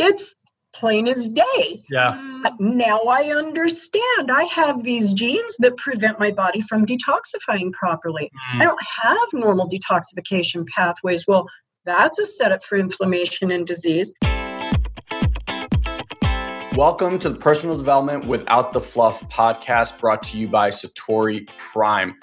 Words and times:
it's 0.00 0.34
plain 0.72 1.06
as 1.06 1.28
day. 1.28 1.82
Yeah. 1.90 2.12
Mm. 2.12 2.58
Now 2.58 3.00
I 3.00 3.24
understand. 3.36 4.30
I 4.30 4.44
have 4.44 4.82
these 4.82 5.12
genes 5.12 5.56
that 5.58 5.76
prevent 5.76 6.18
my 6.18 6.30
body 6.30 6.62
from 6.62 6.86
detoxifying 6.86 7.70
properly. 7.72 8.30
Mm. 8.54 8.62
I 8.62 8.64
don't 8.64 8.82
have 9.02 9.28
normal 9.34 9.68
detoxification 9.68 10.66
pathways. 10.74 11.26
Well, 11.28 11.46
that's 11.84 12.18
a 12.18 12.24
setup 12.24 12.64
for 12.64 12.78
inflammation 12.78 13.50
and 13.50 13.66
disease. 13.66 14.14
Welcome 16.74 17.18
to 17.18 17.28
the 17.28 17.38
Personal 17.38 17.76
Development 17.76 18.26
Without 18.26 18.72
the 18.72 18.80
Fluff 18.80 19.22
podcast 19.28 20.00
brought 20.00 20.22
to 20.24 20.38
you 20.38 20.48
by 20.48 20.70
Satori 20.70 21.46
Prime. 21.58 22.18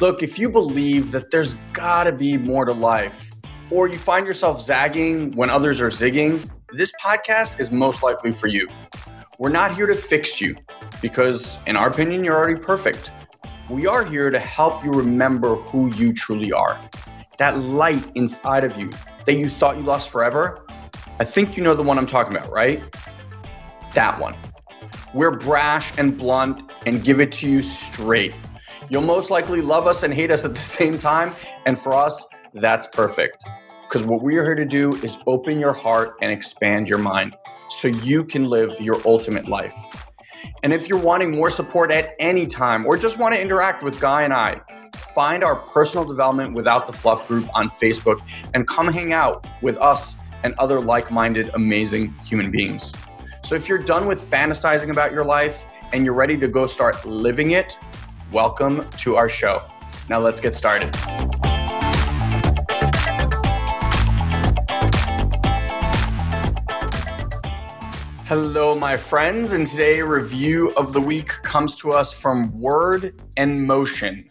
Look, 0.00 0.24
if 0.24 0.40
you 0.40 0.50
believe 0.50 1.12
that 1.12 1.30
there's 1.30 1.54
gotta 1.72 2.10
be 2.10 2.36
more 2.36 2.64
to 2.64 2.72
life, 2.72 3.30
or 3.70 3.86
you 3.86 3.96
find 3.96 4.26
yourself 4.26 4.60
zagging 4.60 5.30
when 5.36 5.50
others 5.50 5.80
are 5.80 5.86
zigging, 5.86 6.50
this 6.72 6.92
podcast 7.02 7.60
is 7.60 7.70
most 7.70 8.02
likely 8.02 8.32
for 8.32 8.46
you. 8.46 8.66
We're 9.38 9.50
not 9.50 9.74
here 9.74 9.86
to 9.86 9.94
fix 9.94 10.40
you 10.40 10.56
because, 11.02 11.58
in 11.66 11.76
our 11.76 11.88
opinion, 11.88 12.24
you're 12.24 12.36
already 12.36 12.58
perfect. 12.58 13.10
We 13.68 13.86
are 13.86 14.02
here 14.02 14.30
to 14.30 14.38
help 14.38 14.82
you 14.82 14.90
remember 14.90 15.56
who 15.56 15.92
you 15.94 16.14
truly 16.14 16.50
are. 16.50 16.78
That 17.38 17.58
light 17.58 18.10
inside 18.14 18.64
of 18.64 18.78
you 18.78 18.90
that 19.26 19.34
you 19.34 19.50
thought 19.50 19.76
you 19.76 19.82
lost 19.82 20.10
forever. 20.10 20.66
I 21.18 21.24
think 21.24 21.56
you 21.56 21.62
know 21.62 21.74
the 21.74 21.82
one 21.82 21.98
I'm 21.98 22.06
talking 22.06 22.34
about, 22.34 22.50
right? 22.50 22.82
That 23.94 24.18
one. 24.18 24.34
We're 25.12 25.36
brash 25.36 25.92
and 25.98 26.16
blunt 26.16 26.72
and 26.86 27.04
give 27.04 27.20
it 27.20 27.32
to 27.32 27.50
you 27.50 27.60
straight. 27.60 28.34
You'll 28.88 29.02
most 29.02 29.30
likely 29.30 29.60
love 29.60 29.86
us 29.86 30.04
and 30.04 30.14
hate 30.14 30.30
us 30.30 30.46
at 30.46 30.54
the 30.54 30.60
same 30.78 30.98
time. 30.98 31.34
And 31.66 31.78
for 31.78 31.92
us, 31.92 32.26
that's 32.54 32.86
perfect. 32.86 33.44
Because 33.92 34.06
what 34.06 34.22
we 34.22 34.38
are 34.38 34.42
here 34.42 34.54
to 34.54 34.64
do 34.64 34.94
is 35.02 35.18
open 35.26 35.58
your 35.60 35.74
heart 35.74 36.16
and 36.22 36.32
expand 36.32 36.88
your 36.88 36.96
mind 36.96 37.36
so 37.68 37.88
you 37.88 38.24
can 38.24 38.46
live 38.46 38.80
your 38.80 38.98
ultimate 39.04 39.48
life. 39.48 39.74
And 40.62 40.72
if 40.72 40.88
you're 40.88 40.98
wanting 40.98 41.30
more 41.30 41.50
support 41.50 41.92
at 41.92 42.14
any 42.18 42.46
time 42.46 42.86
or 42.86 42.96
just 42.96 43.18
want 43.18 43.34
to 43.34 43.40
interact 43.40 43.82
with 43.82 44.00
Guy 44.00 44.22
and 44.22 44.32
I, 44.32 44.62
find 44.96 45.44
our 45.44 45.56
personal 45.56 46.06
development 46.06 46.54
without 46.54 46.86
the 46.86 46.92
fluff 46.94 47.28
group 47.28 47.46
on 47.54 47.68
Facebook 47.68 48.26
and 48.54 48.66
come 48.66 48.88
hang 48.88 49.12
out 49.12 49.46
with 49.60 49.76
us 49.76 50.16
and 50.42 50.54
other 50.54 50.80
like 50.80 51.10
minded, 51.10 51.50
amazing 51.52 52.14
human 52.24 52.50
beings. 52.50 52.94
So 53.42 53.56
if 53.56 53.68
you're 53.68 53.76
done 53.76 54.06
with 54.06 54.22
fantasizing 54.22 54.90
about 54.90 55.12
your 55.12 55.26
life 55.26 55.66
and 55.92 56.06
you're 56.06 56.14
ready 56.14 56.38
to 56.38 56.48
go 56.48 56.64
start 56.64 57.04
living 57.04 57.50
it, 57.50 57.78
welcome 58.32 58.88
to 59.00 59.16
our 59.16 59.28
show. 59.28 59.62
Now 60.08 60.18
let's 60.18 60.40
get 60.40 60.54
started. 60.54 60.96
Hello, 68.34 68.74
my 68.74 68.96
friends, 68.96 69.52
and 69.52 69.66
today 69.66 70.00
review 70.00 70.72
of 70.78 70.94
the 70.94 71.00
week 71.02 71.28
comes 71.42 71.76
to 71.76 71.92
us 71.92 72.14
from 72.14 72.58
Word 72.58 73.20
and 73.36 73.66
Motion, 73.66 74.30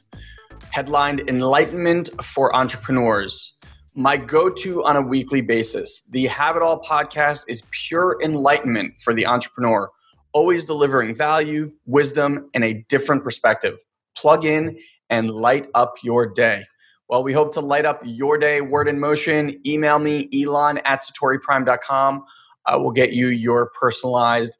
headlined 0.71 1.30
Enlightenment 1.30 2.09
for 2.23 2.55
Entrepreneurs. 2.55 3.53
My 3.94 4.17
go 4.17 4.49
to 4.49 4.83
on 4.85 4.95
a 4.95 5.03
weekly 5.03 5.41
basis. 5.41 6.02
The 6.09 6.25
Have 6.25 6.55
It 6.55 6.63
All 6.63 6.81
podcast 6.81 7.44
is 7.47 7.61
pure 7.69 8.17
enlightenment 8.23 8.99
for 8.99 9.13
the 9.13 9.27
entrepreneur, 9.27 9.91
always 10.33 10.66
delivering 10.66 11.13
value, 11.13 11.72
wisdom, 11.85 12.49
and 12.55 12.63
a 12.63 12.83
different 12.89 13.23
perspective. 13.23 13.77
Plug 14.17 14.45
in 14.45 14.79
and 15.11 15.29
light 15.29 15.67
up 15.75 15.94
your 16.02 16.25
day. 16.25 16.63
Well, 17.07 17.22
we 17.22 17.33
hope 17.33 17.53
to 17.53 17.61
light 17.61 17.85
up 17.85 18.02
your 18.03 18.39
day. 18.39 18.61
Word 18.61 18.88
in 18.88 18.99
motion. 18.99 19.61
Email 19.63 19.99
me, 19.99 20.27
elon 20.33 20.79
at 20.85 21.02
satoriprime.com 21.02 22.23
uh, 22.65 22.77
will 22.79 22.91
get 22.91 23.13
you 23.13 23.27
your 23.27 23.71
personalized 23.79 24.57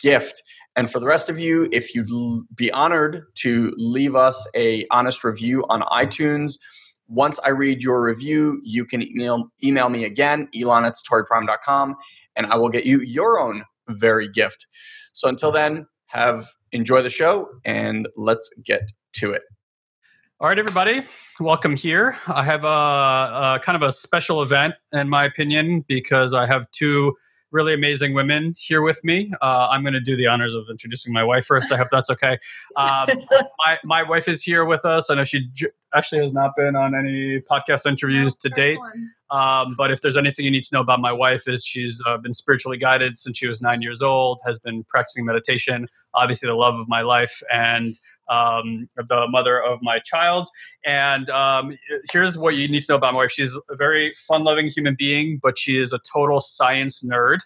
gift. 0.00 0.42
And 0.74 0.90
for 0.90 1.00
the 1.00 1.06
rest 1.06 1.28
of 1.28 1.38
you, 1.38 1.68
if 1.70 1.94
you'd 1.94 2.10
be 2.54 2.70
honored 2.70 3.24
to 3.36 3.74
leave 3.76 4.16
us 4.16 4.48
a 4.56 4.86
honest 4.90 5.22
review 5.22 5.64
on 5.68 5.82
iTunes, 5.82 6.58
once 7.08 7.38
I 7.44 7.50
read 7.50 7.82
your 7.82 8.02
review, 8.02 8.60
you 8.64 8.86
can 8.86 9.02
email, 9.02 9.50
email 9.62 9.90
me 9.90 10.04
again, 10.04 10.48
elon 10.58 10.86
at 10.86 10.94
satoriprime.com, 10.94 11.96
and 12.36 12.46
I 12.46 12.56
will 12.56 12.70
get 12.70 12.86
you 12.86 13.00
your 13.00 13.38
own 13.38 13.64
very 13.88 14.28
gift. 14.28 14.66
So 15.12 15.28
until 15.28 15.52
then, 15.52 15.86
have 16.06 16.46
enjoy 16.72 17.02
the 17.02 17.10
show 17.10 17.48
and 17.64 18.08
let's 18.16 18.48
get 18.64 18.92
to 19.14 19.32
it. 19.32 19.42
All 20.40 20.48
right, 20.48 20.58
everybody, 20.58 21.02
welcome 21.38 21.76
here. 21.76 22.16
I 22.26 22.44
have 22.44 22.64
a, 22.64 22.68
a 22.68 23.60
kind 23.62 23.76
of 23.76 23.82
a 23.82 23.92
special 23.92 24.42
event, 24.42 24.74
in 24.92 25.08
my 25.08 25.24
opinion, 25.24 25.84
because 25.86 26.34
I 26.34 26.46
have 26.46 26.68
two 26.72 27.14
really 27.52 27.74
amazing 27.74 28.14
women 28.14 28.54
here 28.58 28.82
with 28.82 29.02
me. 29.04 29.32
Uh, 29.40 29.68
I'm 29.70 29.82
going 29.82 29.94
to 29.94 30.00
do 30.00 30.16
the 30.16 30.26
honors 30.26 30.54
of 30.54 30.64
introducing 30.70 31.12
my 31.12 31.22
wife 31.22 31.46
first. 31.46 31.70
I 31.70 31.76
hope 31.76 31.88
that's 31.90 32.10
okay. 32.10 32.38
Um, 32.76 33.08
my, 33.58 33.78
my 33.84 34.02
wife 34.02 34.28
is 34.28 34.42
here 34.42 34.64
with 34.64 34.84
us. 34.84 35.10
I 35.10 35.14
know 35.14 35.24
she 35.24 35.48
j- 35.52 35.68
actually 35.94 36.20
has 36.20 36.32
not 36.32 36.56
been 36.56 36.74
on 36.74 36.94
any 36.94 37.40
podcast 37.40 37.86
interviews 37.86 38.36
no, 38.42 38.48
to 38.48 38.54
date. 38.54 38.78
Um, 39.30 39.74
but 39.76 39.90
if 39.90 40.00
there's 40.00 40.16
anything 40.16 40.44
you 40.44 40.50
need 40.50 40.64
to 40.64 40.74
know 40.74 40.80
about 40.80 41.00
my 41.00 41.12
wife, 41.12 41.46
is 41.46 41.64
she's 41.64 42.02
uh, 42.06 42.16
been 42.16 42.32
spiritually 42.32 42.78
guided 42.78 43.16
since 43.16 43.38
she 43.38 43.46
was 43.46 43.62
nine 43.62 43.82
years 43.82 44.02
old, 44.02 44.40
has 44.44 44.58
been 44.58 44.84
practicing 44.84 45.24
meditation, 45.24 45.88
obviously 46.14 46.48
the 46.48 46.54
love 46.54 46.78
of 46.78 46.88
my 46.88 47.02
life, 47.02 47.42
and 47.52 47.94
um, 48.28 48.88
the 48.96 49.26
mother 49.28 49.62
of 49.62 49.78
my 49.82 49.98
child. 49.98 50.48
And 50.84 51.28
um, 51.30 51.76
here's 52.12 52.38
what 52.38 52.54
you 52.54 52.68
need 52.68 52.82
to 52.82 52.92
know 52.92 52.96
about 52.96 53.14
my 53.14 53.18
wife 53.18 53.30
she's 53.30 53.56
a 53.70 53.76
very 53.76 54.12
fun 54.28 54.44
loving 54.44 54.68
human 54.68 54.96
being, 54.98 55.38
but 55.42 55.58
she 55.58 55.80
is 55.80 55.92
a 55.92 56.00
total 56.12 56.40
science 56.40 57.02
nerd. 57.02 57.38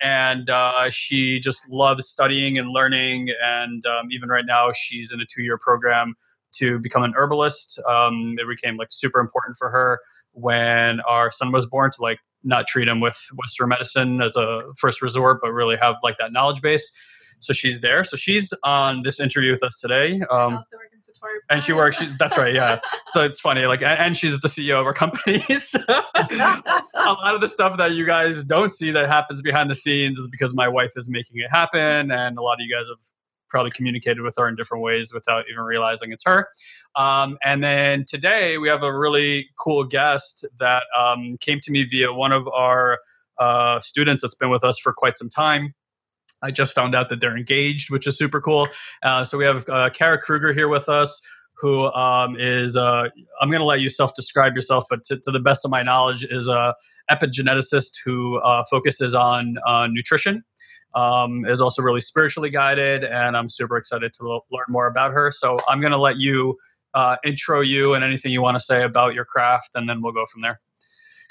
And 0.00 0.50
uh, 0.50 0.90
she 0.90 1.38
just 1.38 1.68
loves 1.70 2.08
studying 2.08 2.58
and 2.58 2.70
learning. 2.70 3.28
And 3.44 3.84
um, 3.86 4.08
even 4.10 4.28
right 4.28 4.44
now, 4.44 4.72
she's 4.74 5.12
in 5.12 5.20
a 5.20 5.24
two 5.24 5.42
year 5.42 5.58
program 5.58 6.14
to 6.56 6.78
become 6.80 7.02
an 7.02 7.14
herbalist. 7.16 7.80
Um, 7.88 8.34
it 8.38 8.48
became 8.48 8.76
like 8.76 8.88
super 8.90 9.20
important 9.20 9.56
for 9.56 9.70
her 9.70 10.00
when 10.32 11.00
our 11.00 11.30
son 11.30 11.52
was 11.52 11.66
born 11.66 11.90
to 11.92 12.02
like 12.02 12.18
not 12.44 12.66
treat 12.66 12.88
him 12.88 13.00
with 13.00 13.18
Western 13.36 13.68
medicine 13.68 14.20
as 14.20 14.36
a 14.36 14.62
first 14.76 15.02
resort, 15.02 15.40
but 15.42 15.52
really 15.52 15.76
have 15.80 15.96
like 16.02 16.16
that 16.18 16.32
knowledge 16.32 16.60
base. 16.60 16.92
So 17.42 17.52
she's 17.52 17.80
there. 17.80 18.04
So 18.04 18.16
she's 18.16 18.52
on 18.62 19.02
this 19.02 19.20
interview 19.20 19.50
with 19.50 19.62
us 19.62 19.80
today. 19.80 20.20
Um, 20.30 20.54
also 20.56 20.76
working 20.76 21.00
Satori 21.00 21.38
and 21.50 21.62
she 21.62 21.72
works. 21.72 21.98
She, 21.98 22.06
that's 22.18 22.38
right. 22.38 22.54
Yeah. 22.54 22.80
so 23.12 23.22
it's 23.22 23.40
funny. 23.40 23.66
Like, 23.66 23.82
and 23.82 24.16
she's 24.16 24.40
the 24.40 24.48
CEO 24.48 24.80
of 24.80 24.86
our 24.86 24.94
company. 24.94 25.44
so 25.58 25.78
a 25.88 26.82
lot 26.94 27.34
of 27.34 27.40
the 27.40 27.48
stuff 27.48 27.76
that 27.76 27.92
you 27.92 28.06
guys 28.06 28.44
don't 28.44 28.70
see 28.70 28.90
that 28.92 29.08
happens 29.08 29.42
behind 29.42 29.70
the 29.70 29.74
scenes 29.74 30.18
is 30.18 30.28
because 30.28 30.54
my 30.54 30.68
wife 30.68 30.92
is 30.96 31.08
making 31.08 31.38
it 31.38 31.50
happen, 31.50 32.10
and 32.10 32.38
a 32.38 32.42
lot 32.42 32.54
of 32.54 32.60
you 32.60 32.74
guys 32.74 32.88
have 32.88 32.98
probably 33.48 33.70
communicated 33.70 34.22
with 34.22 34.34
her 34.38 34.48
in 34.48 34.56
different 34.56 34.82
ways 34.82 35.12
without 35.12 35.44
even 35.50 35.62
realizing 35.62 36.10
it's 36.10 36.24
her. 36.24 36.48
Um, 36.96 37.36
and 37.44 37.62
then 37.62 38.04
today 38.08 38.56
we 38.56 38.68
have 38.68 38.82
a 38.82 38.96
really 38.96 39.48
cool 39.58 39.84
guest 39.84 40.46
that 40.58 40.84
um, 40.98 41.36
came 41.38 41.60
to 41.60 41.70
me 41.70 41.84
via 41.84 42.12
one 42.12 42.32
of 42.32 42.48
our 42.48 42.98
uh, 43.38 43.80
students 43.80 44.22
that's 44.22 44.34
been 44.34 44.50
with 44.50 44.64
us 44.64 44.78
for 44.78 44.92
quite 44.92 45.18
some 45.18 45.28
time. 45.28 45.74
I 46.42 46.50
just 46.50 46.74
found 46.74 46.94
out 46.94 47.08
that 47.08 47.20
they're 47.20 47.36
engaged, 47.36 47.90
which 47.90 48.06
is 48.06 48.18
super 48.18 48.40
cool. 48.40 48.68
Uh, 49.02 49.24
so 49.24 49.38
we 49.38 49.44
have 49.44 49.68
uh, 49.68 49.90
Kara 49.90 50.18
Kruger 50.18 50.52
here 50.52 50.68
with 50.68 50.88
us, 50.88 51.20
who 51.56 51.84
um, 51.92 52.36
is 52.38 52.76
uh, 52.76 53.04
I'm 53.40 53.48
going 53.48 53.60
to 53.60 53.66
let 53.66 53.80
you 53.80 53.88
self-describe 53.88 54.54
yourself, 54.54 54.84
but 54.90 55.04
to, 55.04 55.18
to, 55.18 55.30
the 55.30 55.40
best 55.40 55.64
of 55.64 55.70
my 55.70 55.82
knowledge, 55.82 56.26
is 56.28 56.48
a 56.48 56.74
epigeneticist 57.10 57.92
who 58.04 58.38
uh, 58.38 58.64
focuses 58.70 59.14
on 59.14 59.56
uh, 59.66 59.86
nutrition. 59.90 60.44
Um, 60.94 61.46
is 61.46 61.62
also 61.62 61.80
really 61.80 62.02
spiritually 62.02 62.50
guided, 62.50 63.02
and 63.02 63.34
I'm 63.34 63.48
super 63.48 63.78
excited 63.78 64.12
to 64.14 64.40
learn 64.50 64.66
more 64.68 64.86
about 64.86 65.12
her. 65.12 65.32
So 65.32 65.56
I'm 65.66 65.80
going 65.80 65.92
to 65.92 65.98
let 65.98 66.18
you 66.18 66.58
uh, 66.92 67.16
intro 67.24 67.62
you 67.62 67.94
and 67.94 68.04
anything 68.04 68.30
you 68.30 68.42
want 68.42 68.56
to 68.56 68.60
say 68.60 68.82
about 68.82 69.14
your 69.14 69.24
craft, 69.24 69.70
and 69.74 69.88
then 69.88 70.02
we'll 70.02 70.12
go 70.12 70.26
from 70.26 70.42
there. 70.42 70.60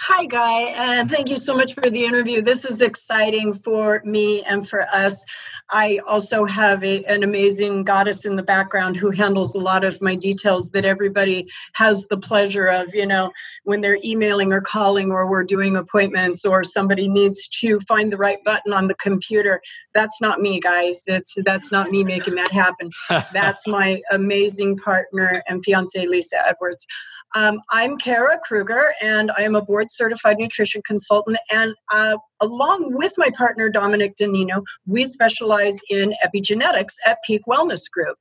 Hi, 0.05 0.25
Guy, 0.25 0.61
and 0.61 1.11
thank 1.11 1.29
you 1.29 1.37
so 1.37 1.53
much 1.53 1.75
for 1.75 1.87
the 1.87 2.03
interview. 2.03 2.41
This 2.41 2.65
is 2.65 2.81
exciting 2.81 3.53
for 3.53 4.01
me 4.03 4.41
and 4.41 4.67
for 4.67 4.81
us. 4.87 5.23
I 5.69 5.99
also 6.07 6.43
have 6.43 6.83
a, 6.83 7.03
an 7.05 7.21
amazing 7.21 7.83
goddess 7.83 8.25
in 8.25 8.35
the 8.35 8.41
background 8.41 8.97
who 8.97 9.11
handles 9.11 9.53
a 9.53 9.59
lot 9.59 9.83
of 9.83 10.01
my 10.01 10.15
details 10.15 10.71
that 10.71 10.85
everybody 10.85 11.47
has 11.73 12.07
the 12.07 12.17
pleasure 12.17 12.65
of, 12.65 12.95
you 12.95 13.05
know, 13.05 13.31
when 13.63 13.81
they're 13.81 13.99
emailing 14.03 14.51
or 14.51 14.59
calling 14.59 15.11
or 15.11 15.29
we're 15.29 15.43
doing 15.43 15.75
appointments 15.75 16.45
or 16.45 16.63
somebody 16.63 17.07
needs 17.07 17.47
to 17.59 17.79
find 17.81 18.11
the 18.11 18.17
right 18.17 18.43
button 18.43 18.73
on 18.73 18.87
the 18.87 18.95
computer. 18.95 19.61
That's 19.93 20.19
not 20.19 20.41
me, 20.41 20.59
guys. 20.59 21.03
That's 21.05 21.37
that's 21.45 21.71
not 21.71 21.91
me 21.91 22.03
making 22.03 22.33
that 22.35 22.51
happen. 22.51 22.89
That's 23.33 23.67
my 23.67 24.01
amazing 24.09 24.77
partner 24.77 25.43
and 25.47 25.63
fiance, 25.63 26.07
Lisa 26.07 26.47
Edwards. 26.47 26.87
Um, 27.33 27.61
I'm 27.69 27.97
Kara 27.97 28.37
Kruger, 28.43 28.93
and 29.01 29.31
I 29.37 29.43
am 29.43 29.55
a 29.55 29.61
board 29.61 29.89
certified 29.89 30.37
nutrition 30.37 30.81
consultant. 30.85 31.37
And 31.51 31.73
uh, 31.91 32.17
along 32.41 32.93
with 32.95 33.13
my 33.17 33.29
partner, 33.37 33.69
Dominic 33.69 34.15
Danino, 34.17 34.63
we 34.85 35.05
specialize 35.05 35.79
in 35.89 36.13
epigenetics 36.25 36.95
at 37.05 37.19
Peak 37.25 37.41
Wellness 37.47 37.89
Group, 37.89 38.17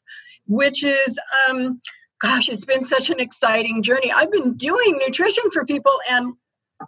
which 0.46 0.84
is, 0.84 1.18
um, 1.48 1.80
gosh, 2.20 2.48
it's 2.48 2.64
been 2.64 2.82
such 2.82 3.10
an 3.10 3.18
exciting 3.18 3.82
journey. 3.82 4.12
I've 4.12 4.30
been 4.30 4.54
doing 4.54 5.00
nutrition 5.04 5.50
for 5.50 5.64
people 5.64 5.98
and 6.08 6.32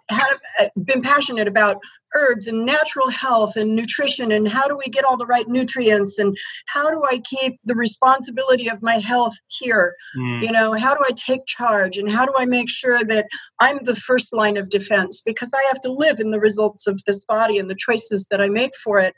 have 0.08 0.40
uh, 0.60 0.68
been 0.84 1.02
passionate 1.02 1.48
about 1.48 1.78
herbs 2.14 2.48
and 2.48 2.64
natural 2.64 3.08
health 3.08 3.56
and 3.56 3.74
nutrition 3.74 4.32
and 4.32 4.48
how 4.48 4.66
do 4.66 4.76
we 4.76 4.90
get 4.90 5.04
all 5.04 5.16
the 5.16 5.26
right 5.26 5.48
nutrients 5.48 6.18
and 6.18 6.36
how 6.66 6.90
do 6.90 7.02
I 7.04 7.18
keep 7.18 7.58
the 7.64 7.74
responsibility 7.74 8.68
of 8.68 8.82
my 8.82 8.98
health 8.98 9.34
here? 9.48 9.94
Mm. 10.16 10.42
You 10.42 10.52
know, 10.52 10.72
how 10.72 10.94
do 10.94 11.00
I 11.06 11.12
take 11.12 11.46
charge 11.46 11.98
and 11.98 12.10
how 12.10 12.26
do 12.26 12.32
I 12.36 12.44
make 12.44 12.68
sure 12.68 13.04
that 13.04 13.26
I'm 13.60 13.78
the 13.84 13.94
first 13.94 14.32
line 14.32 14.56
of 14.56 14.70
defense 14.70 15.20
because 15.24 15.52
I 15.54 15.62
have 15.68 15.80
to 15.82 15.92
live 15.92 16.20
in 16.20 16.30
the 16.30 16.40
results 16.40 16.86
of 16.86 17.02
this 17.04 17.24
body 17.24 17.58
and 17.58 17.70
the 17.70 17.74
choices 17.74 18.26
that 18.30 18.40
I 18.40 18.48
make 18.48 18.72
for 18.82 18.98
it. 18.98 19.14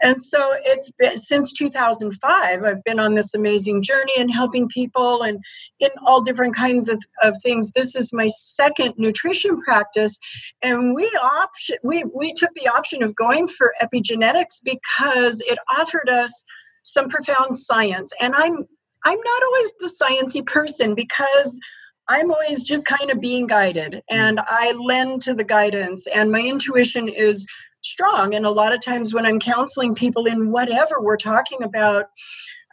And 0.00 0.20
so 0.20 0.54
it's 0.64 0.90
been 0.92 1.16
since 1.16 1.52
2005 1.52 2.64
I've 2.64 2.84
been 2.84 2.98
on 2.98 3.14
this 3.14 3.34
amazing 3.34 3.82
journey 3.82 4.12
and 4.18 4.32
helping 4.32 4.68
people 4.68 5.22
and 5.22 5.38
in 5.80 5.90
all 6.04 6.20
different 6.20 6.54
kinds 6.54 6.88
of, 6.88 7.02
of 7.22 7.34
things. 7.42 7.72
This 7.72 7.94
is 7.94 8.12
my 8.12 8.28
second 8.28 8.94
nutrition 8.96 9.60
practice 9.62 10.18
and 10.62 10.94
we 10.94 11.06
option 11.22 11.76
we 11.82 12.04
we 12.14 12.32
took 12.38 12.54
the 12.54 12.68
option 12.68 13.02
of 13.02 13.14
going 13.14 13.48
for 13.48 13.74
epigenetics 13.82 14.60
because 14.64 15.40
it 15.42 15.58
offered 15.78 16.08
us 16.08 16.44
some 16.82 17.08
profound 17.08 17.56
science. 17.56 18.12
And 18.20 18.34
I'm 18.34 18.64
I'm 19.04 19.18
not 19.18 19.42
always 19.44 19.72
the 19.78 19.92
sciency 20.02 20.44
person 20.44 20.94
because 20.94 21.60
I'm 22.08 22.30
always 22.30 22.64
just 22.64 22.86
kind 22.86 23.10
of 23.10 23.20
being 23.20 23.46
guided 23.46 24.02
and 24.10 24.40
I 24.44 24.72
lend 24.72 25.22
to 25.22 25.34
the 25.34 25.44
guidance 25.44 26.06
and 26.08 26.32
my 26.32 26.40
intuition 26.40 27.08
is 27.08 27.46
strong 27.82 28.34
and 28.34 28.44
a 28.44 28.50
lot 28.50 28.72
of 28.72 28.80
times 28.80 29.14
when 29.14 29.24
I'm 29.24 29.38
counseling 29.38 29.94
people 29.94 30.26
in 30.26 30.50
whatever 30.50 31.00
we're 31.00 31.16
talking 31.16 31.62
about 31.62 32.06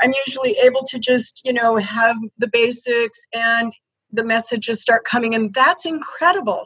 I'm 0.01 0.13
usually 0.25 0.57
able 0.63 0.81
to 0.89 0.99
just, 0.99 1.41
you 1.45 1.53
know, 1.53 1.77
have 1.77 2.17
the 2.37 2.49
basics 2.49 3.25
and 3.33 3.71
the 4.11 4.23
messages 4.23 4.81
start 4.81 5.05
coming 5.05 5.35
and 5.35 5.53
that's 5.53 5.85
incredible. 5.85 6.65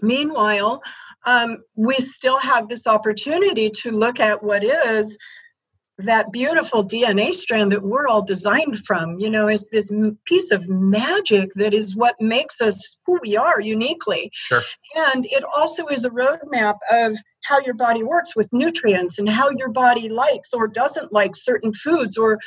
Meanwhile, 0.00 0.82
um, 1.24 1.58
we 1.74 1.94
still 1.94 2.38
have 2.38 2.68
this 2.68 2.86
opportunity 2.86 3.70
to 3.70 3.90
look 3.90 4.20
at 4.20 4.42
what 4.42 4.64
is 4.64 5.18
that 5.98 6.32
beautiful 6.32 6.84
DNA 6.84 7.32
strand 7.32 7.70
that 7.72 7.82
we're 7.82 8.08
all 8.08 8.22
designed 8.22 8.78
from, 8.78 9.18
you 9.18 9.30
know, 9.30 9.48
is 9.48 9.68
this 9.68 9.92
piece 10.24 10.50
of 10.50 10.68
magic 10.68 11.50
that 11.54 11.74
is 11.74 11.94
what 11.94 12.20
makes 12.20 12.60
us 12.60 12.98
who 13.06 13.18
we 13.22 13.36
are 13.36 13.60
uniquely. 13.60 14.30
Sure. 14.32 14.62
And 14.96 15.26
it 15.26 15.44
also 15.56 15.86
is 15.88 16.04
a 16.04 16.10
roadmap 16.10 16.78
of 16.90 17.16
how 17.44 17.60
your 17.60 17.74
body 17.74 18.02
works 18.02 18.34
with 18.34 18.52
nutrients 18.52 19.18
and 19.18 19.28
how 19.28 19.50
your 19.50 19.68
body 19.68 20.08
likes 20.08 20.52
or 20.52 20.66
doesn't 20.66 21.12
like 21.12 21.36
certain 21.36 21.72
foods 21.72 22.16
or 22.16 22.38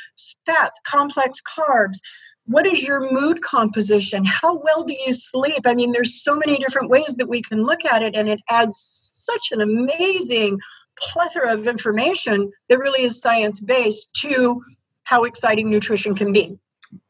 fats, 0.44 0.80
complex 0.86 1.40
carbs, 1.40 1.98
what 2.46 2.66
is 2.66 2.82
your 2.82 3.12
mood 3.12 3.42
composition? 3.42 4.24
How 4.24 4.56
well 4.56 4.84
do 4.84 4.94
you 5.06 5.12
sleep? 5.12 5.62
I 5.66 5.74
mean 5.74 5.92
there's 5.92 6.22
so 6.22 6.34
many 6.34 6.58
different 6.58 6.90
ways 6.90 7.16
that 7.16 7.28
we 7.28 7.42
can 7.42 7.62
look 7.62 7.84
at 7.84 8.02
it 8.02 8.14
and 8.14 8.28
it 8.28 8.40
adds 8.48 9.10
such 9.12 9.52
an 9.52 9.60
amazing 9.60 10.58
plethora 10.98 11.52
of 11.52 11.66
information 11.66 12.50
that 12.68 12.78
really 12.78 13.02
is 13.02 13.20
science 13.20 13.60
based 13.60 14.08
to 14.22 14.62
how 15.04 15.24
exciting 15.24 15.70
nutrition 15.70 16.14
can 16.14 16.32
be. 16.32 16.58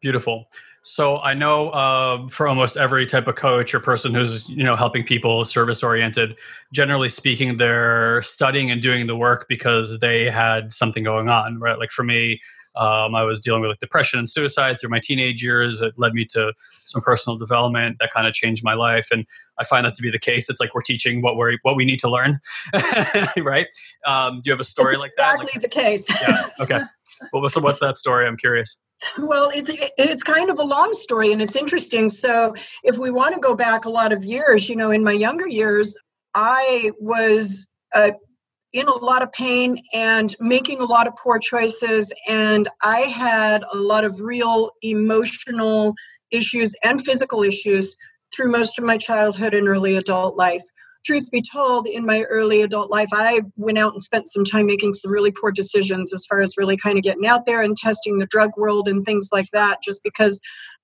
Beautiful 0.00 0.48
so 0.86 1.18
I 1.18 1.34
know 1.34 1.70
uh, 1.70 2.28
for 2.28 2.46
almost 2.46 2.76
every 2.76 3.06
type 3.06 3.26
of 3.26 3.34
coach 3.34 3.74
or 3.74 3.80
person 3.80 4.14
who's 4.14 4.48
you 4.48 4.62
know 4.62 4.76
helping 4.76 5.02
people 5.02 5.44
service 5.44 5.82
oriented, 5.82 6.38
generally 6.72 7.08
speaking, 7.08 7.56
they're 7.56 8.22
studying 8.22 8.70
and 8.70 8.80
doing 8.80 9.08
the 9.08 9.16
work 9.16 9.46
because 9.48 9.98
they 9.98 10.30
had 10.30 10.72
something 10.72 11.02
going 11.02 11.28
on, 11.28 11.58
right? 11.58 11.76
Like 11.76 11.90
for 11.90 12.04
me, 12.04 12.38
um, 12.76 13.16
I 13.16 13.24
was 13.24 13.40
dealing 13.40 13.62
with 13.62 13.70
like 13.70 13.80
depression 13.80 14.20
and 14.20 14.30
suicide 14.30 14.76
through 14.80 14.90
my 14.90 15.00
teenage 15.00 15.42
years. 15.42 15.82
It 15.82 15.94
led 15.96 16.12
me 16.12 16.24
to 16.26 16.52
some 16.84 17.02
personal 17.02 17.36
development 17.36 17.96
that 17.98 18.12
kind 18.12 18.28
of 18.28 18.32
changed 18.32 18.62
my 18.62 18.74
life, 18.74 19.08
and 19.10 19.26
I 19.58 19.64
find 19.64 19.84
that 19.86 19.96
to 19.96 20.02
be 20.02 20.10
the 20.12 20.20
case. 20.20 20.48
It's 20.48 20.60
like 20.60 20.72
we're 20.72 20.82
teaching 20.82 21.20
what 21.20 21.36
we 21.36 21.58
what 21.62 21.74
we 21.74 21.84
need 21.84 21.98
to 21.98 22.08
learn, 22.08 22.38
right? 23.38 23.66
Um, 24.06 24.36
do 24.36 24.50
you 24.50 24.52
have 24.52 24.60
a 24.60 24.64
story 24.64 24.96
like 24.98 25.14
that? 25.16 25.34
Exactly 25.34 25.60
like, 25.60 25.62
the 25.62 25.80
case. 25.80 26.08
yeah. 26.22 26.46
Okay. 26.60 26.80
Well, 27.32 27.48
so 27.48 27.60
what's 27.60 27.80
that 27.80 27.98
story? 27.98 28.26
I'm 28.26 28.36
curious. 28.36 28.76
Well, 29.18 29.50
it's 29.54 29.70
it's 29.98 30.22
kind 30.22 30.50
of 30.50 30.58
a 30.58 30.64
long 30.64 30.92
story 30.92 31.32
and 31.32 31.40
it's 31.42 31.56
interesting. 31.56 32.08
So, 32.08 32.54
if 32.82 32.98
we 32.98 33.10
want 33.10 33.34
to 33.34 33.40
go 33.40 33.54
back 33.54 33.84
a 33.84 33.90
lot 33.90 34.12
of 34.12 34.24
years, 34.24 34.68
you 34.68 34.76
know, 34.76 34.90
in 34.90 35.04
my 35.04 35.12
younger 35.12 35.48
years, 35.48 35.96
I 36.34 36.92
was 36.98 37.66
uh, 37.94 38.12
in 38.72 38.88
a 38.88 38.94
lot 38.94 39.22
of 39.22 39.32
pain 39.32 39.82
and 39.92 40.34
making 40.40 40.80
a 40.80 40.84
lot 40.84 41.06
of 41.06 41.14
poor 41.16 41.38
choices, 41.38 42.12
and 42.26 42.68
I 42.82 43.02
had 43.02 43.64
a 43.72 43.76
lot 43.76 44.04
of 44.04 44.20
real 44.20 44.70
emotional 44.82 45.94
issues 46.30 46.74
and 46.82 47.00
physical 47.00 47.42
issues 47.42 47.96
through 48.34 48.50
most 48.50 48.78
of 48.78 48.84
my 48.84 48.98
childhood 48.98 49.54
and 49.54 49.68
early 49.68 49.96
adult 49.96 50.36
life 50.36 50.64
truth 51.06 51.30
be 51.30 51.40
told, 51.42 51.86
in 51.86 52.04
my 52.04 52.22
early 52.24 52.62
adult 52.62 52.90
life, 52.90 53.08
I 53.12 53.42
went 53.56 53.78
out 53.78 53.92
and 53.92 54.02
spent 54.02 54.28
some 54.28 54.44
time 54.44 54.66
making 54.66 54.92
some 54.92 55.10
really 55.10 55.30
poor 55.30 55.52
decisions 55.52 56.12
as 56.12 56.26
far 56.26 56.40
as 56.42 56.56
really 56.58 56.76
kind 56.76 56.98
of 56.98 57.04
getting 57.04 57.26
out 57.26 57.46
there 57.46 57.62
and 57.62 57.76
testing 57.76 58.18
the 58.18 58.26
drug 58.26 58.50
world 58.56 58.88
and 58.88 59.04
things 59.04 59.30
like 59.32 59.48
that, 59.52 59.78
just 59.82 60.02
because 60.02 60.40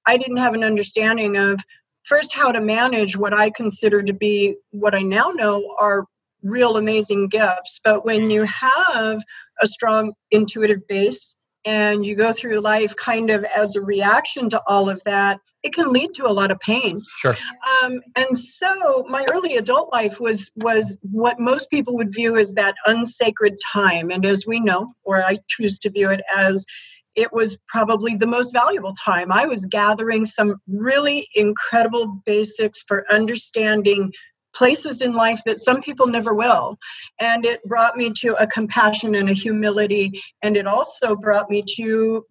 I 0.06 0.16
didn't 0.16 0.36
have 0.38 0.54
an 0.54 0.64
understanding 0.64 1.36
of 1.36 1.60
first 2.04 2.32
how 2.34 2.52
to 2.52 2.60
manage 2.60 3.16
what 3.16 3.34
I 3.34 3.50
consider 3.50 4.02
to 4.02 4.12
be 4.12 4.56
what 4.70 4.94
I 4.94 5.02
now 5.02 5.30
know 5.30 5.74
are 5.78 6.06
real 6.42 6.76
amazing 6.76 7.28
gifts. 7.28 7.80
But 7.84 8.04
when 8.04 8.30
you 8.30 8.44
have 8.44 9.22
a 9.60 9.66
strong 9.66 10.12
intuitive 10.30 10.86
base, 10.88 11.36
and 11.64 12.05
you 12.05 12.17
go 12.17 12.32
through 12.32 12.59
life 12.61 12.94
kind 12.97 13.31
of 13.31 13.44
as 13.44 13.76
a 13.76 13.81
reaction 13.81 14.50
to 14.50 14.62
all 14.67 14.91
of 14.91 15.03
that, 15.05 15.41
it 15.62 15.73
can 15.75 15.93
lead 15.93 16.12
to 16.14 16.26
a 16.26 16.32
lot 16.32 16.50
of 16.50 16.59
pain. 16.61 16.99
Sure. 17.19 17.37
Um, 17.82 18.00
and 18.17 18.37
so 18.37 19.05
my 19.09 19.25
early 19.31 19.56
adult 19.56 19.93
life 19.93 20.20
was 20.20 20.50
was 20.56 20.99
what 21.03 21.38
most 21.38 21.70
people 21.70 21.97
would 21.97 22.12
view 22.12 22.37
as 22.37 22.53
that 22.55 22.75
unsacred 22.87 23.56
time, 23.73 24.11
and 24.11 24.25
as 24.26 24.44
we 24.47 24.61
know, 24.61 24.94
or 25.05 25.23
I 25.23 25.38
choose 25.49 25.79
to 25.81 25.91
view 25.91 26.11
it 26.11 26.23
as. 26.37 26.67
It 27.14 27.31
was 27.31 27.59
probably 27.69 28.17
the 28.17 28.26
most 28.26 28.55
valuable 28.55 28.94
time. 29.05 29.31
I 29.31 29.44
was 29.44 29.67
gathering 29.67 30.25
some 30.25 30.56
really 30.67 31.29
incredible 31.35 32.23
basics 32.25 32.82
for 32.88 33.05
understanding 33.12 34.11
places 34.54 35.02
in 35.02 35.12
life 35.12 35.40
that 35.46 35.58
some 35.58 35.82
people 35.82 36.06
never 36.06 36.34
will. 36.34 36.78
And 37.19 37.44
it 37.44 37.62
brought 37.64 37.96
me 37.96 38.12
to 38.19 38.34
a 38.43 38.46
compassion 38.46 39.14
and 39.14 39.28
a 39.28 39.34
humility. 39.34 40.20
And 40.43 40.56
it 40.56 40.66
also 40.66 41.16
brought 41.16 41.50
me 41.50 41.62
to 41.76 42.25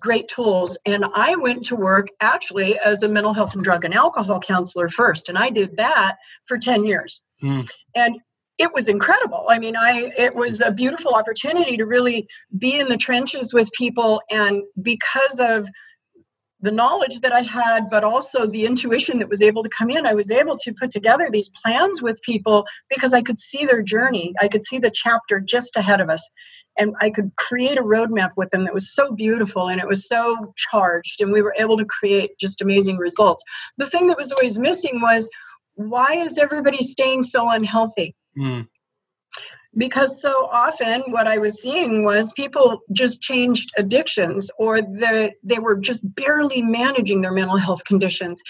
great 0.00 0.28
tools. 0.28 0.78
And 0.86 1.04
I 1.14 1.36
went 1.36 1.64
to 1.66 1.76
work 1.76 2.08
actually 2.20 2.78
as 2.78 3.02
a 3.02 3.08
mental 3.08 3.34
health 3.34 3.54
and 3.54 3.62
drug 3.62 3.84
and 3.84 3.94
alcohol 3.94 4.40
counselor 4.40 4.88
first. 4.88 5.28
And 5.28 5.38
I 5.38 5.50
did 5.50 5.76
that 5.76 6.16
for 6.46 6.58
10 6.58 6.84
years. 6.84 7.22
Mm. 7.42 7.68
And 7.94 8.18
it 8.58 8.72
was 8.74 8.88
incredible. 8.88 9.46
I 9.48 9.58
mean, 9.58 9.74
I 9.74 10.12
it 10.18 10.34
was 10.34 10.60
a 10.60 10.70
beautiful 10.70 11.14
opportunity 11.14 11.78
to 11.78 11.86
really 11.86 12.28
be 12.58 12.78
in 12.78 12.88
the 12.88 12.96
trenches 12.96 13.54
with 13.54 13.70
people 13.72 14.20
and 14.30 14.62
because 14.82 15.40
of 15.40 15.66
the 16.62 16.70
knowledge 16.70 17.20
that 17.20 17.32
I 17.32 17.40
had, 17.40 17.88
but 17.90 18.04
also 18.04 18.46
the 18.46 18.66
intuition 18.66 19.18
that 19.18 19.28
was 19.28 19.42
able 19.42 19.62
to 19.62 19.68
come 19.68 19.90
in, 19.90 20.06
I 20.06 20.14
was 20.14 20.30
able 20.30 20.56
to 20.56 20.74
put 20.74 20.90
together 20.90 21.28
these 21.30 21.50
plans 21.62 22.02
with 22.02 22.20
people 22.22 22.66
because 22.88 23.14
I 23.14 23.22
could 23.22 23.38
see 23.38 23.64
their 23.64 23.82
journey. 23.82 24.34
I 24.40 24.48
could 24.48 24.64
see 24.64 24.78
the 24.78 24.90
chapter 24.90 25.40
just 25.40 25.76
ahead 25.76 26.00
of 26.00 26.10
us. 26.10 26.28
And 26.78 26.94
I 27.00 27.10
could 27.10 27.32
create 27.36 27.78
a 27.78 27.82
roadmap 27.82 28.30
with 28.36 28.50
them 28.50 28.64
that 28.64 28.74
was 28.74 28.94
so 28.94 29.12
beautiful 29.12 29.68
and 29.68 29.80
it 29.80 29.88
was 29.88 30.06
so 30.06 30.52
charged. 30.56 31.20
And 31.20 31.32
we 31.32 31.42
were 31.42 31.54
able 31.58 31.76
to 31.76 31.84
create 31.84 32.38
just 32.38 32.62
amazing 32.62 32.96
results. 32.96 33.42
The 33.76 33.86
thing 33.86 34.06
that 34.06 34.16
was 34.16 34.32
always 34.32 34.58
missing 34.58 35.00
was 35.00 35.30
why 35.74 36.14
is 36.14 36.38
everybody 36.38 36.82
staying 36.82 37.22
so 37.22 37.48
unhealthy? 37.48 38.14
Mm 38.38 38.66
because 39.76 40.20
so 40.20 40.48
often 40.50 41.02
what 41.12 41.26
i 41.26 41.38
was 41.38 41.62
seeing 41.62 42.04
was 42.04 42.32
people 42.32 42.80
just 42.92 43.20
changed 43.20 43.70
addictions 43.76 44.50
or 44.58 44.80
the, 44.82 45.32
they 45.42 45.58
were 45.58 45.76
just 45.76 46.00
barely 46.14 46.62
managing 46.62 47.20
their 47.20 47.32
mental 47.32 47.56
health 47.56 47.84
conditions. 47.84 48.42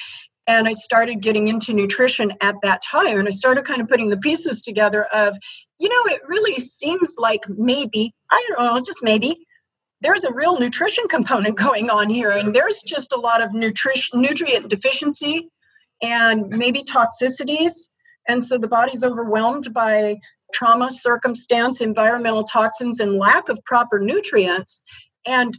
And 0.47 0.67
i 0.67 0.73
started 0.73 1.21
getting 1.21 1.49
into 1.49 1.73
nutrition 1.73 2.33
at 2.41 2.57
that 2.63 2.83
time 2.83 3.19
and 3.19 3.29
i 3.29 3.31
started 3.31 3.65
kind 3.65 3.81
of 3.81 3.89
putting 3.89 4.11
the 4.11 4.17
pieces 4.17 4.63
together 4.63 5.05
of 5.13 5.37
you 5.79 5.89
know 5.89 6.15
it 6.15 6.23
really 6.27 6.59
seems 6.59 7.15
like 7.19 7.45
maybe 7.49 8.15
i 8.31 8.47
don't 8.49 8.59
know 8.59 8.81
just 8.81 9.03
maybe 9.03 9.47
there's 10.01 10.25
a 10.25 10.33
real 10.33 10.59
nutrition 10.59 11.05
component 11.09 11.57
going 11.67 11.91
on 11.91 12.09
here 12.09 12.31
and 12.31 12.55
there's 12.55 12.83
just 12.83 13.13
a 13.13 13.21
lot 13.21 13.43
of 13.43 13.53
nutrition 13.53 14.21
nutrient 14.21 14.71
deficiency 14.71 15.51
and 16.03 16.47
maybe 16.57 16.83
toxicities. 16.83 17.89
And 18.29 18.43
so 18.43 18.59
the 18.59 18.69
body's 18.69 19.05
overwhelmed 19.05 19.73
by 19.73 20.17
trauma, 20.53 20.91
circumstance, 20.91 21.81
environmental 21.81 22.45
toxins, 22.45 23.01
and 23.01 23.17
lack 23.17 23.49
of 23.49 23.59
proper 23.65 23.99
nutrients. 23.99 24.83
And 25.27 25.57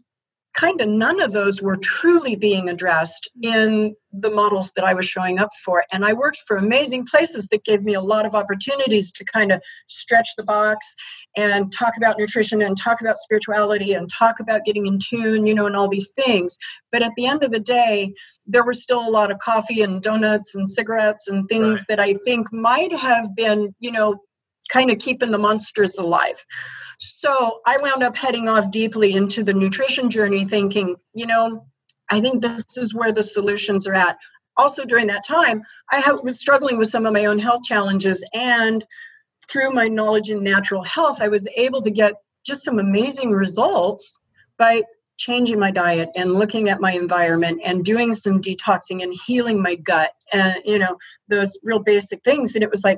kind 0.53 0.81
of 0.81 0.89
none 0.89 1.21
of 1.21 1.31
those 1.31 1.61
were 1.61 1.77
truly 1.77 2.35
being 2.35 2.67
addressed 2.67 3.29
in 3.41 3.95
the 4.11 4.29
models 4.29 4.71
that 4.75 4.83
I 4.83 4.93
was 4.93 5.05
showing 5.05 5.39
up 5.39 5.49
for. 5.63 5.85
And 5.91 6.03
I 6.05 6.13
worked 6.13 6.39
for 6.45 6.57
amazing 6.57 7.05
places 7.05 7.47
that 7.47 7.63
gave 7.63 7.83
me 7.83 7.93
a 7.93 8.01
lot 8.01 8.25
of 8.25 8.35
opportunities 8.35 9.11
to 9.13 9.25
kind 9.25 9.51
of 9.51 9.61
stretch 9.87 10.29
the 10.35 10.43
box 10.43 10.93
and 11.37 11.71
talk 11.71 11.93
about 11.95 12.19
nutrition 12.19 12.61
and 12.61 12.77
talk 12.77 12.99
about 12.99 13.15
spirituality 13.15 13.93
and 13.93 14.09
talk 14.11 14.41
about 14.41 14.65
getting 14.65 14.87
in 14.87 14.99
tune, 14.99 15.47
you 15.47 15.55
know, 15.55 15.67
and 15.67 15.75
all 15.75 15.87
these 15.87 16.11
things. 16.11 16.57
But 16.91 17.01
at 17.01 17.13
the 17.15 17.27
end 17.27 17.43
of 17.43 17.51
the 17.51 17.59
day, 17.59 18.13
there 18.45 18.65
were 18.65 18.73
still 18.73 19.07
a 19.07 19.09
lot 19.09 19.31
of 19.31 19.39
coffee 19.39 19.81
and 19.81 20.01
donuts 20.01 20.55
and 20.55 20.69
cigarettes 20.69 21.29
and 21.29 21.47
things 21.47 21.81
right. 21.81 21.87
that 21.87 21.99
I 22.01 22.13
think 22.25 22.51
might 22.51 22.93
have 22.93 23.33
been, 23.35 23.73
you 23.79 23.91
know, 23.91 24.19
kind 24.71 24.91
of 24.91 24.97
keeping 24.97 25.31
the 25.31 25.37
monsters 25.37 25.97
alive. 25.97 26.43
So 26.99 27.61
I 27.65 27.77
wound 27.77 28.03
up 28.03 28.15
heading 28.15 28.47
off 28.47 28.71
deeply 28.71 29.13
into 29.13 29.43
the 29.43 29.53
nutrition 29.53 30.09
journey, 30.09 30.45
thinking, 30.45 30.95
you 31.13 31.25
know, 31.25 31.65
I 32.09 32.21
think 32.21 32.41
this 32.41 32.77
is 32.77 32.93
where 32.93 33.11
the 33.11 33.23
solutions 33.23 33.87
are 33.87 33.95
at. 33.95 34.17
Also, 34.57 34.85
during 34.85 35.07
that 35.07 35.25
time, 35.25 35.63
I 35.91 36.11
was 36.23 36.39
struggling 36.39 36.77
with 36.77 36.89
some 36.89 37.05
of 37.05 37.13
my 37.13 37.25
own 37.25 37.39
health 37.39 37.63
challenges. 37.63 38.23
And 38.33 38.85
through 39.49 39.71
my 39.71 39.87
knowledge 39.87 40.29
in 40.29 40.43
natural 40.43 40.83
health, 40.83 41.21
I 41.21 41.27
was 41.27 41.47
able 41.55 41.81
to 41.81 41.91
get 41.91 42.15
just 42.45 42.63
some 42.63 42.79
amazing 42.79 43.31
results 43.31 44.19
by 44.57 44.83
changing 45.17 45.59
my 45.59 45.71
diet 45.71 46.09
and 46.15 46.35
looking 46.35 46.69
at 46.69 46.81
my 46.81 46.91
environment 46.93 47.61
and 47.63 47.85
doing 47.85 48.13
some 48.13 48.41
detoxing 48.41 49.03
and 49.03 49.13
healing 49.25 49.61
my 49.61 49.75
gut 49.75 50.11
and 50.33 50.55
you 50.65 50.79
know 50.79 50.97
those 51.27 51.59
real 51.63 51.77
basic 51.77 52.23
things 52.23 52.55
and 52.55 52.63
it 52.63 52.71
was 52.71 52.83
like 52.83 52.97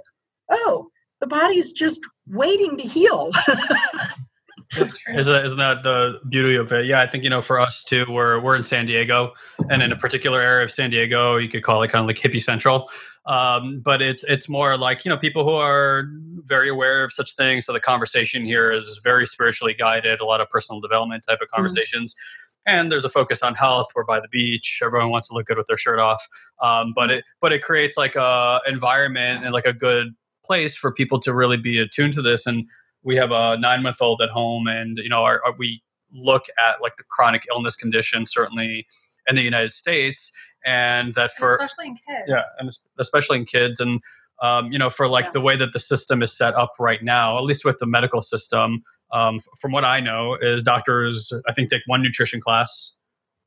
oh 0.50 0.88
the 1.24 1.28
body's 1.28 1.72
just 1.72 2.02
waiting 2.28 2.76
to 2.78 2.84
heal 2.84 3.32
isn't, 5.16 5.46
isn't 5.46 5.58
that 5.58 5.84
the 5.84 6.20
beauty 6.28 6.56
of 6.56 6.70
it? 6.74 6.86
Yeah, 6.86 7.02
I 7.02 7.08
think 7.08 7.24
you 7.24 7.30
know 7.30 7.40
for 7.40 7.62
us 7.62 7.82
too, 7.82 8.06
we're 8.10 8.42
we're 8.42 8.58
in 8.58 8.64
San 8.64 8.86
Diego, 8.86 9.32
and 9.70 9.82
in 9.82 9.94
a 9.94 9.96
particular 9.96 10.42
area 10.42 10.66
of 10.66 10.72
San 10.72 10.90
Diego, 10.90 11.38
you 11.38 11.48
could 11.48 11.64
call 11.64 11.82
it 11.82 11.90
kind 11.90 12.02
of 12.02 12.08
like 12.08 12.18
hippie 12.18 12.42
central. 12.42 12.90
Um, 13.26 13.82
but 13.86 14.02
it's 14.02 14.26
it's 14.28 14.50
more 14.50 14.78
like 14.78 15.06
you 15.06 15.10
know 15.10 15.18
people 15.18 15.46
who 15.46 15.54
are 15.54 16.10
very 16.44 16.68
aware 16.68 17.06
of 17.06 17.14
such 17.14 17.36
things. 17.36 17.66
So 17.66 17.72
the 17.72 17.80
conversation 17.80 18.46
here 18.46 18.72
is 18.72 19.00
very 19.02 19.26
spiritually 19.26 19.76
guided, 19.78 20.20
a 20.20 20.26
lot 20.26 20.42
of 20.42 20.50
personal 20.50 20.82
development 20.82 21.24
type 21.26 21.40
of 21.40 21.48
mm-hmm. 21.48 21.56
conversations. 21.56 22.14
Mm-hmm 22.14 22.44
and 22.66 22.92
there's 22.92 23.06
a 23.06 23.10
focus 23.10 23.44
on 23.44 23.56
health. 23.56 23.88
We're 23.96 24.04
by 24.04 24.20
the 24.20 24.28
beach. 24.32 24.82
Everyone 24.84 25.10
wants 25.10 25.28
to 25.28 25.34
look 25.34 25.48
good 25.48 25.58
with 25.58 25.68
their 25.68 25.78
shirt 25.78 26.00
off. 26.00 26.26
Um, 26.62 26.94
but 26.96 27.12
it 27.12 27.26
but 27.42 27.52
it 27.52 27.62
creates 27.62 27.98
like 27.98 28.16
a 28.16 28.60
environment 28.68 29.44
and 29.44 29.54
like 29.54 29.66
a 29.66 29.74
good 29.74 30.16
place 30.44 30.76
for 30.76 30.92
people 30.92 31.20
to 31.22 31.34
really 31.34 31.58
be 31.58 31.78
attuned 31.80 32.14
to 32.14 32.22
this. 32.22 32.46
And 32.46 32.68
we 33.04 33.16
have 33.18 33.32
a 33.32 33.58
nine 33.58 33.84
month 33.84 34.02
old 34.02 34.22
at 34.22 34.30
home, 34.30 34.68
and 34.68 34.98
you 34.98 35.10
know, 35.10 35.24
our, 35.24 35.42
our, 35.46 35.54
we 35.58 35.84
look 36.12 36.46
at 36.58 36.82
like 36.82 36.96
the 36.98 37.04
chronic 37.04 37.44
illness 37.50 37.76
condition 37.76 38.26
certainly 38.26 38.88
in 39.28 39.36
the 39.36 39.42
United 39.42 39.72
States, 39.72 40.32
and 40.66 41.14
that 41.16 41.32
for 41.32 41.56
and 41.56 41.64
especially 41.64 41.88
in 41.88 41.96
kids, 41.96 42.24
yeah, 42.28 42.44
and 42.60 42.70
especially 43.00 43.40
in 43.40 43.46
kids, 43.46 43.80
and 43.80 44.02
um, 44.42 44.72
you 44.72 44.80
know, 44.80 44.90
for 44.90 45.08
like 45.08 45.26
yeah. 45.26 45.32
the 45.32 45.42
way 45.42 45.56
that 45.56 45.74
the 45.74 45.80
system 45.80 46.22
is 46.22 46.36
set 46.36 46.56
up 46.56 46.72
right 46.80 47.04
now, 47.04 47.38
at 47.38 47.44
least 47.44 47.66
with 47.66 47.80
the 47.80 47.86
medical 47.86 48.22
system, 48.22 48.84
um, 49.12 49.40
from 49.60 49.72
what 49.72 49.86
I 49.86 50.00
know, 50.00 50.38
is 50.42 50.64
doctors 50.64 51.32
I 51.48 51.54
think 51.54 51.70
take 51.70 51.84
one 51.86 52.02
nutrition 52.02 52.42
class 52.42 52.98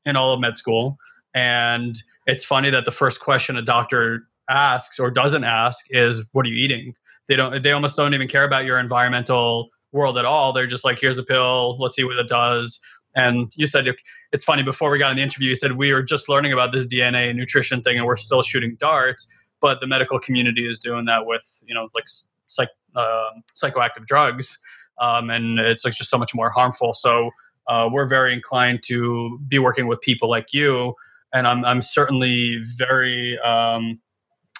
in 0.05 0.15
all 0.15 0.33
of 0.33 0.39
med 0.39 0.57
school, 0.57 0.97
and 1.33 2.01
it's 2.25 2.45
funny 2.45 2.69
that 2.69 2.85
the 2.85 2.91
first 2.91 3.19
question 3.19 3.57
a 3.57 3.61
doctor 3.61 4.27
asks 4.49 4.99
or 4.99 5.11
doesn't 5.11 5.43
ask 5.43 5.85
is 5.89 6.23
what 6.31 6.45
are 6.45 6.49
you 6.49 6.55
eating? 6.55 6.93
They 7.27 7.35
don't 7.35 7.61
they 7.61 7.71
almost 7.71 7.97
don't 7.97 8.13
even 8.13 8.27
care 8.27 8.43
about 8.43 8.65
your 8.65 8.79
environmental 8.79 9.69
world 9.91 10.17
at 10.17 10.25
all. 10.25 10.53
They're 10.53 10.67
just 10.67 10.85
like 10.85 10.99
here's 10.99 11.17
a 11.17 11.23
pill. 11.23 11.77
Let's 11.79 11.95
see 11.95 12.03
what 12.03 12.17
it 12.17 12.27
does. 12.27 12.79
And 13.15 13.49
you 13.55 13.65
said 13.65 13.85
it's 14.31 14.43
funny 14.43 14.63
before 14.63 14.91
we 14.91 14.99
got 14.99 15.09
in 15.11 15.17
the 15.17 15.23
interview 15.23 15.49
you 15.49 15.55
said 15.55 15.73
we 15.73 15.91
were 15.91 16.03
just 16.03 16.29
learning 16.29 16.53
about 16.53 16.71
this 16.71 16.85
dna 16.85 17.29
and 17.29 17.39
nutrition 17.39 17.81
thing 17.81 17.97
and 17.97 18.05
we're 18.05 18.15
still 18.15 18.43
shooting 18.43 18.75
darts 18.79 19.27
but 19.59 19.79
the 19.79 19.87
medical 19.87 20.19
community 20.19 20.69
is 20.69 20.77
doing 20.77 21.05
that 21.05 21.25
with 21.25 21.63
you 21.65 21.73
know 21.73 21.87
like 21.95 22.03
psych, 22.45 22.69
uh, 22.95 23.29
psychoactive 23.55 24.05
drugs 24.05 24.59
um, 24.99 25.31
and 25.31 25.59
it's 25.59 25.83
like 25.83 25.95
just 25.95 26.09
so 26.09 26.17
much 26.17 26.35
more 26.35 26.49
harmful. 26.49 26.93
So 26.93 27.31
uh, 27.67 27.89
we're 27.91 28.07
very 28.07 28.33
inclined 28.33 28.83
to 28.83 29.39
be 29.47 29.59
working 29.59 29.87
with 29.87 29.99
people 30.01 30.29
like 30.29 30.53
you 30.53 30.93
and 31.33 31.47
i'm, 31.47 31.65
I'm 31.65 31.81
certainly 31.81 32.59
very 32.77 33.37
um, 33.39 33.99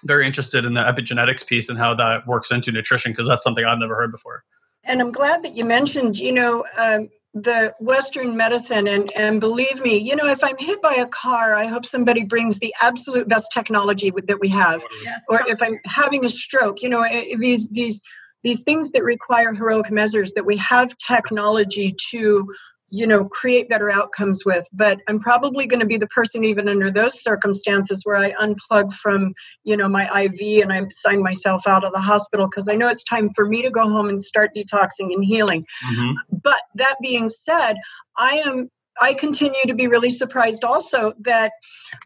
very 0.05 0.25
interested 0.25 0.65
in 0.65 0.73
the 0.73 0.81
epigenetics 0.81 1.45
piece 1.45 1.69
and 1.69 1.77
how 1.77 1.93
that 1.95 2.27
works 2.27 2.51
into 2.51 2.71
nutrition 2.71 3.11
because 3.11 3.27
that's 3.27 3.43
something 3.43 3.65
I've 3.65 3.79
never 3.79 3.95
heard 3.95 4.11
before. 4.11 4.43
And 4.83 5.01
I'm 5.01 5.11
glad 5.11 5.43
that 5.43 5.55
you 5.55 5.65
mentioned, 5.65 6.17
you 6.17 6.31
know, 6.31 6.65
um, 6.77 7.09
the 7.33 7.73
Western 7.79 8.35
medicine. 8.35 8.87
And, 8.87 9.11
and 9.15 9.39
believe 9.39 9.81
me, 9.81 9.97
you 9.97 10.15
know, 10.15 10.27
if 10.27 10.43
I'm 10.43 10.57
hit 10.57 10.81
by 10.81 10.95
a 10.95 11.05
car, 11.07 11.53
I 11.55 11.65
hope 11.65 11.85
somebody 11.85 12.23
brings 12.23 12.59
the 12.59 12.73
absolute 12.81 13.27
best 13.27 13.51
technology 13.53 14.11
that 14.11 14.39
we 14.39 14.49
have. 14.49 14.83
Yes. 15.03 15.23
Or 15.29 15.41
if 15.47 15.61
I'm 15.61 15.79
having 15.85 16.25
a 16.25 16.29
stroke, 16.29 16.81
you 16.81 16.89
know, 16.89 17.05
these 17.37 17.67
these 17.69 18.01
these 18.43 18.63
things 18.63 18.91
that 18.91 19.03
require 19.03 19.53
heroic 19.53 19.91
measures 19.91 20.33
that 20.33 20.45
we 20.45 20.57
have 20.57 20.95
technology 20.97 21.95
to 22.11 22.47
you 22.89 23.05
know 23.05 23.25
create 23.25 23.69
better 23.69 23.89
outcomes 23.89 24.45
with. 24.45 24.67
But 24.73 24.99
i'm 25.07 25.19
probably 25.19 25.65
going 25.65 25.79
to 25.79 25.85
be 25.85 25.97
the 25.97 26.07
person 26.07 26.43
even 26.43 26.69
under 26.69 26.91
those 26.91 27.21
circumstances 27.21 28.01
where 28.03 28.17
i 28.17 28.31
unplug 28.33 28.93
from 28.93 29.33
you 29.63 29.75
know 29.77 29.89
my 29.89 30.05
iv 30.23 30.61
and 30.63 30.71
i 30.71 30.85
sign 30.89 31.21
myself 31.21 31.67
out 31.67 31.83
of 31.83 31.93
the 31.93 31.99
hospital 31.99 32.47
because 32.47 32.69
i 32.69 32.75
know 32.75 32.87
it's 32.87 33.03
time 33.03 33.29
for 33.35 33.45
me 33.45 33.61
to 33.61 33.69
go 33.69 33.89
home 33.89 34.09
and 34.09 34.21
start 34.21 34.51
detoxing 34.55 35.13
and 35.13 35.23
healing. 35.23 35.65
Mm-hmm. 35.85 36.37
but 36.43 36.61
that 36.75 36.95
being 37.01 37.29
said 37.29 37.75
i 38.17 38.41
am 38.45 38.69
i 39.01 39.13
continue 39.13 39.65
to 39.65 39.75
be 39.75 39.87
really 39.87 40.09
surprised 40.09 40.63
also 40.63 41.13
that 41.19 41.51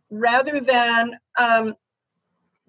rather 0.10 0.60
than 0.60 1.16
um, 1.38 1.76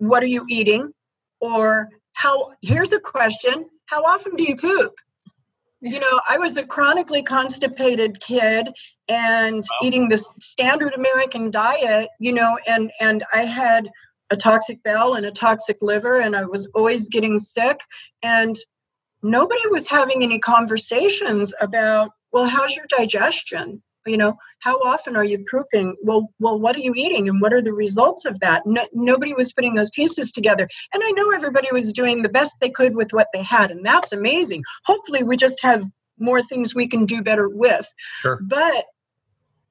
what 0.03 0.23
are 0.23 0.27
you 0.27 0.45
eating? 0.49 0.93
Or 1.41 1.89
how 2.13 2.53
here's 2.63 2.93
a 2.93 3.01
question 3.01 3.67
how 3.87 4.05
often 4.05 4.37
do 4.37 4.45
you 4.45 4.57
poop 4.57 4.95
you 5.83 5.99
know, 5.99 6.21
I 6.29 6.39
was 6.39 6.57
a 6.57 6.65
chronically 6.65 7.23
constipated 7.23 8.21
kid 8.21 8.71
and 9.09 9.57
wow. 9.57 9.79
eating 9.83 10.09
this 10.09 10.33
standard 10.39 10.95
American 10.95 11.51
diet, 11.51 12.09
you 12.21 12.33
know, 12.33 12.57
and 12.69 12.91
and 13.01 13.25
I 13.35 13.43
had 13.43 13.91
a 14.31 14.37
toxic 14.37 14.83
bowel 14.85 15.15
and 15.15 15.27
a 15.27 15.33
toxic 15.33 15.79
liver 15.83 16.21
and 16.21 16.37
I 16.37 16.45
was 16.45 16.71
always 16.75 17.09
getting 17.09 17.37
sick 17.37 17.81
and 18.23 18.57
nobody 19.23 19.61
was 19.71 19.89
having 19.89 20.23
any 20.23 20.39
conversations 20.39 21.53
about, 21.61 22.13
well, 22.33 22.47
how's 22.47 22.75
your 22.75 22.87
digestion? 22.89 23.83
You 24.07 24.17
know 24.17 24.37
how 24.61 24.77
often 24.79 25.17
are 25.17 25.25
you 25.25 25.45
pooping? 25.51 25.97
Well 26.03 26.33
well 26.39 26.59
what 26.59 26.77
are 26.77 26.81
you 26.81 26.93
eating? 26.95 27.29
And 27.29 27.41
what 27.41 27.53
are 27.53 27.63
the 27.63 27.73
results 27.73 28.25
of 28.25 28.41
that? 28.41 28.67
No, 28.67 28.87
nobody 28.93 29.35
was 29.35 29.53
putting 29.53 29.75
those 29.75 29.91
pieces 29.91 30.33
together. 30.33 30.69
And 30.93 31.03
i 31.05 31.11
know 31.11 31.31
everybody 31.31 31.69
was 31.73 31.93
doing 31.93 32.23
the 32.23 32.29
best 32.29 32.61
they 32.61 32.71
could 32.71 32.95
with 32.95 33.13
what 33.13 33.29
they 33.33 33.43
had 33.43 33.71
and 33.71 33.85
that's 33.85 34.13
amazing. 34.13 34.63
Hopefully 34.85 35.23
we 35.23 35.37
just 35.37 35.63
have 35.63 35.85
more 36.19 36.43
things 36.43 36.75
we 36.75 36.87
can 36.87 37.05
do 37.05 37.23
better 37.23 37.49
with. 37.49 37.89
Sure. 38.17 38.39
But 38.43 38.87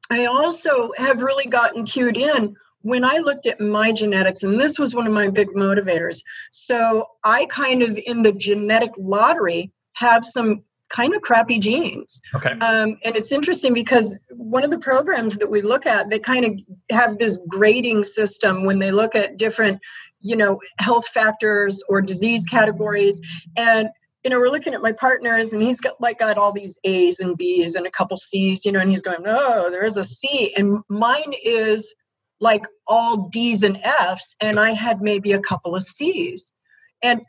i 0.09 0.25
also 0.25 0.91
have 0.97 1.21
really 1.21 1.45
gotten 1.45 1.85
cued 1.85 2.17
in 2.17 2.55
when 2.81 3.05
I 3.05 3.19
looked 3.19 3.45
at 3.45 3.59
my 3.59 3.91
genetics, 3.91 4.43
and 4.43 4.59
this 4.59 4.79
was 4.79 4.95
one 4.95 5.07
of 5.07 5.13
my 5.13 5.29
big 5.29 5.50
motivators. 5.50 6.21
So 6.51 7.05
I 7.23 7.45
kind 7.45 7.83
of, 7.83 7.97
in 8.05 8.23
the 8.23 8.31
genetic 8.31 8.91
lottery, 8.97 9.71
have 9.93 10.25
some 10.25 10.63
kind 10.91 11.15
of 11.15 11.21
crappy 11.21 11.57
genes. 11.57 12.21
Okay. 12.36 12.51
Um, 12.51 12.98
and 13.03 13.15
it's 13.15 13.31
interesting 13.31 13.74
because 13.74 14.19
one 14.31 14.63
of 14.63 14.69
the 14.69 14.79
programs 14.79 15.38
that 15.38 15.50
we 15.50 15.62
look 15.62 15.86
at, 15.86 16.10
they 16.10 16.19
kind 16.19 16.45
of 16.45 16.60
have 16.95 17.17
this 17.17 17.39
grading 17.48 18.03
system 18.03 18.65
when 18.65 18.79
they 18.79 18.91
look 18.91 19.15
at 19.15 19.38
different, 19.38 19.79
you 20.19 20.36
know, 20.36 20.60
health 20.79 21.07
factors 21.07 21.83
or 21.89 22.01
disease 22.01 22.45
categories. 22.45 23.21
And 23.55 23.89
you 24.24 24.29
know, 24.29 24.39
we're 24.39 24.50
looking 24.50 24.75
at 24.75 24.83
my 24.83 24.91
partners, 24.91 25.51
and 25.51 25.63
he's 25.63 25.79
got 25.79 26.00
like 26.00 26.19
got 26.19 26.38
all 26.38 26.51
these 26.51 26.77
A's 26.83 27.19
and 27.19 27.36
B's 27.36 27.75
and 27.75 27.88
a 27.88 27.89
couple 27.89 28.17
C's, 28.17 28.63
you 28.65 28.71
know, 28.71 28.79
and 28.79 28.89
he's 28.89 29.01
going, 29.01 29.24
"Oh, 29.25 29.71
there 29.71 29.83
is 29.83 29.98
a 29.98 30.03
C," 30.03 30.53
and 30.55 30.77
mine 30.89 31.33
is 31.43 31.95
like 32.39 32.65
all 32.86 33.29
D's 33.29 33.63
and 33.63 33.79
F's, 33.83 34.36
and 34.39 34.60
I 34.60 34.74
had 34.74 35.01
maybe 35.01 35.31
a 35.31 35.39
couple 35.39 35.74
of 35.74 35.81
C's. 35.81 36.53
And 37.01 37.21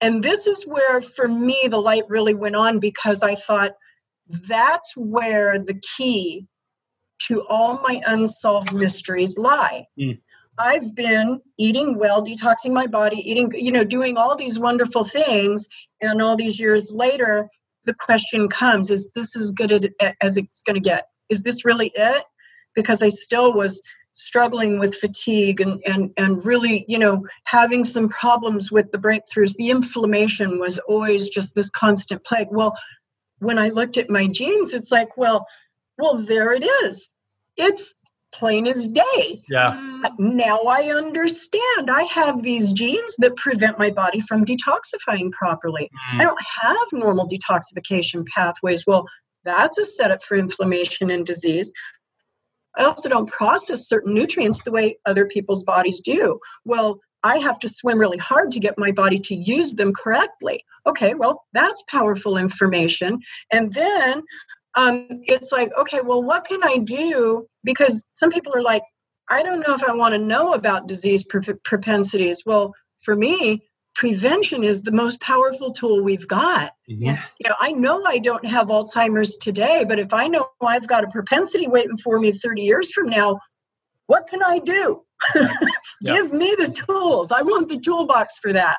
and 0.00 0.22
this 0.22 0.46
is 0.46 0.64
where, 0.64 1.00
for 1.00 1.28
me, 1.28 1.66
the 1.68 1.80
light 1.80 2.04
really 2.08 2.34
went 2.34 2.56
on 2.56 2.78
because 2.78 3.22
I 3.22 3.34
thought 3.34 3.72
that's 4.28 4.96
where 4.96 5.58
the 5.58 5.80
key 5.96 6.46
to 7.22 7.44
all 7.48 7.80
my 7.82 8.00
unsolved 8.06 8.72
mysteries 8.72 9.36
lie. 9.36 9.86
Mm. 9.98 10.20
I've 10.58 10.94
been 10.94 11.40
eating 11.56 11.98
well, 11.98 12.24
detoxing 12.24 12.72
my 12.72 12.86
body, 12.86 13.18
eating, 13.28 13.50
you 13.54 13.72
know, 13.72 13.84
doing 13.84 14.16
all 14.16 14.36
these 14.36 14.58
wonderful 14.58 15.04
things. 15.04 15.68
And 16.00 16.20
all 16.20 16.36
these 16.36 16.58
years 16.58 16.92
later, 16.92 17.48
the 17.84 17.94
question 17.94 18.48
comes 18.48 18.90
is 18.90 19.10
this 19.14 19.36
as 19.36 19.52
good 19.52 19.94
as 20.20 20.36
it's 20.36 20.62
going 20.62 20.74
to 20.74 20.80
get? 20.80 21.08
Is 21.28 21.42
this 21.42 21.64
really 21.64 21.92
it? 21.94 22.24
Because 22.74 23.02
I 23.02 23.08
still 23.08 23.52
was 23.52 23.82
struggling 24.18 24.78
with 24.78 24.94
fatigue 24.94 25.60
and, 25.60 25.80
and, 25.86 26.10
and 26.16 26.44
really, 26.44 26.84
you 26.88 26.98
know, 26.98 27.24
having 27.44 27.84
some 27.84 28.08
problems 28.08 28.70
with 28.70 28.92
the 28.92 28.98
breakthroughs. 28.98 29.56
The 29.56 29.70
inflammation 29.70 30.58
was 30.58 30.78
always 30.80 31.30
just 31.30 31.54
this 31.54 31.70
constant 31.70 32.24
plague. 32.24 32.48
Well, 32.50 32.76
when 33.38 33.58
I 33.58 33.70
looked 33.70 33.96
at 33.96 34.10
my 34.10 34.26
genes, 34.26 34.74
it's 34.74 34.92
like, 34.92 35.16
well, 35.16 35.46
well, 35.96 36.16
there 36.16 36.52
it 36.52 36.64
is. 36.84 37.08
It's 37.56 37.94
plain 38.32 38.66
as 38.66 38.88
day. 38.88 39.42
Yeah. 39.48 40.00
Now 40.18 40.58
I 40.68 40.90
understand. 40.94 41.90
I 41.90 42.02
have 42.02 42.42
these 42.42 42.72
genes 42.72 43.16
that 43.18 43.36
prevent 43.36 43.78
my 43.78 43.90
body 43.90 44.20
from 44.20 44.44
detoxifying 44.44 45.30
properly. 45.32 45.90
Mm. 46.14 46.20
I 46.20 46.24
don't 46.24 46.42
have 46.60 46.86
normal 46.92 47.28
detoxification 47.28 48.26
pathways. 48.26 48.86
Well, 48.86 49.06
that's 49.44 49.78
a 49.78 49.84
setup 49.84 50.22
for 50.22 50.36
inflammation 50.36 51.10
and 51.10 51.24
disease. 51.24 51.72
I 52.76 52.84
also 52.84 53.08
don't 53.08 53.30
process 53.30 53.88
certain 53.88 54.14
nutrients 54.14 54.62
the 54.62 54.70
way 54.70 54.98
other 55.06 55.26
people's 55.26 55.64
bodies 55.64 56.00
do. 56.00 56.38
Well, 56.64 57.00
I 57.24 57.38
have 57.38 57.58
to 57.60 57.68
swim 57.68 57.98
really 57.98 58.18
hard 58.18 58.50
to 58.52 58.60
get 58.60 58.78
my 58.78 58.92
body 58.92 59.18
to 59.18 59.34
use 59.34 59.74
them 59.74 59.92
correctly. 59.92 60.64
Okay, 60.86 61.14
well, 61.14 61.44
that's 61.52 61.82
powerful 61.88 62.36
information. 62.36 63.18
And 63.52 63.74
then 63.74 64.22
um, 64.76 65.06
it's 65.22 65.50
like, 65.50 65.70
okay, 65.78 66.00
well, 66.00 66.22
what 66.22 66.46
can 66.46 66.62
I 66.62 66.78
do? 66.78 67.46
Because 67.64 68.08
some 68.14 68.30
people 68.30 68.54
are 68.54 68.62
like, 68.62 68.82
I 69.28 69.42
don't 69.42 69.60
know 69.66 69.74
if 69.74 69.82
I 69.82 69.92
want 69.92 70.12
to 70.14 70.18
know 70.18 70.54
about 70.54 70.86
disease 70.86 71.24
propensities. 71.24 72.42
Well, 72.46 72.72
for 73.00 73.16
me, 73.16 73.67
prevention 73.98 74.62
is 74.62 74.84
the 74.84 74.92
most 74.92 75.20
powerful 75.20 75.72
tool 75.72 76.04
we've 76.04 76.28
got. 76.28 76.72
Mm-hmm. 76.88 77.20
You 77.40 77.50
know, 77.50 77.56
I 77.58 77.72
know 77.72 78.04
I 78.04 78.18
don't 78.18 78.46
have 78.46 78.68
Alzheimer's 78.68 79.36
today, 79.36 79.84
but 79.86 79.98
if 79.98 80.14
I 80.14 80.28
know 80.28 80.48
I've 80.62 80.86
got 80.86 81.02
a 81.02 81.08
propensity 81.08 81.66
waiting 81.66 81.96
for 81.96 82.20
me 82.20 82.30
30 82.30 82.62
years 82.62 82.92
from 82.92 83.08
now, 83.08 83.40
what 84.06 84.28
can 84.28 84.40
I 84.40 84.60
do? 84.60 85.02
yeah. 85.34 85.48
Give 86.04 86.32
me 86.32 86.54
the 86.56 86.68
tools. 86.68 87.32
I 87.32 87.42
want 87.42 87.68
the 87.68 87.80
toolbox 87.80 88.38
for 88.38 88.52
that. 88.52 88.78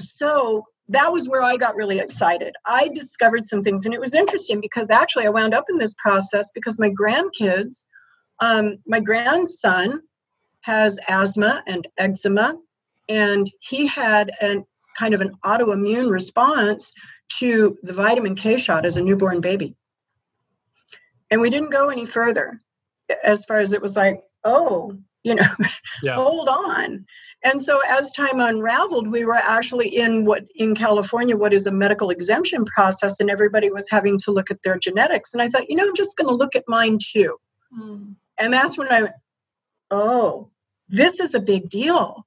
So 0.00 0.66
that 0.88 1.12
was 1.12 1.28
where 1.28 1.42
I 1.42 1.56
got 1.56 1.74
really 1.74 1.98
excited. 1.98 2.54
I 2.64 2.90
discovered 2.94 3.44
some 3.44 3.64
things, 3.64 3.86
and 3.86 3.94
it 3.94 4.00
was 4.00 4.14
interesting 4.14 4.60
because 4.60 4.88
actually 4.88 5.26
I 5.26 5.30
wound 5.30 5.52
up 5.52 5.64
in 5.68 5.78
this 5.78 5.94
process 5.98 6.48
because 6.54 6.78
my 6.78 6.90
grandkids, 6.90 7.86
um, 8.38 8.76
my 8.86 9.00
grandson 9.00 10.00
has 10.60 11.00
asthma 11.08 11.64
and 11.66 11.88
eczema, 11.98 12.54
and 13.12 13.46
he 13.60 13.86
had 13.86 14.30
an 14.40 14.64
kind 14.96 15.14
of 15.14 15.20
an 15.20 15.34
autoimmune 15.44 16.10
response 16.10 16.92
to 17.38 17.76
the 17.82 17.92
vitamin 17.92 18.34
K 18.34 18.56
shot 18.56 18.84
as 18.84 18.96
a 18.96 19.02
newborn 19.02 19.40
baby. 19.40 19.74
And 21.30 21.40
we 21.40 21.50
didn't 21.50 21.70
go 21.70 21.88
any 21.88 22.06
further 22.06 22.60
as 23.22 23.44
far 23.44 23.58
as 23.58 23.72
it 23.72 23.80
was 23.80 23.96
like, 23.96 24.22
oh, 24.44 24.96
you 25.24 25.34
know, 25.34 25.48
yeah. 26.02 26.14
hold 26.14 26.48
on. 26.48 27.04
And 27.44 27.60
so 27.60 27.80
as 27.88 28.12
time 28.12 28.40
unraveled, 28.40 29.08
we 29.08 29.24
were 29.24 29.34
actually 29.34 29.88
in 29.88 30.24
what 30.24 30.44
in 30.54 30.74
California, 30.74 31.36
what 31.36 31.52
is 31.52 31.66
a 31.66 31.72
medical 31.72 32.10
exemption 32.10 32.64
process, 32.64 33.20
and 33.20 33.30
everybody 33.30 33.70
was 33.70 33.90
having 33.90 34.18
to 34.18 34.30
look 34.30 34.50
at 34.50 34.62
their 34.62 34.78
genetics. 34.78 35.34
And 35.34 35.42
I 35.42 35.48
thought, 35.48 35.68
you 35.68 35.76
know, 35.76 35.84
I'm 35.84 35.96
just 35.96 36.16
going 36.16 36.28
to 36.28 36.34
look 36.34 36.54
at 36.54 36.64
mine 36.68 36.98
too. 37.02 37.36
Mm. 37.76 38.14
And 38.38 38.52
that's 38.52 38.78
when 38.78 38.88
I 38.88 39.02
went, 39.02 39.14
oh, 39.90 40.50
this 40.88 41.20
is 41.20 41.34
a 41.34 41.40
big 41.40 41.68
deal. 41.68 42.26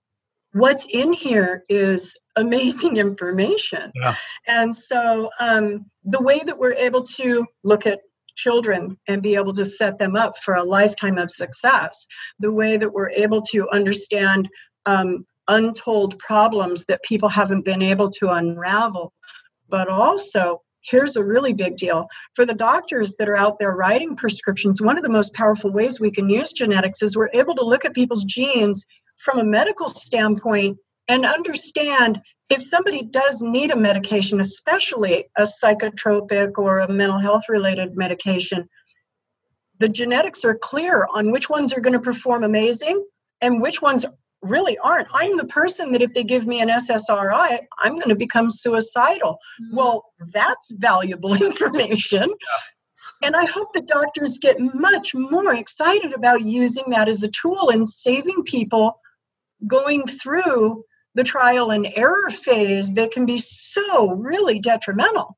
What's 0.55 0.87
in 0.87 1.11
here 1.11 1.65
is 1.67 2.15
amazing 2.37 2.95
information. 3.07 3.91
Yeah. 3.93 4.15
And 4.47 4.73
so 4.73 5.29
um, 5.41 5.85
the 6.05 6.21
way 6.21 6.39
that 6.45 6.57
we're 6.57 6.75
able 6.75 7.03
to 7.17 7.45
look 7.65 7.85
at 7.85 7.99
children 8.37 8.97
and 9.09 9.21
be 9.21 9.35
able 9.35 9.51
to 9.51 9.65
set 9.65 9.97
them 9.97 10.15
up 10.15 10.37
for 10.37 10.55
a 10.55 10.63
lifetime 10.63 11.17
of 11.17 11.29
success. 11.29 12.07
The 12.39 12.53
way 12.53 12.77
that 12.77 12.93
we're 12.93 13.09
able 13.09 13.41
to 13.51 13.69
understand 13.71 14.47
um, 14.85 15.25
untold 15.49 16.17
problems 16.19 16.85
that 16.85 17.03
people 17.03 17.27
haven't 17.27 17.65
been 17.65 17.81
able 17.81 18.09
to 18.11 18.29
unravel. 18.29 19.11
But 19.67 19.89
also, 19.89 20.61
here's 20.83 21.17
a 21.17 21.23
really 21.23 21.53
big 21.53 21.75
deal 21.75 22.07
for 22.33 22.45
the 22.45 22.53
doctors 22.53 23.17
that 23.17 23.27
are 23.27 23.37
out 23.37 23.59
there 23.59 23.75
writing 23.75 24.15
prescriptions. 24.15 24.81
One 24.81 24.97
of 24.97 25.03
the 25.03 25.09
most 25.09 25.33
powerful 25.33 25.71
ways 25.71 25.99
we 25.99 26.11
can 26.11 26.29
use 26.29 26.53
genetics 26.53 27.01
is 27.01 27.17
we're 27.17 27.29
able 27.33 27.55
to 27.55 27.65
look 27.65 27.83
at 27.83 27.93
people's 27.93 28.23
genes 28.23 28.85
from 29.17 29.39
a 29.39 29.43
medical 29.43 29.87
standpoint 29.87 30.77
and 31.07 31.25
understand 31.25 32.21
if 32.49 32.61
somebody 32.61 33.03
does 33.03 33.41
need 33.41 33.71
a 33.71 33.75
medication, 33.75 34.39
especially 34.39 35.25
a 35.37 35.43
psychotropic 35.43 36.57
or 36.57 36.79
a 36.79 36.91
mental 36.91 37.19
health 37.19 37.43
related 37.49 37.95
medication, 37.95 38.67
the 39.79 39.89
genetics 39.89 40.45
are 40.45 40.57
clear 40.57 41.07
on 41.13 41.31
which 41.31 41.49
ones 41.49 41.73
are 41.73 41.81
going 41.81 41.93
to 41.93 41.99
perform 41.99 42.43
amazing 42.43 43.03
and 43.41 43.61
which 43.61 43.81
ones 43.81 44.05
really 44.41 44.77
aren't. 44.77 45.07
I'm 45.13 45.37
the 45.37 45.45
person 45.45 45.91
that 45.91 46.01
if 46.01 46.13
they 46.13 46.23
give 46.23 46.45
me 46.45 46.61
an 46.61 46.69
SSRI, 46.69 47.59
I'm 47.79 47.95
going 47.95 48.09
to 48.09 48.15
become 48.15 48.49
suicidal. 48.49 49.39
Mm-hmm. 49.61 49.75
Well, 49.75 50.05
that's 50.31 50.71
valuable 50.71 51.33
information. 51.41 52.29
And 53.23 53.35
I 53.35 53.45
hope 53.45 53.73
the 53.73 53.81
doctors 53.81 54.37
get 54.37 54.57
much 54.59 55.15
more 55.15 55.53
excited 55.53 56.13
about 56.13 56.41
using 56.41 56.85
that 56.89 57.07
as 57.07 57.23
a 57.23 57.29
tool 57.29 57.69
and 57.69 57.87
saving 57.87 58.43
people 58.43 58.99
going 59.67 60.05
through 60.07 60.83
the 61.15 61.23
trial 61.23 61.71
and 61.71 61.87
error 61.95 62.29
phase 62.29 62.93
that 62.93 63.11
can 63.11 63.25
be 63.25 63.37
so 63.37 64.11
really 64.11 64.59
detrimental. 64.59 65.37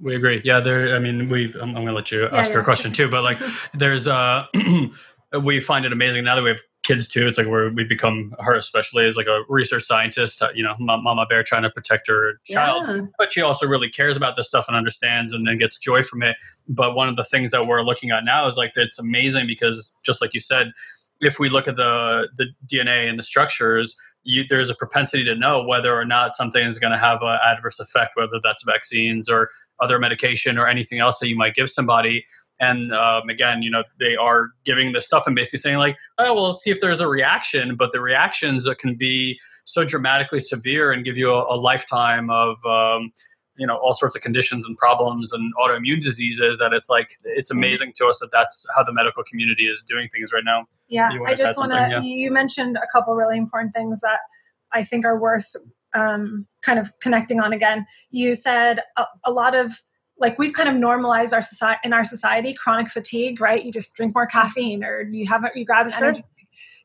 We 0.00 0.14
agree. 0.14 0.40
Yeah, 0.44 0.60
there. 0.60 0.94
I 0.94 1.00
mean, 1.00 1.28
we. 1.28 1.52
I'm, 1.54 1.70
I'm 1.70 1.74
going 1.74 1.86
to 1.86 1.92
let 1.92 2.12
you 2.12 2.28
ask 2.28 2.50
yeah, 2.50 2.54
your 2.54 2.64
question 2.64 2.92
too, 2.92 3.08
but 3.08 3.24
like, 3.24 3.40
there's 3.74 4.06
uh, 4.06 4.46
we 5.42 5.60
find 5.60 5.84
it 5.84 5.92
amazing 5.92 6.24
now 6.24 6.36
that 6.36 6.42
we 6.42 6.50
have 6.50 6.60
kids 6.84 7.08
too. 7.08 7.26
It's 7.26 7.36
like 7.36 7.48
where 7.48 7.70
we 7.70 7.82
become 7.82 8.34
her, 8.38 8.54
especially 8.54 9.06
as 9.06 9.16
like 9.16 9.26
a 9.26 9.42
research 9.48 9.82
scientist. 9.82 10.42
You 10.54 10.62
know, 10.62 10.74
mama 10.78 11.26
bear 11.28 11.42
trying 11.42 11.64
to 11.64 11.70
protect 11.70 12.06
her 12.08 12.40
child, 12.46 12.86
yeah. 12.88 13.02
but 13.18 13.32
she 13.32 13.42
also 13.42 13.66
really 13.66 13.90
cares 13.90 14.16
about 14.16 14.36
this 14.36 14.46
stuff 14.46 14.66
and 14.68 14.76
understands 14.76 15.32
and, 15.32 15.46
then 15.46 15.58
gets 15.58 15.78
joy 15.78 16.02
from 16.02 16.22
it. 16.22 16.36
But 16.68 16.94
one 16.94 17.08
of 17.08 17.16
the 17.16 17.24
things 17.24 17.50
that 17.50 17.66
we're 17.66 17.82
looking 17.82 18.10
at 18.10 18.24
now 18.24 18.46
is 18.46 18.56
like 18.56 18.72
it's 18.76 18.98
amazing 18.98 19.46
because 19.48 19.96
just 20.04 20.22
like 20.22 20.32
you 20.32 20.40
said, 20.40 20.72
if 21.20 21.38
we 21.38 21.48
look 21.48 21.68
at 21.68 21.76
the 21.76 22.28
the 22.36 22.46
DNA 22.66 23.08
and 23.08 23.18
the 23.18 23.22
structures, 23.22 23.96
you, 24.24 24.44
there's 24.48 24.70
a 24.70 24.74
propensity 24.74 25.24
to 25.24 25.34
know 25.34 25.62
whether 25.64 25.94
or 25.94 26.04
not 26.04 26.34
something 26.34 26.64
is 26.64 26.78
going 26.78 26.92
to 26.92 26.98
have 26.98 27.18
an 27.22 27.38
adverse 27.44 27.80
effect, 27.80 28.12
whether 28.14 28.38
that's 28.42 28.62
vaccines 28.64 29.28
or 29.28 29.48
other 29.80 29.98
medication 29.98 30.58
or 30.58 30.66
anything 30.66 31.00
else 31.00 31.18
that 31.18 31.28
you 31.28 31.36
might 31.36 31.54
give 31.54 31.70
somebody. 31.70 32.24
And 32.60 32.92
um, 32.92 33.28
again, 33.28 33.62
you 33.62 33.70
know, 33.70 33.84
they 34.00 34.16
are 34.16 34.48
giving 34.64 34.92
this 34.92 35.06
stuff 35.06 35.24
and 35.26 35.36
basically 35.36 35.58
saying 35.58 35.78
like, 35.78 35.96
"Oh, 36.18 36.34
well, 36.34 36.52
see 36.52 36.70
if 36.70 36.80
there's 36.80 37.00
a 37.00 37.08
reaction." 37.08 37.76
But 37.76 37.92
the 37.92 38.00
reactions 38.00 38.68
can 38.78 38.96
be 38.96 39.38
so 39.64 39.84
dramatically 39.84 40.40
severe 40.40 40.90
and 40.90 41.04
give 41.04 41.16
you 41.16 41.30
a, 41.30 41.54
a 41.54 41.56
lifetime 41.56 42.30
of 42.30 42.58
um, 42.66 43.12
you 43.58 43.66
know 43.66 43.76
all 43.76 43.92
sorts 43.92 44.16
of 44.16 44.22
conditions 44.22 44.64
and 44.64 44.76
problems 44.76 45.32
and 45.32 45.52
autoimmune 45.56 46.00
diseases 46.00 46.58
that 46.58 46.72
it's 46.72 46.88
like 46.88 47.10
it's 47.24 47.50
mm-hmm. 47.50 47.58
amazing 47.58 47.92
to 47.96 48.06
us 48.06 48.18
that 48.20 48.30
that's 48.30 48.66
how 48.76 48.82
the 48.82 48.92
medical 48.92 49.22
community 49.24 49.64
is 49.64 49.82
doing 49.82 50.08
things 50.14 50.32
right 50.32 50.44
now. 50.44 50.64
Yeah 50.88 51.10
i 51.26 51.34
just 51.34 51.58
want 51.58 51.72
to 51.72 51.88
yeah. 51.90 52.00
you 52.00 52.30
mentioned 52.30 52.76
a 52.76 52.86
couple 52.92 53.14
really 53.14 53.36
important 53.36 53.74
things 53.74 54.00
that 54.00 54.20
i 54.72 54.82
think 54.82 55.04
are 55.04 55.18
worth 55.18 55.54
um, 55.94 56.46
kind 56.62 56.78
of 56.78 56.92
connecting 57.00 57.40
on 57.40 57.52
again. 57.52 57.86
You 58.10 58.34
said 58.34 58.80
a, 58.96 59.06
a 59.24 59.32
lot 59.32 59.54
of 59.54 59.72
like 60.18 60.38
we've 60.38 60.52
kind 60.52 60.68
of 60.68 60.74
normalized 60.74 61.32
our 61.32 61.42
society 61.42 61.80
in 61.84 61.92
our 61.92 62.04
society 62.04 62.52
chronic 62.52 62.88
fatigue 62.88 63.40
right? 63.40 63.64
You 63.64 63.72
just 63.72 63.94
drink 63.94 64.14
more 64.14 64.26
caffeine 64.26 64.84
or 64.84 65.02
you 65.02 65.26
have 65.26 65.44
a 65.44 65.50
you 65.54 65.64
grab 65.64 65.86
an 65.86 65.92
energy 65.92 66.24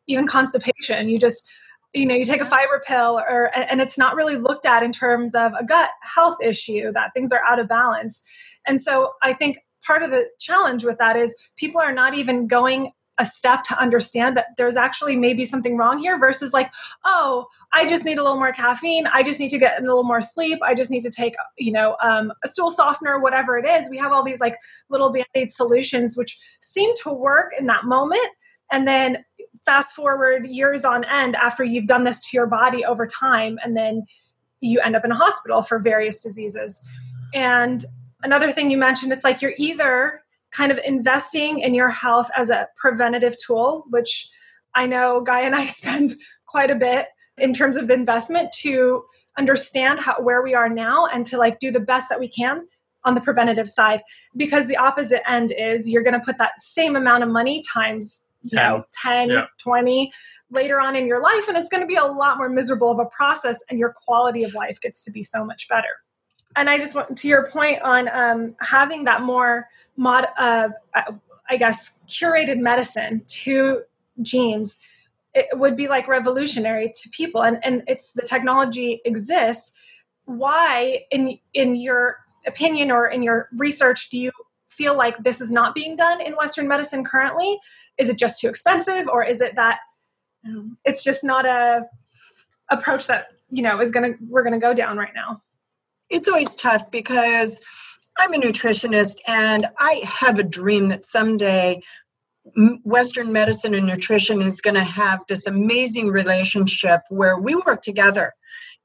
even 0.08 0.28
constipation. 0.28 1.08
You 1.10 1.20
just 1.20 1.50
you 1.94 2.06
know 2.06 2.16
you 2.16 2.26
take 2.26 2.42
a 2.42 2.46
fiber 2.46 2.82
pill 2.86 3.22
or 3.30 3.52
and 3.56 3.82
it's 3.82 3.98
not 3.98 4.16
really 4.16 4.36
looked 4.36 4.66
at 4.66 4.84
in 4.84 4.92
terms 4.92 5.36
of 5.36 5.54
a 5.54 5.64
gut 5.64 5.92
health 6.02 6.38
issue 6.42 6.92
that 6.92 7.14
things 7.14 7.32
are 7.32 7.44
out 7.48 7.60
of 7.60 7.68
balance. 7.68 8.24
And 8.66 8.82
so 8.82 9.12
i 9.22 9.34
think 9.34 9.60
part 9.86 10.04
of 10.04 10.12
the 10.12 10.28
challenge 10.40 10.84
with 10.84 10.98
that 10.98 11.16
is 11.16 11.36
people 11.58 11.82
are 11.82 11.94
not 11.94 12.14
even 12.14 12.48
going 12.48 12.92
a 13.20 13.26
step 13.26 13.62
to 13.64 13.80
understand 13.80 14.36
that 14.36 14.48
there's 14.58 14.76
actually 14.76 15.16
maybe 15.16 15.46
something 15.46 15.78
wrong 15.78 16.00
here 16.00 16.18
versus 16.18 16.52
like 16.52 16.72
oh 17.06 17.46
i 17.74 17.86
just 17.86 18.06
need 18.06 18.18
a 18.18 18.24
little 18.24 18.38
more 18.38 18.52
caffeine. 18.52 19.08
I 19.08 19.24
just 19.24 19.40
need 19.40 19.50
to 19.50 19.60
get 19.60 19.80
a 19.80 19.82
little 19.82 20.04
more 20.04 20.22
sleep. 20.22 20.60
I 20.64 20.74
just 20.74 20.90
need 20.92 21.02
to 21.02 21.12
take 21.12 21.36
you 21.58 21.72
know 21.72 21.96
um, 22.02 22.32
a 22.44 22.48
stool 22.48 22.72
softener 22.72 23.20
whatever 23.20 23.58
it 23.58 23.68
is. 23.68 23.90
We 23.90 23.98
have 23.98 24.12
all 24.12 24.24
these 24.24 24.40
like 24.40 24.56
little 24.90 25.12
band-aid 25.12 25.52
solutions 25.52 26.16
which 26.18 26.38
seem 26.62 26.94
to 27.04 27.14
work 27.14 27.52
in 27.58 27.68
that 27.68 27.86
moment. 27.86 28.28
And 28.72 28.88
then 28.88 29.24
fast 29.66 29.96
forward 29.96 30.46
years 30.48 30.86
on 30.86 31.04
end 31.06 31.36
after 31.36 31.64
you've 31.64 31.88
done 31.88 32.04
this 32.04 32.30
to 32.30 32.38
your 32.38 32.48
body 32.48 32.84
over 32.86 33.08
time 33.08 33.58
and 33.64 33.76
then 33.76 34.04
you 34.62 34.80
end 34.80 34.96
up 34.96 35.06
in 35.06 35.12
a 35.12 35.16
hospital 35.16 35.62
for 35.62 35.80
various 35.80 36.24
diseases. 36.24 36.80
And 37.34 37.84
another 38.24 38.52
thing 38.52 38.72
you 38.72 38.78
mentioned 38.78 39.12
it's 39.12 39.24
like 39.24 39.42
you're 39.42 39.54
either 39.58 40.22
kind 40.52 40.72
of 40.72 40.80
investing 40.86 41.60
in 41.60 41.74
your 41.74 41.90
health 41.90 42.30
as 42.38 42.50
a 42.50 42.68
preventative 42.78 43.36
tool 43.44 43.86
which 43.90 44.30
i 44.76 44.86
know 44.86 45.20
guy 45.20 45.42
and 45.42 45.56
i 45.56 45.66
spend 45.80 46.14
quite 46.46 46.72
a 46.72 46.76
bit 46.76 47.08
in 47.38 47.54
terms 47.54 47.76
of 47.76 47.90
investment 47.90 48.52
to 48.52 49.04
understand 49.38 50.00
how 50.00 50.16
where 50.22 50.42
we 50.42 50.54
are 50.54 50.70
now 50.70 51.08
and 51.08 51.26
to 51.26 51.38
like 51.38 51.60
do 51.60 51.72
the 51.72 51.80
best 51.80 52.10
that 52.10 52.20
we 52.20 52.28
can 52.28 52.68
on 53.06 53.16
the 53.16 53.22
preventative 53.22 53.70
side. 53.70 54.02
Because 54.36 54.68
the 54.68 54.78
opposite 54.78 55.22
end 55.30 55.54
is 55.58 55.90
you're 55.90 56.04
going 56.04 56.14
to 56.14 56.26
put 56.26 56.38
that 56.38 56.60
same 56.60 56.96
amount 56.96 57.24
of 57.24 57.30
money 57.30 57.64
times 57.74 58.32
you 58.44 58.58
10. 58.58 58.58
know 58.58 58.84
10 59.02 59.30
yeah. 59.30 59.46
20 59.60 60.12
later 60.52 60.80
on 60.80 60.96
in 60.96 61.08
your 61.08 61.22
life 61.22 61.48
and 61.48 61.58
it's 61.58 61.70
going 61.70 61.82
to 61.82 61.88
be 61.88 61.96
a 61.96 62.06
lot 62.06 62.38
more 62.38 62.50
miserable 62.50 62.92
of 62.92 63.00
a 63.00 63.06
process 63.06 63.60
and 63.70 63.80
your 63.80 63.94
quality 64.06 64.44
of 64.44 64.54
life 64.54 64.80
gets 64.82 65.04
to 65.04 65.12
be 65.12 65.24
so 65.24 65.46
much 65.46 65.68
better 65.68 66.02
and 66.56 66.70
i 66.70 66.78
just 66.78 66.96
want 66.96 67.18
to 67.18 67.28
your 67.28 67.48
point 67.48 67.82
on 67.82 68.10
um, 68.10 68.56
having 68.62 69.04
that 69.04 69.22
more 69.22 69.68
mod 69.98 70.28
uh, 70.38 70.70
i 71.50 71.58
guess 71.58 72.00
curated 72.08 72.60
medicine 72.60 73.22
to 73.28 73.82
genes 74.22 74.80
it 75.34 75.48
would 75.54 75.76
be 75.76 75.88
like 75.88 76.08
revolutionary 76.08 76.92
to 76.96 77.10
people 77.10 77.44
and 77.44 77.60
and 77.64 77.84
it's 77.88 78.14
the 78.14 78.22
technology 78.22 79.02
exists 79.06 79.78
why 80.26 81.00
in 81.12 81.38
in 81.54 81.76
your 81.76 82.18
opinion 82.46 82.92
or 82.92 83.08
in 83.08 83.24
your 83.24 83.50
research 83.54 84.10
do 84.10 84.20
you 84.20 84.32
feel 84.74 84.98
like 84.98 85.24
this 85.24 85.42
is 85.42 85.52
not 85.52 85.76
being 85.76 85.96
done 85.96 86.22
in 86.22 86.34
Western 86.34 86.68
medicine 86.68 87.04
currently? 87.06 87.58
Is 87.98 88.10
it 88.10 88.18
just 88.18 88.40
too 88.40 88.48
expensive, 88.48 89.08
or 89.08 89.24
is 89.24 89.42
it 89.42 89.56
that 89.56 89.80
um, 90.46 90.78
it's 90.84 91.04
just 91.04 91.24
not 91.24 91.46
a 91.46 91.86
approach 92.70 93.08
that 93.08 93.28
you 93.50 93.62
know 93.62 93.80
is 93.80 93.92
gonna 93.92 94.14
we're 94.28 94.44
gonna 94.44 94.60
go 94.60 94.74
down 94.74 94.98
right 94.98 95.14
now 95.16 95.42
it's 96.10 96.28
always 96.28 96.56
tough 96.56 96.90
because 96.92 97.62
i'm 98.18 98.34
a 98.34 98.38
nutritionist 98.38 99.18
and 99.28 99.68
i 99.80 100.02
have 100.04 100.40
a 100.40 100.44
dream 100.44 100.88
that 100.90 101.06
someday 101.06 101.80
western 102.84 103.32
medicine 103.32 103.74
and 103.74 103.86
nutrition 103.86 104.42
is 104.42 104.60
going 104.60 104.76
to 104.76 104.84
have 104.84 105.24
this 105.30 105.48
amazing 105.48 106.10
relationship 106.10 107.00
where 107.10 107.40
we 107.40 107.56
work 107.56 107.82
together 107.82 108.34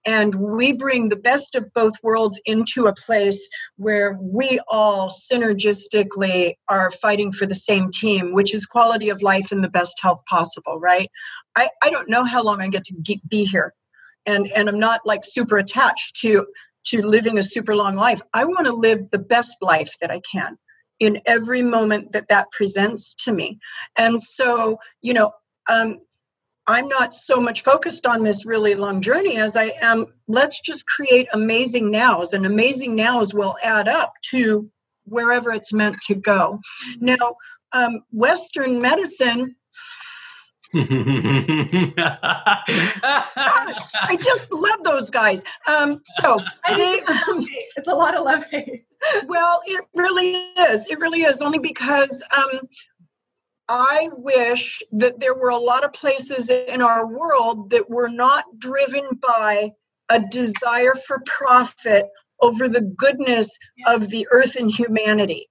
and 0.04 0.34
we 0.34 0.72
bring 0.72 1.08
the 1.08 1.16
best 1.16 1.54
of 1.54 1.72
both 1.72 1.94
worlds 2.02 2.40
into 2.44 2.86
a 2.86 2.94
place 2.94 3.48
where 3.76 4.16
we 4.20 4.60
all 4.68 5.08
synergistically 5.08 6.54
are 6.68 6.90
fighting 6.90 7.32
for 7.32 7.46
the 7.46 7.54
same 7.54 7.90
team 7.90 8.32
which 8.32 8.54
is 8.54 8.66
quality 8.66 9.08
of 9.10 9.22
life 9.22 9.52
and 9.52 9.62
the 9.62 9.70
best 9.70 9.98
health 10.00 10.20
possible 10.28 10.78
right? 10.78 11.10
I, 11.56 11.68
I 11.82 11.90
don't 11.90 12.08
know 12.08 12.24
how 12.24 12.42
long 12.42 12.60
i 12.60 12.68
get 12.68 12.84
to 12.84 13.20
be 13.28 13.44
here. 13.44 13.74
And 14.26 14.50
and 14.52 14.68
i'm 14.68 14.78
not 14.78 15.00
like 15.04 15.20
super 15.24 15.58
attached 15.58 16.16
to 16.20 16.46
to 16.86 17.02
living 17.02 17.38
a 17.38 17.42
super 17.42 17.74
long 17.76 17.96
life. 17.96 18.22
I 18.32 18.44
want 18.44 18.66
to 18.66 18.72
live 18.72 19.10
the 19.10 19.18
best 19.18 19.58
life 19.62 19.92
that 20.00 20.10
i 20.10 20.20
can 20.30 20.56
in 21.00 21.20
every 21.26 21.62
moment 21.62 22.12
that 22.12 22.28
that 22.28 22.50
presents 22.50 23.14
to 23.14 23.32
me. 23.32 23.58
And 23.96 24.20
so 24.20 24.78
you 25.02 25.14
know 25.14 25.32
um, 25.68 25.98
I'm 26.68 26.86
not 26.86 27.14
so 27.14 27.40
much 27.40 27.62
focused 27.62 28.06
on 28.06 28.22
this 28.22 28.44
really 28.44 28.74
long 28.74 29.00
journey 29.00 29.38
as 29.38 29.56
I 29.56 29.72
am, 29.80 30.06
let's 30.28 30.60
just 30.60 30.86
create 30.86 31.26
amazing 31.32 31.90
nows, 31.90 32.34
and 32.34 32.44
amazing 32.44 32.94
nows 32.94 33.32
will 33.32 33.56
add 33.62 33.88
up 33.88 34.12
to 34.30 34.70
wherever 35.04 35.50
it's 35.50 35.72
meant 35.72 35.96
to 36.02 36.14
go. 36.14 36.60
Now, 37.00 37.36
um, 37.72 38.02
Western 38.12 38.82
medicine. 38.82 39.56
I 40.74 40.84
just 44.20 44.52
love 44.52 44.82
those 44.84 45.08
guys. 45.08 45.42
Um, 45.66 46.02
so 46.20 46.38
they, 46.68 47.00
um, 47.00 47.46
it's 47.76 47.88
a 47.88 47.94
lot 47.94 48.14
of 48.14 48.24
love 48.24 48.44
well, 49.26 49.62
it 49.66 49.84
really 49.94 50.52
is. 50.58 50.86
It 50.88 50.98
really 50.98 51.22
is 51.22 51.40
only 51.40 51.58
because 51.58 52.22
um, 52.36 52.60
I 53.68 54.08
wish 54.16 54.80
that 54.92 55.20
there 55.20 55.34
were 55.34 55.50
a 55.50 55.58
lot 55.58 55.84
of 55.84 55.92
places 55.92 56.48
in 56.48 56.80
our 56.80 57.06
world 57.06 57.70
that 57.70 57.90
were 57.90 58.08
not 58.08 58.44
driven 58.58 59.04
by 59.20 59.72
a 60.08 60.20
desire 60.20 60.94
for 60.94 61.20
profit 61.26 62.08
over 62.40 62.68
the 62.68 62.80
goodness 62.80 63.58
of 63.86 64.08
the 64.08 64.26
earth 64.30 64.56
and 64.56 64.70
humanity. 64.70 65.48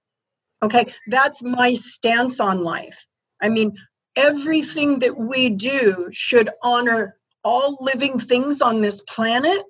Okay, 0.62 0.92
that's 1.08 1.42
my 1.42 1.74
stance 1.74 2.40
on 2.40 2.64
life. 2.64 3.06
I 3.40 3.48
mean, 3.48 3.76
everything 4.16 4.98
that 4.98 5.16
we 5.16 5.50
do 5.50 6.08
should 6.10 6.50
honor 6.62 7.16
all 7.44 7.78
living 7.80 8.18
things 8.18 8.60
on 8.60 8.80
this 8.80 9.02
planet, 9.02 9.62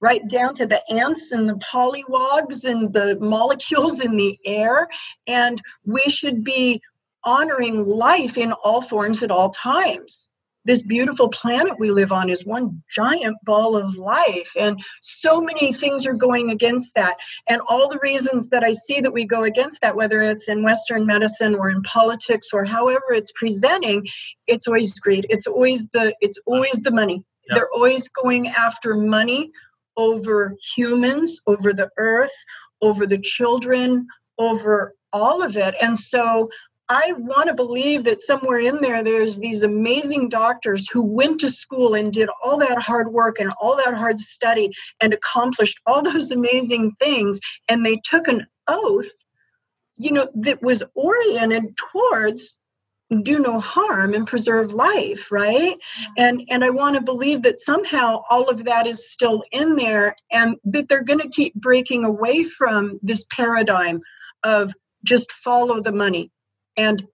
right 0.00 0.28
down 0.28 0.54
to 0.56 0.66
the 0.66 0.82
ants 0.92 1.32
and 1.32 1.48
the 1.48 1.54
pollywogs 1.54 2.66
and 2.66 2.92
the 2.92 3.18
molecules 3.20 4.02
in 4.02 4.16
the 4.16 4.38
air. 4.44 4.86
And 5.26 5.62
we 5.86 6.02
should 6.02 6.44
be 6.44 6.82
honoring 7.24 7.86
life 7.86 8.38
in 8.38 8.52
all 8.52 8.80
forms 8.80 9.22
at 9.22 9.30
all 9.30 9.50
times. 9.50 10.30
This 10.66 10.82
beautiful 10.82 11.28
planet 11.28 11.78
we 11.78 11.90
live 11.90 12.10
on 12.10 12.30
is 12.30 12.46
one 12.46 12.82
giant 12.90 13.36
ball 13.44 13.76
of 13.76 13.96
life, 13.96 14.50
and 14.58 14.82
so 15.02 15.42
many 15.42 15.74
things 15.74 16.06
are 16.06 16.14
going 16.14 16.50
against 16.50 16.94
that. 16.94 17.16
And 17.46 17.60
all 17.68 17.86
the 17.86 17.98
reasons 18.02 18.48
that 18.48 18.64
I 18.64 18.72
see 18.72 19.02
that 19.02 19.12
we 19.12 19.26
go 19.26 19.42
against 19.44 19.82
that, 19.82 19.94
whether 19.94 20.22
it's 20.22 20.48
in 20.48 20.62
Western 20.62 21.04
medicine 21.04 21.54
or 21.54 21.68
in 21.68 21.82
politics 21.82 22.48
or 22.54 22.64
however 22.64 23.12
it's 23.12 23.32
presenting, 23.32 24.06
it's 24.46 24.66
always 24.66 24.98
greed. 24.98 25.26
It's 25.28 25.46
always 25.46 25.86
the 25.88 26.14
it's 26.22 26.40
always 26.46 26.80
the 26.80 26.92
money. 26.92 27.22
Yep. 27.48 27.56
They're 27.56 27.72
always 27.74 28.08
going 28.08 28.48
after 28.48 28.96
money 28.96 29.50
over 29.98 30.54
humans, 30.74 31.42
over 31.46 31.74
the 31.74 31.90
earth, 31.98 32.32
over 32.80 33.06
the 33.06 33.18
children, 33.18 34.06
over 34.38 34.94
all 35.12 35.42
of 35.42 35.56
it. 35.56 35.74
And 35.80 35.96
so 35.96 36.48
I 36.88 37.14
want 37.16 37.48
to 37.48 37.54
believe 37.54 38.04
that 38.04 38.20
somewhere 38.20 38.58
in 38.58 38.80
there, 38.80 39.02
there's 39.02 39.38
these 39.38 39.62
amazing 39.62 40.28
doctors 40.28 40.88
who 40.88 41.02
went 41.02 41.40
to 41.40 41.48
school 41.48 41.94
and 41.94 42.12
did 42.12 42.28
all 42.42 42.58
that 42.58 42.78
hard 42.78 43.12
work 43.12 43.40
and 43.40 43.50
all 43.60 43.76
that 43.76 43.94
hard 43.94 44.18
study 44.18 44.70
and 45.00 45.14
accomplished 45.14 45.80
all 45.86 46.02
those 46.02 46.30
amazing 46.30 46.92
things. 47.00 47.40
And 47.68 47.84
they 47.84 48.00
took 48.04 48.28
an 48.28 48.46
oath, 48.68 49.10
you 49.96 50.12
know, 50.12 50.28
that 50.34 50.62
was 50.62 50.82
oriented 50.94 51.76
towards 51.76 52.58
do 53.22 53.38
no 53.38 53.60
harm 53.60 54.14
and 54.14 54.26
preserve 54.26 54.72
life 54.72 55.30
right 55.30 55.76
and 56.16 56.42
and 56.50 56.64
i 56.64 56.70
want 56.70 56.96
to 56.96 57.02
believe 57.02 57.42
that 57.42 57.60
somehow 57.60 58.22
all 58.30 58.48
of 58.48 58.64
that 58.64 58.86
is 58.86 59.12
still 59.12 59.44
in 59.52 59.76
there 59.76 60.16
and 60.32 60.56
that 60.64 60.88
they're 60.88 61.04
going 61.04 61.20
to 61.20 61.28
keep 61.28 61.54
breaking 61.54 62.04
away 62.04 62.42
from 62.42 62.98
this 63.02 63.24
paradigm 63.30 64.00
of 64.42 64.72
just 65.04 65.30
follow 65.30 65.80
the 65.80 65.92
money 65.92 66.32
and 66.76 67.06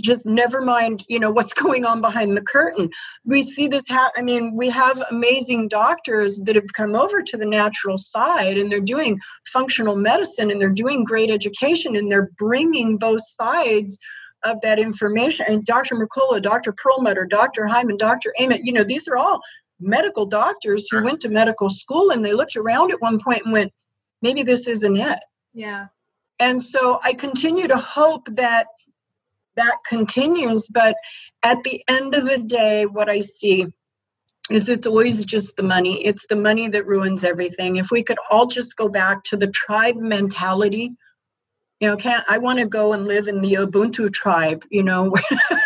just 0.00 0.26
never 0.26 0.60
mind 0.60 1.04
you 1.08 1.18
know 1.18 1.30
what's 1.30 1.54
going 1.64 1.84
on 1.84 2.00
behind 2.00 2.36
the 2.36 2.42
curtain. 2.42 2.90
We 3.24 3.42
see 3.42 3.68
this 3.68 3.88
ha- 3.88 4.12
i 4.16 4.22
mean 4.22 4.56
we 4.56 4.68
have 4.70 5.02
amazing 5.10 5.68
doctors 5.68 6.40
that 6.40 6.56
have 6.56 6.72
come 6.74 6.94
over 6.94 7.22
to 7.22 7.36
the 7.36 7.46
natural 7.46 7.98
side 7.98 8.58
and 8.58 8.70
they're 8.70 8.80
doing 8.80 9.18
functional 9.52 9.96
medicine 9.96 10.50
and 10.50 10.60
they're 10.60 10.70
doing 10.70 11.04
great 11.04 11.30
education 11.30 11.96
and 11.96 12.10
they're 12.10 12.30
bringing 12.38 12.98
both 12.98 13.22
sides 13.22 13.98
of 14.44 14.60
that 14.62 14.78
information. 14.78 15.46
And 15.48 15.64
dr 15.64 15.94
mercola 15.94 16.40
dr 16.40 16.72
perlmutter 16.72 17.26
dr 17.26 17.66
hyman 17.66 17.96
dr 17.96 18.32
ament 18.38 18.64
you 18.64 18.72
know 18.72 18.84
these 18.84 19.08
are 19.08 19.16
all 19.16 19.40
medical 19.80 20.26
doctors 20.26 20.88
who 20.90 21.02
went 21.04 21.20
to 21.20 21.28
medical 21.28 21.68
school 21.68 22.10
and 22.10 22.24
they 22.24 22.34
looked 22.34 22.56
around 22.56 22.92
at 22.92 23.00
one 23.00 23.18
point 23.18 23.42
and 23.44 23.52
went 23.52 23.72
maybe 24.22 24.42
this 24.42 24.66
isn't 24.66 24.96
it. 24.96 25.18
Yeah. 25.54 25.86
And 26.40 26.60
so 26.60 27.00
i 27.02 27.12
continue 27.12 27.68
to 27.68 27.76
hope 27.76 28.28
that 28.32 28.66
that 29.58 29.76
continues. 29.88 30.68
But 30.68 30.96
at 31.42 31.62
the 31.64 31.82
end 31.88 32.14
of 32.14 32.24
the 32.24 32.38
day, 32.38 32.86
what 32.86 33.08
I 33.08 33.20
see 33.20 33.66
is 34.50 34.68
it's 34.68 34.86
always 34.86 35.24
just 35.24 35.56
the 35.56 35.62
money. 35.62 36.04
It's 36.04 36.26
the 36.26 36.36
money 36.36 36.68
that 36.68 36.86
ruins 36.86 37.24
everything. 37.24 37.76
If 37.76 37.90
we 37.90 38.02
could 38.02 38.18
all 38.30 38.46
just 38.46 38.76
go 38.76 38.88
back 38.88 39.22
to 39.24 39.36
the 39.36 39.48
tribe 39.48 39.96
mentality, 39.96 40.92
you 41.80 41.88
know, 41.88 41.96
can't 41.96 42.24
I 42.28 42.38
want 42.38 42.58
to 42.58 42.66
go 42.66 42.92
and 42.92 43.06
live 43.06 43.28
in 43.28 43.40
the 43.40 43.54
Ubuntu 43.54 44.12
tribe, 44.12 44.64
you 44.70 44.82
know, 44.82 45.14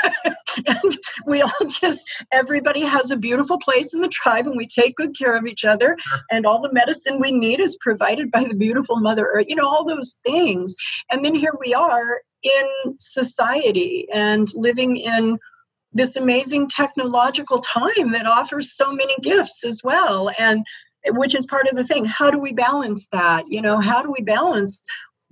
and 0.66 0.98
we 1.26 1.42
all 1.42 1.50
just 1.68 2.08
everybody 2.32 2.80
has 2.80 3.10
a 3.10 3.16
beautiful 3.16 3.58
place 3.58 3.94
in 3.94 4.00
the 4.00 4.08
tribe 4.08 4.46
and 4.46 4.56
we 4.56 4.66
take 4.66 4.96
good 4.96 5.16
care 5.16 5.36
of 5.36 5.46
each 5.46 5.64
other 5.64 5.96
and 6.30 6.46
all 6.46 6.60
the 6.60 6.72
medicine 6.72 7.20
we 7.20 7.32
need 7.32 7.60
is 7.60 7.76
provided 7.80 8.30
by 8.30 8.44
the 8.44 8.54
beautiful 8.54 8.96
mother 8.96 9.28
earth 9.32 9.46
you 9.48 9.56
know 9.56 9.68
all 9.68 9.84
those 9.84 10.18
things. 10.24 10.76
And 11.10 11.24
then 11.24 11.34
here 11.34 11.54
we 11.60 11.74
are 11.74 12.20
in 12.42 12.96
society 12.98 14.06
and 14.12 14.48
living 14.54 14.96
in 14.96 15.38
this 15.92 16.16
amazing 16.16 16.68
technological 16.68 17.58
time 17.58 18.12
that 18.12 18.26
offers 18.26 18.74
so 18.74 18.92
many 18.92 19.14
gifts 19.22 19.64
as 19.64 19.82
well. 19.84 20.30
And 20.38 20.64
which 21.08 21.34
is 21.34 21.46
part 21.46 21.66
of 21.68 21.76
the 21.76 21.84
thing 21.84 22.04
how 22.04 22.30
do 22.30 22.38
we 22.38 22.52
balance 22.52 23.08
that? 23.08 23.44
You 23.48 23.60
know 23.60 23.78
how 23.78 24.02
do 24.02 24.10
we 24.10 24.22
balance 24.22 24.82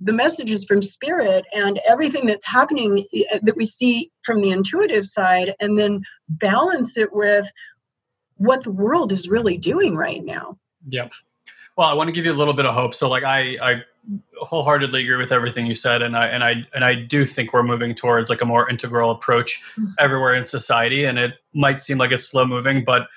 the 0.03 0.13
messages 0.13 0.65
from 0.65 0.81
spirit 0.81 1.45
and 1.53 1.79
everything 1.87 2.25
that's 2.25 2.45
happening 2.45 3.05
eh, 3.13 3.39
that 3.41 3.55
we 3.55 3.63
see 3.63 4.11
from 4.23 4.41
the 4.41 4.49
intuitive 4.49 5.05
side 5.05 5.53
and 5.59 5.77
then 5.77 6.01
balance 6.29 6.97
it 6.97 7.13
with 7.13 7.49
what 8.35 8.63
the 8.63 8.71
world 8.71 9.11
is 9.11 9.29
really 9.29 9.57
doing 9.57 9.95
right 9.95 10.25
now. 10.25 10.57
Yep. 10.87 11.11
Well 11.77 11.87
i 11.87 11.93
want 11.93 12.07
to 12.07 12.11
give 12.11 12.25
you 12.25 12.31
a 12.31 12.33
little 12.33 12.53
bit 12.53 12.65
of 12.65 12.73
hope. 12.73 12.93
So 12.93 13.09
like 13.09 13.23
i 13.23 13.57
i 13.61 13.81
wholeheartedly 14.39 15.03
agree 15.03 15.17
with 15.17 15.31
everything 15.31 15.67
you 15.67 15.75
said 15.75 16.01
and 16.01 16.17
i 16.17 16.25
and 16.25 16.43
i 16.43 16.55
and 16.73 16.83
i 16.83 16.95
do 16.95 17.23
think 17.23 17.53
we're 17.53 17.61
moving 17.61 17.93
towards 17.93 18.31
like 18.31 18.41
a 18.41 18.45
more 18.45 18.67
integral 18.67 19.11
approach 19.11 19.61
mm-hmm. 19.73 19.85
everywhere 19.99 20.33
in 20.33 20.43
society 20.43 21.05
and 21.05 21.19
it 21.19 21.33
might 21.53 21.79
seem 21.79 21.99
like 21.99 22.11
it's 22.11 22.27
slow 22.27 22.43
moving 22.43 22.83
but 22.83 23.07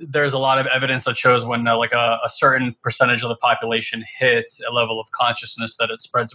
there's 0.00 0.32
a 0.32 0.38
lot 0.38 0.58
of 0.58 0.66
evidence 0.66 1.04
that 1.04 1.16
shows 1.16 1.46
when 1.46 1.66
uh, 1.66 1.76
like 1.76 1.92
a, 1.92 2.18
a, 2.24 2.28
certain 2.28 2.74
percentage 2.82 3.22
of 3.22 3.28
the 3.28 3.36
population 3.36 4.04
hits 4.18 4.60
a 4.68 4.72
level 4.72 5.00
of 5.00 5.10
consciousness 5.12 5.76
that 5.78 5.90
it 5.90 6.00
spreads 6.00 6.34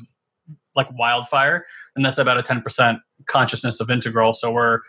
like 0.75 0.87
wildfire 0.97 1.65
and 1.95 2.05
that's 2.05 2.17
about 2.17 2.37
a 2.37 2.41
10% 2.41 2.99
consciousness 3.27 3.79
of 3.79 3.89
integral. 3.89 4.33
So 4.33 4.51
we're 4.51 4.79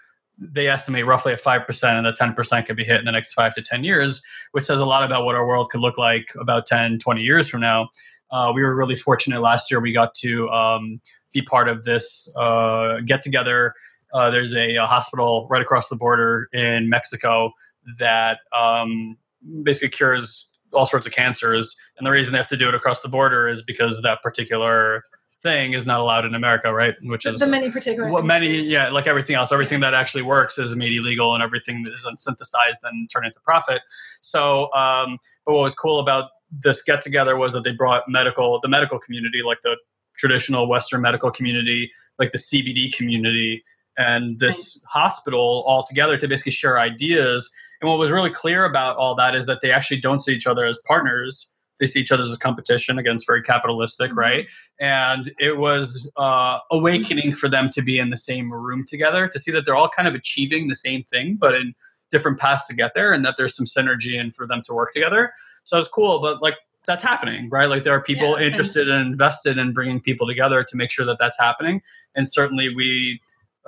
they 0.42 0.68
estimate 0.68 1.04
roughly 1.04 1.34
at 1.34 1.42
5% 1.42 1.84
and 1.84 2.06
the 2.06 2.12
10% 2.12 2.64
could 2.64 2.76
be 2.76 2.84
hit 2.84 3.00
in 3.00 3.04
the 3.04 3.12
next 3.12 3.34
5 3.34 3.54
to 3.54 3.62
10 3.62 3.84
years 3.84 4.22
which 4.52 4.64
says 4.64 4.80
a 4.80 4.86
lot 4.86 5.04
about 5.04 5.24
what 5.24 5.34
our 5.34 5.46
world 5.46 5.68
could 5.70 5.80
look 5.80 5.98
like 5.98 6.28
about 6.40 6.66
10 6.66 6.98
20 6.98 7.20
years 7.20 7.48
from 7.48 7.60
now. 7.60 7.88
Uh, 8.30 8.52
we 8.54 8.62
were 8.62 8.74
really 8.74 8.96
fortunate 8.96 9.40
last 9.40 9.70
year 9.70 9.80
we 9.80 9.92
got 9.92 10.14
to 10.14 10.48
um, 10.50 11.00
be 11.32 11.42
part 11.42 11.68
of 11.68 11.84
this 11.84 12.32
uh, 12.38 12.98
get 13.04 13.22
together. 13.22 13.74
Uh, 14.12 14.30
there's 14.30 14.54
a, 14.54 14.74
a, 14.74 14.86
hospital 14.86 15.46
right 15.50 15.62
across 15.62 15.88
the 15.88 15.94
border 15.94 16.48
in 16.52 16.88
mexico 16.88 17.52
that 17.98 18.38
um, 18.56 19.16
basically 19.62 19.90
cures 19.90 20.48
all 20.72 20.86
sorts 20.86 21.06
of 21.06 21.12
cancers. 21.12 21.74
And 21.98 22.06
the 22.06 22.10
reason 22.10 22.32
they 22.32 22.38
have 22.38 22.48
to 22.48 22.56
do 22.56 22.68
it 22.68 22.74
across 22.74 23.00
the 23.00 23.08
border 23.08 23.48
is 23.48 23.62
because 23.62 24.00
that 24.02 24.22
particular 24.22 25.04
thing 25.42 25.72
is 25.72 25.86
not 25.86 26.00
allowed 26.00 26.24
in 26.24 26.34
America, 26.34 26.72
right? 26.72 26.94
Which 27.02 27.24
is 27.26 27.40
the 27.40 27.46
many 27.46 27.70
particular 27.70 28.08
what 28.10 28.24
many 28.24 28.60
yeah, 28.66 28.90
like 28.90 29.06
everything 29.06 29.36
else, 29.36 29.52
everything 29.52 29.80
that 29.80 29.94
actually 29.94 30.22
works 30.22 30.58
is 30.58 30.76
made 30.76 30.92
illegal, 30.92 31.34
and 31.34 31.42
everything 31.42 31.82
that 31.84 31.92
isn't 31.92 32.20
synthesized 32.20 32.78
and 32.84 33.08
turned 33.10 33.26
into 33.26 33.40
profit. 33.40 33.80
So, 34.20 34.72
um, 34.72 35.18
but 35.46 35.54
what 35.54 35.62
was 35.62 35.74
cool 35.74 35.98
about 35.98 36.30
this 36.50 36.82
get 36.82 37.00
together 37.00 37.36
was 37.36 37.52
that 37.52 37.64
they 37.64 37.72
brought 37.72 38.02
medical, 38.08 38.60
the 38.60 38.68
medical 38.68 38.98
community, 38.98 39.40
like 39.44 39.58
the 39.62 39.76
traditional 40.18 40.68
Western 40.68 41.00
medical 41.00 41.30
community, 41.30 41.90
like 42.18 42.32
the 42.32 42.38
CBD 42.38 42.92
community, 42.92 43.62
and 43.96 44.38
this 44.38 44.82
right. 44.82 45.02
hospital 45.02 45.64
all 45.66 45.84
together 45.84 46.16
to 46.18 46.28
basically 46.28 46.52
share 46.52 46.78
ideas. 46.78 47.50
And 47.80 47.88
what 47.88 47.98
was 47.98 48.10
really 48.10 48.30
clear 48.30 48.64
about 48.64 48.96
all 48.96 49.14
that 49.16 49.34
is 49.34 49.46
that 49.46 49.60
they 49.62 49.70
actually 49.70 50.00
don't 50.00 50.20
see 50.20 50.34
each 50.34 50.46
other 50.46 50.66
as 50.66 50.78
partners 50.86 51.54
they 51.80 51.86
see 51.86 52.00
each 52.00 52.12
other 52.12 52.22
as 52.22 52.32
a 52.32 52.38
competition 52.38 52.98
against 52.98 53.26
very 53.26 53.42
capitalistic, 53.42 54.10
mm-hmm. 54.10 54.18
right? 54.18 54.50
And 54.78 55.32
it 55.38 55.56
was 55.56 56.10
uh, 56.16 56.58
awakening 56.70 57.34
for 57.34 57.48
them 57.48 57.70
to 57.70 57.82
be 57.82 57.98
in 57.98 58.10
the 58.10 58.16
same 58.16 58.52
room 58.52 58.84
together 58.86 59.26
to 59.26 59.38
see 59.38 59.50
that 59.50 59.64
they're 59.64 59.74
all 59.74 59.88
kind 59.88 60.06
of 60.06 60.14
achieving 60.14 60.68
the 60.68 60.74
same 60.74 61.02
thing, 61.02 61.36
but 61.40 61.54
in 61.54 61.74
different 62.10 62.38
paths 62.38 62.66
to 62.68 62.74
get 62.74 62.92
there, 62.94 63.12
and 63.12 63.24
that 63.24 63.34
there's 63.36 63.56
some 63.56 63.66
synergy 63.66 64.20
and 64.20 64.34
for 64.34 64.46
them 64.46 64.62
to 64.66 64.74
work 64.74 64.92
together. 64.92 65.32
So 65.64 65.78
it's 65.78 65.88
cool, 65.88 66.20
but 66.20 66.42
like 66.42 66.54
that's 66.86 67.04
happening, 67.04 67.48
right? 67.50 67.66
Like 67.66 67.84
there 67.84 67.94
are 67.94 68.02
people 68.02 68.38
yeah. 68.38 68.46
interested 68.46 68.88
and 68.88 69.06
invested 69.06 69.58
in 69.58 69.72
bringing 69.72 70.00
people 70.00 70.26
together 70.26 70.64
to 70.64 70.76
make 70.76 70.90
sure 70.90 71.06
that 71.06 71.18
that's 71.18 71.38
happening, 71.38 71.82
and 72.14 72.26
certainly 72.26 72.74
we 72.74 73.20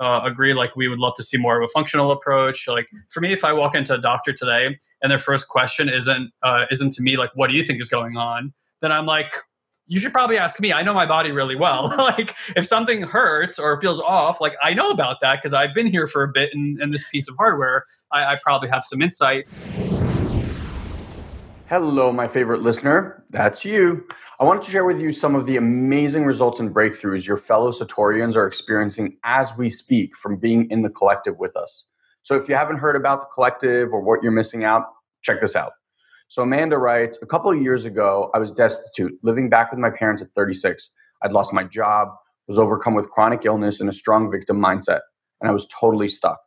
uh, 0.03 0.21
agree 0.23 0.53
like 0.53 0.75
we 0.75 0.87
would 0.87 0.99
love 0.99 1.13
to 1.15 1.23
see 1.23 1.37
more 1.37 1.61
of 1.61 1.63
a 1.63 1.67
functional 1.69 2.11
approach. 2.11 2.67
Like 2.67 2.87
for 3.09 3.21
me 3.21 3.31
if 3.31 3.43
i 3.43 3.53
walk 3.53 3.75
into 3.75 3.93
a 3.93 3.97
doctor 3.97 4.33
today 4.33 4.77
and 5.01 5.11
their 5.11 5.19
first 5.19 5.47
question 5.47 5.89
isn't 5.89 6.31
uh, 6.43 6.65
isn't 6.71 6.93
to 6.93 7.01
me 7.01 7.17
like 7.17 7.31
what 7.35 7.49
do 7.49 7.55
you 7.55 7.63
think 7.63 7.81
is 7.81 7.89
going 7.89 8.17
on? 8.17 8.53
Then 8.81 8.91
i'm 8.91 9.05
like 9.05 9.33
you 9.85 9.99
should 9.99 10.13
probably 10.13 10.37
ask 10.37 10.61
me. 10.61 10.71
I 10.71 10.81
know 10.81 10.93
my 10.93 11.05
body 11.05 11.31
really 11.31 11.55
well. 11.55 11.93
Like 12.03 12.35
if 12.55 12.65
something 12.65 13.03
hurts 13.03 13.59
or 13.59 13.79
feels 13.79 13.99
off 13.99 14.41
like 14.41 14.55
i 14.61 14.73
know 14.73 14.89
about 14.89 15.19
that 15.21 15.37
because 15.37 15.53
i've 15.53 15.73
been 15.73 15.87
here 15.87 16.05
for 16.05 16.23
a 16.23 16.27
bit 16.27 16.49
and, 16.53 16.93
this 16.93 17.07
piece 17.09 17.29
of 17.29 17.35
hardware. 17.37 17.85
I, 18.11 18.33
I 18.33 18.39
probably 18.43 18.69
have 18.69 18.83
some 18.83 19.01
insight 19.01 19.47
Hello, 21.73 22.11
my 22.11 22.27
favorite 22.27 22.61
listener. 22.61 23.25
That's 23.31 23.65
you. 23.65 24.05
I 24.39 24.43
wanted 24.43 24.61
to 24.61 24.69
share 24.69 24.85
with 24.85 25.01
you 25.01 25.11
some 25.11 25.33
of 25.33 25.47
the 25.47 25.57
amazing 25.57 26.23
results 26.23 26.59
and 26.59 26.69
breakthroughs 26.69 27.27
your 27.27 27.35
fellow 27.35 27.71
Satorians 27.71 28.35
are 28.35 28.45
experiencing 28.45 29.17
as 29.23 29.57
we 29.57 29.71
speak 29.71 30.15
from 30.15 30.37
being 30.37 30.69
in 30.69 30.83
the 30.83 30.91
collective 30.91 31.39
with 31.39 31.55
us. 31.55 31.87
So, 32.21 32.35
if 32.35 32.47
you 32.47 32.53
haven't 32.53 32.77
heard 32.77 32.95
about 32.95 33.21
the 33.21 33.27
collective 33.33 33.89
or 33.91 34.01
what 34.01 34.21
you're 34.21 34.31
missing 34.31 34.63
out, 34.63 34.83
check 35.23 35.39
this 35.39 35.55
out. 35.55 35.71
So, 36.27 36.43
Amanda 36.43 36.77
writes 36.77 37.17
A 37.23 37.25
couple 37.25 37.49
of 37.49 37.59
years 37.59 37.85
ago, 37.85 38.29
I 38.35 38.37
was 38.37 38.51
destitute, 38.51 39.13
living 39.23 39.49
back 39.49 39.71
with 39.71 39.79
my 39.79 39.89
parents 39.89 40.21
at 40.21 40.29
36. 40.35 40.91
I'd 41.23 41.33
lost 41.33 41.55
my 41.55 41.63
job, 41.63 42.09
was 42.47 42.59
overcome 42.59 42.93
with 42.93 43.09
chronic 43.09 43.45
illness 43.45 43.81
and 43.81 43.89
a 43.89 43.93
strong 43.93 44.29
victim 44.29 44.61
mindset, 44.61 44.99
and 45.41 45.49
I 45.49 45.51
was 45.51 45.65
totally 45.65 46.07
stuck. 46.07 46.37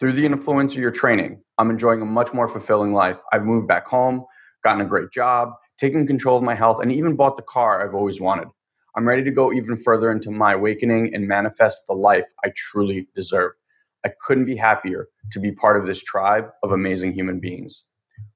Through 0.00 0.14
the 0.14 0.26
influence 0.26 0.74
of 0.74 0.80
your 0.80 0.90
training, 0.90 1.44
I'm 1.58 1.70
enjoying 1.70 2.02
a 2.02 2.06
much 2.06 2.34
more 2.34 2.48
fulfilling 2.48 2.92
life. 2.92 3.22
I've 3.32 3.44
moved 3.44 3.68
back 3.68 3.86
home 3.86 4.24
gotten 4.64 4.80
a 4.80 4.88
great 4.88 5.10
job, 5.12 5.50
taken 5.76 6.06
control 6.06 6.36
of 6.36 6.42
my 6.42 6.54
health, 6.54 6.80
and 6.80 6.90
even 6.90 7.16
bought 7.16 7.36
the 7.36 7.42
car 7.42 7.86
I've 7.86 7.94
always 7.94 8.20
wanted. 8.20 8.48
I'm 8.96 9.06
ready 9.06 9.24
to 9.24 9.30
go 9.30 9.52
even 9.52 9.76
further 9.76 10.10
into 10.10 10.30
my 10.30 10.52
awakening 10.52 11.14
and 11.14 11.28
manifest 11.28 11.84
the 11.88 11.94
life 11.94 12.26
I 12.44 12.52
truly 12.56 13.08
deserve. 13.14 13.52
I 14.06 14.10
couldn't 14.26 14.44
be 14.44 14.56
happier 14.56 15.08
to 15.32 15.40
be 15.40 15.52
part 15.52 15.76
of 15.76 15.86
this 15.86 16.02
tribe 16.02 16.48
of 16.62 16.72
amazing 16.72 17.12
human 17.12 17.40
beings. 17.40 17.84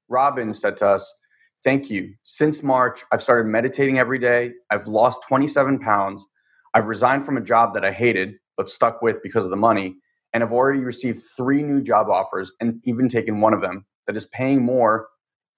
Robin 0.09 0.53
said 0.53 0.77
to 0.77 0.87
us, 0.87 1.15
Thank 1.63 1.89
you. 1.89 2.13
Since 2.23 2.63
March, 2.63 3.03
I've 3.11 3.21
started 3.21 3.49
meditating 3.49 3.99
every 3.99 4.17
day. 4.17 4.53
I've 4.71 4.87
lost 4.87 5.25
27 5.27 5.79
pounds. 5.79 6.25
I've 6.73 6.87
resigned 6.87 7.25
from 7.25 7.35
a 7.35 7.41
job 7.41 7.73
that 7.73 7.83
I 7.83 7.91
hated 7.91 8.35
but 8.55 8.69
stuck 8.69 9.01
with 9.01 9.21
because 9.21 9.43
of 9.45 9.51
the 9.51 9.57
money. 9.57 9.95
And 10.33 10.41
I've 10.41 10.53
already 10.53 10.79
received 10.79 11.19
three 11.35 11.61
new 11.61 11.81
job 11.81 12.09
offers 12.09 12.51
and 12.61 12.79
even 12.85 13.09
taken 13.09 13.41
one 13.41 13.53
of 13.53 13.61
them 13.61 13.85
that 14.07 14.15
is 14.15 14.25
paying 14.25 14.63
more 14.63 15.07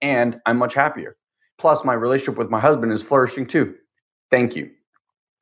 and 0.01 0.39
I'm 0.45 0.57
much 0.57 0.73
happier. 0.73 1.15
Plus, 1.57 1.85
my 1.85 1.93
relationship 1.93 2.37
with 2.37 2.49
my 2.49 2.59
husband 2.59 2.91
is 2.91 3.07
flourishing 3.07 3.45
too. 3.45 3.75
Thank 4.29 4.55
you. 4.55 4.71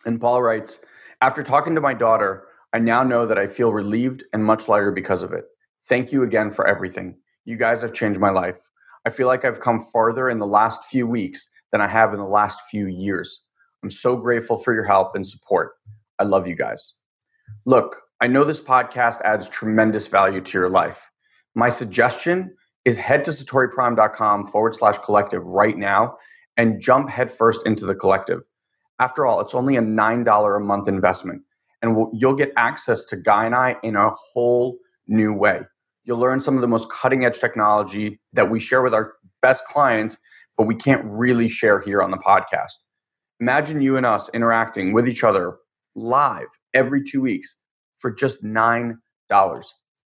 And 0.05 0.19
Paul 0.19 0.41
writes 0.41 0.81
After 1.21 1.43
talking 1.43 1.75
to 1.75 1.81
my 1.81 1.93
daughter, 1.93 2.45
I 2.73 2.79
now 2.79 3.03
know 3.03 3.25
that 3.25 3.37
I 3.37 3.47
feel 3.47 3.71
relieved 3.71 4.23
and 4.33 4.43
much 4.43 4.67
lighter 4.67 4.91
because 4.91 5.23
of 5.23 5.31
it. 5.33 5.45
Thank 5.87 6.11
you 6.11 6.23
again 6.23 6.51
for 6.51 6.67
everything. 6.67 7.17
You 7.45 7.57
guys 7.57 7.81
have 7.81 7.93
changed 7.93 8.19
my 8.19 8.29
life. 8.29 8.59
I 9.05 9.09
feel 9.09 9.27
like 9.27 9.45
I've 9.45 9.61
come 9.61 9.79
farther 9.79 10.29
in 10.29 10.39
the 10.39 10.45
last 10.45 10.83
few 10.85 11.07
weeks 11.07 11.49
than 11.71 11.81
I 11.81 11.87
have 11.87 12.13
in 12.13 12.19
the 12.19 12.25
last 12.25 12.61
few 12.69 12.87
years. 12.87 13.41
I'm 13.81 13.89
so 13.89 14.17
grateful 14.17 14.57
for 14.57 14.73
your 14.73 14.83
help 14.83 15.15
and 15.15 15.25
support. 15.25 15.71
I 16.19 16.23
love 16.25 16.47
you 16.47 16.55
guys. 16.55 16.95
Look, 17.65 18.01
I 18.21 18.27
know 18.27 18.43
this 18.43 18.61
podcast 18.61 19.21
adds 19.21 19.47
tremendous 19.47 20.07
value 20.07 20.41
to 20.41 20.57
your 20.57 20.69
life. 20.69 21.09
My 21.55 21.69
suggestion 21.69 22.53
is 22.85 22.97
head 22.97 23.23
to 23.25 23.31
satoriprime.com 23.31 24.45
forward 24.47 24.75
slash 24.75 24.97
collective 24.99 25.45
right 25.45 25.77
now 25.77 26.17
and 26.57 26.81
jump 26.81 27.09
headfirst 27.09 27.65
into 27.65 27.85
the 27.85 27.95
collective. 27.95 28.41
After 28.99 29.25
all, 29.25 29.39
it's 29.39 29.55
only 29.55 29.77
a 29.77 29.81
$9 29.81 30.57
a 30.57 30.59
month 30.59 30.87
investment, 30.87 31.41
and 31.81 32.07
you'll 32.13 32.33
get 32.33 32.51
access 32.57 33.03
to 33.05 33.17
Guy 33.17 33.45
and 33.45 33.55
I 33.55 33.77
in 33.83 33.95
a 33.95 34.09
whole 34.09 34.77
new 35.07 35.33
way. 35.33 35.61
You'll 36.03 36.19
learn 36.19 36.41
some 36.41 36.55
of 36.55 36.61
the 36.61 36.67
most 36.67 36.91
cutting 36.91 37.23
edge 37.23 37.39
technology 37.39 38.19
that 38.33 38.49
we 38.49 38.59
share 38.59 38.81
with 38.81 38.93
our 38.93 39.13
best 39.41 39.63
clients, 39.65 40.17
but 40.57 40.63
we 40.63 40.75
can't 40.75 41.03
really 41.05 41.47
share 41.47 41.79
here 41.79 42.01
on 42.01 42.11
the 42.11 42.17
podcast. 42.17 42.83
Imagine 43.39 43.79
you 43.79 43.95
and 43.95 44.05
us 44.05 44.29
interacting 44.33 44.91
with 44.91 45.07
each 45.07 45.23
other 45.23 45.57
live 45.95 46.47
every 46.73 47.01
two 47.03 47.21
weeks 47.21 47.55
for 47.99 48.11
just 48.11 48.43
$9. 48.43 48.95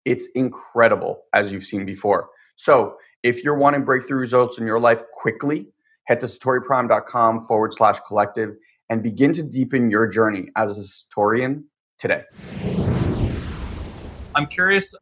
It's 0.06 0.28
incredible, 0.36 1.22
as 1.34 1.52
you've 1.52 1.64
seen 1.64 1.86
before. 1.86 2.30
So 2.56 2.96
if 3.24 3.44
you're 3.44 3.58
wanting 3.58 3.84
breakthrough 3.84 4.20
results 4.20 4.58
in 4.60 4.68
your 4.68 4.80
life 4.80 5.02
quickly, 5.12 5.68
head 6.06 6.20
to 6.20 6.26
satoriprime.com 6.26 7.42
forward 7.42 7.74
slash 7.74 8.00
collective 8.02 8.56
and 8.90 9.02
begin 9.02 9.34
to 9.34 9.44
deepen 9.44 9.90
your 9.90 10.08
journey 10.08 10.50
as 10.56 10.78
a 10.78 10.82
Satorian 10.82 11.64
today. 11.98 12.24
I'm 14.36 14.48
curious 14.48 14.96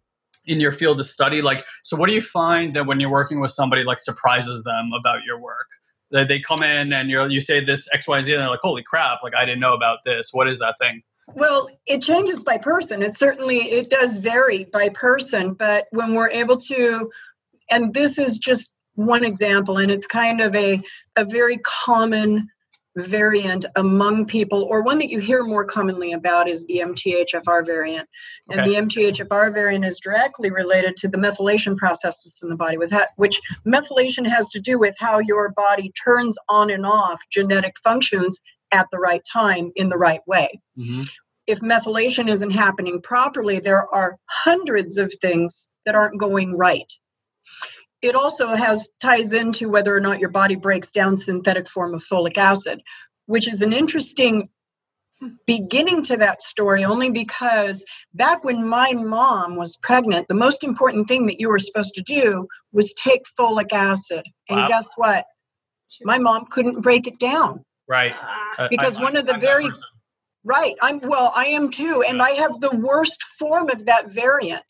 in 0.45 0.59
your 0.59 0.71
field 0.71 0.99
of 0.99 1.05
study, 1.05 1.41
like, 1.41 1.65
so 1.83 1.97
what 1.97 2.07
do 2.07 2.13
you 2.13 2.21
find 2.21 2.75
that 2.75 2.85
when 2.85 2.99
you're 2.99 3.11
working 3.11 3.39
with 3.39 3.51
somebody 3.51 3.83
like 3.83 3.99
surprises 3.99 4.63
them 4.63 4.91
about 4.97 5.23
your 5.25 5.39
work? 5.39 5.67
That 6.11 6.27
they 6.27 6.41
come 6.41 6.61
in 6.61 6.91
and 6.91 7.09
you 7.09 7.25
you 7.27 7.39
say 7.39 7.63
this 7.63 7.87
X, 7.93 8.05
Y, 8.05 8.19
Z, 8.19 8.33
and 8.33 8.41
they're 8.41 8.49
like, 8.49 8.59
holy 8.61 8.83
crap, 8.83 9.23
like 9.23 9.33
I 9.33 9.45
didn't 9.45 9.61
know 9.61 9.73
about 9.73 9.99
this. 10.05 10.31
What 10.33 10.49
is 10.49 10.59
that 10.59 10.75
thing? 10.77 11.03
Well, 11.35 11.69
it 11.85 12.01
changes 12.01 12.43
by 12.43 12.57
person. 12.57 13.01
It 13.01 13.15
certainly 13.15 13.59
it 13.71 13.89
does 13.89 14.19
vary 14.19 14.65
by 14.65 14.89
person, 14.89 15.53
but 15.53 15.87
when 15.91 16.13
we're 16.13 16.29
able 16.29 16.57
to 16.57 17.09
and 17.69 17.93
this 17.93 18.17
is 18.17 18.37
just 18.37 18.71
one 18.95 19.23
example 19.23 19.77
and 19.77 19.91
it's 19.91 20.07
kind 20.07 20.41
of 20.41 20.55
a, 20.55 20.81
a 21.15 21.25
very 21.25 21.57
common 21.59 22.47
variant 22.97 23.65
among 23.77 24.25
people 24.25 24.63
or 24.63 24.81
one 24.81 24.99
that 24.99 25.09
you 25.09 25.19
hear 25.19 25.43
more 25.43 25.63
commonly 25.63 26.11
about 26.11 26.49
is 26.49 26.65
the 26.65 26.79
mthfr 26.79 27.65
variant 27.65 28.07
and 28.49 28.59
okay. 28.59 28.69
the 28.69 28.75
mthfr 28.81 29.53
variant 29.53 29.85
is 29.85 29.99
directly 29.99 30.51
related 30.51 30.95
to 30.97 31.07
the 31.07 31.17
methylation 31.17 31.77
processes 31.77 32.39
in 32.43 32.49
the 32.49 32.55
body 32.55 32.77
with 32.77 32.89
that, 32.89 33.09
which 33.15 33.39
methylation 33.65 34.27
has 34.27 34.49
to 34.49 34.59
do 34.59 34.77
with 34.77 34.93
how 34.99 35.19
your 35.19 35.51
body 35.51 35.91
turns 36.03 36.37
on 36.49 36.69
and 36.69 36.85
off 36.85 37.21
genetic 37.31 37.75
functions 37.81 38.41
at 38.73 38.87
the 38.91 38.99
right 38.99 39.21
time 39.31 39.71
in 39.75 39.87
the 39.87 39.97
right 39.97 40.21
way 40.27 40.59
mm-hmm. 40.77 41.03
if 41.47 41.61
methylation 41.61 42.29
isn't 42.29 42.51
happening 42.51 43.01
properly 43.01 43.59
there 43.59 43.87
are 43.93 44.17
hundreds 44.25 44.97
of 44.97 45.13
things 45.21 45.69
that 45.85 45.95
aren't 45.95 46.19
going 46.19 46.57
right 46.57 46.91
it 48.01 48.15
also 48.15 48.55
has 48.55 48.89
ties 48.99 49.33
into 49.33 49.69
whether 49.69 49.95
or 49.95 49.99
not 49.99 50.19
your 50.19 50.29
body 50.29 50.55
breaks 50.55 50.91
down 50.91 51.17
synthetic 51.17 51.67
form 51.69 51.93
of 51.93 52.01
folic 52.01 52.37
acid 52.37 52.81
which 53.25 53.47
is 53.47 53.61
an 53.61 53.73
interesting 53.73 54.49
beginning 55.45 56.01
to 56.01 56.17
that 56.17 56.41
story 56.41 56.83
only 56.83 57.11
because 57.11 57.85
back 58.13 58.43
when 58.43 58.67
my 58.67 58.93
mom 58.93 59.55
was 59.55 59.77
pregnant 59.77 60.27
the 60.27 60.33
most 60.33 60.63
important 60.63 61.07
thing 61.07 61.25
that 61.27 61.39
you 61.39 61.49
were 61.49 61.59
supposed 61.59 61.93
to 61.93 62.01
do 62.01 62.47
was 62.71 62.93
take 62.93 63.23
folic 63.39 63.71
acid. 63.71 64.25
And 64.49 64.61
wow. 64.61 64.67
guess 64.67 64.93
what? 64.95 65.25
My 66.03 66.17
mom 66.17 66.45
couldn't 66.49 66.81
break 66.81 67.07
it 67.07 67.19
down. 67.19 67.63
Right. 67.87 68.13
Ah. 68.19 68.67
Because 68.69 68.97
I, 68.97 69.03
one 69.03 69.15
of 69.15 69.25
the 69.27 69.35
I'm 69.35 69.41
very 69.41 69.69
right. 70.43 70.75
I'm 70.81 70.99
well 71.01 71.31
i 71.35 71.45
am 71.45 71.69
too 71.69 72.03
and 72.07 72.19
i 72.19 72.31
have 72.31 72.59
the 72.59 72.75
worst 72.75 73.21
form 73.37 73.69
of 73.69 73.85
that 73.85 74.11
variant. 74.11 74.65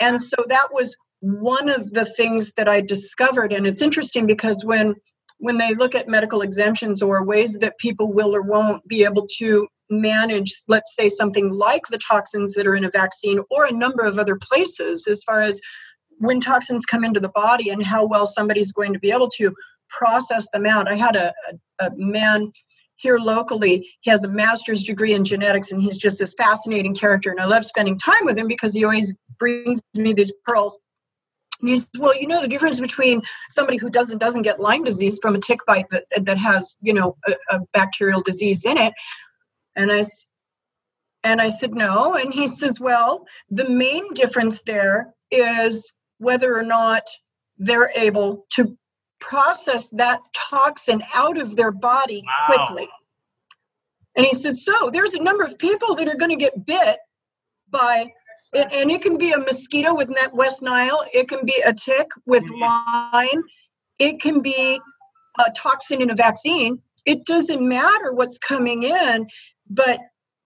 And 0.00 0.22
so 0.22 0.36
that 0.48 0.68
was 0.72 0.96
one 1.20 1.68
of 1.68 1.92
the 1.92 2.04
things 2.04 2.52
that 2.52 2.68
I 2.68 2.80
discovered, 2.80 3.52
and 3.52 3.66
it's 3.66 3.82
interesting 3.82 4.26
because 4.26 4.64
when 4.64 4.94
when 5.40 5.56
they 5.58 5.74
look 5.74 5.94
at 5.94 6.08
medical 6.08 6.42
exemptions 6.42 7.00
or 7.00 7.24
ways 7.24 7.58
that 7.58 7.78
people 7.78 8.12
will 8.12 8.34
or 8.34 8.42
won't 8.42 8.86
be 8.88 9.04
able 9.04 9.24
to 9.38 9.68
manage, 9.88 10.52
let's 10.66 10.96
say, 10.96 11.08
something 11.08 11.52
like 11.52 11.86
the 11.86 11.98
toxins 11.98 12.54
that 12.54 12.66
are 12.66 12.74
in 12.74 12.84
a 12.84 12.90
vaccine 12.90 13.40
or 13.50 13.64
a 13.64 13.72
number 13.72 14.02
of 14.02 14.18
other 14.18 14.36
places, 14.36 15.06
as 15.06 15.22
far 15.22 15.40
as 15.40 15.60
when 16.18 16.40
toxins 16.40 16.84
come 16.84 17.04
into 17.04 17.20
the 17.20 17.28
body 17.28 17.70
and 17.70 17.84
how 17.84 18.04
well 18.04 18.26
somebody's 18.26 18.72
going 18.72 18.92
to 18.92 18.98
be 18.98 19.12
able 19.12 19.28
to 19.28 19.54
process 19.88 20.48
them 20.52 20.66
out. 20.66 20.88
I 20.88 20.96
had 20.96 21.14
a, 21.14 21.32
a, 21.80 21.86
a 21.86 21.90
man 21.94 22.50
here 22.96 23.18
locally. 23.18 23.88
He 24.00 24.10
has 24.10 24.24
a 24.24 24.28
master's 24.28 24.82
degree 24.82 25.14
in 25.14 25.24
genetics, 25.24 25.70
and 25.70 25.80
he's 25.80 25.96
just 25.96 26.18
this 26.18 26.34
fascinating 26.36 26.94
character. 26.94 27.30
And 27.30 27.40
I 27.40 27.46
love 27.46 27.64
spending 27.64 27.96
time 27.96 28.24
with 28.24 28.36
him 28.36 28.48
because 28.48 28.74
he 28.74 28.84
always 28.84 29.16
brings 29.38 29.80
me 29.96 30.12
these 30.12 30.32
pearls. 30.44 30.78
And 31.60 31.86
"Well, 31.98 32.14
you 32.14 32.26
know 32.26 32.40
the 32.40 32.48
difference 32.48 32.80
between 32.80 33.22
somebody 33.48 33.78
who 33.78 33.90
doesn't 33.90 34.18
doesn't 34.18 34.42
get 34.42 34.60
Lyme 34.60 34.84
disease 34.84 35.18
from 35.20 35.34
a 35.34 35.40
tick 35.40 35.60
bite 35.66 35.90
that 35.90 36.06
that 36.22 36.38
has 36.38 36.78
you 36.80 36.94
know 36.94 37.16
a, 37.26 37.34
a 37.50 37.60
bacterial 37.72 38.20
disease 38.20 38.64
in 38.64 38.78
it." 38.78 38.92
And 39.76 39.92
I 39.92 40.02
and 41.24 41.40
I 41.40 41.48
said, 41.48 41.74
"No." 41.74 42.14
And 42.14 42.32
he 42.32 42.46
says, 42.46 42.80
"Well, 42.80 43.26
the 43.50 43.68
main 43.68 44.12
difference 44.12 44.62
there 44.62 45.14
is 45.30 45.94
whether 46.18 46.56
or 46.56 46.62
not 46.62 47.02
they're 47.58 47.90
able 47.94 48.46
to 48.52 48.76
process 49.20 49.88
that 49.90 50.20
toxin 50.34 51.02
out 51.14 51.38
of 51.38 51.56
their 51.56 51.72
body 51.72 52.24
wow. 52.24 52.46
quickly. 52.54 52.88
And 54.16 54.26
he 54.26 54.32
said, 54.32 54.56
So 54.56 54.90
there's 54.90 55.14
a 55.14 55.22
number 55.22 55.44
of 55.44 55.58
people 55.58 55.94
that 55.96 56.08
are 56.08 56.16
going 56.16 56.30
to 56.30 56.36
get 56.36 56.64
bit 56.64 56.98
by, 57.70 58.12
and, 58.54 58.72
and 58.72 58.90
it 58.90 59.02
can 59.02 59.16
be 59.16 59.32
a 59.32 59.38
mosquito 59.38 59.94
with 59.94 60.08
net 60.08 60.34
West 60.34 60.62
Nile, 60.62 61.04
it 61.12 61.28
can 61.28 61.44
be 61.44 61.62
a 61.64 61.72
tick 61.72 62.08
with 62.26 62.44
mm-hmm. 62.44 63.14
Lyme, 63.14 63.42
it 63.98 64.20
can 64.20 64.40
be 64.40 64.80
a 65.38 65.50
toxin 65.56 66.02
in 66.02 66.10
a 66.10 66.14
vaccine. 66.14 66.80
It 67.06 67.24
doesn't 67.24 67.66
matter 67.66 68.12
what's 68.12 68.38
coming 68.38 68.82
in, 68.82 69.26
but 69.70 69.98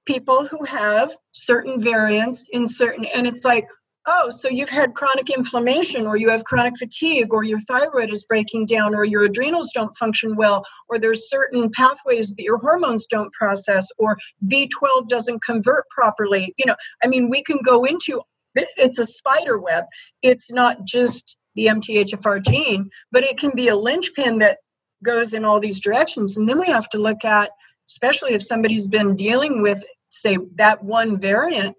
people 0.06 0.46
who 0.46 0.64
have 0.64 1.14
certain 1.32 1.80
variants 1.80 2.46
in 2.52 2.66
certain, 2.66 3.06
and 3.14 3.26
it's 3.26 3.44
like, 3.44 3.66
oh, 4.06 4.30
so 4.30 4.48
you've 4.48 4.70
had 4.70 4.94
chronic 4.94 5.30
inflammation, 5.30 6.06
or 6.06 6.16
you 6.16 6.28
have 6.28 6.44
chronic 6.44 6.76
fatigue, 6.78 7.32
or 7.32 7.44
your 7.44 7.60
thyroid 7.60 8.10
is 8.10 8.24
breaking 8.24 8.66
down, 8.66 8.94
or 8.94 9.04
your 9.04 9.24
adrenals 9.24 9.70
don't 9.74 9.96
function 9.96 10.36
well, 10.36 10.64
or 10.88 10.98
there's 10.98 11.30
certain 11.30 11.70
pathways 11.70 12.34
that 12.34 12.42
your 12.42 12.58
hormones 12.58 13.06
don't 13.06 13.32
process, 13.32 13.88
or 13.98 14.16
B12 14.48 15.08
doesn't 15.08 15.42
convert 15.42 15.88
properly. 15.90 16.54
You 16.58 16.66
know, 16.66 16.76
I 17.04 17.08
mean, 17.08 17.30
we 17.30 17.42
can 17.42 17.58
go 17.64 17.84
into 17.84 18.22
it's 18.54 18.98
a 18.98 19.06
spider 19.06 19.58
web. 19.58 19.84
It's 20.22 20.52
not 20.52 20.84
just 20.84 21.36
the 21.54 21.66
MTHFR 21.66 22.44
gene, 22.44 22.90
but 23.10 23.24
it 23.24 23.38
can 23.38 23.52
be 23.54 23.68
a 23.68 23.76
linchpin 23.76 24.38
that 24.38 24.58
goes 25.02 25.34
in 25.34 25.44
all 25.44 25.60
these 25.60 25.80
directions. 25.80 26.36
And 26.36 26.48
then 26.48 26.58
we 26.58 26.66
have 26.66 26.88
to 26.90 26.98
look 26.98 27.24
at, 27.24 27.50
especially 27.88 28.34
if 28.34 28.42
somebody's 28.42 28.86
been 28.86 29.14
dealing 29.14 29.62
with, 29.62 29.84
say, 30.10 30.38
that 30.56 30.84
one 30.84 31.18
variant 31.18 31.76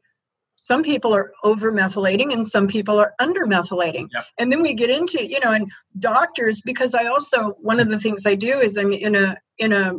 some 0.64 0.82
people 0.82 1.14
are 1.14 1.34
over 1.44 1.74
methylating 1.74 2.32
and 2.32 2.48
some 2.48 2.68
people 2.68 2.98
are 2.98 3.14
under 3.20 3.46
methylating 3.46 4.08
yep. 4.14 4.26
and 4.40 4.52
then 4.52 4.62
we 4.62 4.74
get 4.74 4.90
into 4.90 5.26
you 5.26 5.40
know 5.42 5.52
and 5.52 5.70
doctors 6.00 6.62
because 6.62 6.96
i 6.96 7.06
also 7.06 7.50
one 7.60 7.80
of 7.80 7.90
the 7.90 8.00
things 8.00 8.26
i 8.26 8.34
do 8.34 8.60
is 8.60 8.78
i'm 8.78 8.94
in 8.94 9.16
a 9.16 9.38
in 9.60 9.74
a, 9.74 9.94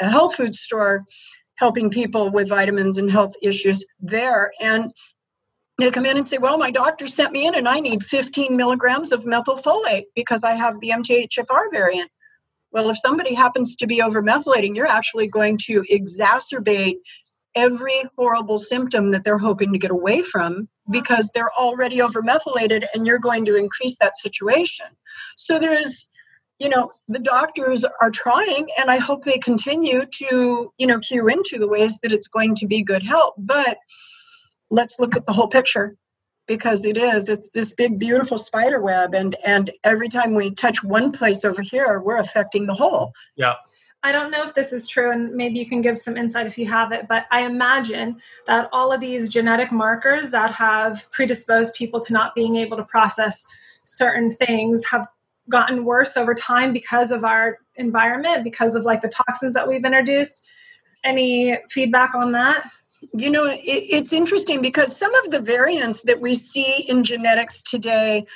a 0.00 0.08
health 0.08 0.36
food 0.36 0.54
store 0.54 1.04
helping 1.56 1.90
people 1.90 2.30
with 2.30 2.48
vitamins 2.48 2.98
and 2.98 3.10
health 3.10 3.34
issues 3.42 3.84
there. 4.00 4.52
And 4.60 4.92
they 5.78 5.90
come 5.90 6.06
in 6.06 6.16
and 6.16 6.26
say 6.26 6.38
well 6.38 6.56
my 6.56 6.70
doctor 6.70 7.08
sent 7.08 7.32
me 7.32 7.48
in 7.48 7.56
and 7.56 7.68
i 7.68 7.80
need 7.80 8.00
15 8.04 8.56
milligrams 8.56 9.10
of 9.10 9.24
methylfolate 9.24 10.04
because 10.14 10.44
i 10.44 10.52
have 10.52 10.78
the 10.78 10.90
mthfr 10.90 11.72
variant. 11.72 12.10
Well 12.70 12.90
if 12.90 12.98
somebody 12.98 13.34
happens 13.34 13.74
to 13.76 13.86
be 13.88 14.00
over 14.00 14.22
methylating 14.22 14.76
you're 14.76 14.86
actually 14.86 15.26
going 15.26 15.58
to 15.64 15.82
exacerbate 15.90 16.98
every 17.54 18.02
horrible 18.16 18.58
symptom 18.58 19.10
that 19.12 19.24
they're 19.24 19.38
hoping 19.38 19.72
to 19.72 19.78
get 19.78 19.90
away 19.90 20.22
from 20.22 20.68
because 20.90 21.30
they're 21.30 21.52
already 21.52 21.98
overmethylated 21.98 22.84
and 22.94 23.06
you're 23.06 23.18
going 23.18 23.44
to 23.44 23.56
increase 23.56 23.96
that 23.98 24.16
situation. 24.16 24.86
So 25.36 25.58
there's 25.58 26.10
you 26.60 26.68
know 26.68 26.92
the 27.08 27.18
doctors 27.18 27.84
are 28.00 28.12
trying 28.12 28.68
and 28.78 28.88
i 28.88 28.96
hope 28.96 29.24
they 29.24 29.38
continue 29.38 30.06
to 30.06 30.72
you 30.78 30.86
know 30.86 31.00
cue 31.00 31.26
into 31.26 31.58
the 31.58 31.66
ways 31.66 31.98
that 31.98 32.12
it's 32.12 32.28
going 32.28 32.54
to 32.54 32.64
be 32.64 32.80
good 32.80 33.02
help 33.02 33.34
but 33.36 33.76
let's 34.70 35.00
look 35.00 35.16
at 35.16 35.26
the 35.26 35.32
whole 35.32 35.48
picture 35.48 35.96
because 36.46 36.84
it 36.84 36.96
is 36.96 37.28
it's 37.28 37.48
this 37.54 37.74
big 37.74 37.98
beautiful 37.98 38.38
spider 38.38 38.80
web 38.80 39.14
and 39.14 39.36
and 39.44 39.70
every 39.82 40.08
time 40.08 40.34
we 40.34 40.50
touch 40.54 40.82
one 40.82 41.10
place 41.10 41.44
over 41.44 41.62
here 41.62 42.00
we're 42.00 42.18
affecting 42.18 42.66
the 42.66 42.74
whole. 42.74 43.12
Yeah 43.36 43.54
I 44.04 44.12
don't 44.12 44.30
know 44.30 44.44
if 44.44 44.52
this 44.52 44.74
is 44.74 44.86
true, 44.86 45.10
and 45.10 45.34
maybe 45.34 45.58
you 45.58 45.66
can 45.66 45.80
give 45.80 45.98
some 45.98 46.18
insight 46.18 46.46
if 46.46 46.58
you 46.58 46.66
have 46.66 46.92
it, 46.92 47.08
but 47.08 47.24
I 47.30 47.40
imagine 47.40 48.20
that 48.46 48.68
all 48.70 48.92
of 48.92 49.00
these 49.00 49.30
genetic 49.30 49.72
markers 49.72 50.30
that 50.30 50.52
have 50.52 51.10
predisposed 51.10 51.74
people 51.74 52.00
to 52.00 52.12
not 52.12 52.34
being 52.34 52.56
able 52.56 52.76
to 52.76 52.84
process 52.84 53.46
certain 53.84 54.30
things 54.30 54.84
have 54.90 55.08
gotten 55.48 55.86
worse 55.86 56.18
over 56.18 56.34
time 56.34 56.74
because 56.74 57.10
of 57.10 57.24
our 57.24 57.58
environment, 57.76 58.44
because 58.44 58.74
of 58.74 58.84
like 58.84 59.00
the 59.00 59.08
toxins 59.08 59.54
that 59.54 59.66
we've 59.66 59.84
introduced. 59.86 60.50
Any 61.02 61.58
feedback 61.70 62.14
on 62.14 62.32
that? 62.32 62.66
You 63.14 63.30
know, 63.30 63.46
it, 63.46 63.60
it's 63.64 64.12
interesting 64.12 64.60
because 64.60 64.94
some 64.94 65.14
of 65.14 65.30
the 65.30 65.40
variants 65.40 66.02
that 66.02 66.20
we 66.20 66.34
see 66.34 66.84
in 66.88 67.04
genetics 67.04 67.62
today 67.62 68.26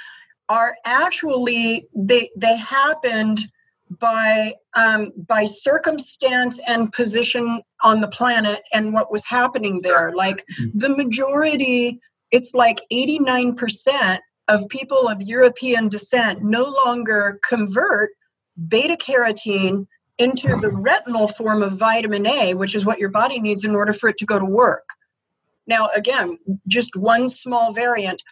are 0.49 0.77
actually 0.87 1.89
they 1.95 2.31
they 2.37 2.57
happened 2.57 3.51
by 3.99 4.55
um, 4.75 5.13
by 5.27 5.45
circumstance 5.45 6.61
and 6.67 6.93
position 6.93 7.63
on 7.83 8.01
the 8.01 8.09
planet 8.09 8.63
and 8.73 8.93
what 8.93 9.11
was 9.11 9.27
happening 9.27 9.81
there. 9.83 10.13
Like 10.15 10.45
mm-hmm. 10.61 10.79
the 10.79 10.89
majority, 10.91 12.01
it's 12.31 12.55
like 12.55 12.81
89% 12.93 14.19
of 14.49 14.69
people 14.69 15.09
of 15.09 15.23
European 15.23 15.89
descent 15.89 16.43
no 16.43 16.65
longer 16.65 17.39
convert 17.49 18.11
beta 18.69 18.97
carotene 18.97 19.87
into 20.19 20.57
the 20.57 20.71
retinal 20.71 21.29
form 21.29 21.63
of 21.63 21.73
vitamin 21.73 22.27
A, 22.27 22.55
which 22.55 22.75
is 22.75 22.85
what 22.85 22.99
your 22.99 23.11
body 23.11 23.41
needs 23.41 23.65
in 23.65 23.75
order 23.75 23.93
for 23.93 24.09
it 24.09 24.17
to 24.19 24.27
go 24.27 24.39
to 24.39 24.45
work. 24.45 24.85
Now, 25.67 25.91
again, 25.95 26.39
just 26.67 26.97
one 26.97 27.29
small 27.29 27.73
variant, 27.73 28.23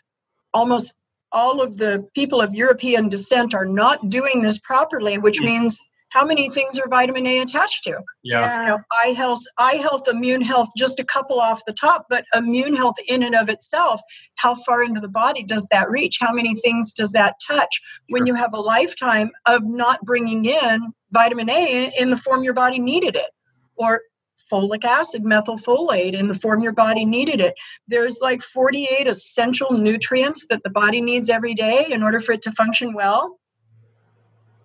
almost 0.52 0.96
all 1.36 1.60
of 1.60 1.76
the 1.76 2.08
people 2.14 2.40
of 2.40 2.54
European 2.54 3.10
descent 3.10 3.54
are 3.54 3.66
not 3.66 4.08
doing 4.08 4.40
this 4.40 4.58
properly, 4.58 5.18
which 5.18 5.38
mm. 5.38 5.44
means 5.44 5.78
how 6.08 6.24
many 6.24 6.48
things 6.48 6.78
are 6.78 6.88
vitamin 6.88 7.26
A 7.26 7.40
attached 7.40 7.84
to? 7.84 8.00
Yeah. 8.22 8.60
You 8.62 8.66
know, 8.68 8.78
eye 9.04 9.08
health, 9.08 9.42
eye 9.58 9.74
health, 9.74 10.08
immune 10.08 10.40
health, 10.40 10.68
just 10.74 10.98
a 10.98 11.04
couple 11.04 11.38
off 11.38 11.62
the 11.66 11.74
top, 11.74 12.06
but 12.08 12.24
immune 12.34 12.74
health 12.74 12.94
in 13.06 13.22
and 13.22 13.34
of 13.34 13.50
itself, 13.50 14.00
how 14.36 14.54
far 14.54 14.82
into 14.82 14.98
the 14.98 15.10
body 15.10 15.42
does 15.42 15.68
that 15.70 15.90
reach? 15.90 16.16
How 16.18 16.32
many 16.32 16.54
things 16.54 16.94
does 16.94 17.12
that 17.12 17.34
touch? 17.46 17.82
When 18.08 18.24
you 18.24 18.34
have 18.34 18.54
a 18.54 18.60
lifetime 18.60 19.30
of 19.44 19.62
not 19.64 20.00
bringing 20.02 20.46
in 20.46 20.90
vitamin 21.10 21.50
A 21.50 21.92
in 21.98 22.08
the 22.08 22.16
form 22.16 22.44
your 22.44 22.54
body 22.54 22.78
needed 22.78 23.14
it, 23.14 23.30
or 23.76 24.00
folic 24.50 24.84
acid, 24.84 25.24
methylfolate 25.24 26.14
in 26.14 26.28
the 26.28 26.34
form 26.34 26.62
your 26.62 26.72
body 26.72 27.04
needed 27.04 27.40
it. 27.40 27.54
There's 27.88 28.20
like 28.20 28.42
48 28.42 29.06
essential 29.06 29.72
nutrients 29.72 30.46
that 30.48 30.62
the 30.62 30.70
body 30.70 31.00
needs 31.00 31.30
every 31.30 31.54
day 31.54 31.86
in 31.90 32.02
order 32.02 32.20
for 32.20 32.32
it 32.32 32.42
to 32.42 32.52
function 32.52 32.94
well. 32.94 33.38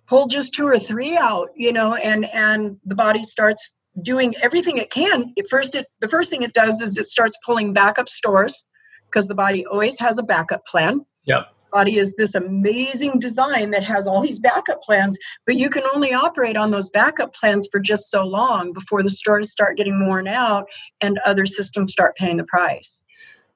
Pull 0.06 0.26
just 0.26 0.54
two 0.54 0.66
or 0.66 0.78
three 0.78 1.16
out, 1.16 1.50
you 1.56 1.72
know, 1.72 1.94
and 1.94 2.26
and 2.26 2.76
the 2.84 2.94
body 2.94 3.22
starts 3.22 3.76
doing 4.02 4.34
everything 4.42 4.78
it 4.78 4.90
can. 4.90 5.32
At 5.38 5.48
first, 5.48 5.74
it 5.74 5.86
the 6.00 6.08
first 6.08 6.30
thing 6.30 6.42
it 6.42 6.52
does 6.52 6.82
is 6.82 6.98
it 6.98 7.04
starts 7.04 7.38
pulling 7.44 7.72
backup 7.72 8.08
stores 8.08 8.64
because 9.06 9.28
the 9.28 9.34
body 9.34 9.64
always 9.66 9.98
has 10.00 10.18
a 10.18 10.22
backup 10.22 10.66
plan. 10.66 11.06
Yep 11.24 11.46
body 11.72 11.96
is 11.96 12.14
this 12.14 12.34
amazing 12.34 13.18
design 13.18 13.70
that 13.70 13.82
has 13.82 14.06
all 14.06 14.20
these 14.20 14.38
backup 14.38 14.82
plans, 14.82 15.18
but 15.46 15.56
you 15.56 15.68
can 15.68 15.82
only 15.94 16.12
operate 16.12 16.56
on 16.56 16.70
those 16.70 16.90
backup 16.90 17.34
plans 17.34 17.68
for 17.70 17.80
just 17.80 18.10
so 18.10 18.22
long 18.22 18.72
before 18.72 19.02
the 19.02 19.10
stores 19.10 19.50
start 19.50 19.76
getting 19.76 20.06
worn 20.06 20.28
out 20.28 20.66
and 21.00 21.18
other 21.24 21.46
systems 21.46 21.92
start 21.92 22.14
paying 22.16 22.36
the 22.36 22.44
price. 22.44 23.00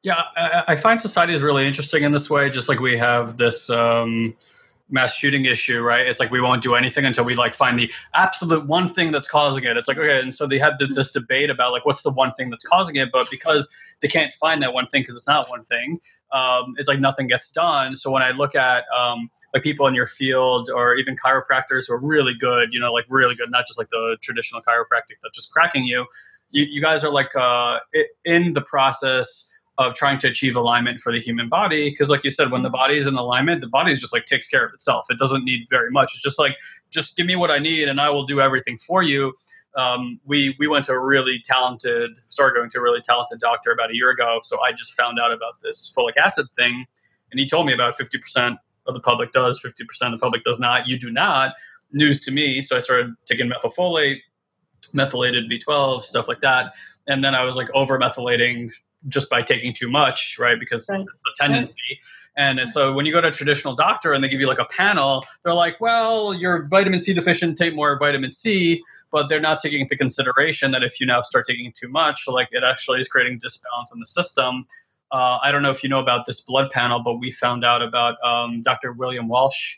Yeah, 0.02 0.22
I, 0.36 0.76
find 0.76 1.00
society 1.00 1.32
is 1.32 1.42
really 1.42 1.66
interesting 1.66 2.04
in 2.04 2.12
this 2.12 2.30
way. 2.30 2.48
Just 2.48 2.68
like 2.68 2.78
we 2.78 2.96
have 2.96 3.36
this 3.38 3.68
um, 3.70 4.36
mass 4.88 5.16
shooting 5.16 5.44
issue, 5.44 5.82
right? 5.82 6.06
It's 6.06 6.20
like 6.20 6.30
we 6.30 6.40
won't 6.40 6.62
do 6.62 6.74
anything 6.74 7.04
until 7.04 7.24
we 7.24 7.34
like 7.34 7.54
find 7.54 7.78
the 7.78 7.90
absolute 8.14 8.66
one 8.66 8.88
thing 8.88 9.10
that's 9.10 9.28
causing 9.28 9.64
it. 9.64 9.76
It's 9.76 9.88
like 9.88 9.98
okay, 9.98 10.20
and 10.20 10.34
so 10.34 10.46
they 10.46 10.58
have 10.58 10.78
the, 10.78 10.86
this 10.86 11.10
debate 11.10 11.50
about 11.50 11.72
like 11.72 11.84
what's 11.84 12.02
the 12.02 12.10
one 12.10 12.32
thing 12.32 12.50
that's 12.50 12.64
causing 12.64 12.96
it, 12.96 13.10
but 13.12 13.28
because 13.30 13.68
they 14.00 14.08
can't 14.08 14.32
find 14.34 14.62
that 14.62 14.72
one 14.72 14.86
thing 14.86 15.02
because 15.02 15.16
it's 15.16 15.26
not 15.26 15.48
one 15.48 15.64
thing, 15.64 15.98
um, 16.32 16.74
it's 16.76 16.88
like 16.88 17.00
nothing 17.00 17.26
gets 17.26 17.50
done. 17.50 17.94
So 17.94 18.10
when 18.10 18.22
I 18.22 18.30
look 18.30 18.54
at 18.54 18.84
um, 18.96 19.30
like 19.54 19.62
people 19.62 19.86
in 19.86 19.94
your 19.94 20.06
field 20.06 20.70
or 20.72 20.94
even 20.96 21.16
chiropractors 21.16 21.88
who 21.88 21.94
are 21.94 22.00
really 22.00 22.34
good, 22.38 22.72
you 22.72 22.80
know, 22.80 22.92
like 22.92 23.06
really 23.08 23.34
good, 23.34 23.50
not 23.50 23.66
just 23.66 23.78
like 23.78 23.88
the 23.88 24.16
traditional 24.22 24.60
chiropractic 24.62 25.16
that's 25.22 25.36
just 25.36 25.52
cracking 25.52 25.84
you. 25.84 26.06
You, 26.50 26.64
you 26.70 26.80
guys 26.80 27.04
are 27.04 27.10
like 27.10 27.34
uh, 27.34 27.80
in 28.24 28.52
the 28.52 28.62
process 28.62 29.50
of 29.78 29.94
trying 29.94 30.18
to 30.18 30.28
achieve 30.28 30.56
alignment 30.56 31.00
for 31.00 31.12
the 31.12 31.20
human 31.20 31.48
body 31.48 31.90
because 31.90 32.08
like 32.08 32.24
you 32.24 32.30
said 32.30 32.50
when 32.50 32.62
the 32.62 32.70
body 32.70 32.96
is 32.96 33.06
in 33.06 33.14
alignment 33.14 33.60
the 33.60 33.68
body 33.68 33.94
just 33.94 34.12
like 34.12 34.24
takes 34.24 34.48
care 34.48 34.64
of 34.64 34.72
itself. 34.72 35.06
It 35.10 35.18
doesn't 35.18 35.44
need 35.44 35.66
very 35.68 35.90
much. 35.90 36.12
It's 36.14 36.22
just 36.22 36.38
like 36.38 36.56
just 36.92 37.16
give 37.16 37.26
me 37.26 37.36
what 37.36 37.50
i 37.50 37.58
need 37.58 37.88
and 37.88 38.00
i 38.00 38.08
will 38.10 38.24
do 38.24 38.40
everything 38.40 38.78
for 38.78 39.02
you. 39.02 39.32
Um, 39.76 40.20
we 40.24 40.56
we 40.58 40.66
went 40.66 40.86
to 40.86 40.92
a 40.92 40.98
really 40.98 41.40
talented 41.44 42.16
started 42.26 42.56
going 42.56 42.70
to 42.70 42.78
a 42.78 42.82
really 42.82 43.02
talented 43.02 43.38
doctor 43.38 43.70
about 43.70 43.90
a 43.90 43.94
year 43.94 44.10
ago 44.10 44.38
so 44.42 44.62
i 44.62 44.72
just 44.72 44.94
found 44.94 45.18
out 45.18 45.32
about 45.32 45.60
this 45.62 45.92
folic 45.96 46.16
acid 46.16 46.46
thing 46.56 46.86
and 47.30 47.38
he 47.38 47.46
told 47.46 47.66
me 47.66 47.74
about 47.74 47.98
50% 47.98 48.56
of 48.86 48.94
the 48.94 49.00
public 49.00 49.32
does 49.32 49.60
50% 49.60 49.72
of 50.06 50.12
the 50.12 50.18
public 50.18 50.44
does 50.44 50.60
not. 50.60 50.86
You 50.86 50.96
do 50.96 51.10
not. 51.10 51.54
News 51.92 52.20
to 52.20 52.30
me 52.30 52.62
so 52.62 52.76
i 52.76 52.78
started 52.78 53.14
taking 53.26 53.50
methylfolate 53.50 54.20
methylated 54.94 55.50
B12, 55.50 56.04
stuff 56.04 56.28
like 56.28 56.40
that. 56.40 56.74
And 57.06 57.22
then 57.22 57.34
I 57.34 57.44
was 57.44 57.56
like 57.56 57.68
over 57.74 57.98
methylating 57.98 58.72
just 59.08 59.30
by 59.30 59.42
taking 59.42 59.72
too 59.72 59.90
much, 59.90 60.36
right? 60.38 60.58
Because 60.58 60.88
right. 60.90 61.00
it's 61.00 61.22
a 61.26 61.42
tendency. 61.42 61.74
Right. 61.90 61.98
And 62.36 62.68
so 62.68 62.92
when 62.92 63.06
you 63.06 63.12
go 63.12 63.20
to 63.20 63.28
a 63.28 63.32
traditional 63.32 63.74
doctor 63.74 64.12
and 64.12 64.22
they 64.22 64.28
give 64.28 64.40
you 64.40 64.46
like 64.46 64.58
a 64.58 64.66
panel, 64.66 65.24
they're 65.42 65.54
like, 65.54 65.80
well, 65.80 66.34
you're 66.34 66.66
vitamin 66.68 66.98
C 66.98 67.14
deficient, 67.14 67.56
take 67.56 67.74
more 67.74 67.98
vitamin 67.98 68.30
C, 68.30 68.82
but 69.10 69.28
they're 69.28 69.40
not 69.40 69.58
taking 69.58 69.80
into 69.80 69.96
consideration 69.96 70.70
that 70.72 70.82
if 70.82 71.00
you 71.00 71.06
now 71.06 71.22
start 71.22 71.46
taking 71.48 71.72
too 71.74 71.88
much, 71.88 72.28
like 72.28 72.48
it 72.52 72.62
actually 72.62 73.00
is 73.00 73.08
creating 73.08 73.38
disbalance 73.38 73.90
in 73.92 73.98
the 73.98 74.06
system. 74.06 74.66
Uh, 75.12 75.38
I 75.42 75.50
don't 75.50 75.62
know 75.62 75.70
if 75.70 75.82
you 75.82 75.88
know 75.88 76.00
about 76.00 76.26
this 76.26 76.40
blood 76.40 76.68
panel, 76.70 77.00
but 77.02 77.14
we 77.14 77.30
found 77.30 77.64
out 77.64 77.80
about 77.80 78.16
um, 78.22 78.62
Dr. 78.62 78.92
William 78.92 79.28
Walsh 79.28 79.76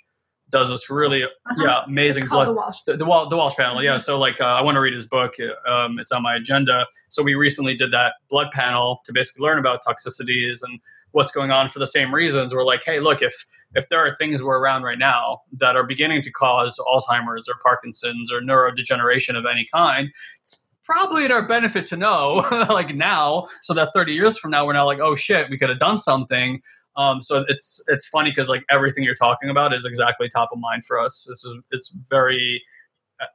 does 0.50 0.70
this 0.70 0.88
really 0.90 1.24
uh-huh. 1.24 1.54
yeah 1.58 1.84
amazing 1.86 2.26
blood 2.26 2.48
the 2.48 2.52
Walsh. 2.52 2.78
The, 2.86 2.92
the, 2.92 3.04
the, 3.28 3.36
Walsh 3.36 3.56
panel 3.56 3.82
yeah 3.82 3.96
so 3.96 4.18
like 4.18 4.40
uh, 4.40 4.44
I 4.44 4.62
want 4.62 4.76
to 4.76 4.80
read 4.80 4.92
his 4.92 5.06
book 5.06 5.34
um, 5.66 5.98
it's 5.98 6.12
on 6.12 6.22
my 6.22 6.36
agenda 6.36 6.86
so 7.08 7.22
we 7.22 7.34
recently 7.34 7.74
did 7.74 7.90
that 7.92 8.14
blood 8.28 8.50
panel 8.52 9.00
to 9.04 9.12
basically 9.12 9.44
learn 9.44 9.58
about 9.58 9.80
toxicities 9.86 10.58
and 10.62 10.80
what's 11.12 11.30
going 11.30 11.50
on 11.50 11.68
for 11.68 11.78
the 11.78 11.86
same 11.86 12.14
reasons 12.14 12.54
we're 12.54 12.64
like 12.64 12.82
hey 12.84 13.00
look 13.00 13.22
if 13.22 13.44
if 13.74 13.88
there 13.88 14.04
are 14.04 14.10
things 14.10 14.42
we're 14.42 14.58
around 14.58 14.82
right 14.82 14.98
now 14.98 15.40
that 15.52 15.76
are 15.76 15.84
beginning 15.84 16.22
to 16.22 16.30
cause 16.30 16.80
Alzheimer's 16.92 17.48
or 17.48 17.54
Parkinson's 17.62 18.32
or 18.32 18.40
neurodegeneration 18.40 19.36
of 19.36 19.44
any 19.46 19.66
kind 19.72 20.10
it's 20.40 20.68
probably 20.88 21.26
in 21.26 21.30
our 21.30 21.46
benefit 21.46 21.84
to 21.84 21.96
know 21.96 22.46
like 22.70 22.94
now 22.94 23.44
so 23.60 23.74
that 23.74 23.90
30 23.92 24.14
years 24.14 24.38
from 24.38 24.50
now 24.50 24.64
we're 24.64 24.72
not 24.72 24.84
like 24.84 25.00
oh 25.00 25.14
shit 25.14 25.50
we 25.50 25.58
could 25.58 25.68
have 25.68 25.78
done 25.78 25.98
something 25.98 26.62
um, 26.98 27.22
so 27.22 27.44
it's 27.48 27.80
it's 27.86 28.06
funny 28.06 28.30
because 28.30 28.48
like 28.48 28.64
everything 28.70 29.04
you're 29.04 29.14
talking 29.14 29.50
about 29.50 29.72
is 29.72 29.86
exactly 29.86 30.28
top 30.28 30.50
of 30.52 30.58
mind 30.58 30.84
for 30.84 31.00
us. 31.00 31.24
This 31.28 31.44
is 31.44 31.56
it's 31.70 31.96
very 32.10 32.62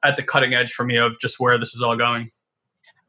at 0.03 0.17
the 0.17 0.23
cutting 0.23 0.53
edge 0.53 0.73
for 0.73 0.85
me 0.85 0.97
of 0.97 1.17
just 1.19 1.39
where 1.39 1.57
this 1.57 1.73
is 1.73 1.81
all 1.81 1.95
going. 1.95 2.29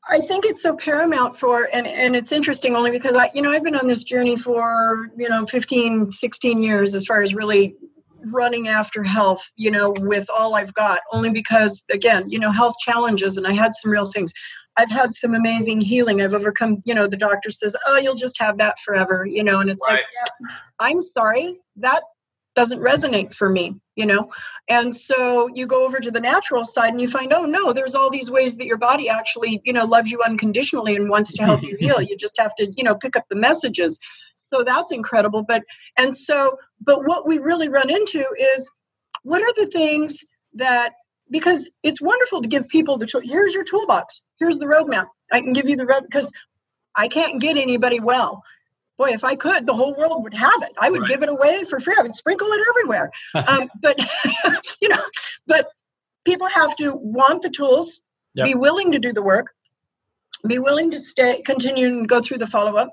I 0.09 0.21
think 0.21 0.45
it's 0.45 0.63
so 0.63 0.77
paramount 0.77 1.37
for 1.37 1.69
and 1.73 1.89
and 1.89 2.15
it's 2.15 2.31
interesting 2.31 2.77
only 2.77 2.93
because 2.93 3.17
I 3.17 3.31
you 3.35 3.43
know 3.43 3.51
I've 3.51 3.65
been 3.65 3.75
on 3.75 3.89
this 3.89 4.05
journey 4.05 4.37
for 4.37 5.11
you 5.17 5.29
know 5.29 5.45
15 5.45 6.13
16 6.13 6.63
years 6.63 6.95
as 6.95 7.05
far 7.05 7.21
as 7.23 7.35
really 7.35 7.75
running 8.27 8.69
after 8.69 9.03
health 9.03 9.51
you 9.57 9.71
know 9.71 9.93
with 10.01 10.29
all 10.31 10.55
I've 10.55 10.73
got 10.75 11.01
only 11.13 11.31
because 11.31 11.85
again 11.91 12.29
you 12.29 12.39
know 12.39 12.53
health 12.53 12.75
challenges 12.79 13.37
and 13.37 13.47
I 13.47 13.53
had 13.53 13.75
some 13.75 13.91
real 13.91 14.07
things 14.07 14.33
I've 14.77 14.91
had 14.91 15.15
some 15.15 15.35
amazing 15.35 15.81
healing. 15.81 16.21
I've 16.21 16.35
overcome, 16.35 16.83
you 16.85 16.95
know, 16.95 17.07
the 17.07 17.17
doctor 17.17 17.51
says, 17.51 17.77
oh, 17.87 17.99
you'll 17.99 18.15
just 18.15 18.41
have 18.41 18.59
that 18.59 18.79
forever, 18.79 19.25
you 19.25 19.45
know, 19.45 19.61
and 19.61 19.71
it's 19.71 19.85
right. 19.87 19.95
like, 19.95 20.05
yeah, 20.15 20.57
I'm 20.81 21.01
sorry, 21.01 21.61
that 21.77 22.03
doesn't 22.55 22.79
resonate 22.79 23.35
for 23.35 23.49
me, 23.49 23.77
you 23.97 24.07
know. 24.07 24.31
And 24.69 24.95
so 24.95 25.49
you 25.55 25.67
go 25.67 25.85
over 25.85 25.99
to 25.99 26.11
the 26.11 26.21
natural 26.21 26.65
side 26.65 26.91
and 26.91 27.01
you 27.01 27.09
find, 27.09 27.33
oh, 27.33 27.45
no, 27.45 27.73
there's 27.73 27.95
all 27.95 28.11
these 28.11 28.31
ways 28.31 28.57
that 28.57 28.67
your 28.67 28.77
body 28.77 29.09
actually, 29.09 29.61
you 29.65 29.73
know, 29.73 29.85
loves 29.85 30.11
you 30.11 30.23
unconditionally 30.23 30.97
and 30.97 31.09
wants 31.09 31.33
to 31.35 31.45
help 31.45 31.63
you 31.63 31.77
heal. 31.81 32.01
You 32.01 32.17
just 32.17 32.39
have 32.39 32.55
to, 32.57 32.73
you 32.77 32.85
know, 32.85 32.95
pick 32.95 33.17
up 33.17 33.25
the 33.29 33.37
messages. 33.37 33.99
So 34.37 34.63
that's 34.63 34.93
incredible. 34.93 35.43
But, 35.43 35.63
and 35.97 36.15
so, 36.15 36.57
but 36.81 37.05
what 37.07 37.27
we 37.27 37.39
really 37.39 37.69
run 37.69 37.91
into 37.91 38.25
is 38.55 38.71
what 39.23 39.43
are 39.43 39.55
the 39.57 39.71
things 39.71 40.25
that 40.55 40.93
because 41.31 41.71
it's 41.83 42.01
wonderful 42.01 42.43
to 42.43 42.49
give 42.49 42.69
people 42.69 42.99
the 42.99 43.07
tool. 43.07 43.21
Here's 43.21 43.55
your 43.55 43.65
toolbox. 43.65 44.23
Here's 44.39 44.59
the 44.59 44.67
roadmap. 44.67 45.07
I 45.33 45.41
can 45.41 45.53
give 45.53 45.69
you 45.69 45.77
the 45.77 45.87
road 45.87 46.03
because 46.03 46.33
I 46.97 47.09
can't 47.09 47.41
get 47.41 47.57
anybody 47.57 48.01
well. 48.01 48.43
Boy, 48.97 49.11
if 49.11 49.25
I 49.25 49.35
could, 49.35 49.67
the 49.67 49.75
whole 49.75 49.95
world 49.95 50.23
would 50.23 50.35
have 50.35 50.63
it. 50.63 50.73
I 50.79 50.91
would 50.91 51.01
right. 51.01 51.09
give 51.09 51.23
it 51.23 51.29
away 51.29 51.65
for 51.65 51.81
free. 51.81 51.97
I 51.99 52.03
would 52.03 52.15
sprinkle 52.15 52.49
it 52.49 52.61
everywhere. 52.69 53.11
um, 53.49 53.69
but 53.81 53.99
you 54.81 54.89
know, 54.89 55.03
but 55.47 55.69
people 56.25 56.47
have 56.47 56.77
to 56.77 56.95
want 56.95 57.43
the 57.43 57.51
tools, 57.51 58.01
yep. 58.35 58.47
be 58.47 58.55
willing 58.55 58.93
to 58.93 58.99
do 58.99 59.13
the 59.13 59.23
work, 59.23 59.53
be 60.47 60.59
willing 60.59 60.91
to 60.93 60.99
stay, 60.99 61.43
continue 61.43 61.89
and 61.89 62.09
go 62.09 62.21
through 62.21 62.39
the 62.39 62.47
follow 62.47 62.77
up. 62.77 62.93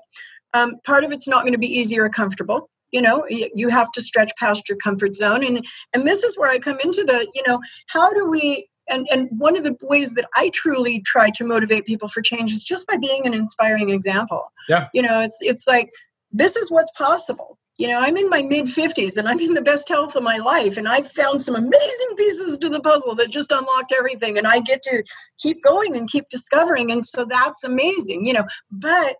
Um, 0.54 0.74
part 0.84 1.04
of 1.04 1.12
it's 1.12 1.28
not 1.28 1.42
going 1.42 1.52
to 1.52 1.58
be 1.58 1.78
easy 1.78 1.98
or 1.98 2.08
comfortable 2.08 2.68
you 2.92 3.02
know 3.02 3.26
you 3.28 3.68
have 3.68 3.90
to 3.92 4.00
stretch 4.00 4.30
past 4.38 4.68
your 4.68 4.78
comfort 4.78 5.14
zone 5.14 5.44
and 5.44 5.64
and 5.92 6.06
this 6.06 6.22
is 6.22 6.38
where 6.38 6.50
i 6.50 6.58
come 6.58 6.78
into 6.80 7.02
the 7.02 7.26
you 7.34 7.42
know 7.46 7.58
how 7.88 8.12
do 8.12 8.26
we 8.26 8.68
and 8.88 9.06
and 9.10 9.28
one 9.38 9.56
of 9.56 9.64
the 9.64 9.76
ways 9.82 10.12
that 10.14 10.28
i 10.36 10.50
truly 10.50 11.00
try 11.02 11.30
to 11.30 11.44
motivate 11.44 11.86
people 11.86 12.08
for 12.08 12.22
change 12.22 12.52
is 12.52 12.64
just 12.64 12.86
by 12.86 12.96
being 12.96 13.26
an 13.26 13.34
inspiring 13.34 13.90
example. 13.90 14.44
Yeah. 14.68 14.88
You 14.92 15.02
know 15.02 15.20
it's 15.20 15.38
it's 15.40 15.66
like 15.66 15.90
this 16.30 16.56
is 16.56 16.70
what's 16.70 16.92
possible. 16.92 17.58
You 17.78 17.88
know 17.88 17.98
i'm 17.98 18.16
in 18.16 18.28
my 18.28 18.42
mid 18.42 18.66
50s 18.66 19.16
and 19.16 19.28
i'm 19.28 19.40
in 19.40 19.54
the 19.54 19.62
best 19.62 19.88
health 19.88 20.14
of 20.14 20.22
my 20.22 20.36
life 20.36 20.76
and 20.76 20.86
i've 20.86 21.08
found 21.10 21.42
some 21.42 21.56
amazing 21.56 22.14
pieces 22.16 22.58
to 22.58 22.68
the 22.68 22.80
puzzle 22.80 23.14
that 23.16 23.30
just 23.30 23.50
unlocked 23.50 23.92
everything 23.92 24.38
and 24.38 24.46
i 24.46 24.60
get 24.60 24.82
to 24.82 25.02
keep 25.38 25.62
going 25.64 25.96
and 25.96 26.08
keep 26.08 26.28
discovering 26.28 26.92
and 26.92 27.02
so 27.02 27.24
that's 27.24 27.64
amazing 27.64 28.24
you 28.24 28.34
know. 28.34 28.44
But 28.70 29.16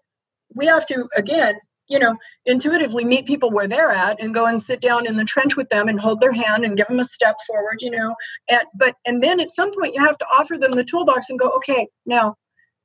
we 0.54 0.66
have 0.66 0.86
to 0.86 1.08
again 1.16 1.58
you 1.88 1.98
know, 1.98 2.14
intuitively 2.46 3.04
meet 3.04 3.26
people 3.26 3.50
where 3.50 3.68
they're 3.68 3.90
at 3.90 4.22
and 4.22 4.34
go 4.34 4.46
and 4.46 4.62
sit 4.62 4.80
down 4.80 5.06
in 5.06 5.16
the 5.16 5.24
trench 5.24 5.56
with 5.56 5.68
them 5.68 5.88
and 5.88 6.00
hold 6.00 6.20
their 6.20 6.32
hand 6.32 6.64
and 6.64 6.76
give 6.76 6.86
them 6.86 7.00
a 7.00 7.04
step 7.04 7.36
forward, 7.46 7.80
you 7.80 7.90
know. 7.90 8.14
And 8.50 8.62
but 8.74 8.94
and 9.04 9.22
then 9.22 9.40
at 9.40 9.50
some 9.50 9.72
point 9.72 9.94
you 9.94 10.00
have 10.00 10.18
to 10.18 10.26
offer 10.26 10.56
them 10.56 10.72
the 10.72 10.84
toolbox 10.84 11.28
and 11.28 11.38
go, 11.38 11.48
okay, 11.50 11.88
now 12.06 12.36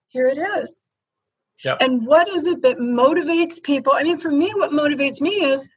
here 0.10 0.28
it 0.28 0.38
is. 0.38 0.90
Yep. 1.64 1.78
And 1.82 2.06
what 2.06 2.30
is 2.30 2.46
it 2.46 2.62
that 2.62 2.78
motivates 2.78 3.62
people? 3.62 3.94
I 3.96 4.04
mean, 4.04 4.18
for 4.18 4.32
me, 4.32 4.52
what 4.56 4.72
motivates 4.72 5.22
me 5.22 5.44
is 5.44 5.68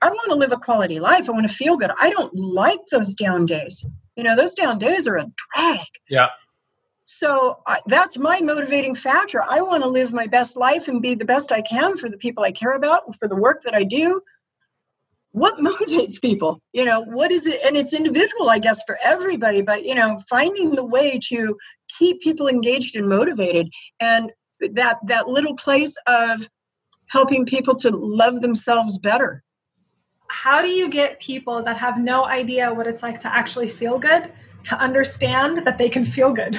I 0.00 0.08
want 0.08 0.30
to 0.30 0.36
live 0.36 0.52
a 0.52 0.56
quality 0.56 1.00
life. 1.00 1.28
I 1.28 1.32
want 1.32 1.48
to 1.48 1.54
feel 1.54 1.76
good. 1.76 1.90
I 2.00 2.10
don't 2.10 2.34
like 2.34 2.80
those 2.90 3.14
down 3.14 3.46
days. 3.46 3.84
You 4.16 4.24
know, 4.24 4.36
those 4.36 4.54
down 4.54 4.78
days 4.78 5.06
are 5.06 5.16
a 5.16 5.26
drag. 5.54 5.86
Yeah. 6.08 6.28
So 7.10 7.62
that's 7.86 8.18
my 8.18 8.42
motivating 8.42 8.94
factor. 8.94 9.42
I 9.42 9.62
want 9.62 9.82
to 9.82 9.88
live 9.88 10.12
my 10.12 10.26
best 10.26 10.58
life 10.58 10.88
and 10.88 11.00
be 11.00 11.14
the 11.14 11.24
best 11.24 11.50
I 11.50 11.62
can 11.62 11.96
for 11.96 12.10
the 12.10 12.18
people 12.18 12.44
I 12.44 12.52
care 12.52 12.72
about 12.72 13.06
and 13.06 13.16
for 13.16 13.26
the 13.26 13.34
work 13.34 13.62
that 13.62 13.74
I 13.74 13.82
do. 13.82 14.20
What 15.32 15.56
motivates 15.58 16.20
people? 16.20 16.60
You 16.74 16.84
know, 16.84 17.00
what 17.00 17.32
is 17.32 17.46
it? 17.46 17.60
And 17.64 17.78
it's 17.78 17.94
individual, 17.94 18.50
I 18.50 18.58
guess, 18.58 18.82
for 18.86 18.98
everybody, 19.02 19.62
but, 19.62 19.86
you 19.86 19.94
know, 19.94 20.20
finding 20.28 20.72
the 20.72 20.84
way 20.84 21.18
to 21.28 21.56
keep 21.98 22.20
people 22.20 22.46
engaged 22.46 22.94
and 22.94 23.08
motivated 23.08 23.70
and 24.00 24.30
that 24.60 24.98
that 25.04 25.28
little 25.28 25.54
place 25.54 25.96
of 26.06 26.46
helping 27.06 27.46
people 27.46 27.74
to 27.76 27.90
love 27.90 28.42
themselves 28.42 28.98
better 28.98 29.42
how 30.30 30.60
do 30.60 30.68
you 30.68 30.90
get 30.90 31.18
people 31.20 31.62
that 31.62 31.78
have 31.78 31.98
no 31.98 32.26
idea 32.26 32.74
what 32.74 32.86
it's 32.86 33.02
like 33.02 33.18
to 33.20 33.34
actually 33.34 33.68
feel 33.68 33.98
good 33.98 34.30
to 34.64 34.78
understand 34.78 35.66
that 35.66 35.78
they 35.78 35.88
can 35.88 36.04
feel 36.04 36.32
good? 36.32 36.58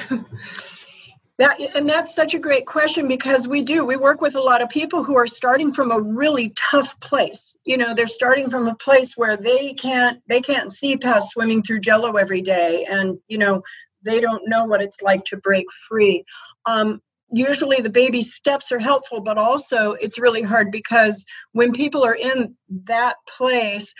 That, 1.40 1.58
and 1.74 1.88
that's 1.88 2.14
such 2.14 2.34
a 2.34 2.38
great 2.38 2.66
question 2.66 3.08
because 3.08 3.48
we 3.48 3.62
do. 3.62 3.82
We 3.82 3.96
work 3.96 4.20
with 4.20 4.34
a 4.34 4.42
lot 4.42 4.60
of 4.60 4.68
people 4.68 5.02
who 5.02 5.16
are 5.16 5.26
starting 5.26 5.72
from 5.72 5.90
a 5.90 5.98
really 5.98 6.52
tough 6.54 7.00
place. 7.00 7.56
You 7.64 7.78
know, 7.78 7.94
they're 7.94 8.06
starting 8.06 8.50
from 8.50 8.68
a 8.68 8.74
place 8.74 9.16
where 9.16 9.38
they 9.38 9.72
can't 9.72 10.20
they 10.26 10.42
can't 10.42 10.70
see 10.70 10.98
past 10.98 11.30
swimming 11.30 11.62
through 11.62 11.80
jello 11.80 12.16
every 12.16 12.42
day, 12.42 12.84
and 12.84 13.18
you 13.28 13.38
know 13.38 13.62
they 14.02 14.20
don't 14.20 14.46
know 14.50 14.66
what 14.66 14.82
it's 14.82 15.00
like 15.00 15.24
to 15.24 15.38
break 15.38 15.64
free. 15.88 16.26
Um, 16.66 17.00
usually 17.32 17.80
the 17.80 17.88
baby 17.88 18.20
steps 18.20 18.70
are 18.70 18.78
helpful, 18.78 19.22
but 19.22 19.38
also 19.38 19.92
it's 19.92 20.18
really 20.18 20.42
hard 20.42 20.70
because 20.70 21.24
when 21.52 21.72
people 21.72 22.04
are 22.04 22.16
in 22.16 22.54
that 22.84 23.16
place, 23.26 23.94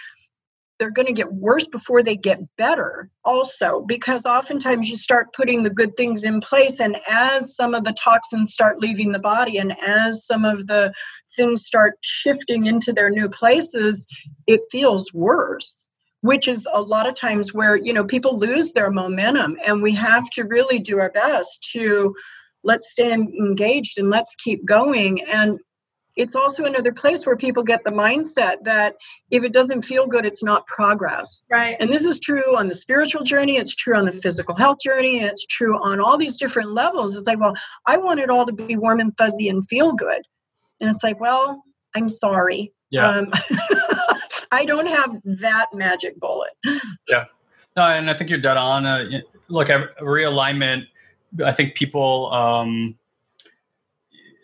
they're 0.81 0.91
going 0.91 1.07
to 1.07 1.13
get 1.13 1.33
worse 1.35 1.69
before 1.69 2.03
they 2.03 2.17
get 2.17 2.41
better 2.57 3.11
also 3.23 3.83
because 3.83 4.25
oftentimes 4.25 4.89
you 4.89 4.97
start 4.97 5.33
putting 5.35 5.63
the 5.63 5.71
good 5.71 5.95
things 5.97 6.25
in 6.25 6.41
place 6.41 6.81
and 6.81 6.97
as 7.07 7.55
some 7.55 7.75
of 7.75 7.85
the 7.85 7.93
toxins 7.93 8.53
start 8.53 8.81
leaving 8.81 9.13
the 9.13 9.19
body 9.19 9.59
and 9.59 9.79
as 9.83 10.27
some 10.27 10.45
of 10.45 10.67
the 10.67 10.91
things 11.37 11.67
start 11.67 11.93
shifting 12.01 12.67
into 12.67 12.93
their 12.93 13.11
new 13.11 13.29
places 13.29 14.09
it 14.47 14.61
feels 14.73 15.13
worse 15.13 15.87
which 16.23 16.49
is 16.49 16.67
a 16.73 16.81
lot 16.81 17.07
of 17.07 17.15
times 17.15 17.53
where 17.53 17.77
you 17.77 17.93
know 17.93 18.05
people 18.05 18.39
lose 18.39 18.73
their 18.73 18.91
momentum 18.91 19.57
and 19.65 19.83
we 19.83 19.93
have 19.93 20.29
to 20.31 20.45
really 20.45 20.79
do 20.79 20.99
our 20.99 21.11
best 21.11 21.69
to 21.73 22.15
let's 22.65 22.91
stay 22.91 23.13
engaged 23.13 23.99
and 23.99 24.09
let's 24.09 24.35
keep 24.37 24.65
going 24.65 25.23
and 25.25 25.59
it's 26.21 26.37
also 26.37 26.67
another 26.67 26.93
place 26.93 27.25
where 27.25 27.37
people 27.37 27.63
get 27.63 27.83
the 27.85 27.93
mindset 27.93 28.57
that 28.65 28.97
if 29.31 29.43
it 29.43 29.55
doesn't 29.55 29.83
feel 29.83 30.07
good, 30.07 30.27
it's 30.27 30.45
not 30.45 30.67
progress. 30.67 31.47
Right. 31.51 31.77
And 31.81 31.89
this 31.89 32.05
is 32.05 32.21
true 32.21 32.57
on 32.57 32.69
the 32.69 32.75
spiritual 32.75 33.25
journey, 33.25 33.57
it's 33.57 33.75
true 33.75 33.97
on 33.97 34.05
the 34.05 34.13
physical 34.13 34.55
health 34.55 34.79
journey, 34.85 35.21
it's 35.21 35.47
true 35.47 35.83
on 35.83 35.99
all 35.99 36.19
these 36.19 36.37
different 36.37 36.73
levels. 36.73 37.17
It's 37.17 37.27
like, 37.27 37.41
well, 37.41 37.55
I 37.87 37.97
want 37.97 38.21
it 38.21 38.29
all 38.29 38.45
to 38.45 38.53
be 38.53 38.77
warm 38.77 39.01
and 39.01 39.17
fuzzy 39.17 39.49
and 39.49 39.67
feel 39.67 39.93
good. 39.93 40.21
And 40.81 40.91
it's 40.91 41.03
like, 41.03 41.19
well, 41.21 41.63
I'm 41.97 42.09
sorry. 42.09 42.73
Yeah. 42.91 43.09
Um, 43.09 43.33
I 44.53 44.67
don't 44.67 44.89
have 44.89 45.17
that 45.25 45.69
magic 45.73 46.21
bullet. 46.21 46.51
Yeah. 47.09 47.25
No, 47.77 47.85
and 47.85 48.11
I 48.11 48.15
think 48.15 48.29
you're 48.29 48.41
dead 48.41 48.59
on. 48.59 48.85
Uh, 48.85 49.21
look, 49.49 49.69
realignment, 49.69 50.83
I 51.43 51.53
think 51.53 51.77
people, 51.77 52.31
um, 52.33 52.97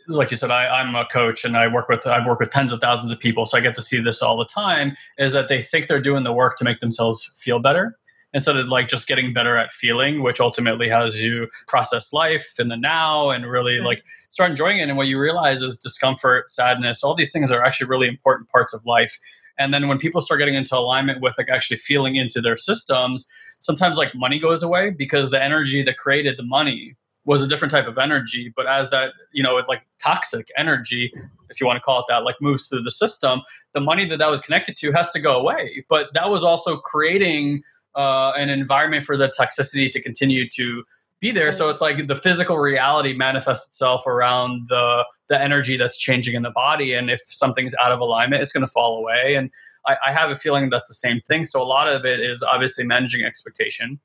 like 0.09 0.31
you 0.31 0.37
said, 0.37 0.51
I, 0.51 0.81
am 0.81 0.95
a 0.95 1.05
coach 1.07 1.45
and 1.45 1.57
I 1.57 1.67
work 1.67 1.89
with 1.89 2.07
I've 2.07 2.27
worked 2.27 2.41
with 2.41 2.51
tens 2.51 2.73
of 2.73 2.81
thousands 2.81 3.11
of 3.11 3.19
people, 3.19 3.45
so 3.47 3.59
I 3.59 3.61
get 3.61 3.75
to 3.75 3.83
see 3.83 4.01
this 4.01 4.23
all 4.23 4.37
the 4.37 4.45
time. 4.45 4.95
Is 5.19 5.33
that 5.33 5.49
they 5.49 5.63
think 5.63 5.87
they're 5.87 6.01
doing 6.01 6.23
the 6.23 6.33
work 6.33 6.57
to 6.59 6.65
make 6.65 6.81
themselves 6.81 7.31
feel 7.35 7.59
better, 7.59 7.99
instead 8.37 8.57
of 8.57 8.69
like 8.69 8.87
just 8.87 9.09
getting 9.09 9.33
better 9.33 9.57
at 9.57 9.73
feeling, 9.73 10.23
which 10.23 10.41
ultimately 10.41 10.89
has 10.91 11.23
you 11.23 11.49
process 11.69 12.13
life 12.13 12.55
in 12.59 12.69
the 12.69 12.77
now 12.77 13.31
and 13.31 13.47
really 13.47 13.81
like 13.81 14.05
start 14.29 14.51
enjoying 14.51 14.79
it. 14.79 14.89
And 14.89 14.97
what 14.99 15.07
you 15.07 15.19
realize 15.19 15.63
is 15.63 15.79
discomfort, 15.79 16.51
sadness, 16.51 17.03
all 17.03 17.15
these 17.15 17.33
things 17.33 17.51
are 17.51 17.63
actually 17.63 17.89
really 17.89 18.09
important 18.09 18.51
parts 18.51 18.75
of 18.75 18.85
life. 18.85 19.19
And 19.59 19.73
then 19.73 19.89
when 19.89 19.97
people 19.97 20.21
start 20.21 20.39
getting 20.39 20.55
into 20.55 20.77
alignment 20.77 21.23
with 21.23 21.39
like 21.39 21.49
actually 21.49 21.79
feeling 21.79 22.17
into 22.17 22.43
their 22.43 22.59
systems, 22.59 23.27
sometimes 23.61 23.97
like 23.97 24.15
money 24.15 24.39
goes 24.39 24.63
away 24.63 24.91
because 24.91 25.31
the 25.31 25.43
energy 25.43 25.83
that 25.85 25.97
created 25.97 26.37
the 26.37 26.43
money 26.43 26.95
was 27.27 27.43
a 27.43 27.47
different 27.47 27.73
type 27.73 27.87
of 27.87 27.99
energy. 27.99 28.53
But 28.55 28.67
as 28.67 28.89
that, 28.91 29.13
you 29.33 29.43
know, 29.43 29.61
like 29.69 29.83
toxic 30.03 30.49
energy, 30.57 31.13
if 31.51 31.61
you 31.61 31.67
want 31.67 31.77
to 31.77 31.81
call 31.81 32.01
it 32.01 32.07
that, 32.09 32.23
like 32.25 32.37
moves 32.41 32.69
through 32.69 32.83
the 32.83 32.91
system, 32.91 33.43
the 33.73 33.81
money 33.81 34.07
that 34.07 34.19
that 34.19 34.31
was 34.31 34.41
connected 34.41 34.77
to 34.79 34.93
has 34.93 35.11
to 35.11 35.21
go 35.21 35.37
away. 35.37 35.85
But 35.89 36.15
that 36.15 36.31
was 36.31 36.45
also 36.45 36.79
creating 36.79 37.63
uh, 37.95 38.33
an 38.37 38.49
environment 38.49 39.03
for 39.03 39.17
the 39.17 39.31
toxicity 39.39 39.91
to 39.91 40.01
continue 40.01 40.49
to 40.51 40.85
be 41.19 41.33
there. 41.33 41.51
So 41.51 41.69
it's 41.69 41.81
like 41.81 42.07
the 42.07 42.15
physical 42.15 42.59
reality 42.59 43.13
manifests 43.13 43.69
itself 43.69 44.07
around 44.07 44.69
the 44.69 45.05
the 45.29 45.41
energy 45.41 45.77
that's 45.77 45.97
changing 45.99 46.35
in 46.35 46.43
the 46.43 46.51
body. 46.51 46.93
And 46.93 47.11
if 47.11 47.21
something's 47.27 47.75
out 47.83 47.91
of 47.91 48.01
alignment, 48.01 48.43
it's 48.43 48.53
going 48.53 48.65
to 48.65 48.71
fall 48.71 48.99
away. 48.99 49.35
And 49.35 49.51
I, 49.85 49.97
I, 50.09 50.13
have 50.13 50.31
a 50.31 50.37
feeling 50.37 50.71
that's 50.71 50.87
the 50.87 50.95
same 50.95 51.21
thing. 51.23 51.45
So 51.45 51.61
a 51.61 51.65
lot 51.65 51.89
of 51.89 52.05
it 52.05 52.21
is 52.21 52.45
obviously 52.45 52.85
managing 52.87 53.25
expectation, 53.25 53.99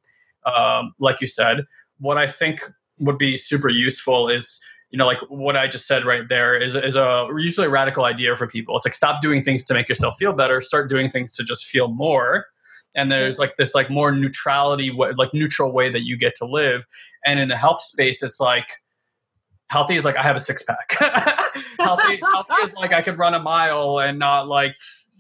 um, 0.47 0.95
like 0.97 1.21
you 1.21 1.27
said. 1.27 1.65
What 1.99 2.17
I 2.17 2.25
think 2.25 2.63
would 3.01 3.17
be 3.17 3.35
super 3.35 3.69
useful 3.69 4.29
is 4.29 4.59
you 4.91 4.97
know 4.97 5.05
like 5.05 5.19
what 5.29 5.57
i 5.57 5.67
just 5.67 5.87
said 5.87 6.05
right 6.05 6.27
there 6.29 6.55
is, 6.55 6.75
is 6.75 6.95
a 6.95 7.27
usually 7.37 7.67
a 7.67 7.69
radical 7.69 8.05
idea 8.05 8.35
for 8.35 8.47
people. 8.47 8.75
It's 8.77 8.85
like 8.85 8.93
stop 8.93 9.21
doing 9.21 9.41
things 9.41 9.63
to 9.65 9.73
make 9.73 9.89
yourself 9.89 10.17
feel 10.17 10.33
better 10.33 10.61
start 10.61 10.89
doing 10.89 11.09
things 11.09 11.35
to 11.35 11.43
just 11.43 11.65
feel 11.65 11.87
more. 11.87 12.45
And 12.95 13.09
there's 13.09 13.39
like 13.39 13.55
this 13.55 13.73
like 13.73 13.89
more 13.89 14.11
neutrality 14.11 14.91
like 14.91 15.33
neutral 15.33 15.71
way 15.71 15.89
that 15.91 16.01
you 16.01 16.17
get 16.17 16.35
to 16.35 16.45
live. 16.45 16.85
And 17.25 17.39
in 17.39 17.47
the 17.47 17.57
health 17.57 17.81
space 17.81 18.21
it's 18.21 18.39
like 18.39 18.81
healthy 19.69 19.95
is 19.95 20.03
like 20.03 20.17
i 20.17 20.23
have 20.23 20.35
a 20.35 20.39
six-pack. 20.39 20.97
Healthy, 21.79 22.21
healthy 22.31 22.53
is 22.63 22.73
like 22.73 22.93
i 22.93 23.01
could 23.01 23.17
run 23.17 23.33
a 23.33 23.39
mile 23.39 23.99
and 23.99 24.19
not 24.19 24.47
like 24.47 24.75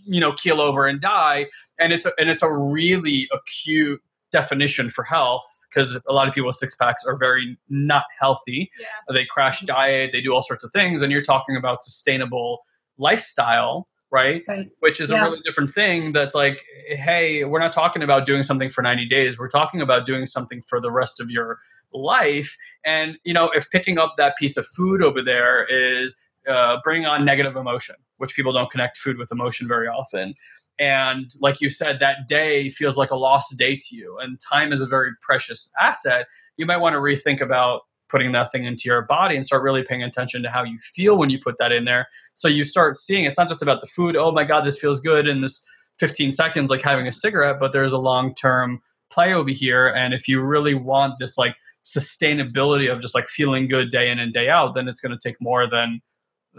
you 0.05 0.19
know 0.19 0.33
keel 0.33 0.61
over 0.61 0.85
and 0.85 0.99
die. 0.99 1.47
And 1.79 1.93
it's 1.93 2.05
a, 2.05 2.11
and 2.19 2.29
it's 2.29 2.43
a 2.43 2.51
really 2.51 3.27
acute 3.33 4.01
definition 4.31 4.89
for 4.89 5.03
health 5.03 5.60
because 5.73 5.99
a 6.07 6.13
lot 6.13 6.27
of 6.27 6.33
people 6.33 6.47
with 6.47 6.55
six 6.55 6.75
packs 6.75 7.03
are 7.05 7.17
very 7.17 7.57
not 7.69 8.03
healthy 8.19 8.69
yeah. 8.79 8.85
they 9.13 9.25
crash 9.25 9.61
diet 9.61 10.11
they 10.11 10.21
do 10.21 10.33
all 10.33 10.41
sorts 10.41 10.63
of 10.63 10.71
things 10.71 11.01
and 11.01 11.11
you're 11.11 11.21
talking 11.21 11.55
about 11.55 11.81
sustainable 11.81 12.59
lifestyle 12.97 13.85
right? 14.11 14.43
right. 14.47 14.69
Which 14.79 14.99
is 14.99 15.09
yeah. 15.09 15.21
a 15.21 15.23
really 15.23 15.41
different 15.45 15.69
thing 15.69 16.11
that's 16.11 16.35
like, 16.35 16.63
hey, 16.87 17.45
we're 17.45 17.59
not 17.59 17.73
talking 17.73 18.03
about 18.03 18.25
doing 18.25 18.43
something 18.43 18.69
for 18.69 18.81
90 18.81 19.07
days. 19.07 19.39
We're 19.39 19.47
talking 19.47 19.81
about 19.81 20.05
doing 20.05 20.25
something 20.25 20.61
for 20.67 20.79
the 20.79 20.91
rest 20.91 21.19
of 21.19 21.31
your 21.31 21.59
life. 21.93 22.57
And, 22.85 23.17
you 23.23 23.33
know, 23.33 23.49
if 23.55 23.69
picking 23.69 23.97
up 23.97 24.15
that 24.17 24.37
piece 24.37 24.57
of 24.57 24.67
food 24.67 25.01
over 25.01 25.21
there 25.21 25.65
is 25.65 26.15
uh, 26.47 26.77
bringing 26.83 27.05
on 27.05 27.23
negative 27.23 27.55
emotion, 27.55 27.95
which 28.17 28.35
people 28.35 28.51
don't 28.51 28.69
connect 28.69 28.97
food 28.97 29.17
with 29.17 29.31
emotion 29.31 29.67
very 29.67 29.87
often. 29.87 30.33
And 30.81 31.29
like 31.39 31.61
you 31.61 31.69
said, 31.69 31.99
that 31.99 32.27
day 32.27 32.71
feels 32.71 32.97
like 32.97 33.11
a 33.11 33.15
lost 33.15 33.55
day 33.55 33.77
to 33.77 33.95
you. 33.95 34.17
And 34.19 34.39
time 34.41 34.73
is 34.73 34.81
a 34.81 34.87
very 34.87 35.11
precious 35.21 35.71
asset. 35.79 36.25
You 36.57 36.65
might 36.65 36.77
want 36.77 36.93
to 36.93 36.97
rethink 36.97 37.39
about 37.39 37.81
putting 38.09 38.31
that 38.31 38.51
thing 38.51 38.65
into 38.65 38.83
your 38.85 39.03
body 39.03 39.35
and 39.35 39.45
start 39.45 39.61
really 39.61 39.83
paying 39.83 40.01
attention 40.01 40.41
to 40.41 40.49
how 40.49 40.63
you 40.63 40.79
feel 40.79 41.17
when 41.17 41.29
you 41.29 41.39
put 41.39 41.59
that 41.59 41.71
in 41.71 41.85
there. 41.85 42.07
So 42.33 42.47
you 42.47 42.65
start 42.65 42.97
seeing 42.97 43.25
it's 43.25 43.37
not 43.37 43.47
just 43.47 43.61
about 43.61 43.79
the 43.79 43.87
food. 43.87 44.15
Oh 44.15 44.31
my 44.31 44.43
God, 44.43 44.65
this 44.65 44.79
feels 44.79 44.99
good 44.99 45.27
in 45.27 45.41
this 45.41 45.63
15 45.99 46.31
seconds, 46.31 46.71
like 46.71 46.81
having 46.81 47.07
a 47.07 47.11
cigarette, 47.11 47.57
but 47.59 47.73
there's 47.73 47.93
a 47.93 47.99
long 47.99 48.33
term 48.33 48.81
play 49.13 49.35
over 49.35 49.51
here. 49.51 49.87
And 49.87 50.15
if 50.15 50.27
you 50.27 50.41
really 50.41 50.73
want 50.73 51.19
this 51.19 51.37
like 51.37 51.55
sustainability 51.85 52.91
of 52.91 53.01
just 53.01 53.13
like 53.13 53.27
feeling 53.27 53.67
good 53.67 53.89
day 53.89 54.09
in 54.09 54.17
and 54.17 54.33
day 54.33 54.49
out, 54.49 54.73
then 54.73 54.87
it's 54.87 54.99
going 54.99 55.15
to 55.15 55.29
take 55.29 55.37
more 55.39 55.69
than, 55.69 56.01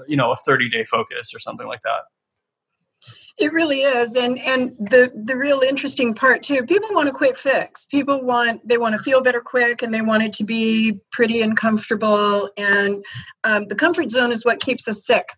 you 0.07 0.17
know, 0.17 0.31
a 0.31 0.37
30 0.37 0.69
day 0.69 0.85
focus 0.85 1.35
or 1.35 1.41
something 1.41 1.67
like 1.67 1.81
that. 1.83 2.03
It 3.43 3.53
really 3.53 3.81
is, 3.81 4.15
and 4.15 4.39
and 4.39 4.71
the 4.79 5.11
the 5.25 5.37
real 5.37 5.63
interesting 5.63 6.15
part 6.15 6.45
too. 6.45 6.63
People 6.63 6.91
want 6.93 7.09
a 7.09 7.13
quick 7.13 7.37
fix. 7.37 7.87
People 7.87 8.23
want 8.23 8.67
they 8.69 8.79
want 8.79 8.97
to 8.97 9.03
feel 9.03 9.21
better 9.21 9.41
quick, 9.41 9.83
and 9.83 9.93
they 9.93 10.01
want 10.01 10.23
it 10.23 10.33
to 10.35 10.45
be 10.45 11.01
pretty 11.11 11.43
and 11.43 11.57
comfortable. 11.57 12.49
And 12.57 13.05
um, 13.43 13.67
the 13.67 13.75
comfort 13.75 14.13
zone 14.13 14.31
is 14.31 14.45
what 14.45 14.61
keeps 14.61 14.87
us 14.87 15.05
sick. 15.05 15.29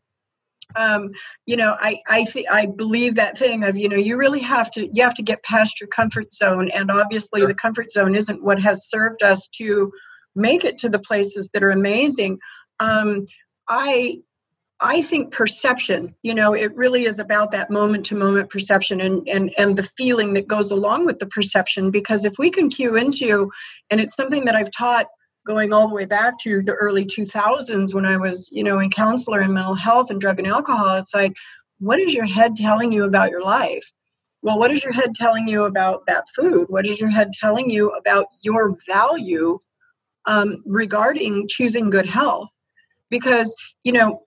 Um, 0.76 1.12
you 1.46 1.56
know, 1.56 1.78
I 1.80 1.98
I 2.06 2.24
th- 2.24 2.44
I 2.52 2.66
believe 2.66 3.14
that 3.14 3.38
thing 3.38 3.64
of 3.64 3.78
you 3.78 3.88
know 3.88 3.96
you 3.96 4.18
really 4.18 4.40
have 4.40 4.70
to 4.72 4.86
you 4.92 5.02
have 5.02 5.14
to 5.14 5.22
get 5.22 5.42
past 5.42 5.80
your 5.80 5.88
comfort 5.88 6.30
zone, 6.30 6.70
and 6.72 6.90
obviously 6.90 7.40
sure. 7.40 7.48
the 7.48 7.54
comfort 7.54 7.90
zone 7.90 8.14
isn't 8.14 8.44
what 8.44 8.60
has 8.60 8.86
served 8.86 9.22
us 9.22 9.48
to 9.56 9.90
make 10.34 10.62
it 10.62 10.76
to 10.78 10.90
the 10.90 10.98
places 10.98 11.48
that 11.54 11.62
are 11.62 11.70
amazing. 11.70 12.38
Um, 12.80 13.24
I 13.66 14.18
I 14.80 15.02
think 15.02 15.32
perception, 15.32 16.14
you 16.22 16.34
know, 16.34 16.52
it 16.52 16.74
really 16.74 17.04
is 17.04 17.18
about 17.18 17.52
that 17.52 17.70
moment 17.70 18.04
to 18.06 18.16
moment 18.16 18.50
perception 18.50 19.00
and, 19.00 19.26
and, 19.28 19.54
and 19.56 19.76
the 19.76 19.84
feeling 19.96 20.34
that 20.34 20.48
goes 20.48 20.72
along 20.72 21.06
with 21.06 21.20
the 21.20 21.26
perception. 21.26 21.90
Because 21.90 22.24
if 22.24 22.34
we 22.38 22.50
can 22.50 22.68
cue 22.68 22.96
into, 22.96 23.50
and 23.90 24.00
it's 24.00 24.14
something 24.14 24.44
that 24.46 24.56
I've 24.56 24.72
taught 24.72 25.06
going 25.46 25.72
all 25.72 25.88
the 25.88 25.94
way 25.94 26.06
back 26.06 26.38
to 26.40 26.62
the 26.62 26.72
early 26.72 27.04
2000s 27.04 27.94
when 27.94 28.06
I 28.06 28.16
was, 28.16 28.48
you 28.50 28.64
know, 28.64 28.80
a 28.80 28.88
counselor 28.88 29.42
in 29.42 29.52
mental 29.52 29.74
health 29.74 30.10
and 30.10 30.20
drug 30.20 30.38
and 30.38 30.48
alcohol, 30.48 30.96
it's 30.96 31.14
like, 31.14 31.34
what 31.78 32.00
is 32.00 32.14
your 32.14 32.24
head 32.24 32.56
telling 32.56 32.92
you 32.92 33.04
about 33.04 33.30
your 33.30 33.42
life? 33.42 33.84
Well, 34.42 34.58
what 34.58 34.70
is 34.70 34.82
your 34.82 34.92
head 34.92 35.14
telling 35.14 35.48
you 35.48 35.64
about 35.64 36.06
that 36.06 36.24
food? 36.34 36.66
What 36.68 36.86
is 36.86 37.00
your 37.00 37.10
head 37.10 37.30
telling 37.32 37.70
you 37.70 37.90
about 37.90 38.26
your 38.42 38.76
value 38.86 39.58
um, 40.26 40.62
regarding 40.66 41.48
choosing 41.48 41.90
good 41.90 42.06
health? 42.06 42.50
Because, 43.10 43.54
you 43.84 43.92
know, 43.92 44.22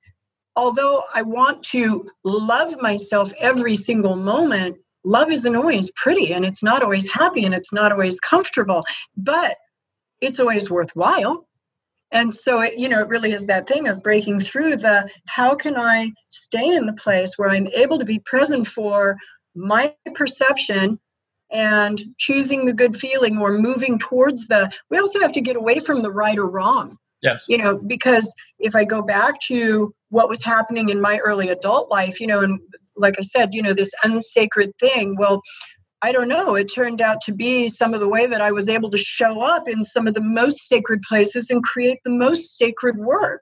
although 0.58 1.04
I 1.14 1.22
want 1.22 1.64
to 1.66 2.06
love 2.24 2.82
myself 2.82 3.32
every 3.40 3.76
single 3.76 4.16
moment, 4.16 4.76
love 5.06 5.32
isn't 5.32 5.56
always 5.56 5.92
pretty 5.92 6.34
and 6.34 6.44
it's 6.44 6.64
not 6.64 6.82
always 6.82 7.08
happy 7.08 7.46
and 7.46 7.54
it's 7.54 7.72
not 7.72 7.92
always 7.92 8.20
comfortable, 8.20 8.84
but 9.16 9.56
it's 10.20 10.40
always 10.40 10.70
worthwhile. 10.70 11.48
And 12.12 12.34
so, 12.34 12.62
it, 12.62 12.78
you 12.78 12.90
know, 12.90 13.02
it 13.02 13.08
really 13.08 13.34
is 13.34 13.46
that 13.48 13.68
thing 13.68 13.88
of 13.88 14.02
breaking 14.02 14.40
through 14.40 14.78
the 14.78 15.10
how 15.28 15.54
can 15.56 15.78
I 15.78 16.12
stay 16.30 16.76
in 16.76 16.88
the 16.88 16.94
place 16.94 17.38
where 17.38 17.50
I'm 17.50 17.68
able 17.68 18.00
to 18.00 18.06
be 18.06 18.20
present 18.20 18.66
for 18.66 19.16
my 19.56 19.94
perception 20.16 21.00
and 21.52 22.02
choosing 22.18 22.66
the 22.66 22.74
good 22.74 22.98
feeling 22.98 23.38
or 23.38 23.58
moving 23.58 24.00
towards 24.00 24.48
the, 24.48 24.72
we 24.90 24.98
also 24.98 25.20
have 25.20 25.34
to 25.34 25.42
get 25.42 25.56
away 25.56 25.80
from 25.80 26.02
the 26.02 26.12
right 26.12 26.38
or 26.38 26.48
wrong 26.48 26.98
Yes. 27.22 27.46
You 27.50 27.58
know, 27.58 27.78
because 27.78 28.34
if 28.60 28.76
I 28.76 28.84
go 28.84 29.02
back 29.02 29.40
to 29.48 29.94
what 30.10 30.30
was 30.30 30.44
happening 30.44 30.90
in 30.90 31.02
my 31.02 31.18
early 31.20 31.50
adult 31.50 31.90
life, 31.90 32.20
you 32.20 32.28
know, 32.28 32.42
and 32.42 32.60
like 32.96 33.16
I 33.18 33.24
said, 33.24 33.54
you 33.54 33.62
know, 33.62 33.74
this 33.74 33.94
unsacred 34.04 34.72
thing, 34.80 35.16
well, 35.18 35.42
I 36.02 36.12
don't 36.12 36.28
know. 36.28 36.56
It 36.56 36.66
turned 36.66 37.02
out 37.02 37.22
to 37.22 37.34
be 37.34 37.68
some 37.68 37.94
of 37.94 38.00
the 38.00 38.08
way 38.08 38.28
that 38.28 38.42
I 38.42 38.52
was 38.52 38.70
able 38.70 38.92
to 38.92 38.98
show 38.98 39.42
up 39.42 39.68
in 39.68 39.84
some 39.84 40.08
of 40.08 40.14
the 40.14 40.22
most 40.22 40.68
sacred 40.68 41.02
places 41.02 41.50
and 41.50 41.64
create 41.64 42.00
the 42.04 42.12
most 42.12 42.58
sacred 42.58 42.98
work. 42.98 43.42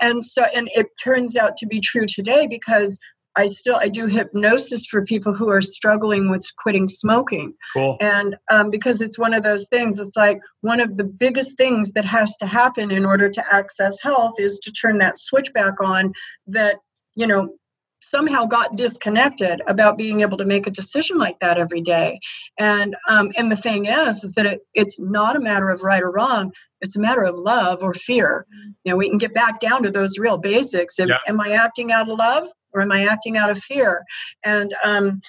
And 0.00 0.22
so, 0.24 0.46
and 0.54 0.70
it 0.74 0.86
turns 1.02 1.36
out 1.36 1.56
to 1.56 1.66
be 1.66 1.78
true 1.78 2.06
today 2.06 2.46
because 2.46 2.98
I 3.36 3.46
still 3.46 3.76
I 3.76 3.88
do 3.88 4.06
hypnosis 4.06 4.86
for 4.86 5.04
people 5.04 5.34
who 5.34 5.48
are 5.48 5.62
struggling 5.62 6.30
with 6.30 6.46
quitting 6.58 6.88
smoking. 6.88 7.54
Cool. 7.72 7.96
And 8.00 8.36
um, 8.50 8.70
because 8.70 9.00
it's 9.00 9.18
one 9.18 9.34
of 9.34 9.42
those 9.42 9.68
things, 9.68 10.00
it's 10.00 10.16
like 10.16 10.40
one 10.62 10.80
of 10.80 10.96
the 10.96 11.04
biggest 11.04 11.56
things 11.56 11.92
that 11.92 12.04
has 12.04 12.36
to 12.38 12.46
happen 12.46 12.90
in 12.90 13.04
order 13.04 13.28
to 13.28 13.54
access 13.54 14.00
health 14.02 14.34
is 14.38 14.58
to 14.60 14.72
turn 14.72 14.98
that 14.98 15.16
switch 15.16 15.52
back 15.52 15.80
on. 15.80 16.12
That 16.46 16.76
you 17.14 17.26
know 17.26 17.54
somehow 18.02 18.46
got 18.46 18.76
disconnected 18.76 19.60
about 19.66 19.98
being 19.98 20.22
able 20.22 20.38
to 20.38 20.44
make 20.44 20.66
a 20.66 20.70
decision 20.70 21.18
like 21.18 21.38
that 21.40 21.58
every 21.58 21.80
day. 21.80 22.18
And 22.58 22.96
um, 23.08 23.30
and 23.36 23.52
the 23.52 23.56
thing 23.56 23.86
is, 23.86 24.24
is 24.24 24.34
that 24.34 24.46
it, 24.46 24.60
it's 24.74 24.98
not 24.98 25.36
a 25.36 25.40
matter 25.40 25.70
of 25.70 25.82
right 25.82 26.02
or 26.02 26.10
wrong. 26.10 26.52
It's 26.80 26.96
a 26.96 27.00
matter 27.00 27.22
of 27.24 27.36
love 27.36 27.82
or 27.82 27.92
fear. 27.92 28.46
You 28.84 28.92
know, 28.92 28.96
we 28.96 29.08
can 29.08 29.18
get 29.18 29.34
back 29.34 29.60
down 29.60 29.82
to 29.82 29.90
those 29.90 30.18
real 30.18 30.38
basics. 30.38 30.98
Am, 30.98 31.08
yeah. 31.08 31.18
am 31.28 31.40
I 31.40 31.50
acting 31.50 31.92
out 31.92 32.08
of 32.08 32.18
love? 32.18 32.48
Or 32.72 32.80
am 32.80 32.92
I 32.92 33.06
acting 33.06 33.36
out 33.36 33.50
of 33.50 33.58
fear? 33.58 34.04
And 34.44 34.72
um, 34.84 35.20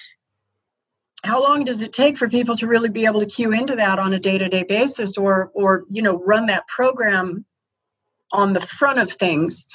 how 1.24 1.42
long 1.42 1.64
does 1.64 1.82
it 1.82 1.92
take 1.92 2.16
for 2.16 2.28
people 2.28 2.56
to 2.56 2.66
really 2.66 2.88
be 2.88 3.06
able 3.06 3.20
to 3.20 3.26
cue 3.26 3.52
into 3.52 3.76
that 3.76 3.98
on 3.98 4.12
a 4.12 4.18
day-to-day 4.18 4.64
basis, 4.64 5.16
or 5.16 5.50
or 5.54 5.84
you 5.88 6.02
know 6.02 6.18
run 6.24 6.46
that 6.46 6.66
program 6.68 7.44
on 8.32 8.52
the 8.52 8.60
front 8.60 8.98
of 8.98 9.10
things? 9.10 9.66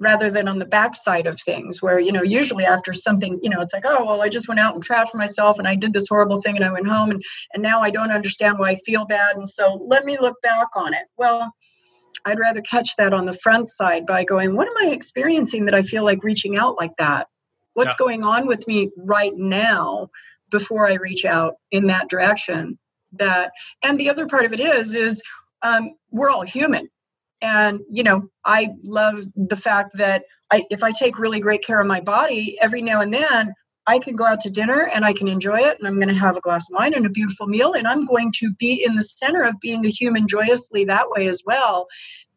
rather 0.00 0.30
than 0.30 0.48
on 0.48 0.58
the 0.58 0.64
backside 0.64 1.26
of 1.26 1.38
things 1.38 1.82
where 1.82 2.00
you 2.00 2.10
know 2.10 2.22
usually 2.22 2.64
after 2.64 2.92
something 2.92 3.38
you 3.42 3.50
know 3.50 3.60
it's 3.60 3.74
like 3.74 3.84
oh 3.86 4.04
well 4.04 4.22
i 4.22 4.28
just 4.28 4.48
went 4.48 4.58
out 4.58 4.74
and 4.74 4.84
trashed 4.84 5.14
myself 5.14 5.58
and 5.58 5.68
i 5.68 5.74
did 5.74 5.92
this 5.92 6.08
horrible 6.08 6.40
thing 6.40 6.56
and 6.56 6.64
i 6.64 6.72
went 6.72 6.88
home 6.88 7.10
and 7.10 7.22
and 7.52 7.62
now 7.62 7.80
i 7.82 7.90
don't 7.90 8.10
understand 8.10 8.58
why 8.58 8.70
i 8.70 8.74
feel 8.76 9.04
bad 9.04 9.36
and 9.36 9.48
so 9.48 9.74
let 9.86 10.04
me 10.04 10.18
look 10.18 10.40
back 10.42 10.68
on 10.74 10.94
it 10.94 11.06
well 11.18 11.54
I'd 12.24 12.38
rather 12.38 12.60
catch 12.62 12.96
that 12.96 13.12
on 13.12 13.26
the 13.26 13.32
front 13.32 13.68
side 13.68 14.06
by 14.06 14.24
going, 14.24 14.56
what 14.56 14.68
am 14.68 14.86
I 14.86 14.92
experiencing 14.92 15.64
that 15.66 15.74
I 15.74 15.82
feel 15.82 16.04
like 16.04 16.24
reaching 16.24 16.56
out 16.56 16.76
like 16.76 16.96
that? 16.98 17.28
What's 17.74 17.92
yeah. 17.92 17.96
going 17.98 18.24
on 18.24 18.46
with 18.46 18.66
me 18.66 18.90
right 18.96 19.34
now 19.34 20.08
before 20.50 20.86
I 20.86 20.94
reach 20.94 21.24
out 21.24 21.54
in 21.70 21.86
that 21.86 22.08
direction? 22.08 22.78
that 23.12 23.52
and 23.82 23.98
the 23.98 24.10
other 24.10 24.26
part 24.26 24.44
of 24.44 24.52
it 24.52 24.60
is 24.60 24.94
is 24.94 25.22
um, 25.62 25.90
we're 26.10 26.30
all 26.30 26.42
human 26.42 26.88
and 27.42 27.80
you 27.90 28.02
know 28.02 28.28
i 28.44 28.70
love 28.82 29.24
the 29.34 29.56
fact 29.56 29.92
that 29.96 30.24
I, 30.50 30.64
if 30.70 30.82
i 30.82 30.92
take 30.92 31.18
really 31.18 31.40
great 31.40 31.64
care 31.64 31.80
of 31.80 31.86
my 31.86 32.00
body 32.00 32.58
every 32.60 32.82
now 32.82 33.00
and 33.00 33.12
then 33.12 33.54
i 33.86 33.98
can 33.98 34.14
go 34.14 34.24
out 34.24 34.40
to 34.40 34.50
dinner 34.50 34.90
and 34.94 35.04
i 35.04 35.12
can 35.12 35.28
enjoy 35.28 35.58
it 35.58 35.78
and 35.78 35.86
i'm 35.86 35.96
going 35.96 36.08
to 36.08 36.14
have 36.14 36.36
a 36.36 36.40
glass 36.40 36.68
of 36.70 36.74
wine 36.74 36.94
and 36.94 37.06
a 37.06 37.10
beautiful 37.10 37.46
meal 37.46 37.72
and 37.72 37.86
i'm 37.86 38.04
going 38.04 38.32
to 38.32 38.52
be 38.54 38.84
in 38.84 38.94
the 38.94 39.02
center 39.02 39.42
of 39.42 39.58
being 39.60 39.84
a 39.84 39.90
human 39.90 40.26
joyously 40.26 40.84
that 40.84 41.10
way 41.10 41.28
as 41.28 41.42
well 41.46 41.86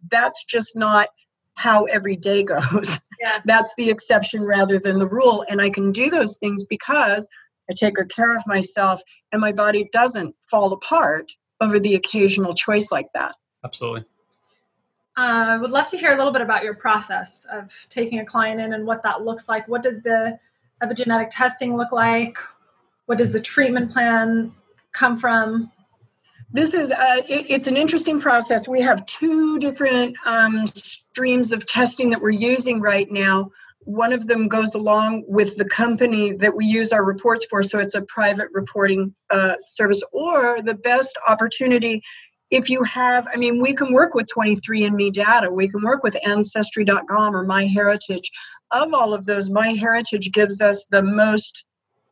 that's 0.09 0.43
just 0.43 0.75
not 0.75 1.09
how 1.55 1.85
every 1.85 2.15
day 2.15 2.43
goes 2.53 2.99
yeah. 3.19 3.39
that's 3.45 3.73
the 3.75 3.89
exception 3.89 4.43
rather 4.43 4.79
than 4.79 4.99
the 4.99 5.07
rule 5.07 5.45
and 5.49 5.61
i 5.61 5.69
can 5.69 5.91
do 5.91 6.09
those 6.09 6.37
things 6.37 6.65
because 6.65 7.27
i 7.69 7.73
take 7.73 7.95
good 7.95 8.13
care 8.13 8.35
of 8.35 8.43
myself 8.47 9.01
and 9.31 9.41
my 9.41 9.51
body 9.51 9.89
doesn't 9.91 10.35
fall 10.49 10.73
apart 10.73 11.31
over 11.61 11.79
the 11.79 11.95
occasional 11.95 12.53
choice 12.53 12.91
like 12.91 13.07
that 13.13 13.35
absolutely 13.63 14.03
I 15.15 15.55
uh, 15.55 15.59
would 15.59 15.69
love 15.69 15.89
to 15.89 15.97
hear 15.97 16.13
a 16.13 16.17
little 16.17 16.33
bit 16.33 16.41
about 16.41 16.63
your 16.63 16.75
process 16.75 17.45
of 17.51 17.71
taking 17.89 18.19
a 18.19 18.25
client 18.25 18.59
in 18.59 18.73
and 18.73 18.85
what 18.85 19.03
that 19.03 19.21
looks 19.21 19.47
like. 19.47 19.67
What 19.67 19.83
does 19.83 20.01
the 20.01 20.39
epigenetic 20.81 21.29
testing 21.29 21.75
look 21.75 21.91
like? 21.91 22.37
What 23.05 23.17
does 23.17 23.33
the 23.33 23.41
treatment 23.41 23.91
plan 23.91 24.53
come 24.93 25.17
from? 25.17 25.71
This 26.51 26.73
is 26.73 26.91
uh, 26.91 27.21
it, 27.27 27.49
it's 27.49 27.67
an 27.67 27.77
interesting 27.77 28.21
process. 28.21 28.67
We 28.67 28.81
have 28.81 29.05
two 29.05 29.59
different 29.59 30.15
um, 30.25 30.67
streams 30.67 31.51
of 31.51 31.65
testing 31.65 32.09
that 32.11 32.21
we're 32.21 32.29
using 32.29 32.79
right 32.79 33.11
now. 33.11 33.51
One 33.85 34.13
of 34.13 34.27
them 34.27 34.47
goes 34.47 34.75
along 34.75 35.25
with 35.27 35.57
the 35.57 35.65
company 35.65 36.33
that 36.33 36.55
we 36.55 36.65
use 36.65 36.93
our 36.93 37.03
reports 37.03 37.45
for, 37.49 37.63
so 37.63 37.79
it's 37.79 37.95
a 37.95 38.03
private 38.03 38.47
reporting 38.53 39.13
uh, 39.29 39.55
service. 39.65 40.01
Or 40.13 40.61
the 40.61 40.75
best 40.75 41.17
opportunity 41.27 42.01
if 42.53 42.69
you 42.69 42.83
have, 42.83 43.27
I 43.33 43.37
mean, 43.37 43.59
we 43.59 43.73
can 43.73 43.91
work 43.91 44.13
with 44.13 44.29
23andMe 44.35 45.11
data, 45.11 45.49
we 45.49 45.67
can 45.67 45.81
work 45.81 46.03
with 46.03 46.15
Ancestry.com 46.23 47.35
or 47.35 47.47
MyHeritage. 47.47 48.25
Of 48.73 48.93
all 48.93 49.13
of 49.13 49.25
those, 49.25 49.49
MyHeritage 49.49 50.33
gives 50.33 50.61
us 50.61 50.85
the 50.85 51.01
most 51.01 51.65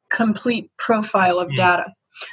complete 0.09 0.70
profile 0.78 1.39
of 1.39 1.49
hmm. 1.49 1.55
data. 1.55 1.86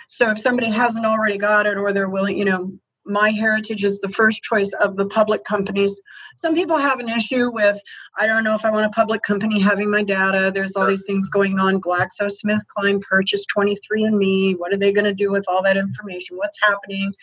So 0.09 0.31
if 0.31 0.39
somebody 0.39 0.71
hasn't 0.71 1.07
already 1.07 1.39
got 1.39 1.67
it 1.67 1.77
or 1.77 1.93
they're 1.93 2.09
willing, 2.09 2.37
you 2.37 2.45
know, 2.45 2.73
MyHeritage 3.09 3.85
is 3.85 4.01
the 4.01 4.09
first 4.09 4.43
choice 4.43 4.73
of 4.75 4.97
the 4.97 5.07
public 5.07 5.45
companies. 5.45 6.01
Some 6.37 6.55
people 6.55 6.77
have 6.77 7.01
an 7.01 7.09
issue 7.09 7.51
with, 7.51 7.81
I 8.19 8.27
don't 8.27 8.45
know 8.45 8.55
if 8.55 8.65
I 8.65 8.71
want 8.71 8.87
a 8.87 8.91
public 8.91 9.23
company 9.23 9.59
having 9.59 9.91
my 9.91 10.03
data. 10.03 10.51
There's 10.53 10.77
all 10.77 10.87
these 10.87 11.07
things 11.07 11.31
going 11.31 11.59
on. 11.59 11.81
GlaxoSmithKline 11.81 13.01
purchased 13.03 13.51
23andMe. 13.57 14.59
What 14.59 14.73
are 14.73 14.77
they 14.77 14.93
going 14.93 15.07
to 15.07 15.15
do 15.15 15.31
with 15.31 15.47
all 15.49 15.63
that 15.63 15.77
information? 15.77 16.37
What's 16.37 16.59
happening? 16.63 17.15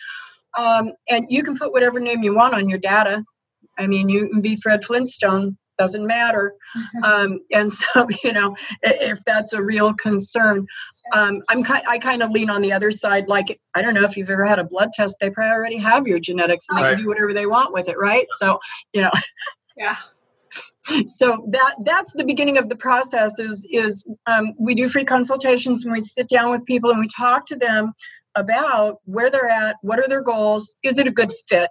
Um, 0.58 0.92
and 1.08 1.26
you 1.28 1.42
can 1.42 1.56
put 1.56 1.72
whatever 1.72 2.00
name 2.00 2.22
you 2.22 2.34
want 2.34 2.54
on 2.54 2.68
your 2.68 2.78
data. 2.78 3.24
I 3.78 3.86
mean, 3.86 4.08
you 4.08 4.28
can 4.28 4.40
be 4.40 4.56
Fred 4.56 4.84
Flintstone, 4.84 5.56
doesn't 5.78 6.06
matter. 6.06 6.54
Um, 7.02 7.40
and 7.52 7.70
so, 7.70 8.08
you 8.24 8.32
know, 8.32 8.56
if 8.82 9.22
that's 9.24 9.52
a 9.52 9.62
real 9.62 9.94
concern, 9.94 10.66
um, 11.12 11.42
I'm 11.48 11.64
I 11.88 11.98
kind 11.98 12.22
of 12.22 12.30
lean 12.30 12.50
on 12.50 12.62
the 12.62 12.72
other 12.72 12.90
side. 12.90 13.28
Like, 13.28 13.60
I 13.74 13.82
don't 13.82 13.94
know 13.94 14.04
if 14.04 14.16
you've 14.16 14.30
ever 14.30 14.44
had 14.44 14.58
a 14.58 14.64
blood 14.64 14.90
test; 14.92 15.18
they 15.20 15.30
probably 15.30 15.52
already 15.52 15.78
have 15.78 16.06
your 16.06 16.18
genetics, 16.18 16.66
and 16.68 16.78
they 16.78 16.82
right. 16.82 16.94
can 16.94 17.02
do 17.02 17.08
whatever 17.08 17.32
they 17.32 17.46
want 17.46 17.72
with 17.72 17.88
it, 17.88 17.98
right? 17.98 18.26
So, 18.38 18.58
you 18.92 19.02
know, 19.02 19.12
yeah. 19.76 19.96
So 21.04 21.44
that 21.50 21.74
that's 21.82 22.12
the 22.12 22.24
beginning 22.24 22.58
of 22.58 22.68
the 22.68 22.76
process. 22.76 23.40
Is 23.40 23.66
is 23.72 24.04
um, 24.26 24.52
we 24.56 24.72
do 24.72 24.88
free 24.88 25.04
consultations 25.04 25.82
and 25.82 25.92
we 25.92 26.00
sit 26.00 26.28
down 26.28 26.52
with 26.52 26.64
people 26.64 26.90
and 26.90 27.00
we 27.00 27.08
talk 27.08 27.44
to 27.46 27.56
them 27.56 27.92
about 28.36 29.00
where 29.04 29.30
they're 29.30 29.48
at, 29.48 29.76
what 29.82 29.98
are 29.98 30.08
their 30.08 30.22
goals, 30.22 30.76
is 30.84 30.98
it 30.98 31.06
a 31.06 31.10
good 31.10 31.32
fit? 31.48 31.70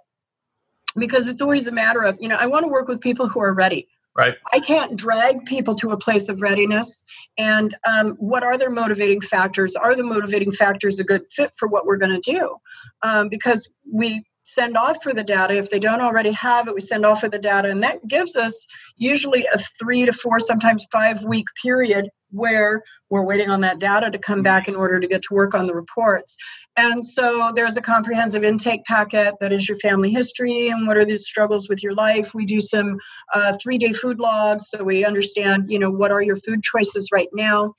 Because 0.96 1.28
it's 1.28 1.40
always 1.40 1.68
a 1.68 1.72
matter 1.72 2.02
of, 2.02 2.18
you 2.20 2.28
know, 2.28 2.36
I 2.36 2.46
want 2.46 2.64
to 2.64 2.70
work 2.70 2.88
with 2.88 3.00
people 3.00 3.28
who 3.28 3.40
are 3.40 3.54
ready. 3.54 3.88
Right. 4.16 4.34
I 4.52 4.60
can't 4.60 4.96
drag 4.96 5.44
people 5.44 5.74
to 5.76 5.90
a 5.90 5.96
place 5.96 6.30
of 6.30 6.40
readiness. 6.40 7.04
And 7.36 7.74
um, 7.86 8.12
what 8.12 8.42
are 8.42 8.56
their 8.56 8.70
motivating 8.70 9.20
factors? 9.20 9.76
Are 9.76 9.94
the 9.94 10.02
motivating 10.02 10.52
factors 10.52 10.98
a 10.98 11.04
good 11.04 11.22
fit 11.30 11.52
for 11.56 11.68
what 11.68 11.84
we're 11.84 11.98
going 11.98 12.18
to 12.18 12.32
do? 12.32 12.56
Um, 13.02 13.28
because 13.28 13.68
we 13.92 14.24
send 14.46 14.76
off 14.76 15.02
for 15.02 15.12
the 15.12 15.24
data. 15.24 15.54
If 15.54 15.70
they 15.70 15.80
don't 15.80 16.00
already 16.00 16.30
have 16.30 16.68
it, 16.68 16.74
we 16.74 16.80
send 16.80 17.04
off 17.04 17.20
for 17.20 17.28
the 17.28 17.38
data. 17.38 17.68
And 17.68 17.82
that 17.82 18.06
gives 18.06 18.36
us 18.36 18.66
usually 18.96 19.44
a 19.52 19.58
three 19.58 20.06
to 20.06 20.12
four, 20.12 20.38
sometimes 20.38 20.86
five 20.92 21.24
week 21.24 21.46
period 21.60 22.08
where 22.30 22.82
we're 23.10 23.24
waiting 23.24 23.50
on 23.50 23.60
that 23.62 23.80
data 23.80 24.08
to 24.08 24.18
come 24.18 24.42
back 24.42 24.68
in 24.68 24.76
order 24.76 25.00
to 25.00 25.06
get 25.08 25.22
to 25.22 25.34
work 25.34 25.54
on 25.54 25.66
the 25.66 25.74
reports. 25.74 26.36
And 26.76 27.04
so 27.04 27.50
there's 27.56 27.76
a 27.76 27.82
comprehensive 27.82 28.44
intake 28.44 28.84
packet 28.84 29.34
that 29.40 29.52
is 29.52 29.68
your 29.68 29.78
family 29.78 30.10
history 30.12 30.68
and 30.68 30.86
what 30.86 30.96
are 30.96 31.04
the 31.04 31.18
struggles 31.18 31.68
with 31.68 31.82
your 31.82 31.94
life. 31.94 32.32
We 32.32 32.46
do 32.46 32.60
some 32.60 32.98
uh, 33.34 33.56
three 33.60 33.78
day 33.78 33.92
food 33.92 34.20
logs 34.20 34.68
so 34.68 34.84
we 34.84 35.04
understand, 35.04 35.66
you 35.68 35.80
know, 35.80 35.90
what 35.90 36.12
are 36.12 36.22
your 36.22 36.36
food 36.36 36.62
choices 36.62 37.08
right 37.12 37.28
now. 37.32 37.74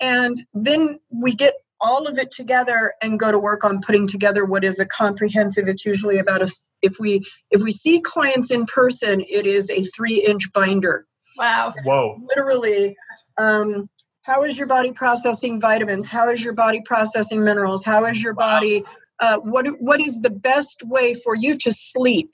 And 0.00 0.40
then 0.54 0.98
we 1.10 1.34
get 1.34 1.54
all 1.80 2.06
of 2.06 2.18
it 2.18 2.30
together 2.30 2.92
and 3.02 3.18
go 3.18 3.30
to 3.30 3.38
work 3.38 3.64
on 3.64 3.80
putting 3.80 4.06
together 4.06 4.44
what 4.44 4.64
is 4.64 4.80
a 4.80 4.86
comprehensive 4.86 5.68
it's 5.68 5.84
usually 5.84 6.18
about 6.18 6.42
a 6.42 6.52
if 6.82 6.98
we 6.98 7.24
if 7.50 7.62
we 7.62 7.70
see 7.70 8.00
clients 8.00 8.50
in 8.50 8.64
person 8.66 9.24
it 9.28 9.46
is 9.46 9.70
a 9.70 9.82
three 9.82 10.24
inch 10.24 10.52
binder. 10.52 11.06
Wow. 11.36 11.74
Whoa. 11.84 12.20
Literally 12.22 12.96
um, 13.36 13.88
how 14.22 14.44
is 14.44 14.58
your 14.58 14.66
body 14.66 14.92
processing 14.92 15.60
vitamins? 15.60 16.08
How 16.08 16.28
is 16.28 16.42
your 16.42 16.52
body 16.52 16.82
processing 16.84 17.42
minerals? 17.42 17.84
How 17.84 18.04
is 18.04 18.22
your 18.22 18.34
body 18.34 18.84
uh, 19.20 19.38
what 19.38 19.66
what 19.80 20.00
is 20.00 20.20
the 20.20 20.30
best 20.30 20.82
way 20.84 21.14
for 21.14 21.34
you 21.34 21.56
to 21.58 21.72
sleep 21.72 22.30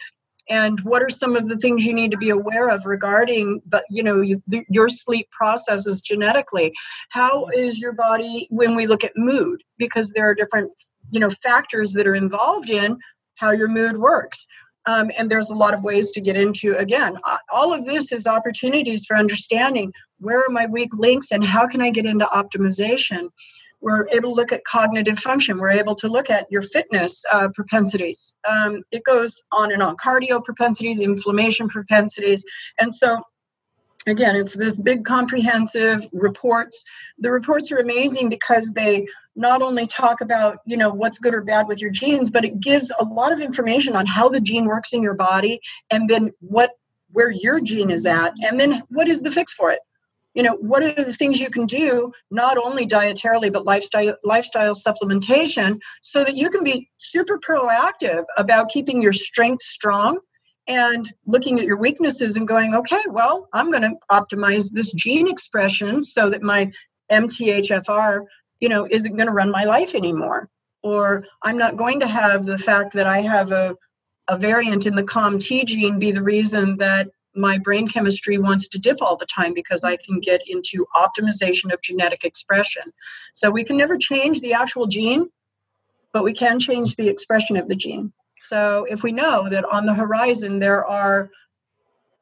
and 0.49 0.81
what 0.81 1.03
are 1.03 1.11
some 1.11 1.37
of 1.37 1.49
the 1.49 1.57
things 1.57 1.85
you 1.85 1.95
need 1.95 2.11
to 2.11 2.17
be 2.17 2.31
aware 2.31 2.69
of 2.69 2.87
regarding 2.87 3.63
the, 3.67 3.83
you 3.91 4.03
know 4.03 4.21
you, 4.21 4.43
the, 4.47 4.65
your 4.69 4.89
sleep 4.89 5.31
processes 5.31 6.01
genetically? 6.01 6.73
How 7.11 7.47
is 7.55 7.79
your 7.79 7.93
body 7.93 8.47
when 8.51 8.75
we 8.75 8.87
look 8.87 9.05
at 9.05 9.17
mood? 9.17 9.63
Because 9.79 10.13
there 10.13 10.29
are 10.29 10.35
different 10.35 10.71
you 11.11 11.21
know 11.21 11.31
factors 11.31 11.93
that 11.95 12.07
are 12.07 12.15
involved 12.15 12.71
in 12.71 12.99
how 13.37 13.51
your 13.51 13.69
mood 13.69 13.99
works. 13.99 14.47
Um, 14.87 15.11
and 15.17 15.31
there's 15.31 15.51
a 15.51 15.55
lot 15.55 15.73
of 15.73 15.83
ways 15.83 16.11
to 16.11 16.21
get 16.21 16.37
into 16.37 16.77
again 16.77 17.19
all 17.51 17.73
of 17.73 17.87
this 17.87 18.13
is 18.13 18.27
opportunities 18.27 19.07
for 19.07 19.17
understanding 19.17 19.95
where 20.19 20.41
are 20.41 20.51
my 20.51 20.67
weak 20.67 20.95
links 20.95 21.33
and 21.33 21.43
how 21.43 21.67
can 21.67 21.81
i 21.81 21.89
get 21.89 22.05
into 22.05 22.27
optimization 22.27 23.31
we're 23.85 24.09
able 24.13 24.31
to 24.31 24.35
look 24.35 24.51
at 24.51 24.65
cognitive 24.65 25.19
function. 25.19 25.59
We're 25.59 25.69
able 25.69 25.95
to 25.97 26.09
look 26.09 26.31
at 26.31 26.51
your 26.51 26.63
fitness 26.63 27.23
uh, 27.31 27.51
propensities. 27.55 28.35
Um, 28.49 28.83
it 28.91 29.05
goes 29.05 29.45
on 29.53 29.73
and 29.73 29.83
on 29.83 29.97
cardio 30.03 30.43
propensities, 30.43 31.03
inflammation 31.03 31.69
propensities. 31.69 32.43
And 32.79 32.93
so, 32.93 33.21
again, 34.07 34.37
it's 34.37 34.55
this 34.55 34.79
big 34.79 35.05
comprehensive 35.05 36.07
reports. 36.15 36.83
The 37.19 37.31
reports 37.31 37.71
are 37.73 37.79
amazing 37.79 38.31
because 38.31 38.73
they 38.73 39.07
not 39.37 39.61
only 39.61 39.87
talk 39.87 40.23
about 40.23 40.59
you 40.65 40.79
know 40.79 40.91
what's 40.91 41.19
good 41.19 41.35
or 41.35 41.43
bad 41.43 41.67
with 41.67 41.81
your 41.81 41.91
genes 41.91 42.31
but 42.31 42.45
it 42.45 42.61
gives 42.61 42.93
a 43.01 43.05
lot 43.05 43.33
of 43.33 43.41
information 43.41 43.97
on 43.97 44.07
how 44.07 44.29
the 44.29 44.41
gene 44.41 44.65
works 44.65 44.93
in 44.93 45.03
your 45.03 45.15
body 45.15 45.59
and 45.91 46.09
then 46.09 46.31
what 46.39 46.71
where 47.11 47.33
your 47.33 47.61
gene 47.61 47.91
is 47.91 48.07
at 48.07 48.33
and 48.45 48.61
then 48.61 48.81
what 48.91 49.09
is 49.09 49.23
the 49.23 49.33
fix 49.33 49.53
for 49.53 49.73
it 49.73 49.81
you 50.35 50.43
know 50.43 50.57
what 50.57 50.83
are 50.83 50.93
the 50.93 51.13
things 51.13 51.41
you 51.41 51.51
can 51.51 51.67
do 51.67 52.13
not 52.31 52.59
only 52.59 52.87
dietarily 52.87 53.53
but 53.53 53.65
lifestyle 53.65 54.17
lifestyle 54.25 54.75
supplementation 54.75 55.79
so 56.03 56.25
that 56.25 56.37
you 56.37 56.51
can 56.51 56.65
be 56.65 56.91
super 56.97 57.39
proactive 57.39 58.25
about 58.37 58.69
keeping 58.69 59.01
your 59.01 59.13
strength 59.13 59.63
strong 59.63 60.19
and 60.67 61.13
looking 61.27 61.59
at 61.59 61.67
your 61.67 61.77
weaknesses 61.77 62.37
and 62.37 62.49
going 62.49 62.75
okay 62.75 63.03
well 63.09 63.49
i'm 63.53 63.71
going 63.71 63.83
to 63.83 63.95
optimize 64.11 64.71
this 64.73 64.93
gene 64.93 65.29
expression 65.29 66.03
so 66.03 66.29
that 66.29 66.43
my 66.43 66.71
mthfr 67.11 68.25
you 68.61 68.69
know 68.69 68.87
isn't 68.91 69.17
going 69.17 69.27
to 69.27 69.33
run 69.33 69.51
my 69.51 69.65
life 69.65 69.95
anymore. 69.95 70.49
Or 70.83 71.25
i'm 71.43 71.57
not 71.57 71.77
going 71.77 72.01
to 72.01 72.07
have 72.07 72.45
the 72.45 72.59
fact 72.59 72.93
that 72.95 73.07
i 73.07 73.21
have 73.21 73.53
a 73.53 73.77
a 74.29 74.39
variant 74.39 74.87
in 74.87 74.95
the 74.95 75.05
COMT 75.05 75.67
gene 75.67 75.99
be 75.99 76.11
the 76.11 76.23
reason 76.23 76.79
that 76.79 77.09
my 77.35 77.59
brain 77.59 77.89
chemistry 77.89 78.39
wants 78.39 78.69
to 78.69 78.79
dip 78.79 79.03
all 79.03 79.17
the 79.17 79.27
time 79.27 79.55
because 79.55 79.85
I 79.85 79.97
can 79.97 80.21
get 80.21 80.43
into 80.47 80.87
optimization 80.97 81.73
of 81.73 81.83
genetic 81.83 82.25
expression. 82.25 82.85
So 83.33 83.51
we 83.51 83.65
can 83.65 83.77
never 83.77 83.97
change 83.97 84.41
the 84.41 84.55
actual 84.55 84.87
gene, 84.87 85.29
but 86.13 86.25
we 86.25 86.33
can 86.33 86.59
change 86.59 86.97
the 86.97 87.09
expression 87.09 87.57
of 87.57 87.69
the 87.69 87.75
gene. 87.75 88.13
So 88.39 88.87
if 88.89 89.03
we 89.03 89.13
know 89.13 89.49
that 89.49 89.65
on 89.65 89.87
the 89.87 89.95
horizon 89.95 90.59
there 90.59 90.85
are 90.85 91.31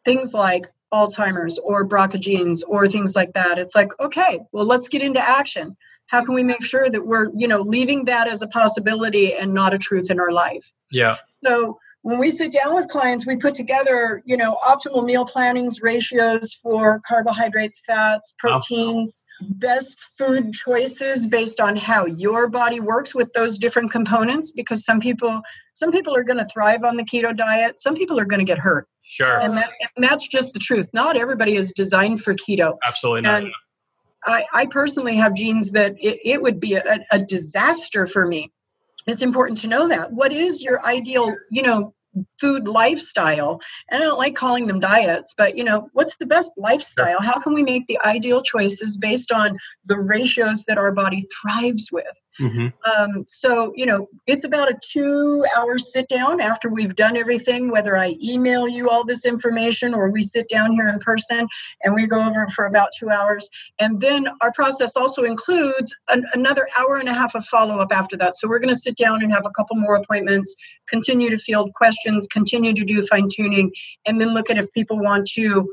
things 0.04 0.34
like 0.34 0.66
Alzheimer's 0.92 1.58
or 1.58 1.86
BRCA 1.86 2.20
genes 2.20 2.62
or 2.62 2.86
things 2.86 3.16
like 3.16 3.32
that, 3.32 3.58
it's 3.58 3.74
like, 3.74 3.88
okay, 4.00 4.40
well, 4.52 4.66
let's 4.66 4.88
get 4.88 5.02
into 5.02 5.20
action. 5.20 5.76
How 6.08 6.24
can 6.24 6.34
we 6.34 6.42
make 6.42 6.62
sure 6.62 6.90
that 6.90 7.06
we're, 7.06 7.30
you 7.34 7.48
know, 7.48 7.60
leaving 7.60 8.04
that 8.06 8.28
as 8.28 8.42
a 8.42 8.48
possibility 8.48 9.34
and 9.34 9.54
not 9.54 9.72
a 9.72 9.78
truth 9.78 10.10
in 10.10 10.20
our 10.20 10.30
life? 10.30 10.70
Yeah. 10.90 11.16
So 11.44 11.78
when 12.02 12.18
we 12.18 12.30
sit 12.30 12.52
down 12.52 12.74
with 12.74 12.88
clients, 12.88 13.26
we 13.26 13.36
put 13.36 13.54
together, 13.54 14.22
you 14.26 14.36
know, 14.36 14.56
optimal 14.66 15.04
meal 15.04 15.24
plannings, 15.24 15.80
ratios 15.80 16.52
for 16.54 17.00
carbohydrates, 17.06 17.80
fats, 17.86 18.34
proteins, 18.38 19.24
wow. 19.40 19.48
best 19.52 20.00
food 20.18 20.52
choices 20.52 21.28
based 21.28 21.60
on 21.60 21.76
how 21.76 22.04
your 22.06 22.48
body 22.48 22.80
works 22.80 23.14
with 23.14 23.32
those 23.32 23.56
different 23.56 23.92
components. 23.92 24.50
Because 24.50 24.84
some 24.84 24.98
people, 24.98 25.40
some 25.74 25.92
people 25.92 26.14
are 26.14 26.24
going 26.24 26.38
to 26.38 26.46
thrive 26.52 26.82
on 26.82 26.96
the 26.96 27.04
keto 27.04 27.36
diet. 27.36 27.78
Some 27.78 27.94
people 27.94 28.18
are 28.18 28.24
going 28.24 28.40
to 28.40 28.44
get 28.44 28.58
hurt. 28.58 28.88
Sure. 29.02 29.40
And, 29.40 29.56
that, 29.56 29.70
and 29.96 30.04
that's 30.04 30.26
just 30.26 30.54
the 30.54 30.60
truth. 30.60 30.88
Not 30.92 31.16
everybody 31.16 31.54
is 31.54 31.72
designed 31.72 32.20
for 32.20 32.34
keto. 32.34 32.78
Absolutely 32.84 33.22
not. 33.22 33.44
I, 34.24 34.44
I 34.52 34.66
personally 34.66 35.16
have 35.16 35.34
genes 35.34 35.72
that 35.72 35.94
it, 36.00 36.18
it 36.24 36.42
would 36.42 36.58
be 36.58 36.74
a, 36.74 36.98
a 37.10 37.18
disaster 37.20 38.06
for 38.06 38.26
me 38.26 38.52
it's 39.06 39.22
important 39.22 39.60
to 39.60 39.68
know 39.68 39.88
that. 39.88 40.12
What 40.12 40.32
is 40.32 40.62
your 40.62 40.84
ideal 40.84 41.34
you 41.50 41.62
know 41.62 41.94
food 42.42 42.66
lifestyle 42.66 43.60
and 43.90 44.02
i 44.02 44.06
don't 44.06 44.18
like 44.18 44.34
calling 44.34 44.66
them 44.66 44.80
diets 44.80 45.32
but 45.38 45.56
you 45.56 45.62
know 45.62 45.88
what's 45.92 46.16
the 46.16 46.26
best 46.26 46.50
lifestyle 46.56 47.20
how 47.20 47.38
can 47.38 47.54
we 47.54 47.62
make 47.62 47.86
the 47.86 47.98
ideal 48.04 48.42
choices 48.42 48.96
based 48.96 49.30
on 49.30 49.56
the 49.86 49.96
ratios 49.96 50.64
that 50.64 50.76
our 50.76 50.90
body 50.90 51.26
thrives 51.40 51.90
with 51.92 52.20
Mm-hmm. 52.40 52.68
Um, 52.90 53.24
so, 53.28 53.72
you 53.76 53.84
know, 53.84 54.08
it's 54.26 54.44
about 54.44 54.70
a 54.70 54.78
two 54.82 55.44
hour 55.56 55.78
sit 55.78 56.08
down 56.08 56.40
after 56.40 56.68
we've 56.68 56.96
done 56.96 57.16
everything, 57.16 57.70
whether 57.70 57.96
I 57.96 58.16
email 58.22 58.66
you 58.66 58.88
all 58.88 59.04
this 59.04 59.26
information 59.26 59.92
or 59.92 60.10
we 60.10 60.22
sit 60.22 60.48
down 60.48 60.72
here 60.72 60.88
in 60.88 60.98
person 60.98 61.46
and 61.84 61.94
we 61.94 62.06
go 62.06 62.24
over 62.24 62.46
for 62.48 62.64
about 62.64 62.88
two 62.98 63.10
hours. 63.10 63.50
And 63.78 64.00
then 64.00 64.28
our 64.40 64.52
process 64.52 64.96
also 64.96 65.24
includes 65.24 65.94
an, 66.08 66.24
another 66.32 66.66
hour 66.78 66.96
and 66.96 67.08
a 67.08 67.12
half 67.12 67.34
of 67.34 67.44
follow 67.44 67.78
up 67.78 67.92
after 67.92 68.16
that. 68.18 68.36
So, 68.36 68.48
we're 68.48 68.60
going 68.60 68.74
to 68.74 68.80
sit 68.80 68.96
down 68.96 69.22
and 69.22 69.32
have 69.32 69.46
a 69.46 69.50
couple 69.50 69.76
more 69.76 69.96
appointments, 69.96 70.54
continue 70.88 71.28
to 71.30 71.38
field 71.38 71.72
questions, 71.74 72.26
continue 72.32 72.74
to 72.74 72.84
do 72.84 73.02
fine 73.02 73.28
tuning, 73.32 73.72
and 74.06 74.20
then 74.20 74.34
look 74.34 74.50
at 74.50 74.58
if 74.58 74.72
people 74.72 74.98
want 74.98 75.26
to 75.28 75.72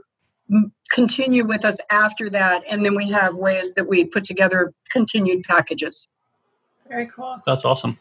continue 0.92 1.46
with 1.46 1.64
us 1.64 1.80
after 1.92 2.30
that. 2.30 2.64
And 2.70 2.84
then 2.84 2.96
we 2.96 3.10
have 3.12 3.36
ways 3.36 3.74
that 3.76 3.88
we 3.88 4.06
put 4.06 4.24
together 4.24 4.74
continued 4.90 5.44
packages. 5.44 6.10
Very 6.88 7.08
cool. 7.08 7.38
That's 7.46 7.66
awesome. 7.66 8.00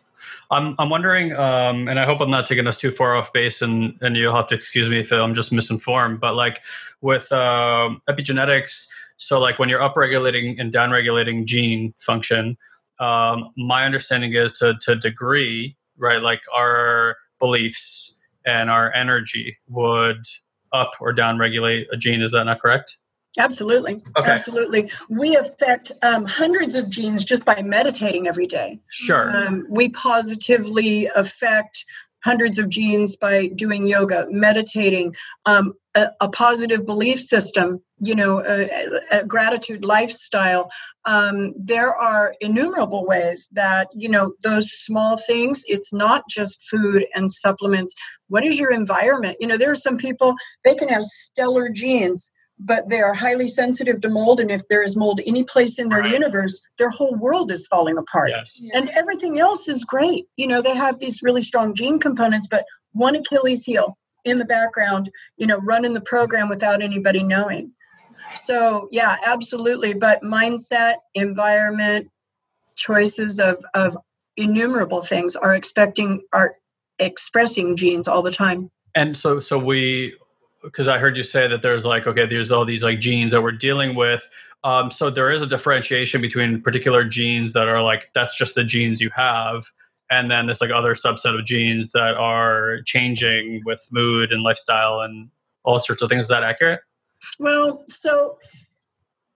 I'm 0.50 0.74
I'm 0.78 0.90
wondering, 0.90 1.34
um, 1.34 1.88
and 1.88 2.00
I 2.00 2.04
hope 2.04 2.20
I'm 2.20 2.30
not 2.30 2.46
taking 2.46 2.66
us 2.66 2.76
too 2.76 2.90
far 2.90 3.14
off 3.14 3.32
base, 3.32 3.62
and 3.62 3.96
and 4.00 4.16
you'll 4.16 4.34
have 4.34 4.48
to 4.48 4.54
excuse 4.54 4.88
me 4.88 4.98
if 5.00 5.12
I'm 5.12 5.34
just 5.34 5.52
misinformed. 5.52 6.20
But 6.20 6.34
like 6.34 6.61
with 7.00 7.30
uh, 7.30 7.94
epigenetics, 8.09 8.88
so 9.16 9.38
like 9.40 9.59
when 9.59 9.68
you're 9.68 9.80
upregulating 9.80 10.61
and 10.61 10.72
downregulating 10.72 11.44
gene 11.44 11.94
function, 11.98 12.56
um, 12.98 13.50
my 13.56 13.84
understanding 13.84 14.34
is 14.34 14.52
to 14.52 14.74
to 14.80 14.96
degree, 14.96 15.76
right? 15.96 16.22
Like 16.22 16.42
our 16.52 17.16
beliefs 17.38 18.18
and 18.47 18.70
our 18.70 18.93
energy 18.93 19.57
would 19.68 20.24
up 20.72 20.91
or 21.01 21.12
down 21.12 21.39
regulate 21.39 21.86
a 21.93 21.97
gene. 21.97 22.22
Is 22.22 22.32
that 22.32 22.45
not 22.45 22.61
correct? 22.61 22.99
Absolutely. 23.39 24.03
Okay. 24.16 24.30
Absolutely. 24.30 24.91
We 25.09 25.36
affect 25.36 25.93
um, 26.03 26.24
hundreds 26.24 26.74
of 26.74 26.89
genes 26.89 27.24
just 27.24 27.45
by 27.45 27.62
meditating 27.62 28.26
every 28.26 28.47
day. 28.47 28.80
Sure. 28.89 29.30
Um, 29.30 29.66
we 29.68 29.91
positively 29.91 31.07
affect 31.14 31.84
hundreds 32.25 32.59
of 32.59 32.69
genes 32.69 33.16
by 33.16 33.47
doing 33.49 33.87
yoga, 33.87 34.27
meditating, 34.31 35.14
um, 35.47 35.75
a, 35.95 36.09
a, 36.21 36.29
positive 36.29 36.85
belief 36.85 37.21
system, 37.21 37.83
you 37.99 38.14
know, 38.14 38.45
a, 38.45 38.69
a 39.11 39.25
gratitude 39.25 39.85
lifestyle. 39.85 40.71
Um, 41.05 41.55
there 41.57 41.95
are 41.95 42.35
innumerable 42.41 43.07
ways 43.07 43.49
that, 43.53 43.89
you 43.95 44.09
know, 44.09 44.35
those 44.43 44.71
small 44.71 45.16
things, 45.16 45.64
it's 45.66 45.93
not 45.93 46.23
just 46.29 46.69
food 46.69 47.07
and 47.14 47.31
supplements. 47.31 47.95
What 48.29 48.45
is 48.45 48.59
your 48.59 48.73
environment? 48.73 49.39
You 49.41 49.47
know, 49.47 49.57
there 49.57 49.71
are 49.71 49.77
some 49.77 49.97
people, 49.97 50.35
they 50.64 50.75
can 50.75 50.89
have 50.89 51.03
stellar 51.03 51.69
genes 51.71 52.31
but 52.61 52.88
they 52.88 53.00
are 53.00 53.14
highly 53.14 53.48
sensitive 53.48 54.00
to 54.00 54.09
mold 54.09 54.40
and 54.40 54.50
if 54.50 54.66
there 54.68 54.82
is 54.82 54.96
mold 54.96 55.20
any 55.26 55.44
place 55.44 55.78
in 55.78 55.88
their 55.88 56.00
right. 56.00 56.12
universe 56.12 56.61
their 56.76 56.90
whole 56.90 57.14
world 57.14 57.50
is 57.50 57.66
falling 57.68 57.98
apart. 57.98 58.30
Yes. 58.30 58.61
and 58.72 58.88
everything 58.90 59.38
else 59.38 59.68
is 59.68 59.84
great. 59.84 60.26
You 60.36 60.46
know 60.46 60.62
they 60.62 60.74
have 60.74 60.98
these 60.98 61.22
really 61.22 61.42
strong 61.42 61.74
gene 61.74 61.98
components 61.98 62.48
but 62.48 62.64
one 62.92 63.16
achilles 63.16 63.64
heel 63.64 63.96
in 64.24 64.38
the 64.38 64.44
background 64.44 65.11
you 65.36 65.46
know 65.46 65.59
running 65.59 65.94
the 65.94 66.00
program 66.00 66.48
without 66.48 66.82
anybody 66.82 67.22
knowing. 67.22 67.72
So 68.44 68.88
yeah 68.90 69.16
absolutely. 69.24 69.94
But 69.94 70.22
mindset 70.22 70.96
environment 71.14 72.11
choices 72.76 73.40
of 73.40 73.64
of 73.74 73.96
innumerable 74.36 75.02
things 75.02 75.36
are 75.36 75.54
expecting 75.54 76.22
are 76.32 76.56
expressing 76.98 77.76
genes 77.76 78.09
all 78.09 78.22
the 78.22 78.32
time. 78.32 78.70
And 78.94 79.16
so 79.16 79.38
so 79.38 79.59
we 79.59 80.16
because 80.71 80.89
I 80.89 80.99
heard 80.99 81.16
you 81.16 81.23
say 81.23 81.49
that 81.49 81.62
there's 81.62 81.85
like 81.85 82.07
okay, 82.07 82.27
there's 82.27 82.53
all 82.53 82.64
these 82.64 82.85
like 82.85 83.01
genes 83.01 83.33
that 83.33 83.43
we're 83.43 83.53
dealing 83.53 83.95
with. 83.95 84.29
Um, 84.64 84.91
so 84.91 85.11
there 85.11 85.31
is 85.31 85.43
a 85.43 85.47
differentiation 85.47 86.21
between 86.21 86.61
particular 86.62 87.05
genes 87.05 87.53
that 87.53 87.69
are 87.69 87.83
like 87.83 88.11
that's 88.14 88.37
just 88.37 88.55
the 88.55 88.64
genes 88.64 89.01
you 89.01 89.11
have, 89.14 89.64
and 90.11 90.31
then 90.31 90.47
this 90.47 90.61
like 90.61 90.71
other 90.71 90.95
subset 90.95 91.39
of 91.39 91.45
genes 91.45 91.93
that 91.93 92.14
are 92.14 92.79
changing 92.85 93.62
with 93.64 93.87
mood 93.93 94.33
and 94.33 94.43
lifestyle 94.43 95.01
and 95.01 95.31
all 95.64 95.81
sorts 95.81 96.03
of 96.03 96.09
things. 96.09 96.25
Is 96.25 96.29
that 96.29 96.45
accurate? 96.45 96.81
Well, 97.39 97.85
so 97.89 98.39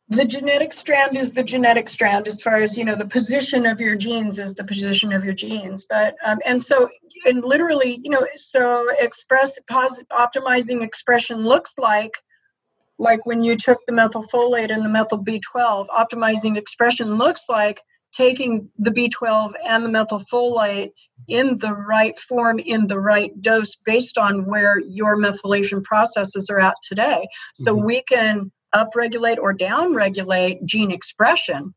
the 0.08 0.24
genetic 0.24 0.72
strand 0.72 1.16
is 1.16 1.32
the 1.32 1.42
genetic 1.42 1.88
strand 1.88 2.28
as 2.28 2.42
far 2.42 2.56
as 2.56 2.76
you 2.76 2.84
know 2.84 2.94
the 2.94 3.06
position 3.06 3.66
of 3.66 3.80
your 3.80 3.94
genes 3.94 4.38
is 4.38 4.54
the 4.54 4.64
position 4.64 5.12
of 5.12 5.24
your 5.24 5.32
genes 5.32 5.86
but 5.88 6.16
um, 6.24 6.38
and 6.44 6.62
so 6.62 6.90
and 7.24 7.44
literally 7.44 8.00
you 8.02 8.10
know 8.10 8.26
so 8.36 8.88
express 8.98 9.58
positive 9.68 10.08
optimizing 10.08 10.82
expression 10.82 11.42
looks 11.42 11.74
like 11.78 12.12
like 12.98 13.24
when 13.26 13.42
you 13.42 13.56
took 13.56 13.78
the 13.86 13.92
methylfolate 13.92 14.72
and 14.72 14.84
the 14.84 14.88
methyl 14.88 15.22
b12 15.22 15.86
optimizing 15.88 16.56
expression 16.56 17.16
looks 17.16 17.48
like 17.48 17.80
taking 18.12 18.68
the 18.78 18.90
b12 18.90 19.52
and 19.66 19.84
the 19.84 19.88
methylfolate 19.88 20.90
in 21.28 21.58
the 21.58 21.72
right 21.72 22.18
form 22.18 22.58
in 22.58 22.86
the 22.86 22.98
right 22.98 23.40
dose 23.40 23.74
based 23.76 24.18
on 24.18 24.44
where 24.44 24.78
your 24.80 25.16
methylation 25.16 25.82
processes 25.82 26.50
are 26.50 26.60
at 26.60 26.74
today 26.82 27.26
so 27.54 27.74
mm-hmm. 27.74 27.86
we 27.86 28.02
can 28.02 28.50
upregulate 28.74 29.38
or 29.38 29.54
downregulate 29.54 30.64
gene 30.64 30.90
expression, 30.90 31.74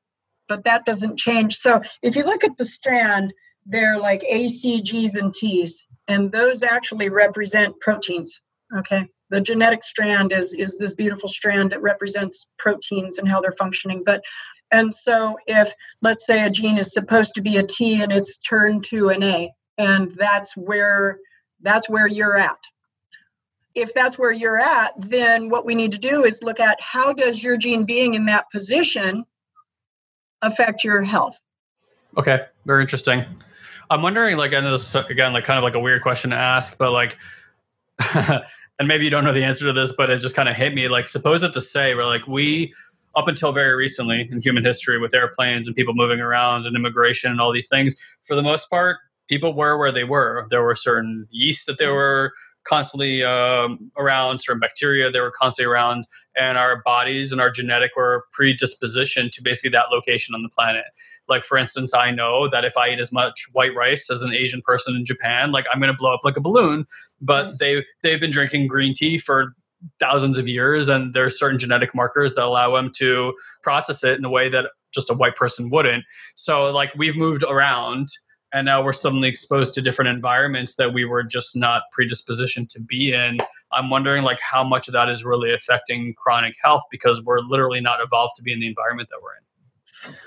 but 0.48 0.64
that 0.64 0.86
doesn't 0.86 1.18
change. 1.18 1.56
So 1.56 1.82
if 2.02 2.16
you 2.16 2.24
look 2.24 2.44
at 2.44 2.58
the 2.58 2.66
strand, 2.66 3.34
they're 3.66 4.00
like 4.00 4.24
A, 4.28 4.48
C, 4.48 4.82
G's, 4.82 5.16
and 5.16 5.34
T's, 5.34 5.88
and 6.08 6.32
those 6.32 6.64
actually 6.64 7.10
represent 7.10 7.80
proteins. 7.80 8.42
Okay. 8.76 9.08
The 9.30 9.42
genetic 9.42 9.84
strand 9.84 10.32
is 10.32 10.54
is 10.54 10.78
this 10.78 10.94
beautiful 10.94 11.28
strand 11.28 11.72
that 11.72 11.82
represents 11.82 12.50
proteins 12.60 13.18
and 13.18 13.28
how 13.28 13.42
they're 13.42 13.56
functioning. 13.58 14.04
But 14.06 14.22
and 14.72 14.94
so 14.94 15.38
if 15.48 15.74
let's 16.04 16.26
say 16.26 16.46
a 16.46 16.50
gene 16.50 16.78
is 16.78 16.94
supposed 16.94 17.34
to 17.36 17.42
be 17.42 17.58
a 17.58 17.64
T 17.64 18.02
and 18.02 18.12
it's 18.12 18.38
turned 18.38 18.84
to 18.86 19.10
an 19.10 19.24
A, 19.24 19.52
and 19.78 20.12
that's 20.16 20.56
where 20.56 21.20
that's 21.62 21.90
where 21.90 22.08
you're 22.08 22.38
at 22.38 22.60
if 23.76 23.94
that's 23.94 24.18
where 24.18 24.32
you're 24.32 24.58
at, 24.58 24.94
then 24.98 25.50
what 25.50 25.66
we 25.66 25.76
need 25.76 25.92
to 25.92 26.00
do 26.00 26.24
is 26.24 26.42
look 26.42 26.62
at 26.62 26.80
how 26.80 27.12
does 27.12 27.44
your 27.44 27.58
gene 27.58 27.84
being 27.84 28.14
in 28.14 28.26
that 28.26 28.50
position 28.50 29.26
affect 30.42 30.84
your 30.84 31.02
health. 31.04 31.38
Okay, 32.18 32.40
very 32.66 32.82
interesting. 32.82 33.26
I'm 33.90 34.02
wondering, 34.02 34.38
like, 34.38 34.54
I 34.54 34.60
know 34.62 34.72
this 34.72 34.96
again, 34.96 35.34
like, 35.34 35.44
kind 35.44 35.58
of 35.58 35.64
like 35.64 35.76
a 35.76 35.80
weird 35.80 36.02
question 36.02 36.32
to 36.32 36.36
ask, 36.36 36.78
but 36.78 36.92
like, 36.92 37.18
and 38.16 38.88
maybe 38.88 39.04
you 39.06 39.10
don't 39.10 39.24
know 39.24 39.34
the 39.34 39.44
answer 39.44 39.66
to 39.66 39.74
this, 39.74 39.94
but 39.96 40.10
it 40.10 40.20
just 40.20 40.36
kind 40.36 40.50
of 40.50 40.56
hit 40.56 40.74
me. 40.74 40.88
Like, 40.88 41.08
suppose 41.08 41.44
it 41.44 41.54
to 41.54 41.62
say, 41.62 41.94
we're 41.94 42.06
like, 42.06 42.28
we, 42.28 42.74
up 43.16 43.28
until 43.28 43.52
very 43.52 43.76
recently 43.76 44.28
in 44.32 44.42
human 44.42 44.66
history, 44.66 45.00
with 45.00 45.14
airplanes 45.14 45.68
and 45.68 45.76
people 45.76 45.94
moving 45.94 46.20
around 46.20 46.66
and 46.66 46.76
immigration 46.76 47.32
and 47.32 47.40
all 47.40 47.52
these 47.52 47.68
things, 47.68 47.96
for 48.24 48.36
the 48.36 48.44
most 48.44 48.70
part, 48.70 48.98
people 49.28 49.54
were 49.54 49.78
where 49.78 49.92
they 49.92 50.04
were. 50.04 50.48
There 50.50 50.64
were 50.64 50.76
certain 50.76 51.28
yeast 51.32 51.68
that 51.68 51.78
they 51.78 51.88
were 51.88 52.34
constantly 52.66 53.24
um, 53.24 53.92
around, 53.98 54.40
certain 54.40 54.60
bacteria 54.60 55.10
they 55.10 55.20
were 55.20 55.32
constantly 55.32 55.72
around, 55.72 56.06
and 56.36 56.58
our 56.58 56.82
bodies 56.84 57.32
and 57.32 57.40
our 57.40 57.50
genetic 57.50 57.92
were 57.96 58.26
predisposition 58.34 59.30
to 59.32 59.42
basically 59.42 59.70
that 59.72 59.86
location 59.92 60.36
on 60.36 60.44
the 60.44 60.50
planet. 60.50 60.86
Like 61.28 61.44
for 61.44 61.58
instance, 61.58 61.94
I 61.94 62.12
know 62.12 62.50
that 62.50 62.66
if 62.66 62.78
I 62.78 62.90
eat 62.90 63.00
as 63.00 63.12
much 63.12 63.46
white 63.54 63.76
rice 63.76 64.10
as 64.10 64.22
an 64.22 64.34
Asian 64.34 64.62
person 64.62 64.96
in 64.96 65.06
Japan, 65.06 65.52
like 65.52 65.66
I'm 65.72 65.80
going 65.80 65.92
to 65.92 65.98
blow 65.98 66.14
up 66.14 66.22
like 66.24 66.38
a 66.38 66.42
balloon. 66.42 66.86
But 67.22 67.46
mm. 67.46 67.58
they 67.58 67.86
they've 68.04 68.20
been 68.20 68.32
drinking 68.32 68.68
green 68.68 68.94
tea 68.94 69.18
for 69.18 69.54
thousands 70.00 70.38
of 70.38 70.48
years, 70.48 70.90
and 70.90 71.14
there's 71.14 71.38
certain 71.38 71.60
genetic 71.60 71.94
markers 71.96 72.36
that 72.36 72.44
allow 72.44 72.76
them 72.76 72.92
to 72.98 73.34
process 73.64 74.04
it 74.04 74.18
in 74.18 74.26
a 74.26 74.30
way 74.30 74.50
that 74.50 74.66
just 74.94 75.10
a 75.10 75.14
white 75.14 75.36
person 75.36 75.70
wouldn't. 75.70 76.04
So 76.36 76.72
like 76.72 76.92
we've 76.98 77.18
moved 77.18 77.44
around 77.44 78.08
and 78.54 78.66
now 78.66 78.84
we're 78.84 78.94
suddenly 78.94 79.28
exposed 79.28 79.74
to 79.74 79.82
different 79.82 80.10
environments 80.10 80.76
that 80.76 80.94
we 80.94 81.06
were 81.06 81.24
just 81.24 81.56
not 81.56 81.84
predispositioned 81.98 82.70
to 82.70 82.82
be 82.82 83.14
in 83.14 83.38
i'm 83.74 83.90
wondering 83.90 84.24
like 84.24 84.40
how 84.40 84.64
much 84.64 84.88
of 84.88 84.94
that 84.94 85.10
is 85.10 85.24
really 85.24 85.54
affecting 85.54 86.14
chronic 86.18 86.56
health 86.64 86.84
because 86.92 87.24
we're 87.24 87.40
literally 87.40 87.82
not 87.82 88.00
evolved 88.02 88.34
to 88.36 88.44
be 88.44 88.52
in 88.52 88.60
the 88.60 88.68
environment 88.68 89.10
that 89.10 89.18
we're 89.22 89.36
in 89.36 89.46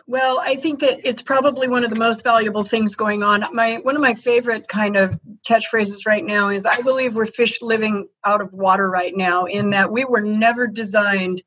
Well, 0.07 0.41
I 0.41 0.57
think 0.57 0.81
that 0.81 0.99
it's 1.05 1.23
probably 1.23 1.69
one 1.69 1.85
of 1.85 1.91
the 1.91 1.97
most 1.97 2.25
valuable 2.25 2.65
things 2.65 2.97
going 2.97 3.23
on. 3.23 3.45
My 3.53 3.77
one 3.77 3.95
of 3.95 4.03
my 4.03 4.15
favorite 4.15 4.67
kind 4.67 4.97
of 4.97 5.19
catchphrases 5.49 6.07
right 6.07 6.25
now 6.25 6.49
is 6.49 6.67
I 6.67 6.81
believe 6.81 7.15
we're 7.15 7.27
fish 7.27 7.63
living 7.63 8.09
out 8.25 8.41
of 8.41 8.53
water 8.53 8.91
right 8.91 9.13
now 9.15 9.45
in 9.45 9.71
that 9.71 9.93
we 9.93 10.05
were 10.05 10.23
never 10.23 10.67
designed 10.67 11.43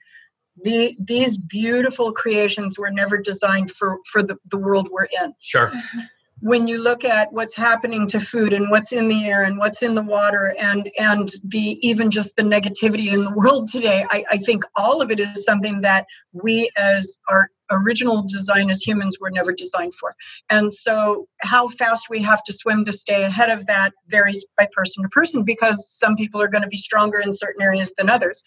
the 0.64 0.96
these 1.00 1.38
beautiful 1.38 2.12
creations 2.12 2.78
were 2.78 2.92
never 2.92 3.18
designed 3.18 3.72
for 3.72 4.00
for 4.12 4.22
the, 4.22 4.38
the 4.50 4.58
world 4.58 4.90
we're 4.92 5.08
in. 5.22 5.34
Sure. 5.40 5.68
Mm-hmm. 5.68 6.00
When 6.42 6.68
you 6.68 6.82
look 6.82 7.06
at 7.06 7.32
what's 7.32 7.56
happening 7.56 8.08
to 8.08 8.20
food 8.20 8.52
and 8.52 8.72
what's 8.72 8.92
in 8.92 9.08
the 9.08 9.26
air 9.26 9.44
and 9.44 9.58
what's 9.60 9.84
in 9.84 9.96
the 9.96 10.02
water 10.02 10.56
and 10.60 10.92
and 11.00 11.32
the 11.44 11.80
even 11.88 12.10
just 12.10 12.36
the 12.36 12.44
negativity 12.44 13.14
in 13.14 13.24
the 13.24 13.32
world 13.36 13.70
today 13.70 14.06
I, 14.10 14.26
I 14.30 14.38
think 14.38 14.64
all 14.76 15.02
of 15.02 15.12
it 15.12 15.20
is 15.20 15.46
something 15.46 15.82
that 15.82 16.06
we 16.34 16.70
as 16.76 17.20
our 17.30 17.50
original 17.70 18.24
design 18.24 18.70
as 18.70 18.82
humans 18.82 19.18
were 19.22 19.32
never 19.32 19.54
designed 19.54 19.96
for. 19.96 20.14
And 20.50 20.74
so 20.74 21.28
how 21.40 21.70
fast 21.70 22.10
we 22.10 22.22
have 22.22 22.44
to 22.44 22.52
swim 22.52 22.84
to 22.84 22.92
stay 22.92 23.24
ahead 23.24 23.50
of 23.50 23.66
that 23.68 23.94
varies 24.08 24.46
by 24.58 24.68
person 24.74 25.04
to 25.04 25.10
person 25.10 25.44
because 25.44 25.90
some 25.90 26.18
people 26.18 26.42
are 26.42 26.50
going 26.50 26.64
to 26.64 26.68
be 26.68 26.76
stronger 26.76 27.20
in 27.20 27.32
certain 27.32 27.62
areas 27.62 27.94
than 27.98 28.10
others. 28.10 28.44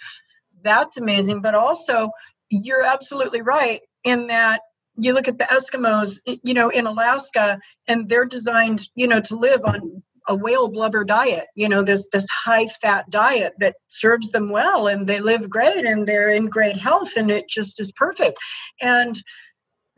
That's 0.62 0.99
amazing 0.99 1.40
but 1.40 1.55
also 1.55 2.11
you're 2.51 2.84
absolutely 2.84 3.40
right 3.40 3.80
in 4.05 4.26
that 4.26 4.61
you 4.97 5.12
look 5.12 5.28
at 5.28 5.38
the 5.38 5.45
Eskimos, 5.45 6.20
you 6.42 6.55
know, 6.55 6.68
in 6.68 6.86
Alaska, 6.86 7.59
and 7.88 8.09
they're 8.09 8.24
designed, 8.24 8.88
you 8.95 9.09
know, 9.09 9.20
to 9.20 9.36
live 9.36 9.64
on 9.64 10.03
a 10.28 10.34
whale 10.34 10.68
blubber 10.68 11.05
diet. 11.05 11.47
You 11.55 11.68
know, 11.68 11.82
this 11.82 12.09
this 12.12 12.28
high 12.30 12.66
fat 12.66 13.11
diet 13.11 13.55
that 13.59 13.76
serves 13.88 14.30
them 14.30 14.51
well, 14.51 14.86
and 14.86 15.07
they 15.07 15.20
live 15.20 15.51
great, 15.51 15.84
and 15.84 16.07
they're 16.07 16.30
in 16.30 16.47
great 16.47 16.76
health, 16.76 17.16
and 17.16 17.30
it 17.30 17.49
just 17.49 17.80
is 17.80 17.92
perfect. 17.92 18.38
And 18.80 19.20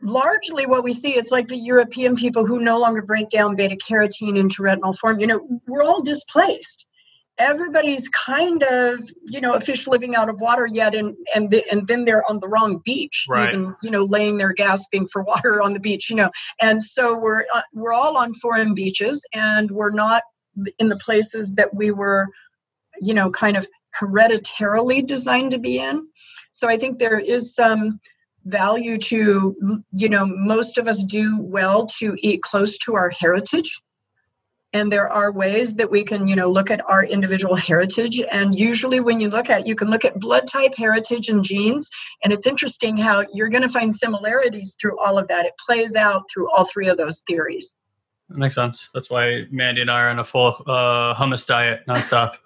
largely, 0.01 0.65
what 0.65 0.83
we 0.83 0.93
see, 0.93 1.15
it's 1.15 1.31
like 1.31 1.47
the 1.47 1.57
European 1.57 2.15
people 2.15 2.45
who 2.45 2.59
no 2.59 2.79
longer 2.79 3.01
break 3.01 3.29
down 3.29 3.55
beta 3.55 3.75
carotene 3.75 4.37
into 4.37 4.63
retinal 4.63 4.93
form. 4.93 5.19
You 5.19 5.27
know, 5.27 5.61
we're 5.67 5.83
all 5.83 6.01
displaced 6.01 6.86
everybody's 7.37 8.09
kind 8.09 8.63
of 8.63 8.99
you 9.25 9.39
know 9.39 9.53
a 9.53 9.59
fish 9.59 9.87
living 9.87 10.15
out 10.15 10.29
of 10.29 10.39
water 10.41 10.67
yet 10.67 10.95
and 10.95 11.15
and 11.35 11.51
the, 11.51 11.63
and 11.71 11.87
then 11.87 12.05
they're 12.05 12.27
on 12.29 12.39
the 12.39 12.47
wrong 12.47 12.81
beach 12.83 13.25
right. 13.29 13.53
even 13.53 13.75
you 13.83 13.91
know 13.91 14.03
laying 14.03 14.37
there 14.37 14.53
gasping 14.53 15.05
for 15.05 15.21
water 15.31 15.61
on 15.61 15.73
the 15.73 15.79
beach 15.79 16.09
you 16.09 16.15
know 16.15 16.31
and 16.61 16.81
so 16.81 17.17
we're 17.17 17.43
uh, 17.53 17.61
we're 17.73 17.93
all 17.93 18.17
on 18.17 18.33
foreign 18.35 18.73
beaches 18.73 19.25
and 19.33 19.69
we're 19.71 19.91
not 19.91 20.23
in 20.79 20.89
the 20.89 20.97
places 20.97 21.55
that 21.55 21.73
we 21.73 21.91
were 21.91 22.27
you 23.01 23.13
know 23.13 23.29
kind 23.29 23.55
of 23.57 23.67
hereditarily 23.93 25.01
designed 25.01 25.51
to 25.51 25.59
be 25.59 25.79
in 25.79 26.07
so 26.51 26.67
i 26.67 26.77
think 26.77 26.97
there 26.97 27.19
is 27.19 27.53
some 27.53 27.99
value 28.45 28.97
to 28.97 29.83
you 29.91 30.09
know 30.09 30.25
most 30.25 30.77
of 30.77 30.87
us 30.87 31.03
do 31.03 31.39
well 31.41 31.85
to 31.85 32.15
eat 32.19 32.41
close 32.41 32.77
to 32.77 32.95
our 32.95 33.09
heritage 33.09 33.81
and 34.73 34.91
there 34.91 35.09
are 35.09 35.31
ways 35.31 35.75
that 35.75 35.89
we 35.89 36.03
can 36.03 36.27
you 36.27 36.35
know 36.35 36.49
look 36.49 36.69
at 36.69 36.87
our 36.89 37.03
individual 37.03 37.55
heritage. 37.55 38.21
And 38.31 38.53
usually 38.53 38.99
when 38.99 39.19
you 39.19 39.29
look 39.29 39.49
at 39.49 39.65
you 39.67 39.75
can 39.75 39.89
look 39.89 40.05
at 40.05 40.19
blood 40.19 40.47
type 40.47 40.75
heritage 40.75 41.29
and 41.29 41.43
genes. 41.43 41.89
And 42.23 42.33
it's 42.33 42.47
interesting 42.47 42.97
how 42.97 43.25
you're 43.33 43.49
going 43.49 43.63
to 43.63 43.69
find 43.69 43.93
similarities 43.93 44.75
through 44.79 44.99
all 44.99 45.17
of 45.17 45.27
that. 45.29 45.45
It 45.45 45.53
plays 45.65 45.95
out 45.95 46.23
through 46.31 46.51
all 46.51 46.65
three 46.65 46.87
of 46.87 46.97
those 46.97 47.21
theories. 47.27 47.75
That 48.29 48.37
makes 48.37 48.55
sense. 48.55 48.89
That's 48.93 49.09
why 49.09 49.45
mandy 49.51 49.81
and 49.81 49.89
i 49.89 50.01
are 50.01 50.09
on 50.09 50.19
a 50.19 50.23
full 50.23 50.49
uh, 50.67 51.15
hummus 51.15 51.45
diet 51.45 51.81
nonstop. 51.87 52.31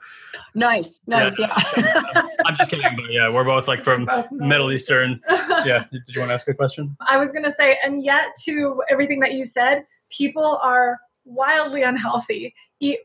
Nice 0.54 1.00
nice 1.08 1.40
yeah, 1.40 1.54
yeah. 1.78 2.22
i'm 2.46 2.56
just 2.58 2.70
kidding 2.70 2.86
but 2.96 3.10
yeah 3.10 3.30
we're 3.30 3.46
both 3.46 3.70
like 3.70 3.84
from 3.84 4.10
middle 4.32 4.72
eastern. 4.72 5.22
Yeah 5.66 5.86
did 5.90 6.04
you 6.10 6.20
want 6.20 6.30
to 6.30 6.34
ask 6.34 6.48
a 6.50 6.54
question? 6.54 6.98
I 7.10 7.18
was 7.18 7.32
going 7.32 7.46
to 7.46 7.52
say 7.52 7.78
and 7.84 8.04
yet 8.04 8.36
to 8.44 8.82
everything 8.90 9.22
that 9.22 9.34
you 9.34 9.46
said 9.46 9.86
people 10.10 10.60
are 10.62 10.98
wildly 11.26 11.84
unhealthy, 11.84 12.54
eat 12.80 13.00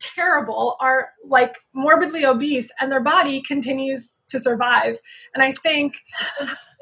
terrible, 0.00 0.76
are 0.80 1.10
like 1.26 1.56
morbidly 1.74 2.24
obese, 2.24 2.72
and 2.80 2.92
their 2.92 3.02
body 3.02 3.40
continues 3.40 4.20
to 4.28 4.38
survive. 4.38 4.98
And 5.34 5.42
I 5.42 5.52
think 5.52 5.96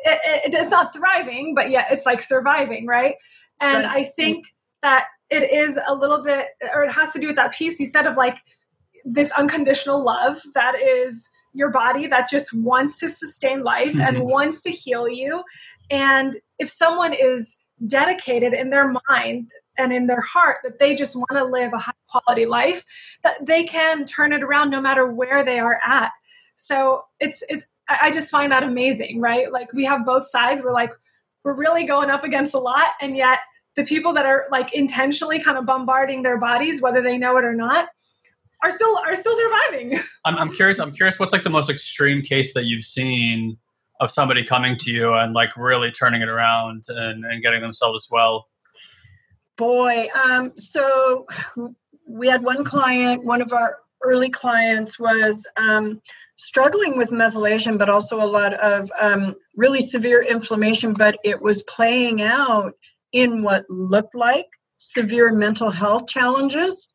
it, 0.05 0.21
it, 0.25 0.55
it's 0.55 0.71
not 0.71 0.93
thriving, 0.93 1.55
but 1.55 1.71
yet 1.71 1.87
it's 1.91 2.07
like 2.07 2.21
surviving, 2.21 2.87
right? 2.87 3.15
And 3.61 3.85
right. 3.85 3.99
I 3.99 4.05
think 4.05 4.47
that 4.83 5.07
it 5.31 5.51
is 5.51 5.79
a 5.87 5.95
little 5.95 6.23
bit, 6.23 6.49
or 6.75 6.85
it 6.85 6.93
has 6.93 7.13
to 7.13 7.21
do 7.21 7.29
with 7.29 7.37
that 7.37 7.53
piece 7.53 7.81
you 7.81 7.87
said 7.87 8.07
of 8.07 8.17
like 8.17 8.39
this 9.05 9.31
unconditional 9.33 10.05
love 10.05 10.41
that 10.55 10.75
is 10.81 11.31
your 11.55 11.71
body 11.71 12.07
that 12.07 12.31
just 12.31 12.53
wants 12.55 12.99
to 13.01 13.09
sustain 13.09 13.63
life 13.63 13.99
and 14.01 14.17
mm-hmm. 14.17 14.29
wants 14.29 14.63
to 14.63 14.71
heal 14.71 15.09
you. 15.09 15.43
And 15.91 16.37
if 16.59 16.71
someone 16.71 17.13
is 17.13 17.57
dedicated 17.87 18.53
in 18.53 18.71
their 18.71 18.95
mind 19.09 19.51
and 19.79 19.93
in 19.93 20.07
their 20.07 20.21
heart 20.21 20.59
that 20.65 20.79
they 20.79 20.95
just 20.95 21.17
want 21.17 21.33
to 21.33 21.45
live 21.45 21.73
a 21.73 21.79
high 21.79 21.93
quality 22.09 22.47
life 22.47 22.85
that 23.23 23.47
they 23.47 23.65
can 23.65 24.05
turn 24.05 24.33
it 24.33 24.43
around 24.43 24.71
no 24.71 24.81
matter 24.81 25.11
where 25.11 25.45
they 25.45 25.59
are 25.59 25.81
at. 25.85 26.11
So 26.57 27.05
it's 27.21 27.43
it's 27.49 27.65
i 27.89 28.11
just 28.11 28.31
find 28.31 28.53
that 28.53 28.63
amazing 28.63 29.21
right? 29.21 29.53
Like 29.53 29.73
we 29.73 29.85
have 29.85 30.07
both 30.07 30.27
sides 30.27 30.63
we're 30.63 30.73
like 30.73 30.93
we're 31.45 31.57
really 31.57 31.85
going 31.85 32.11
up 32.11 32.25
against 32.25 32.55
a 32.55 32.59
lot 32.59 32.89
and 33.01 33.17
yet 33.17 33.41
the 33.75 33.85
people 33.85 34.13
that 34.13 34.27
are 34.27 34.47
like 34.53 34.73
intentionally 34.75 35.41
kind 35.41 35.59
of 35.59 35.67
bombarding 35.67 36.23
their 36.23 36.39
bodies 36.39 36.81
whether 36.81 37.03
they 37.03 37.19
know 37.19 37.37
it 37.37 37.45
or 37.45 37.55
not 37.55 37.89
are 38.63 38.71
still 38.71 38.97
are 39.05 39.17
still 39.17 39.37
surviving. 39.37 39.99
I'm, 40.25 40.37
I'm 40.37 40.53
curious 40.53 40.79
i'm 40.79 40.93
curious 40.93 41.19
what's 41.19 41.33
like 41.33 41.43
the 41.43 41.51
most 41.51 41.69
extreme 41.69 42.23
case 42.23 42.55
that 42.55 42.65
you've 42.65 42.85
seen 42.85 43.59
of 44.01 44.11
somebody 44.11 44.45
coming 44.45 44.77
to 44.79 44.93
you 44.93 45.13
and 45.15 45.33
like 45.33 45.57
really 45.57 45.91
turning 45.91 46.23
it 46.23 46.29
around 46.29 46.85
and, 46.89 47.25
and 47.25 47.43
getting 47.43 47.61
themselves 47.61 48.09
well 48.11 48.47
Boy, 49.63 50.09
um, 50.27 50.51
so 50.57 51.25
we 52.05 52.27
had 52.27 52.43
one 52.43 52.65
client, 52.65 53.25
one 53.25 53.41
of 53.41 53.53
our 53.53 53.77
early 54.03 54.29
clients 54.29 54.99
was 54.99 55.47
um, 55.57 56.03
struggling 56.35 56.99
with 56.99 57.11
methylation, 57.11 57.79
but 57.79 57.89
also 57.89 58.21
a 58.21 58.27
lot 58.27 58.55
of 58.55 58.91
um, 59.01 59.37
really 59.55 59.81
severe 59.81 60.21
inflammation, 60.21 60.95
but 60.95 61.17
it 61.23 61.41
was 61.41 61.63
playing 61.63 62.23
out 62.23 62.73
in 63.13 63.45
what 63.45 63.65
looked 63.71 64.17
like 64.17 64.49
severe 64.79 65.31
mental 65.31 65.71
health 65.71 66.09
challenges. 66.09 66.89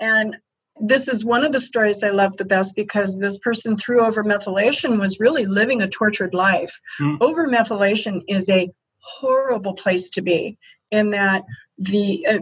And 0.00 0.38
this 0.80 1.06
is 1.06 1.22
one 1.22 1.44
of 1.44 1.52
the 1.52 1.60
stories 1.60 2.02
I 2.02 2.12
love 2.12 2.34
the 2.38 2.46
best 2.46 2.74
because 2.76 3.18
this 3.18 3.36
person 3.36 3.76
through 3.76 4.06
over 4.06 4.24
methylation 4.24 4.98
was 4.98 5.20
really 5.20 5.44
living 5.44 5.82
a 5.82 5.86
tortured 5.86 6.32
life. 6.32 6.80
Mm. 6.98 7.18
Over 7.20 7.46
methylation 7.46 8.22
is 8.26 8.48
a 8.48 8.70
horrible 9.00 9.74
place 9.74 10.08
to 10.10 10.22
be 10.22 10.56
in 10.90 11.10
that 11.10 11.44
the 11.80 12.26
uh, 12.26 12.38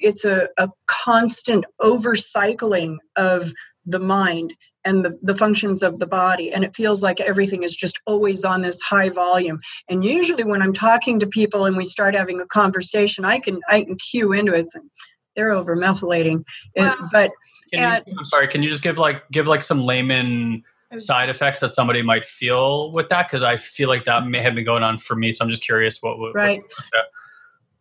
it's 0.00 0.24
a, 0.24 0.48
a 0.58 0.68
constant 0.86 1.64
overcycling 1.80 2.96
of 3.16 3.52
the 3.86 4.00
mind 4.00 4.54
and 4.84 5.04
the, 5.04 5.18
the 5.22 5.34
functions 5.34 5.82
of 5.82 5.98
the 5.98 6.06
body. 6.06 6.52
And 6.52 6.64
it 6.64 6.74
feels 6.74 7.02
like 7.02 7.20
everything 7.20 7.62
is 7.62 7.76
just 7.76 8.00
always 8.06 8.44
on 8.44 8.62
this 8.62 8.80
high 8.80 9.10
volume. 9.10 9.60
And 9.88 10.04
usually 10.04 10.44
when 10.44 10.60
i'm 10.60 10.72
talking 10.72 11.18
to 11.20 11.26
people 11.26 11.66
and 11.66 11.76
we 11.76 11.84
start 11.84 12.14
having 12.14 12.40
a 12.40 12.46
conversation 12.46 13.24
i 13.24 13.38
can 13.38 13.60
i 13.68 13.84
can 13.84 13.96
cue 13.96 14.32
into 14.32 14.54
it 14.54 14.66
and 14.74 14.90
they're 15.36 15.52
over 15.52 15.76
methylating. 15.76 16.44
Wow. 16.76 16.96
but 17.12 17.30
at, 17.72 18.06
you, 18.08 18.14
i'm 18.18 18.24
sorry 18.24 18.48
can 18.48 18.62
you 18.62 18.68
just 18.68 18.82
give 18.82 18.98
like 18.98 19.28
give 19.30 19.46
like 19.46 19.62
some 19.62 19.80
layman 19.80 20.64
side 20.96 21.28
effects 21.28 21.60
that 21.60 21.70
somebody 21.70 22.02
might 22.02 22.26
feel 22.26 22.90
with 22.90 23.08
that? 23.10 23.28
Because 23.28 23.44
i 23.44 23.56
feel 23.56 23.88
like 23.88 24.04
that 24.06 24.26
may 24.26 24.42
have 24.42 24.56
been 24.56 24.64
going 24.64 24.82
on 24.82 24.98
for 24.98 25.14
me 25.14 25.30
so 25.30 25.44
i'm 25.44 25.50
just 25.50 25.62
curious 25.62 26.02
what, 26.02 26.18
what 26.18 26.34
right. 26.34 26.62
what, 26.62 27.04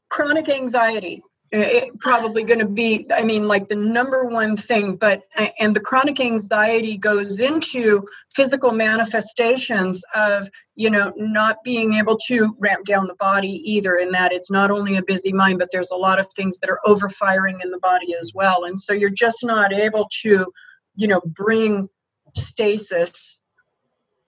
chronic 0.10 0.50
anxiety 0.50 1.24
it 1.52 2.00
probably 2.00 2.44
going 2.44 2.60
to 2.60 2.68
be 2.68 3.08
i 3.12 3.24
mean 3.24 3.48
like 3.48 3.70
the 3.70 3.76
number 3.76 4.24
one 4.26 4.56
thing 4.56 4.96
but 4.96 5.24
and 5.60 5.76
the 5.76 5.80
chronic 5.80 6.20
anxiety 6.20 6.96
goes 6.96 7.40
into 7.40 8.08
physical 8.36 8.72
manifestations 8.72 10.04
of 10.14 10.48
you 10.76 10.90
know 10.90 11.12
not 11.18 11.62
being 11.64 11.94
able 11.96 12.18
to 12.18 12.56
ramp 12.60 12.86
down 12.86 13.06
the 13.08 13.16
body 13.16 13.62
either 13.70 13.98
in 13.98 14.12
that 14.12 14.32
it's 14.32 14.52
not 14.52 14.72
only 14.72 14.96
a 14.96 15.04
busy 15.04 15.34
mind 15.34 15.60
but 15.60 15.70
there's 15.74 15.92
a 15.92 15.96
lot 15.96 16.20
of 16.20 16.28
things 16.34 16.60
that 16.60 16.70
are 16.70 16.80
overfiring 16.86 17.62
in 17.64 17.70
the 17.70 17.80
body 17.80 18.16
as 18.16 18.32
well. 18.34 18.64
And 18.64 18.80
so 18.80 18.94
you're 18.94 19.10
just 19.10 19.44
not 19.44 19.74
able 19.74 20.08
to 20.22 20.46
you 20.96 21.08
know 21.08 21.22
bring 21.26 21.90
stasis 22.34 23.42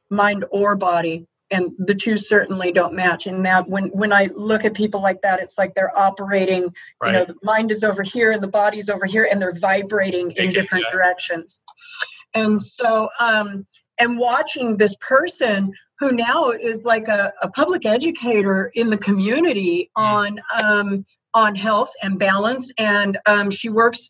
mind 0.09 0.43
or 0.51 0.75
body 0.75 1.27
and 1.51 1.73
the 1.77 1.93
two 1.93 2.17
certainly 2.17 2.71
don't 2.71 2.93
match 2.93 3.27
and 3.27 3.45
that 3.45 3.67
when 3.67 3.85
when 3.89 4.11
i 4.11 4.29
look 4.35 4.65
at 4.65 4.73
people 4.73 5.01
like 5.01 5.21
that 5.21 5.39
it's 5.39 5.57
like 5.57 5.73
they're 5.75 5.95
operating 5.97 6.73
right. 7.01 7.07
you 7.07 7.11
know 7.11 7.25
the 7.25 7.35
mind 7.43 7.71
is 7.71 7.83
over 7.83 8.01
here 8.01 8.31
and 8.31 8.41
the 8.41 8.47
body's 8.47 8.89
over 8.89 9.05
here 9.05 9.27
and 9.29 9.41
they're 9.41 9.53
vibrating 9.59 10.31
in 10.31 10.49
different 10.49 10.85
yeah. 10.85 10.91
directions 10.91 11.61
and 12.33 12.59
so 12.59 13.09
um 13.19 13.65
and 13.99 14.17
watching 14.17 14.77
this 14.77 14.95
person 14.95 15.73
who 15.99 16.11
now 16.11 16.49
is 16.49 16.83
like 16.83 17.07
a, 17.07 17.31
a 17.43 17.49
public 17.49 17.85
educator 17.85 18.71
in 18.73 18.89
the 18.89 18.97
community 18.97 19.91
mm. 19.97 20.01
on 20.01 20.39
um 20.59 21.05
on 21.33 21.55
health 21.55 21.93
and 22.01 22.17
balance 22.17 22.73
and 22.77 23.17
um, 23.25 23.51
she 23.51 23.69
works 23.69 24.09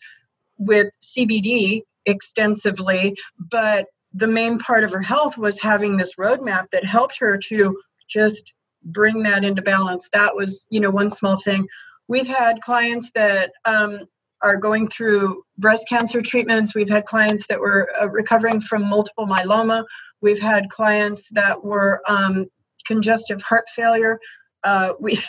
with 0.57 0.87
cbd 1.03 1.81
extensively 2.05 3.15
but 3.37 3.85
the 4.13 4.27
main 4.27 4.59
part 4.59 4.83
of 4.83 4.91
her 4.91 5.01
health 5.01 5.37
was 5.37 5.59
having 5.59 5.97
this 5.97 6.15
roadmap 6.15 6.69
that 6.71 6.85
helped 6.85 7.17
her 7.19 7.37
to 7.37 7.77
just 8.09 8.53
bring 8.83 9.23
that 9.23 9.43
into 9.43 9.61
balance. 9.61 10.09
That 10.11 10.35
was 10.35 10.67
you 10.69 10.79
know 10.79 10.89
one 10.89 11.09
small 11.09 11.37
thing. 11.37 11.67
We've 12.07 12.27
had 12.27 12.61
clients 12.61 13.11
that 13.11 13.51
um, 13.65 14.01
are 14.41 14.57
going 14.57 14.87
through 14.87 15.43
breast 15.57 15.87
cancer 15.87 16.21
treatments. 16.21 16.75
We've 16.75 16.89
had 16.89 17.05
clients 17.05 17.47
that 17.47 17.59
were 17.59 17.89
uh, 18.01 18.09
recovering 18.09 18.59
from 18.59 18.89
multiple 18.89 19.27
myeloma. 19.27 19.85
We've 20.21 20.41
had 20.41 20.69
clients 20.69 21.29
that 21.31 21.63
were 21.63 22.01
um, 22.07 22.47
congestive 22.85 23.41
heart 23.41 23.65
failure. 23.69 24.19
Uh, 24.63 24.93
we 24.99 25.19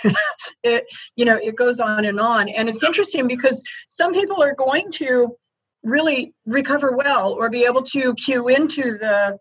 it 0.63 0.85
you 1.17 1.25
know 1.25 1.37
it 1.37 1.57
goes 1.57 1.81
on 1.81 2.05
and 2.05 2.21
on. 2.21 2.49
And 2.49 2.69
it's 2.69 2.85
interesting 2.85 3.27
because 3.27 3.63
some 3.87 4.13
people 4.13 4.43
are 4.43 4.55
going 4.55 4.91
to 4.93 5.37
really 5.83 6.35
recover 6.47 6.93
well 6.93 7.33
or 7.33 7.51
be 7.51 7.65
able 7.65 7.83
to 7.83 8.15
cue 8.15 8.49
into 8.49 8.83
the 8.83 9.39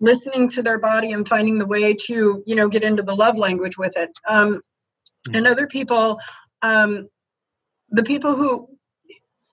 listening 0.00 0.48
to 0.48 0.62
their 0.62 0.78
body 0.78 1.12
and 1.12 1.28
finding 1.28 1.58
the 1.58 1.66
way 1.66 1.94
to 1.94 2.42
you 2.46 2.54
know 2.54 2.68
get 2.68 2.82
into 2.82 3.02
the 3.02 3.14
love 3.14 3.38
language 3.38 3.78
with 3.78 3.96
it 3.96 4.10
um, 4.28 4.54
mm-hmm. 4.54 5.34
and 5.36 5.46
other 5.46 5.66
people 5.66 6.18
um, 6.62 7.08
the 7.90 8.02
people 8.02 8.34
who 8.34 8.68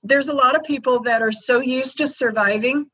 there's 0.04 0.30
a 0.30 0.34
lot 0.34 0.56
of 0.56 0.64
people 0.64 1.02
that 1.02 1.22
are 1.22 1.32
so 1.32 1.60
used 1.60 1.98
to 1.98 2.08
surviving 2.08 2.88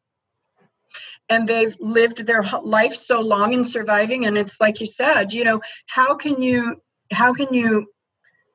and 1.30 1.48
they've 1.48 1.76
lived 1.80 2.26
their 2.26 2.44
life 2.64 2.94
so 2.94 3.22
long 3.22 3.54
in 3.54 3.64
surviving 3.64 4.26
and 4.26 4.38
it's 4.38 4.60
like 4.60 4.80
you 4.80 4.86
said 4.86 5.32
you 5.32 5.44
know 5.44 5.62
how 5.88 6.16
can 6.16 6.42
you 6.42 6.82
how 7.12 7.34
can 7.34 7.54
you 7.54 7.88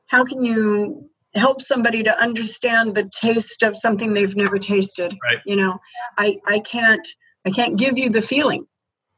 how 0.07 0.23
can 0.25 0.45
you 0.45 1.09
help 1.35 1.61
somebody 1.61 2.03
to 2.03 2.21
understand 2.21 2.95
the 2.95 3.11
taste 3.21 3.63
of 3.63 3.77
something 3.77 4.13
they've 4.13 4.37
never 4.37 4.59
tasted 4.59 5.15
right. 5.25 5.39
you 5.47 5.57
know? 5.57 5.79
I 6.19 6.39
i 6.47 6.59
can't 6.61 7.07
i 7.47 7.51
can't 7.51 7.77
give 7.79 7.99
you 7.99 8.11
the 8.11 8.23
feeling. 8.23 8.67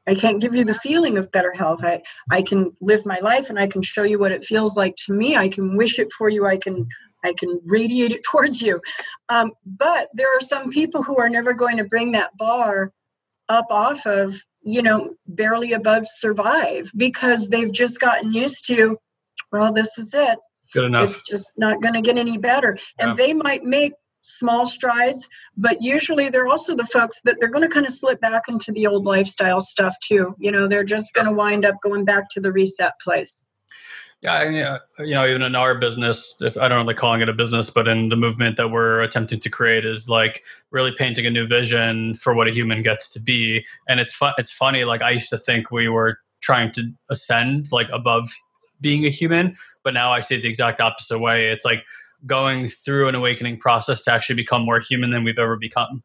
I 0.06 0.14
can't 0.14 0.38
give 0.40 0.54
you 0.54 0.64
the 0.64 0.74
feeling 0.74 1.16
of 1.16 1.32
better 1.32 1.52
health. 1.52 1.82
I 1.82 2.02
i 2.30 2.42
can 2.42 2.72
live 2.80 3.04
my 3.06 3.18
life 3.20 3.50
and 3.50 3.58
i 3.58 3.66
can 3.66 3.82
show 3.82 4.02
you 4.02 4.18
what 4.18 4.32
it 4.32 4.44
feels 4.44 4.76
like 4.76 4.94
to 5.06 5.12
me. 5.12 5.36
I 5.36 5.48
can 5.48 5.76
wish 5.76 5.98
it 5.98 6.12
for 6.12 6.28
you. 6.28 6.46
I 6.46 6.56
can 6.56 6.86
i 7.24 7.32
can 7.32 7.60
radiate 7.64 8.12
it 8.12 8.22
towards 8.30 8.62
you. 8.62 8.80
Um, 9.28 9.52
but 9.64 10.08
there 10.14 10.34
are 10.36 10.40
some 10.40 10.70
people 10.70 11.02
who 11.02 11.16
are 11.16 11.30
never 11.30 11.52
going 11.52 11.78
to 11.78 11.84
bring 11.84 12.12
that 12.12 12.36
bar 12.36 12.92
up 13.48 13.66
off 13.70 14.06
of 14.06 14.34
you 14.62 14.82
know 14.82 15.14
barely 15.26 15.72
above 15.72 16.06
survive 16.06 16.90
because 16.96 17.48
they've 17.48 17.72
just 17.72 18.00
gotten 18.00 18.32
used 18.32 18.66
to 18.66 18.96
well 19.52 19.72
this 19.72 19.98
is 19.98 20.14
it 20.14 20.38
Good 20.74 20.84
enough. 20.84 21.04
It's 21.04 21.22
just 21.22 21.56
not 21.56 21.80
going 21.80 21.94
to 21.94 22.02
get 22.02 22.18
any 22.18 22.36
better. 22.36 22.76
And 22.98 23.10
yeah. 23.10 23.14
they 23.14 23.32
might 23.32 23.64
make 23.64 23.94
small 24.20 24.66
strides, 24.66 25.28
but 25.56 25.80
usually 25.80 26.28
they're 26.28 26.48
also 26.48 26.74
the 26.74 26.86
folks 26.86 27.22
that 27.22 27.36
they're 27.38 27.48
going 27.48 27.66
to 27.66 27.72
kind 27.72 27.86
of 27.86 27.92
slip 27.92 28.20
back 28.20 28.42
into 28.48 28.72
the 28.72 28.86
old 28.86 29.04
lifestyle 29.04 29.60
stuff 29.60 29.94
too. 30.00 30.34
You 30.38 30.50
know, 30.50 30.66
they're 30.66 30.84
just 30.84 31.14
going 31.14 31.26
to 31.26 31.32
wind 31.32 31.64
up 31.64 31.76
going 31.82 32.04
back 32.04 32.28
to 32.30 32.40
the 32.40 32.52
reset 32.52 32.92
place. 33.00 33.42
Yeah, 34.22 34.78
you 35.00 35.14
know, 35.14 35.28
even 35.28 35.42
in 35.42 35.54
our 35.54 35.74
business, 35.74 36.36
if 36.40 36.56
I 36.56 36.66
don't 36.66 36.86
like 36.86 36.96
calling 36.96 37.20
it 37.20 37.28
a 37.28 37.34
business, 37.34 37.68
but 37.68 37.86
in 37.86 38.08
the 38.08 38.16
movement 38.16 38.56
that 38.56 38.68
we're 38.68 39.02
attempting 39.02 39.38
to 39.40 39.50
create 39.50 39.84
is 39.84 40.08
like 40.08 40.42
really 40.70 40.92
painting 40.96 41.26
a 41.26 41.30
new 41.30 41.46
vision 41.46 42.14
for 42.14 42.32
what 42.32 42.48
a 42.48 42.50
human 42.50 42.82
gets 42.82 43.12
to 43.12 43.20
be. 43.20 43.66
And 43.86 44.00
it's 44.00 44.14
fun. 44.14 44.32
It's 44.38 44.50
funny. 44.50 44.84
Like 44.84 45.02
I 45.02 45.10
used 45.10 45.28
to 45.28 45.36
think 45.36 45.70
we 45.70 45.88
were 45.88 46.18
trying 46.40 46.72
to 46.72 46.90
ascend 47.10 47.66
like 47.70 47.88
above 47.92 48.30
being 48.80 49.06
a 49.06 49.10
human, 49.10 49.54
but 49.82 49.94
now 49.94 50.12
I 50.12 50.20
see 50.20 50.36
it 50.36 50.42
the 50.42 50.48
exact 50.48 50.80
opposite 50.80 51.18
way. 51.18 51.48
It's 51.48 51.64
like 51.64 51.84
going 52.26 52.68
through 52.68 53.08
an 53.08 53.14
awakening 53.14 53.58
process 53.58 54.02
to 54.02 54.12
actually 54.12 54.36
become 54.36 54.62
more 54.62 54.80
human 54.80 55.10
than 55.10 55.24
we've 55.24 55.38
ever 55.38 55.56
become. 55.56 56.02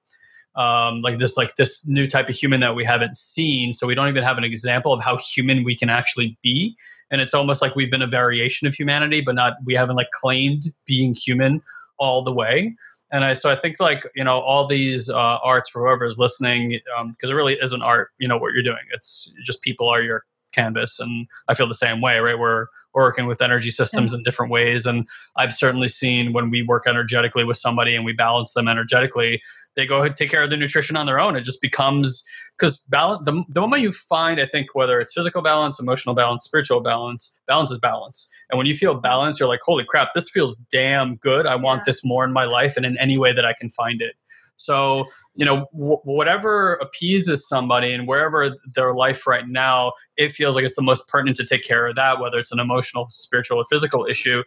Um, 0.55 1.01
like 1.01 1.19
this, 1.19 1.37
like 1.37 1.55
this 1.55 1.87
new 1.87 2.07
type 2.07 2.27
of 2.27 2.35
human 2.35 2.59
that 2.59 2.75
we 2.75 2.83
haven't 2.83 3.15
seen. 3.15 3.71
So 3.71 3.87
we 3.87 3.95
don't 3.95 4.09
even 4.09 4.23
have 4.23 4.37
an 4.37 4.43
example 4.43 4.91
of 4.91 4.99
how 4.99 5.17
human 5.17 5.63
we 5.63 5.75
can 5.75 5.89
actually 5.89 6.37
be. 6.41 6.75
And 7.11 7.21
it's 7.21 7.33
almost 7.33 7.61
like 7.61 7.75
we've 7.75 7.91
been 7.91 8.01
a 8.01 8.07
variation 8.07 8.67
of 8.67 8.73
humanity, 8.73 9.21
but 9.21 9.35
not 9.35 9.53
we 9.63 9.73
haven't 9.73 9.95
like 9.95 10.11
claimed 10.11 10.63
being 10.85 11.13
human 11.13 11.61
all 11.97 12.23
the 12.23 12.31
way. 12.31 12.75
And 13.11 13.23
I, 13.25 13.33
so 13.33 13.49
I 13.49 13.55
think 13.55 13.79
like 13.79 14.07
you 14.15 14.23
know 14.23 14.39
all 14.39 14.67
these 14.67 15.09
uh, 15.09 15.17
arts 15.17 15.69
for 15.69 15.81
whoever 15.81 16.05
is 16.05 16.17
listening 16.17 16.69
because 16.69 17.29
um, 17.29 17.31
it 17.31 17.33
really 17.33 17.57
is 17.59 17.73
an 17.73 17.81
art. 17.81 18.09
You 18.19 18.27
know 18.27 18.37
what 18.37 18.53
you're 18.53 18.63
doing. 18.63 18.83
It's 18.93 19.31
just 19.43 19.61
people 19.63 19.87
are 19.89 20.01
your 20.01 20.25
canvas 20.51 20.99
and 20.99 21.27
i 21.47 21.53
feel 21.53 21.67
the 21.67 21.73
same 21.73 22.01
way 22.01 22.19
right? 22.19 22.37
We're, 22.37 22.67
working 22.95 23.27
with 23.27 23.41
energy 23.41 23.71
systems 23.71 24.11
in 24.11 24.23
different 24.23 24.51
ways 24.51 24.85
and 24.85 25.07
i've 25.37 25.53
certainly 25.53 25.87
seen 25.87 26.33
when 26.33 26.49
we 26.49 26.63
work 26.63 26.83
energetically 26.85 27.45
with 27.45 27.55
somebody 27.55 27.95
and 27.95 28.03
we 28.03 28.11
balance 28.11 28.51
them 28.53 28.67
energetically 28.67 29.41
they 29.75 29.85
go 29.85 29.99
ahead 29.99 30.15
take 30.15 30.29
care 30.29 30.41
of 30.41 30.49
their 30.49 30.59
nutrition 30.59 30.95
on 30.95 31.05
their 31.05 31.19
own. 31.19 31.35
It 31.35 31.43
just 31.43 31.61
becomes 31.61 32.23
because 32.57 32.79
balance 32.89 33.25
the, 33.25 33.43
the 33.47 33.61
moment 33.61 33.81
you 33.81 33.91
find 33.91 34.39
i 34.41 34.45
think 34.45 34.75
whether 34.75 34.97
it's 34.97 35.13
physical 35.13 35.41
balance 35.41 35.79
emotional 35.79 36.15
balance 36.15 36.43
spiritual 36.43 36.81
balance 36.81 37.39
balance 37.47 37.71
is 37.71 37.79
balance. 37.79 38.29
And 38.49 38.57
when 38.57 38.67
you 38.67 38.75
feel 38.75 38.95
balance 38.95 39.39
you're 39.39 39.49
like 39.49 39.61
holy 39.63 39.85
crap 39.85 40.09
this 40.13 40.29
feels 40.29 40.55
damn 40.71 41.15
good. 41.17 41.45
I 41.45 41.55
want 41.55 41.79
yeah. 41.79 41.83
this 41.87 42.03
more 42.03 42.25
in 42.25 42.33
my 42.33 42.45
life 42.45 42.75
and 42.75 42.85
in 42.85 42.97
any 42.97 43.17
way 43.17 43.33
that 43.33 43.45
i 43.45 43.53
can 43.53 43.69
find 43.69 44.01
it 44.01 44.15
so, 44.59 45.05
you 45.35 45.45
know, 45.45 45.67
w- 45.73 46.01
whatever 46.03 46.73
appeases 46.75 47.47
somebody 47.47 47.93
and 47.93 48.07
wherever 48.07 48.57
their 48.75 48.93
life 48.93 49.25
right 49.25 49.47
now, 49.47 49.93
it 50.17 50.33
feels 50.33 50.55
like 50.55 50.65
it's 50.65 50.75
the 50.75 50.81
most 50.81 51.07
pertinent 51.07 51.37
to 51.37 51.45
take 51.45 51.65
care 51.65 51.87
of 51.87 51.95
that, 51.95 52.19
whether 52.19 52.37
it's 52.37 52.51
an 52.51 52.59
emotional, 52.59 53.07
spiritual, 53.09 53.57
or 53.57 53.63
physical 53.69 54.05
issue. 54.05 54.43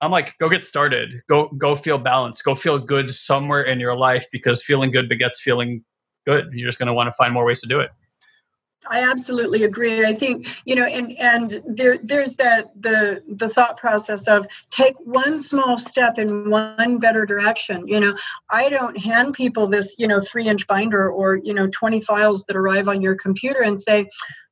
I'm 0.00 0.10
like, 0.10 0.36
go 0.38 0.48
get 0.48 0.64
started. 0.64 1.20
Go 1.28 1.48
go 1.58 1.76
feel 1.76 1.98
balanced. 1.98 2.44
Go 2.44 2.54
feel 2.54 2.78
good 2.78 3.10
somewhere 3.10 3.62
in 3.62 3.78
your 3.78 3.94
life 3.94 4.26
because 4.32 4.62
feeling 4.62 4.90
good 4.90 5.08
begets 5.08 5.40
feeling 5.40 5.84
good. 6.24 6.46
You're 6.52 6.68
just 6.68 6.78
going 6.78 6.88
to 6.88 6.94
want 6.94 7.08
to 7.08 7.12
find 7.12 7.34
more 7.34 7.44
ways 7.44 7.60
to 7.60 7.68
do 7.68 7.80
it. 7.80 7.90
I 8.90 9.02
absolutely 9.02 9.64
agree. 9.64 10.04
I 10.04 10.14
think 10.14 10.48
you 10.64 10.74
know, 10.74 10.84
and 10.84 11.16
and 11.18 11.62
there 11.66 11.98
there's 11.98 12.36
that 12.36 12.70
the 12.80 13.22
the 13.28 13.48
thought 13.48 13.76
process 13.76 14.28
of 14.28 14.46
take 14.70 14.94
one 15.00 15.38
small 15.38 15.78
step 15.78 16.18
in 16.18 16.50
one 16.50 16.98
better 16.98 17.26
direction. 17.26 17.86
You 17.88 18.00
know, 18.00 18.16
I 18.50 18.68
don't 18.68 18.98
hand 18.98 19.34
people 19.34 19.66
this 19.66 19.96
you 19.98 20.06
know 20.06 20.20
three 20.20 20.48
inch 20.48 20.66
binder 20.66 21.10
or 21.10 21.36
you 21.36 21.54
know 21.54 21.68
20 21.68 22.00
files 22.00 22.44
that 22.44 22.56
arrive 22.56 22.88
on 22.88 23.02
your 23.02 23.14
computer 23.14 23.62
and 23.62 23.80
say, 23.80 24.08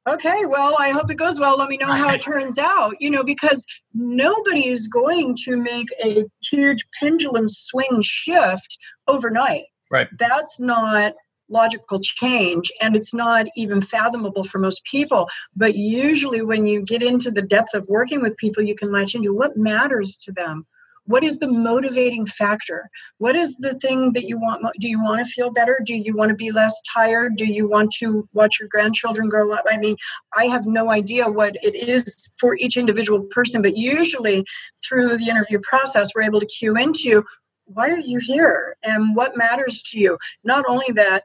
okay, 0.09 0.45
well, 0.47 0.77
I 0.79 0.91
hope 0.91 1.11
it 1.11 1.17
goes 1.17 1.41
well. 1.41 1.57
Let 1.57 1.69
me 1.69 1.77
know 1.77 1.93
how 1.93 2.11
it 2.13 2.21
turns 2.21 2.59
out. 2.59 2.95
You 3.01 3.11
know, 3.11 3.25
because 3.25 3.67
nobody 3.95 4.69
is 4.69 4.89
going 4.89 5.37
to 5.45 5.57
make 5.57 5.89
a 6.03 6.25
huge 6.43 6.85
pendulum 7.01 7.49
swing 7.49 8.03
shift 8.03 8.79
overnight. 9.07 9.65
Right. 9.91 10.09
That's 10.19 10.59
not 10.59 11.15
logical 11.49 12.01
change 12.01 12.71
and 12.81 12.97
it's 12.97 13.15
not 13.15 13.47
even 13.57 13.81
fathomable 13.81 14.45
for 14.45 14.59
most 14.59 14.85
people. 14.85 15.29
But 15.55 15.75
usually 15.75 16.43
when 16.43 16.67
you 16.67 16.83
get 16.83 17.03
into 17.03 17.31
the 17.31 17.43
depth 17.43 17.75
of 17.75 17.87
working 17.89 18.23
with 18.23 18.37
people 18.37 18.63
you 18.63 18.75
can 18.75 18.93
latch 18.93 19.15
into 19.15 19.35
what 19.35 19.57
matters 19.57 20.17
to 20.19 20.33
them. 20.33 20.67
What 21.07 21.23
is 21.23 21.39
the 21.39 21.49
motivating 21.49 22.25
factor? 22.25 22.89
What 23.19 23.37
is 23.37 23.59
the 23.59 23.75
thing 23.75 24.15
that 24.15 24.25
you 24.25 24.39
want 24.39 24.65
do 24.81 24.89
you 24.89 25.03
want 25.03 25.25
to 25.25 25.31
feel 25.31 25.51
better? 25.51 25.79
Do 25.85 25.95
you 25.95 26.17
want 26.17 26.31
to 26.31 26.35
be 26.35 26.51
less 26.51 26.81
tired? 26.91 27.37
Do 27.37 27.45
you 27.45 27.69
want 27.69 27.93
to 27.99 28.27
watch 28.33 28.59
your 28.59 28.71
grandchildren 28.71 29.29
grow 29.29 29.53
up? 29.53 29.65
I 29.71 29.77
mean 29.77 29.97
i 30.37 30.47
have 30.47 30.67
no 30.67 30.91
idea 30.91 31.29
what 31.29 31.57
it 31.63 31.75
is 31.75 32.31
for 32.39 32.57
each 32.57 32.77
individual 32.79 33.23
person 33.31 33.61
but 33.61 33.77
usually 33.77 34.45
through 34.83 35.17
the 35.19 35.29
interview 35.29 35.61
process 35.61 36.09
we're 36.15 36.23
able 36.23 36.41
to 36.41 36.47
cue 36.47 36.77
into 36.77 37.23
why 37.67 37.91
are 37.91 37.99
you 37.99 38.19
here? 38.19 38.77
And 38.85 39.17
what 39.17 39.37
matters 39.37 39.83
to 39.91 39.99
you? 39.99 40.19
Not 40.45 40.65
only 40.69 40.93
that 40.93 41.25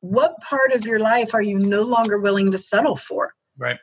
what 0.00 0.40
part 0.40 0.72
of 0.72 0.84
your 0.86 0.98
life 0.98 1.34
are 1.34 1.42
you 1.42 1.58
no 1.58 1.82
longer 1.82 2.18
willing 2.18 2.50
to 2.50 2.58
settle 2.58 2.96
for? 2.96 3.34
Right. 3.56 3.78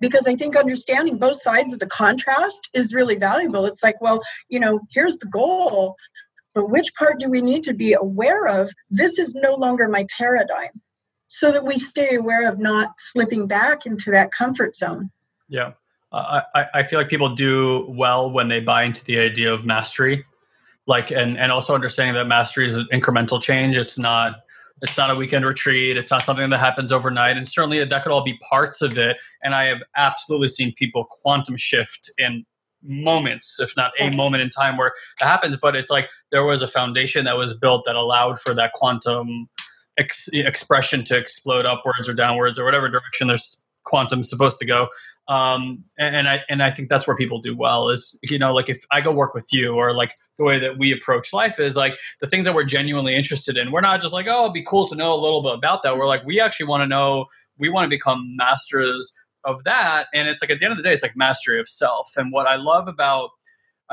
Because 0.00 0.26
I 0.26 0.34
think 0.36 0.56
understanding 0.56 1.18
both 1.18 1.40
sides 1.40 1.72
of 1.72 1.80
the 1.80 1.86
contrast 1.86 2.68
is 2.74 2.94
really 2.94 3.14
valuable. 3.14 3.64
It's 3.64 3.82
like, 3.82 4.00
well, 4.00 4.20
you 4.48 4.60
know, 4.60 4.80
here's 4.90 5.16
the 5.18 5.28
goal, 5.28 5.96
but 6.54 6.68
which 6.68 6.94
part 6.94 7.20
do 7.20 7.30
we 7.30 7.40
need 7.40 7.62
to 7.64 7.72
be 7.72 7.94
aware 7.94 8.46
of? 8.46 8.70
This 8.90 9.18
is 9.18 9.34
no 9.34 9.54
longer 9.54 9.88
my 9.88 10.06
paradigm. 10.16 10.70
So 11.26 11.50
that 11.50 11.64
we 11.64 11.78
stay 11.78 12.16
aware 12.16 12.48
of 12.48 12.58
not 12.58 12.92
slipping 12.98 13.46
back 13.46 13.86
into 13.86 14.10
that 14.10 14.30
comfort 14.30 14.76
zone. 14.76 15.10
Yeah. 15.48 15.72
Uh, 16.12 16.42
I, 16.54 16.66
I 16.74 16.82
feel 16.84 16.98
like 16.98 17.08
people 17.08 17.34
do 17.34 17.86
well 17.88 18.30
when 18.30 18.48
they 18.48 18.60
buy 18.60 18.84
into 18.84 19.04
the 19.04 19.18
idea 19.18 19.52
of 19.52 19.64
mastery 19.64 20.24
like 20.86 21.10
and 21.10 21.38
and 21.38 21.50
also 21.50 21.74
understanding 21.74 22.14
that 22.14 22.26
mastery 22.26 22.64
is 22.64 22.76
an 22.76 22.86
incremental 22.92 23.40
change 23.40 23.76
it's 23.76 23.98
not 23.98 24.44
it's 24.82 24.98
not 24.98 25.10
a 25.10 25.14
weekend 25.14 25.46
retreat. 25.46 25.96
It's 25.96 26.10
not 26.10 26.22
something 26.22 26.50
that 26.50 26.60
happens 26.60 26.92
overnight. 26.92 27.36
And 27.36 27.48
certainly 27.48 27.84
that 27.84 28.02
could 28.02 28.12
all 28.12 28.24
be 28.24 28.38
parts 28.48 28.82
of 28.82 28.98
it. 28.98 29.16
And 29.42 29.54
I 29.54 29.64
have 29.64 29.78
absolutely 29.96 30.48
seen 30.48 30.74
people 30.76 31.06
quantum 31.22 31.56
shift 31.56 32.10
in 32.18 32.44
moments, 32.82 33.58
if 33.60 33.72
not 33.76 33.92
a 33.98 34.14
moment 34.14 34.42
in 34.42 34.50
time 34.50 34.76
where 34.76 34.88
it 34.88 35.24
happens. 35.24 35.56
But 35.56 35.74
it's 35.74 35.90
like 35.90 36.10
there 36.30 36.44
was 36.44 36.62
a 36.62 36.68
foundation 36.68 37.24
that 37.24 37.36
was 37.36 37.56
built 37.56 37.84
that 37.86 37.96
allowed 37.96 38.38
for 38.38 38.52
that 38.54 38.72
quantum 38.74 39.48
ex- 39.98 40.28
expression 40.32 41.04
to 41.04 41.16
explode 41.16 41.66
upwards 41.66 42.08
or 42.08 42.14
downwards 42.14 42.58
or 42.58 42.64
whatever 42.64 42.88
direction 42.88 43.28
there's 43.28 43.64
quantum 43.84 44.22
supposed 44.22 44.58
to 44.58 44.66
go 44.66 44.88
um, 45.28 45.84
and 45.98 46.28
I 46.28 46.40
and 46.50 46.62
I 46.62 46.70
think 46.70 46.88
that's 46.88 47.06
where 47.06 47.16
people 47.16 47.40
do 47.40 47.56
well 47.56 47.88
is 47.88 48.18
you 48.22 48.38
know 48.38 48.52
like 48.52 48.68
if 48.68 48.84
I 48.92 49.00
go 49.00 49.10
work 49.10 49.34
with 49.34 49.48
you 49.52 49.74
or 49.74 49.94
like 49.94 50.14
the 50.36 50.44
way 50.44 50.58
that 50.58 50.78
we 50.78 50.92
approach 50.92 51.32
life 51.32 51.58
is 51.58 51.76
like 51.76 51.96
the 52.20 52.26
things 52.26 52.44
that 52.44 52.54
we're 52.54 52.64
genuinely 52.64 53.16
interested 53.16 53.56
in. 53.56 53.72
We're 53.72 53.80
not 53.80 54.00
just 54.02 54.12
like 54.12 54.26
oh 54.28 54.44
it'd 54.44 54.54
be 54.54 54.64
cool 54.64 54.86
to 54.88 54.94
know 54.94 55.14
a 55.14 55.20
little 55.20 55.42
bit 55.42 55.54
about 55.54 55.82
that. 55.82 55.96
We're 55.96 56.06
like 56.06 56.24
we 56.24 56.40
actually 56.40 56.66
want 56.66 56.82
to 56.82 56.86
know. 56.86 57.26
We 57.58 57.68
want 57.68 57.84
to 57.84 57.88
become 57.88 58.34
masters 58.36 59.12
of 59.44 59.62
that. 59.64 60.06
And 60.12 60.28
it's 60.28 60.42
like 60.42 60.50
at 60.50 60.58
the 60.58 60.64
end 60.64 60.72
of 60.72 60.78
the 60.78 60.82
day, 60.82 60.92
it's 60.92 61.02
like 61.02 61.16
mastery 61.16 61.60
of 61.60 61.68
self. 61.68 62.10
And 62.16 62.32
what 62.32 62.46
I 62.46 62.56
love 62.56 62.88
about 62.88 63.30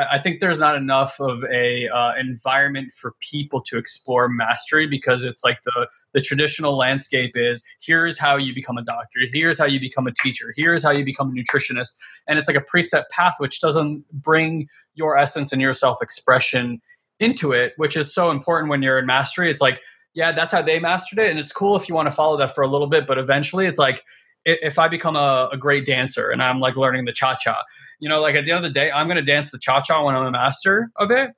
I 0.09 0.19
think 0.19 0.39
there's 0.39 0.59
not 0.59 0.75
enough 0.75 1.19
of 1.19 1.43
a 1.45 1.87
uh, 1.89 2.13
environment 2.19 2.93
for 2.93 3.13
people 3.19 3.61
to 3.63 3.77
explore 3.77 4.29
mastery 4.29 4.87
because 4.87 5.23
it's 5.23 5.43
like 5.43 5.61
the 5.63 5.87
the 6.13 6.21
traditional 6.21 6.77
landscape 6.77 7.31
is 7.35 7.61
here's 7.81 8.17
how 8.17 8.37
you 8.37 8.53
become 8.53 8.77
a 8.77 8.83
doctor, 8.83 9.19
here's 9.31 9.57
how 9.57 9.65
you 9.65 9.79
become 9.79 10.07
a 10.07 10.13
teacher, 10.21 10.53
here's 10.55 10.83
how 10.83 10.91
you 10.91 11.03
become 11.03 11.29
a 11.29 11.33
nutritionist, 11.33 11.93
and 12.27 12.39
it's 12.39 12.47
like 12.47 12.57
a 12.57 12.61
preset 12.61 13.03
path 13.11 13.35
which 13.39 13.59
doesn't 13.59 14.05
bring 14.11 14.67
your 14.93 15.17
essence 15.17 15.51
and 15.51 15.61
your 15.61 15.73
self 15.73 16.01
expression 16.01 16.81
into 17.19 17.51
it, 17.51 17.73
which 17.77 17.97
is 17.97 18.13
so 18.13 18.31
important 18.31 18.69
when 18.69 18.81
you're 18.81 18.97
in 18.99 19.05
mastery. 19.05 19.49
It's 19.49 19.61
like 19.61 19.81
yeah, 20.13 20.33
that's 20.33 20.51
how 20.51 20.61
they 20.61 20.79
mastered 20.79 21.19
it, 21.19 21.29
and 21.29 21.39
it's 21.39 21.51
cool 21.51 21.75
if 21.75 21.87
you 21.87 21.95
want 21.95 22.09
to 22.09 22.15
follow 22.15 22.37
that 22.37 22.53
for 22.53 22.63
a 22.63 22.67
little 22.67 22.87
bit, 22.87 23.07
but 23.07 23.17
eventually 23.17 23.65
it's 23.65 23.79
like 23.79 24.03
if 24.45 24.79
I 24.79 24.87
become 24.87 25.15
a, 25.15 25.49
a, 25.51 25.57
great 25.57 25.85
dancer 25.85 26.29
and 26.29 26.41
I'm 26.41 26.59
like 26.59 26.75
learning 26.75 27.05
the 27.05 27.13
cha 27.13 27.35
cha, 27.35 27.63
you 28.01 28.09
know, 28.09 28.19
like 28.19 28.35
at 28.35 28.45
the 28.45 28.51
end 28.51 28.57
of 28.57 28.63
the 28.63 28.77
day, 28.77 28.91
I'm 28.91 29.07
going 29.07 29.17
to 29.17 29.23
dance 29.23 29.51
the 29.51 29.59
cha 29.59 29.79
cha 29.79 30.03
when 30.03 30.15
I'm 30.15 30.25
a 30.25 30.31
master 30.31 30.89
of 30.97 31.11
it. 31.11 31.29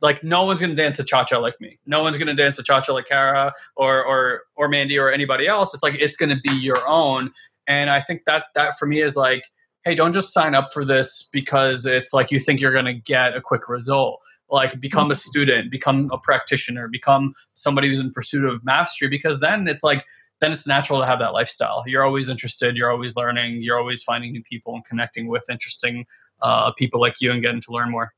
Like 0.00 0.24
no 0.24 0.44
one's 0.44 0.58
going 0.60 0.74
to 0.74 0.82
dance 0.82 0.96
the 0.96 1.04
cha 1.04 1.24
cha 1.24 1.38
like 1.38 1.60
me. 1.60 1.78
No 1.84 2.02
one's 2.02 2.16
going 2.16 2.34
to 2.34 2.34
dance 2.34 2.56
the 2.56 2.62
cha 2.62 2.80
cha 2.80 2.94
like 2.94 3.06
Kara 3.06 3.52
or 3.76 4.02
or 4.02 4.40
or 4.56 4.68
Mandy 4.68 4.98
or 4.98 5.12
anybody 5.12 5.46
else. 5.46 5.74
It's 5.74 5.82
like 5.82 5.94
it's 5.96 6.16
going 6.16 6.30
to 6.30 6.40
be 6.42 6.54
your 6.54 6.88
own. 6.88 7.30
And 7.68 7.90
I 7.90 8.00
think 8.00 8.22
that 8.24 8.46
that 8.54 8.78
for 8.78 8.86
me 8.86 9.02
is 9.02 9.14
like, 9.14 9.42
hey, 9.84 9.94
don't 9.94 10.12
just 10.12 10.32
sign 10.32 10.54
up 10.54 10.72
for 10.72 10.86
this 10.86 11.28
because 11.32 11.84
it's 11.84 12.14
like 12.14 12.30
you 12.30 12.40
think 12.40 12.60
you're 12.60 12.72
going 12.72 12.86
to 12.86 12.94
get 12.94 13.36
a 13.36 13.42
quick 13.42 13.68
result. 13.68 14.20
Like 14.48 14.80
become 14.80 15.10
a 15.10 15.14
student, 15.14 15.70
become 15.70 16.08
a 16.12 16.18
practitioner, 16.18 16.88
become 16.88 17.34
somebody 17.52 17.88
who's 17.88 18.00
in 18.00 18.10
pursuit 18.10 18.46
of 18.46 18.64
mastery. 18.64 19.08
Because 19.08 19.40
then 19.40 19.68
it's 19.68 19.84
like 19.84 20.06
then 20.40 20.52
it's 20.52 20.66
natural 20.66 21.00
to 21.00 21.06
have 21.06 21.18
that 21.18 21.32
lifestyle. 21.32 21.84
You're 21.86 22.04
always 22.04 22.28
interested, 22.28 22.76
you're 22.76 22.90
always 22.90 23.16
learning, 23.16 23.62
you're 23.62 23.78
always 23.78 24.02
finding 24.02 24.32
new 24.32 24.42
people 24.42 24.74
and 24.74 24.84
connecting 24.84 25.28
with 25.28 25.44
interesting 25.50 26.06
uh, 26.42 26.72
people 26.72 27.00
like 27.00 27.14
you 27.20 27.30
and 27.32 27.42
getting 27.42 27.60
to 27.60 27.72
learn 27.72 27.90
more. 27.90 28.10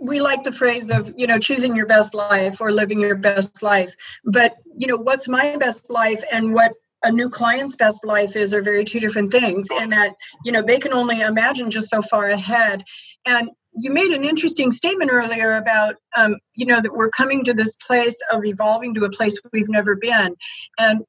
We 0.00 0.20
like 0.20 0.44
the 0.44 0.52
phrase 0.52 0.90
of, 0.90 1.12
you 1.16 1.26
know, 1.26 1.38
choosing 1.38 1.76
your 1.76 1.86
best 1.86 2.14
life 2.14 2.60
or 2.60 2.72
living 2.72 3.00
your 3.00 3.16
best 3.16 3.62
life. 3.62 3.94
But, 4.24 4.56
you 4.74 4.86
know, 4.86 4.96
what's 4.96 5.28
my 5.28 5.56
best 5.56 5.90
life 5.90 6.22
and 6.32 6.54
what 6.54 6.72
a 7.02 7.10
new 7.10 7.28
client's 7.28 7.76
best 7.76 8.04
life 8.04 8.36
is 8.36 8.52
are 8.54 8.62
very 8.62 8.84
two 8.84 9.00
different 9.00 9.32
things 9.32 9.68
and 9.80 9.90
that 9.92 10.14
you 10.44 10.52
know 10.52 10.60
they 10.60 10.78
can 10.78 10.92
only 10.92 11.20
imagine 11.22 11.70
just 11.70 11.88
so 11.88 12.02
far 12.02 12.26
ahead 12.26 12.84
and 13.24 13.50
you 13.78 13.90
made 13.90 14.10
an 14.10 14.24
interesting 14.24 14.70
statement 14.70 15.10
earlier 15.12 15.56
about 15.56 15.96
um, 16.16 16.36
you 16.54 16.66
know 16.66 16.80
that 16.80 16.94
we're 16.94 17.10
coming 17.10 17.44
to 17.44 17.54
this 17.54 17.76
place 17.76 18.18
of 18.32 18.44
evolving 18.44 18.94
to 18.94 19.04
a 19.04 19.10
place 19.10 19.40
we've 19.52 19.68
never 19.68 19.96
been. 19.96 20.34
And 20.78 21.02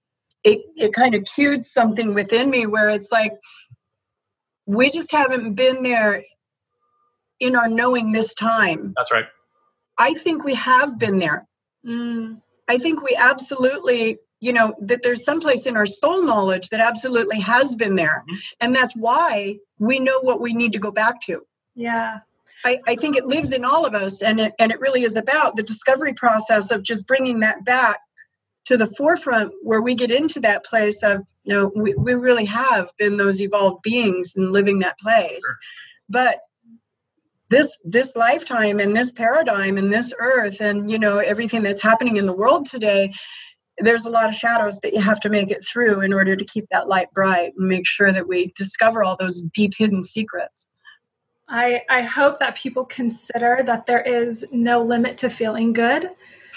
it, 0.43 0.61
it 0.75 0.93
kind 0.93 1.15
of 1.15 1.23
cued 1.25 1.63
something 1.63 2.13
within 2.13 2.49
me 2.49 2.65
where 2.65 2.89
it's 2.89 3.11
like 3.11 3.33
we 4.65 4.89
just 4.89 5.11
haven't 5.11 5.53
been 5.53 5.83
there 5.83 6.23
in 7.39 7.55
our 7.55 7.67
knowing 7.67 8.11
this 8.11 8.33
time. 8.33 8.93
That's 8.95 9.11
right. 9.11 9.25
I 9.97 10.13
think 10.13 10.43
we 10.43 10.55
have 10.55 10.97
been 10.99 11.19
there. 11.19 11.47
Mm. 11.83 12.39
i 12.67 12.77
think 12.77 13.01
we 13.01 13.15
absolutely 13.15 14.19
you 14.39 14.53
know 14.53 14.75
that 14.81 15.01
there's 15.01 15.25
some 15.25 15.39
place 15.39 15.65
in 15.65 15.75
our 15.75 15.87
soul 15.87 16.21
knowledge 16.23 16.69
that 16.69 16.79
absolutely 16.79 17.39
has 17.39 17.73
been 17.75 17.95
there. 17.95 18.23
Mm-hmm. 18.29 18.35
and 18.59 18.75
that's 18.75 18.95
why 18.95 19.57
we 19.79 19.97
know 19.97 20.19
what 20.21 20.39
we 20.39 20.53
need 20.53 20.73
to 20.73 20.79
go 20.79 20.91
back 20.91 21.21
to. 21.21 21.41
Yeah 21.73 22.19
I, 22.65 22.79
I 22.87 22.95
think 22.95 23.17
it 23.17 23.25
lives 23.25 23.53
in 23.53 23.65
all 23.65 23.85
of 23.85 23.95
us, 23.95 24.21
and 24.21 24.39
it, 24.39 24.53
and 24.59 24.71
it 24.71 24.79
really 24.79 25.03
is 25.03 25.17
about 25.17 25.55
the 25.55 25.63
discovery 25.63 26.13
process 26.13 26.71
of 26.71 26.83
just 26.83 27.07
bringing 27.07 27.39
that 27.39 27.63
back 27.65 27.99
to 28.65 28.77
the 28.77 28.87
forefront 28.87 29.51
where 29.63 29.81
we 29.81 29.95
get 29.95 30.11
into 30.11 30.39
that 30.41 30.65
place 30.65 31.03
of 31.03 31.23
you 31.43 31.53
know 31.53 31.71
we, 31.75 31.93
we 31.95 32.13
really 32.13 32.45
have 32.45 32.89
been 32.97 33.17
those 33.17 33.41
evolved 33.41 33.81
beings 33.81 34.35
and 34.35 34.51
living 34.51 34.79
that 34.79 34.99
place 34.99 35.41
sure. 35.43 35.55
but 36.09 36.41
this 37.49 37.79
this 37.83 38.15
lifetime 38.15 38.79
and 38.79 38.95
this 38.95 39.11
paradigm 39.11 39.77
and 39.77 39.91
this 39.91 40.13
earth 40.19 40.61
and 40.61 40.89
you 40.89 40.99
know 40.99 41.17
everything 41.17 41.63
that's 41.63 41.81
happening 41.81 42.17
in 42.17 42.25
the 42.25 42.33
world 42.33 42.65
today 42.65 43.11
there's 43.79 44.05
a 44.05 44.09
lot 44.09 44.29
of 44.29 44.35
shadows 44.35 44.79
that 44.81 44.93
you 44.93 45.01
have 45.01 45.19
to 45.19 45.29
make 45.29 45.49
it 45.49 45.65
through 45.65 46.01
in 46.01 46.13
order 46.13 46.35
to 46.35 46.45
keep 46.45 46.65
that 46.71 46.87
light 46.87 47.11
bright 47.13 47.53
and 47.57 47.67
make 47.67 47.87
sure 47.87 48.11
that 48.11 48.27
we 48.27 48.51
discover 48.55 49.03
all 49.03 49.17
those 49.17 49.41
deep 49.41 49.73
hidden 49.75 50.01
secrets 50.01 50.69
I, 51.51 51.81
I 51.89 52.01
hope 52.01 52.39
that 52.39 52.55
people 52.55 52.85
consider 52.85 53.61
that 53.65 53.85
there 53.85 54.01
is 54.01 54.47
no 54.51 54.81
limit 54.81 55.17
to 55.19 55.29
feeling 55.29 55.73
good. 55.73 56.09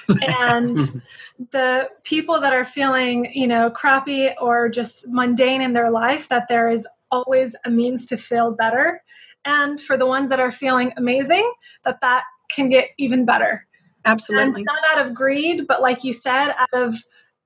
and 0.08 0.78
the 1.50 1.90
people 2.04 2.40
that 2.40 2.52
are 2.52 2.64
feeling, 2.64 3.30
you 3.34 3.46
know, 3.46 3.70
crappy 3.70 4.30
or 4.40 4.68
just 4.68 5.06
mundane 5.08 5.60
in 5.60 5.72
their 5.72 5.90
life, 5.90 6.28
that 6.28 6.48
there 6.48 6.70
is 6.70 6.86
always 7.10 7.56
a 7.64 7.70
means 7.70 8.06
to 8.06 8.16
feel 8.16 8.52
better. 8.52 9.02
And 9.44 9.80
for 9.80 9.96
the 9.96 10.06
ones 10.06 10.30
that 10.30 10.40
are 10.40 10.52
feeling 10.52 10.92
amazing, 10.96 11.52
that 11.82 12.00
that 12.00 12.22
can 12.50 12.68
get 12.68 12.90
even 12.96 13.24
better. 13.24 13.64
Absolutely. 14.04 14.60
And 14.60 14.64
not 14.64 14.98
out 14.98 15.06
of 15.06 15.14
greed, 15.14 15.66
but 15.66 15.82
like 15.82 16.04
you 16.04 16.12
said, 16.12 16.54
out 16.56 16.68
of 16.72 16.94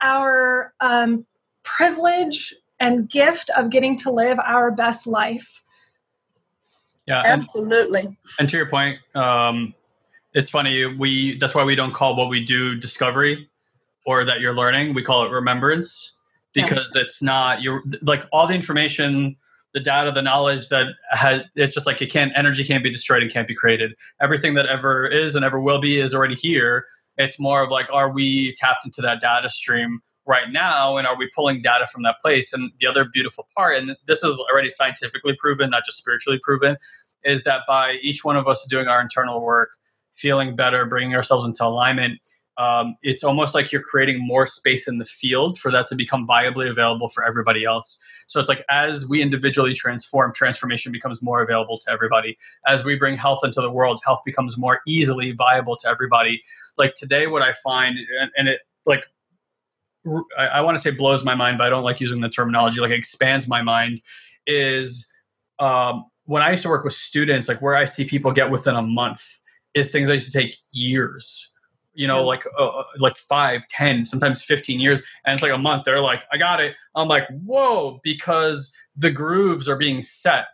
our 0.03 0.75
um, 0.81 1.27
privilege 1.63 2.55
and 2.81 3.09
gift 3.09 3.51
of 3.57 3.71
getting 3.71 3.97
to 3.97 4.11
live 4.11 4.39
our 4.41 4.71
best 4.71 5.07
life. 5.07 5.63
Yeah, 7.09 7.23
absolutely. 7.25 8.01
And, 8.01 8.17
and 8.39 8.51
to 8.51 8.57
your 8.59 8.69
point, 8.69 8.99
um, 9.15 9.75
it's 10.35 10.51
funny. 10.51 10.85
We 10.85 11.39
that's 11.39 11.55
why 11.55 11.65
we 11.65 11.75
don't 11.75 11.95
call 11.95 12.15
what 12.17 12.29
we 12.29 12.45
do 12.45 12.75
discovery 12.75 13.49
or 14.07 14.25
that 14.25 14.41
you're 14.41 14.55
learning. 14.55 14.95
We 14.95 15.03
call 15.03 15.25
it 15.25 15.31
remembrance 15.31 16.19
because 16.53 16.93
yeah. 16.95 17.03
it's 17.03 17.23
not 17.23 17.63
you're 17.63 17.83
like 18.03 18.25
all 18.33 18.47
the 18.47 18.55
information 18.55 19.37
the 19.75 19.81
data 19.81 20.11
the 20.11 20.23
knowledge 20.23 20.69
that 20.69 20.87
has 21.11 21.43
it's 21.55 21.75
just 21.75 21.87
like 21.87 22.01
it 22.01 22.11
can't 22.11 22.33
energy 22.35 22.65
can't 22.65 22.83
be 22.83 22.91
destroyed 22.91 23.23
and 23.23 23.33
can't 23.33 23.47
be 23.47 23.55
created 23.55 23.95
everything 24.21 24.55
that 24.55 24.67
ever 24.67 25.07
is 25.07 25.37
and 25.37 25.45
ever 25.45 25.61
will 25.61 25.81
be 25.81 26.01
is 26.01 26.15
already 26.15 26.35
here 26.35 26.87
it's 27.19 27.39
more 27.39 27.63
of 27.63 27.71
like 27.71 27.87
are 27.93 28.11
we 28.11 28.55
tapped 28.55 28.85
into 28.85 29.03
that 29.03 29.21
data 29.21 29.49
stream 29.49 30.01
right 30.29 30.53
now 30.53 30.97
and 30.97 31.07
are 31.07 31.17
we 31.17 31.29
pulling 31.35 31.63
data 31.63 31.87
from 31.87 32.03
that 32.03 32.17
place 32.21 32.53
and 32.53 32.71
the 32.81 32.87
other 32.87 33.07
beautiful 33.13 33.49
part 33.57 33.77
and 33.77 33.97
this 34.07 34.23
is 34.23 34.39
already 34.53 34.69
scientifically 34.69 35.35
proven 35.41 35.71
not 35.71 35.85
just 35.85 35.99
spiritually 35.99 36.39
proven 36.45 36.77
is 37.25 37.43
that 37.43 37.63
by 37.67 37.95
each 38.03 38.25
one 38.25 38.37
of 38.37 38.47
us 38.47 38.65
doing 38.69 38.87
our 38.87 39.01
internal 39.01 39.41
work 39.41 39.71
feeling 40.15 40.55
better 40.55 40.85
bringing 40.85 41.15
ourselves 41.15 41.45
into 41.45 41.65
alignment 41.65 42.21
um, 42.59 42.97
it's 43.03 43.23
almost 43.23 43.55
like 43.55 43.71
you're 43.71 43.83
creating 43.83 44.19
more 44.19 44.45
space 44.45 44.89
in 44.89 44.99
the 44.99 45.05
field 45.05 45.59
for 45.59 45.71
that 45.71 45.87
to 45.89 45.95
become 45.95 46.27
viably 46.27 46.69
available 46.69 47.09
for 47.09 47.25
everybody 47.25 47.65
else. 47.65 48.03
So 48.27 48.41
it's 48.41 48.49
like 48.49 48.65
as 48.69 49.09
we 49.09 49.23
individually 49.23 49.75
transform, 49.75 50.33
transformation 50.33 50.91
becomes 50.91 51.23
more 51.23 51.41
available 51.41 51.79
to 51.79 51.91
everybody. 51.91 52.37
As 52.67 52.85
we 52.85 52.97
bring 52.97 53.17
health 53.17 53.41
into 53.45 53.61
the 53.61 53.71
world, 53.71 54.01
health 54.05 54.23
becomes 54.27 54.59
more 54.59 54.81
easily 54.89 55.31
viable 55.31 55.77
to 55.77 55.89
everybody. 55.89 56.43
Like 56.77 56.97
today, 56.97 57.29
what 57.29 57.43
I 57.43 57.53
find, 57.53 57.97
and, 58.21 58.33
and 58.37 58.49
it 58.49 58.59
like 58.85 59.05
I, 60.39 60.47
I 60.47 60.61
want 60.61 60.77
to 60.77 60.83
say 60.83 60.91
blows 60.91 61.25
my 61.25 61.35
mind, 61.35 61.59
but 61.59 61.67
I 61.67 61.71
don't 61.71 61.83
like 61.83 62.01
using 62.01 62.21
the 62.21 62.29
terminology. 62.29 62.81
Like 62.81 62.91
expands 62.91 63.49
my 63.49 63.63
mind 63.63 64.01
is 64.47 65.11
um, 65.59 66.05
when 66.25 66.43
I 66.43 66.51
used 66.51 66.63
to 66.65 66.69
work 66.69 66.85
with 66.85 66.93
students, 66.93 67.49
like 67.49 67.63
where 67.63 67.77
I 67.77 67.85
see 67.85 68.05
people 68.05 68.33
get 68.33 68.51
within 68.51 68.75
a 68.75 68.83
month 68.83 69.25
is 69.75 69.91
things 69.91 70.09
that 70.09 70.15
used 70.15 70.33
to 70.33 70.39
take 70.39 70.57
years. 70.71 71.53
You 71.95 72.07
know, 72.07 72.25
like 72.25 72.45
uh, 72.59 72.65
uh 72.65 72.85
like 72.99 73.19
five, 73.19 73.67
ten, 73.69 74.07
sometimes 74.07 74.43
fifteen 74.43 74.79
years, 74.79 75.03
and 75.27 75.35
it's 75.35 75.43
like 75.43 75.53
a 75.53 75.59
month. 75.59 75.83
They're 75.85 76.01
like, 76.01 76.23
"I 76.33 76.37
got 76.37 76.61
it." 76.61 76.77
I'm 76.95 77.09
like, 77.09 77.27
"Whoa!" 77.45 77.99
Because 78.05 78.73
the 78.95 79.11
grooves 79.11 79.69
are 79.69 79.77
being 79.77 80.01
set 80.03 80.45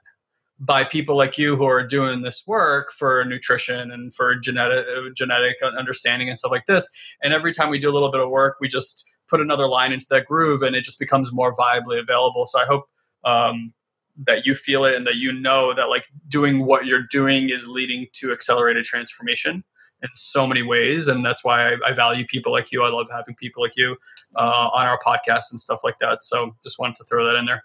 by 0.64 0.84
people 0.84 1.16
like 1.16 1.36
you 1.36 1.56
who 1.56 1.64
are 1.64 1.86
doing 1.86 2.22
this 2.22 2.44
work 2.46 2.90
for 2.92 3.24
nutrition 3.24 3.90
and 3.90 4.14
for 4.14 4.34
genetic 4.36 4.86
genetic 5.14 5.56
understanding 5.62 6.28
and 6.28 6.38
stuff 6.38 6.50
like 6.50 6.66
this. 6.66 6.88
And 7.22 7.34
every 7.34 7.52
time 7.52 7.70
we 7.70 7.78
do 7.78 7.90
a 7.90 7.92
little 7.92 8.10
bit 8.10 8.20
of 8.20 8.30
work, 8.30 8.56
we 8.60 8.68
just 8.68 9.18
put 9.28 9.40
another 9.40 9.68
line 9.68 9.92
into 9.92 10.06
that 10.10 10.26
groove, 10.26 10.62
and 10.62 10.74
it 10.74 10.84
just 10.84 10.98
becomes 10.98 11.32
more 11.32 11.52
viably 11.52 12.00
available. 12.00 12.46
So 12.46 12.60
I 12.60 12.64
hope 12.64 12.84
um, 13.24 13.72
that 14.16 14.46
you 14.46 14.54
feel 14.54 14.84
it 14.84 14.94
and 14.94 15.06
that 15.06 15.16
you 15.16 15.32
know 15.32 15.74
that 15.74 15.88
like 15.88 16.04
doing 16.28 16.64
what 16.64 16.86
you're 16.86 17.06
doing 17.10 17.50
is 17.50 17.68
leading 17.68 18.06
to 18.12 18.32
accelerated 18.32 18.84
transformation 18.84 19.64
in 20.02 20.08
so 20.14 20.46
many 20.46 20.62
ways 20.62 21.08
and 21.08 21.24
that's 21.24 21.44
why 21.44 21.72
I, 21.72 21.76
I 21.86 21.92
value 21.92 22.26
people 22.26 22.52
like 22.52 22.70
you 22.70 22.82
i 22.82 22.90
love 22.90 23.08
having 23.10 23.34
people 23.36 23.62
like 23.62 23.72
you 23.76 23.96
uh, 24.36 24.68
on 24.72 24.86
our 24.86 24.98
podcast 25.04 25.50
and 25.50 25.58
stuff 25.58 25.80
like 25.82 25.98
that 26.00 26.22
so 26.22 26.54
just 26.62 26.78
wanted 26.78 26.96
to 26.96 27.04
throw 27.04 27.24
that 27.24 27.36
in 27.36 27.46
there 27.46 27.64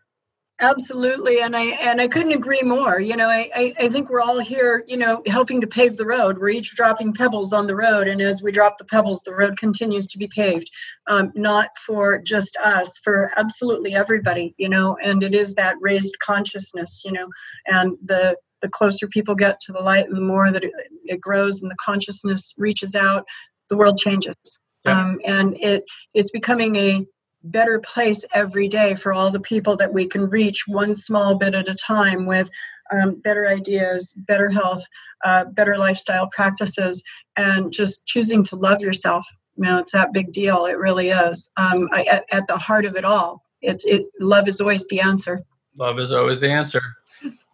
absolutely 0.61 1.41
and 1.41 1.55
i 1.55 1.63
and 1.81 2.01
i 2.01 2.07
couldn't 2.07 2.33
agree 2.33 2.61
more 2.61 2.99
you 2.99 3.15
know 3.15 3.27
I, 3.27 3.49
I, 3.55 3.73
I 3.79 3.89
think 3.89 4.09
we're 4.09 4.21
all 4.21 4.39
here 4.39 4.83
you 4.87 4.97
know 4.97 5.21
helping 5.25 5.61
to 5.61 5.67
pave 5.67 5.95
the 5.95 6.05
road 6.05 6.37
we're 6.37 6.49
each 6.49 6.75
dropping 6.75 7.13
pebbles 7.13 7.53
on 7.53 7.65
the 7.65 7.75
road 7.75 8.07
and 8.07 8.21
as 8.21 8.43
we 8.43 8.51
drop 8.51 8.77
the 8.77 8.85
pebbles 8.85 9.21
the 9.21 9.33
road 9.33 9.57
continues 9.57 10.07
to 10.07 10.17
be 10.17 10.27
paved 10.27 10.69
um, 11.07 11.31
not 11.35 11.69
for 11.77 12.21
just 12.21 12.57
us 12.57 12.99
for 12.99 13.31
absolutely 13.37 13.93
everybody 13.93 14.53
you 14.57 14.67
know 14.67 14.97
and 15.01 15.23
it 15.23 15.33
is 15.33 15.53
that 15.55 15.77
raised 15.79 16.17
consciousness 16.19 17.03
you 17.05 17.11
know 17.11 17.27
and 17.67 17.97
the 18.03 18.35
the 18.61 18.69
closer 18.69 19.07
people 19.07 19.35
get 19.35 19.59
to 19.61 19.71
the 19.71 19.79
light 19.79 20.07
and 20.07 20.17
the 20.17 20.21
more 20.21 20.51
that 20.51 20.65
it, 20.65 20.73
it 21.05 21.21
grows 21.21 21.61
and 21.61 21.71
the 21.71 21.77
consciousness 21.83 22.53
reaches 22.57 22.95
out 22.95 23.25
the 23.69 23.77
world 23.77 23.97
changes 23.97 24.35
yeah. 24.83 24.99
um, 24.99 25.19
and 25.23 25.55
it 25.61 25.83
it's 26.13 26.31
becoming 26.31 26.75
a 26.75 27.05
better 27.43 27.79
place 27.79 28.25
every 28.33 28.67
day 28.67 28.95
for 28.95 29.13
all 29.13 29.31
the 29.31 29.39
people 29.39 29.75
that 29.77 29.93
we 29.93 30.05
can 30.05 30.29
reach 30.29 30.67
one 30.67 30.93
small 30.93 31.35
bit 31.35 31.55
at 31.55 31.69
a 31.69 31.73
time 31.73 32.25
with 32.25 32.49
um, 32.91 33.15
better 33.21 33.47
ideas, 33.47 34.13
better 34.27 34.49
health, 34.49 34.83
uh, 35.23 35.45
better 35.45 35.77
lifestyle 35.77 36.27
practices, 36.27 37.03
and 37.37 37.71
just 37.71 38.05
choosing 38.05 38.43
to 38.43 38.55
love 38.55 38.81
yourself. 38.81 39.25
You 39.57 39.65
know, 39.65 39.79
it's 39.79 39.91
that 39.91 40.13
big 40.13 40.31
deal. 40.31 40.65
It 40.65 40.77
really 40.77 41.09
is. 41.09 41.49
Um, 41.57 41.89
I, 41.91 42.03
at, 42.03 42.25
at, 42.31 42.47
the 42.47 42.57
heart 42.57 42.85
of 42.85 42.95
it 42.95 43.05
all, 43.05 43.43
it's 43.61 43.85
it. 43.85 44.05
Love 44.19 44.47
is 44.47 44.61
always 44.61 44.87
the 44.87 45.01
answer. 45.01 45.43
Love 45.77 45.99
is 45.99 46.11
always 46.11 46.39
the 46.39 46.49
answer. 46.49 46.81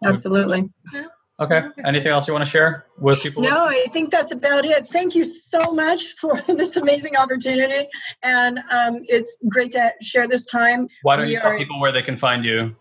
Absolutely. 0.04 0.70
Okay. 1.38 1.62
Anything 1.84 2.12
else 2.12 2.26
you 2.26 2.32
want 2.32 2.44
to 2.46 2.50
share 2.50 2.86
with 2.98 3.20
people? 3.20 3.42
No, 3.42 3.48
listening? 3.48 3.82
I 3.86 3.92
think 3.92 4.10
that's 4.10 4.32
about 4.32 4.64
it. 4.64 4.88
Thank 4.88 5.14
you 5.14 5.24
so 5.24 5.72
much 5.72 6.14
for 6.14 6.40
this 6.48 6.76
amazing 6.76 7.16
opportunity, 7.16 7.88
and 8.22 8.58
um, 8.70 9.04
it's 9.06 9.36
great 9.48 9.72
to 9.72 9.92
share 10.00 10.26
this 10.26 10.46
time. 10.46 10.88
Why 11.02 11.16
don't 11.16 11.26
we 11.26 11.32
you 11.32 11.38
tell 11.38 11.52
are, 11.52 11.58
people 11.58 11.78
where 11.78 11.92
they 11.92 12.02
can 12.02 12.16
find 12.16 12.44
you? 12.44 12.72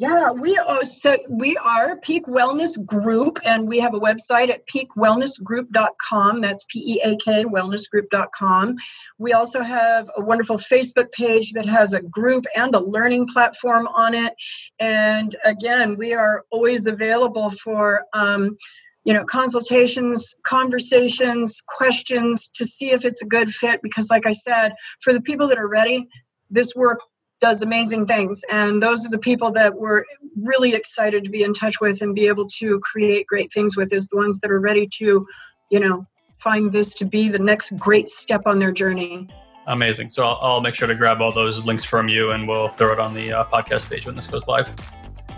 Yeah, 0.00 0.30
we 0.30 0.56
are 0.56 0.84
so 0.84 1.18
we 1.28 1.56
are 1.56 1.96
Peak 1.96 2.26
Wellness 2.26 2.86
Group, 2.86 3.40
and 3.44 3.66
we 3.66 3.80
have 3.80 3.94
a 3.94 4.00
website 4.00 4.48
at 4.48 4.64
peakwellnessgroup.com. 4.68 6.40
That's 6.40 6.64
P-E-A-K 6.68 7.44
wellnessgroup.com. 7.46 8.76
We 9.18 9.32
also 9.32 9.60
have 9.60 10.08
a 10.16 10.22
wonderful 10.22 10.56
Facebook 10.56 11.10
page 11.10 11.52
that 11.54 11.66
has 11.66 11.94
a 11.94 12.00
group 12.00 12.44
and 12.54 12.76
a 12.76 12.80
learning 12.80 13.26
platform 13.26 13.88
on 13.88 14.14
it. 14.14 14.34
And 14.78 15.34
again, 15.44 15.96
we 15.96 16.14
are 16.14 16.44
always 16.52 16.86
available 16.86 17.50
for 17.50 18.04
um, 18.12 18.56
you 19.02 19.14
know 19.14 19.24
consultations 19.24 20.36
conversations 20.44 21.60
questions 21.66 22.48
to 22.50 22.64
see 22.64 22.92
if 22.92 23.04
it's 23.04 23.22
a 23.22 23.26
good 23.26 23.48
fit 23.48 23.80
because 23.80 24.10
like 24.10 24.26
i 24.26 24.32
said 24.32 24.74
for 25.00 25.14
the 25.14 25.20
people 25.22 25.48
that 25.48 25.56
are 25.56 25.68
ready 25.68 26.06
this 26.50 26.74
work 26.74 26.98
does 27.40 27.62
amazing 27.62 28.06
things. 28.06 28.42
And 28.50 28.82
those 28.82 29.06
are 29.06 29.10
the 29.10 29.18
people 29.18 29.50
that 29.52 29.74
we're 29.74 30.04
really 30.36 30.74
excited 30.74 31.24
to 31.24 31.30
be 31.30 31.42
in 31.42 31.52
touch 31.52 31.80
with 31.80 32.02
and 32.02 32.14
be 32.14 32.26
able 32.26 32.46
to 32.58 32.80
create 32.80 33.26
great 33.26 33.52
things 33.52 33.76
with 33.76 33.92
is 33.92 34.08
the 34.08 34.16
ones 34.16 34.40
that 34.40 34.50
are 34.50 34.60
ready 34.60 34.88
to, 34.98 35.26
you 35.70 35.80
know, 35.80 36.06
find 36.38 36.72
this 36.72 36.94
to 36.94 37.04
be 37.04 37.28
the 37.28 37.38
next 37.38 37.76
great 37.78 38.08
step 38.08 38.42
on 38.46 38.58
their 38.58 38.72
journey. 38.72 39.28
Amazing. 39.66 40.10
So 40.10 40.26
I'll, 40.26 40.38
I'll 40.40 40.60
make 40.60 40.74
sure 40.74 40.88
to 40.88 40.94
grab 40.94 41.20
all 41.20 41.32
those 41.32 41.64
links 41.64 41.84
from 41.84 42.08
you 42.08 42.30
and 42.30 42.48
we'll 42.48 42.68
throw 42.68 42.92
it 42.92 42.98
on 42.98 43.14
the 43.14 43.32
uh, 43.32 43.44
podcast 43.44 43.90
page 43.90 44.06
when 44.06 44.14
this 44.14 44.26
goes 44.26 44.46
live. 44.46 44.72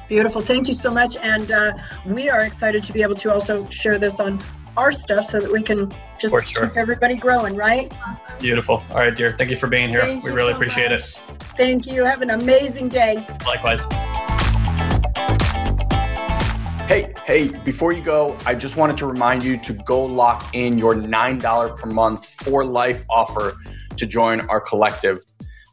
Beautiful. 0.08 0.40
Thank 0.40 0.68
you 0.68 0.74
so 0.74 0.90
much. 0.90 1.16
And 1.18 1.50
uh, 1.52 1.72
we 2.06 2.30
are 2.30 2.44
excited 2.44 2.82
to 2.84 2.92
be 2.92 3.02
able 3.02 3.14
to 3.16 3.32
also 3.32 3.68
share 3.68 3.98
this 3.98 4.20
on 4.20 4.42
our 4.80 4.90
stuff 4.90 5.26
so 5.26 5.38
that 5.38 5.52
we 5.52 5.62
can 5.62 5.92
just 6.18 6.32
sure. 6.32 6.66
keep 6.66 6.76
everybody 6.76 7.14
growing, 7.14 7.54
right? 7.54 7.92
Awesome. 8.06 8.30
Beautiful. 8.38 8.82
All 8.90 8.96
right, 8.96 9.14
dear. 9.14 9.30
Thank 9.30 9.50
you 9.50 9.56
for 9.56 9.66
being 9.66 9.90
here. 9.90 10.00
Thank 10.00 10.24
we 10.24 10.30
really 10.30 10.52
so 10.52 10.56
appreciate 10.56 10.90
much. 10.90 11.00
it. 11.00 11.20
Thank 11.58 11.86
you. 11.86 12.02
Have 12.04 12.22
an 12.22 12.30
amazing 12.30 12.88
day. 12.88 13.26
Likewise. 13.46 13.84
Hey, 16.88 17.14
hey, 17.24 17.48
before 17.62 17.92
you 17.92 18.02
go, 18.02 18.36
I 18.46 18.54
just 18.54 18.76
wanted 18.78 18.96
to 18.96 19.06
remind 19.06 19.44
you 19.44 19.58
to 19.58 19.74
go 19.84 20.02
lock 20.02 20.54
in 20.54 20.78
your 20.78 20.94
$9 20.94 21.78
per 21.78 21.90
month 21.90 22.24
for 22.24 22.64
life 22.64 23.04
offer 23.10 23.56
to 23.96 24.06
join 24.06 24.40
our 24.48 24.60
collective. 24.60 25.18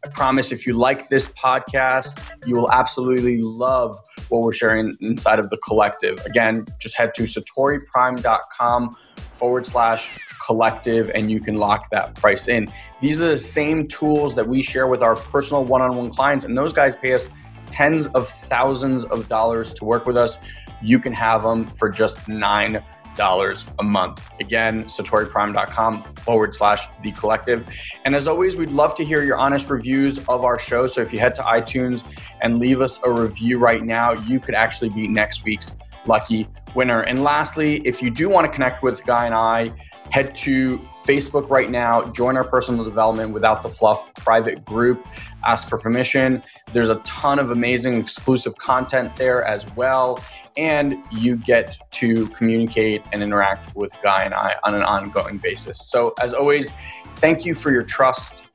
I 0.03 0.09
promise 0.09 0.51
if 0.51 0.67
you 0.67 0.73
like 0.73 1.09
this 1.09 1.25
podcast, 1.27 2.19
you 2.45 2.55
will 2.55 2.71
absolutely 2.71 3.41
love 3.41 3.97
what 4.29 4.41
we're 4.41 4.53
sharing 4.53 4.95
inside 5.01 5.39
of 5.39 5.49
the 5.49 5.57
collective. 5.57 6.23
Again, 6.25 6.65
just 6.79 6.95
head 6.95 7.13
to 7.15 7.23
satoriprime.com 7.23 8.91
forward 8.91 9.65
slash 9.65 10.17
collective 10.45 11.09
and 11.15 11.31
you 11.31 11.39
can 11.39 11.57
lock 11.57 11.89
that 11.89 12.15
price 12.15 12.47
in. 12.47 12.67
These 13.01 13.17
are 13.17 13.27
the 13.27 13.37
same 13.37 13.87
tools 13.87 14.35
that 14.35 14.47
we 14.47 14.61
share 14.61 14.87
with 14.87 15.01
our 15.01 15.15
personal 15.15 15.65
one 15.65 15.81
on 15.81 15.95
one 15.95 16.09
clients, 16.09 16.45
and 16.45 16.57
those 16.57 16.73
guys 16.73 16.95
pay 16.95 17.13
us 17.13 17.29
tens 17.69 18.07
of 18.07 18.27
thousands 18.27 19.03
of 19.05 19.27
dollars 19.27 19.73
to 19.73 19.85
work 19.85 20.05
with 20.05 20.17
us. 20.17 20.39
You 20.81 20.99
can 20.99 21.13
have 21.13 21.43
them 21.43 21.67
for 21.67 21.89
just 21.89 22.27
nine 22.27 22.83
dollars 23.17 23.65
a 23.79 23.83
month. 23.83 24.29
Again, 24.39 24.85
satoriprime.com 24.85 26.01
forward 26.01 26.53
slash 26.53 26.87
the 27.01 27.11
collective. 27.11 27.67
And 28.05 28.15
as 28.15 28.27
always, 28.27 28.55
we'd 28.55 28.69
love 28.69 28.95
to 28.95 29.03
hear 29.03 29.23
your 29.23 29.37
honest 29.37 29.69
reviews 29.69 30.19
of 30.29 30.45
our 30.45 30.57
show. 30.57 30.87
So 30.87 31.01
if 31.01 31.11
you 31.11 31.19
head 31.19 31.35
to 31.35 31.41
iTunes 31.41 32.05
and 32.41 32.59
leave 32.59 32.81
us 32.81 32.99
a 33.03 33.11
review 33.11 33.59
right 33.59 33.83
now, 33.83 34.13
you 34.13 34.39
could 34.39 34.55
actually 34.55 34.89
be 34.89 35.07
next 35.07 35.43
week's 35.43 35.75
lucky 36.05 36.47
winner. 36.73 37.01
And 37.01 37.23
lastly, 37.23 37.81
if 37.85 38.01
you 38.01 38.09
do 38.09 38.29
want 38.29 38.45
to 38.45 38.51
connect 38.51 38.83
with 38.83 39.05
Guy 39.05 39.25
and 39.25 39.33
I, 39.33 39.71
head 40.11 40.33
to 40.35 40.79
Facebook 41.05 41.49
right 41.49 41.69
now, 41.69 42.03
join 42.11 42.37
our 42.37 42.43
personal 42.43 42.85
development 42.85 43.33
without 43.33 43.61
the 43.63 43.69
fluff 43.69 44.13
private 44.15 44.63
group, 44.63 45.05
ask 45.45 45.67
for 45.67 45.77
permission. 45.77 46.41
There's 46.71 46.89
a 46.89 46.95
ton 46.97 47.39
of 47.39 47.51
amazing 47.51 47.95
exclusive 47.95 48.55
content 48.57 49.15
there 49.17 49.43
as 49.45 49.67
well. 49.75 50.23
And 50.57 50.97
you 51.11 51.37
get 51.37 51.77
to 51.91 52.27
communicate 52.29 53.03
and 53.13 53.21
interact 53.21 53.75
with 53.75 53.93
Guy 54.01 54.23
and 54.23 54.33
I 54.33 54.55
on 54.63 54.73
an 54.73 54.81
ongoing 54.81 55.37
basis. 55.37 55.79
So, 55.89 56.13
as 56.19 56.33
always, 56.33 56.71
thank 57.17 57.45
you 57.45 57.53
for 57.53 57.71
your 57.71 57.83
trust, 57.83 58.47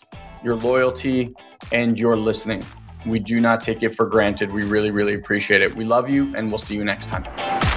your 0.43 0.57
loyalty, 0.57 1.33
and 1.71 1.99
your 1.99 2.17
listening. 2.17 2.65
We 3.07 3.19
do 3.19 3.41
not 3.41 3.63
take 3.63 3.83
it 3.83 3.95
for 3.95 4.07
granted. 4.07 4.53
We 4.53 4.65
really, 4.65 4.91
really 4.91 5.15
appreciate 5.15 5.63
it. 5.63 5.75
We 5.75 5.85
love 5.85 6.11
you, 6.11 6.35
and 6.37 6.49
we'll 6.49 6.59
see 6.59 6.75
you 6.75 6.85
next 6.85 7.07
time. 7.07 7.72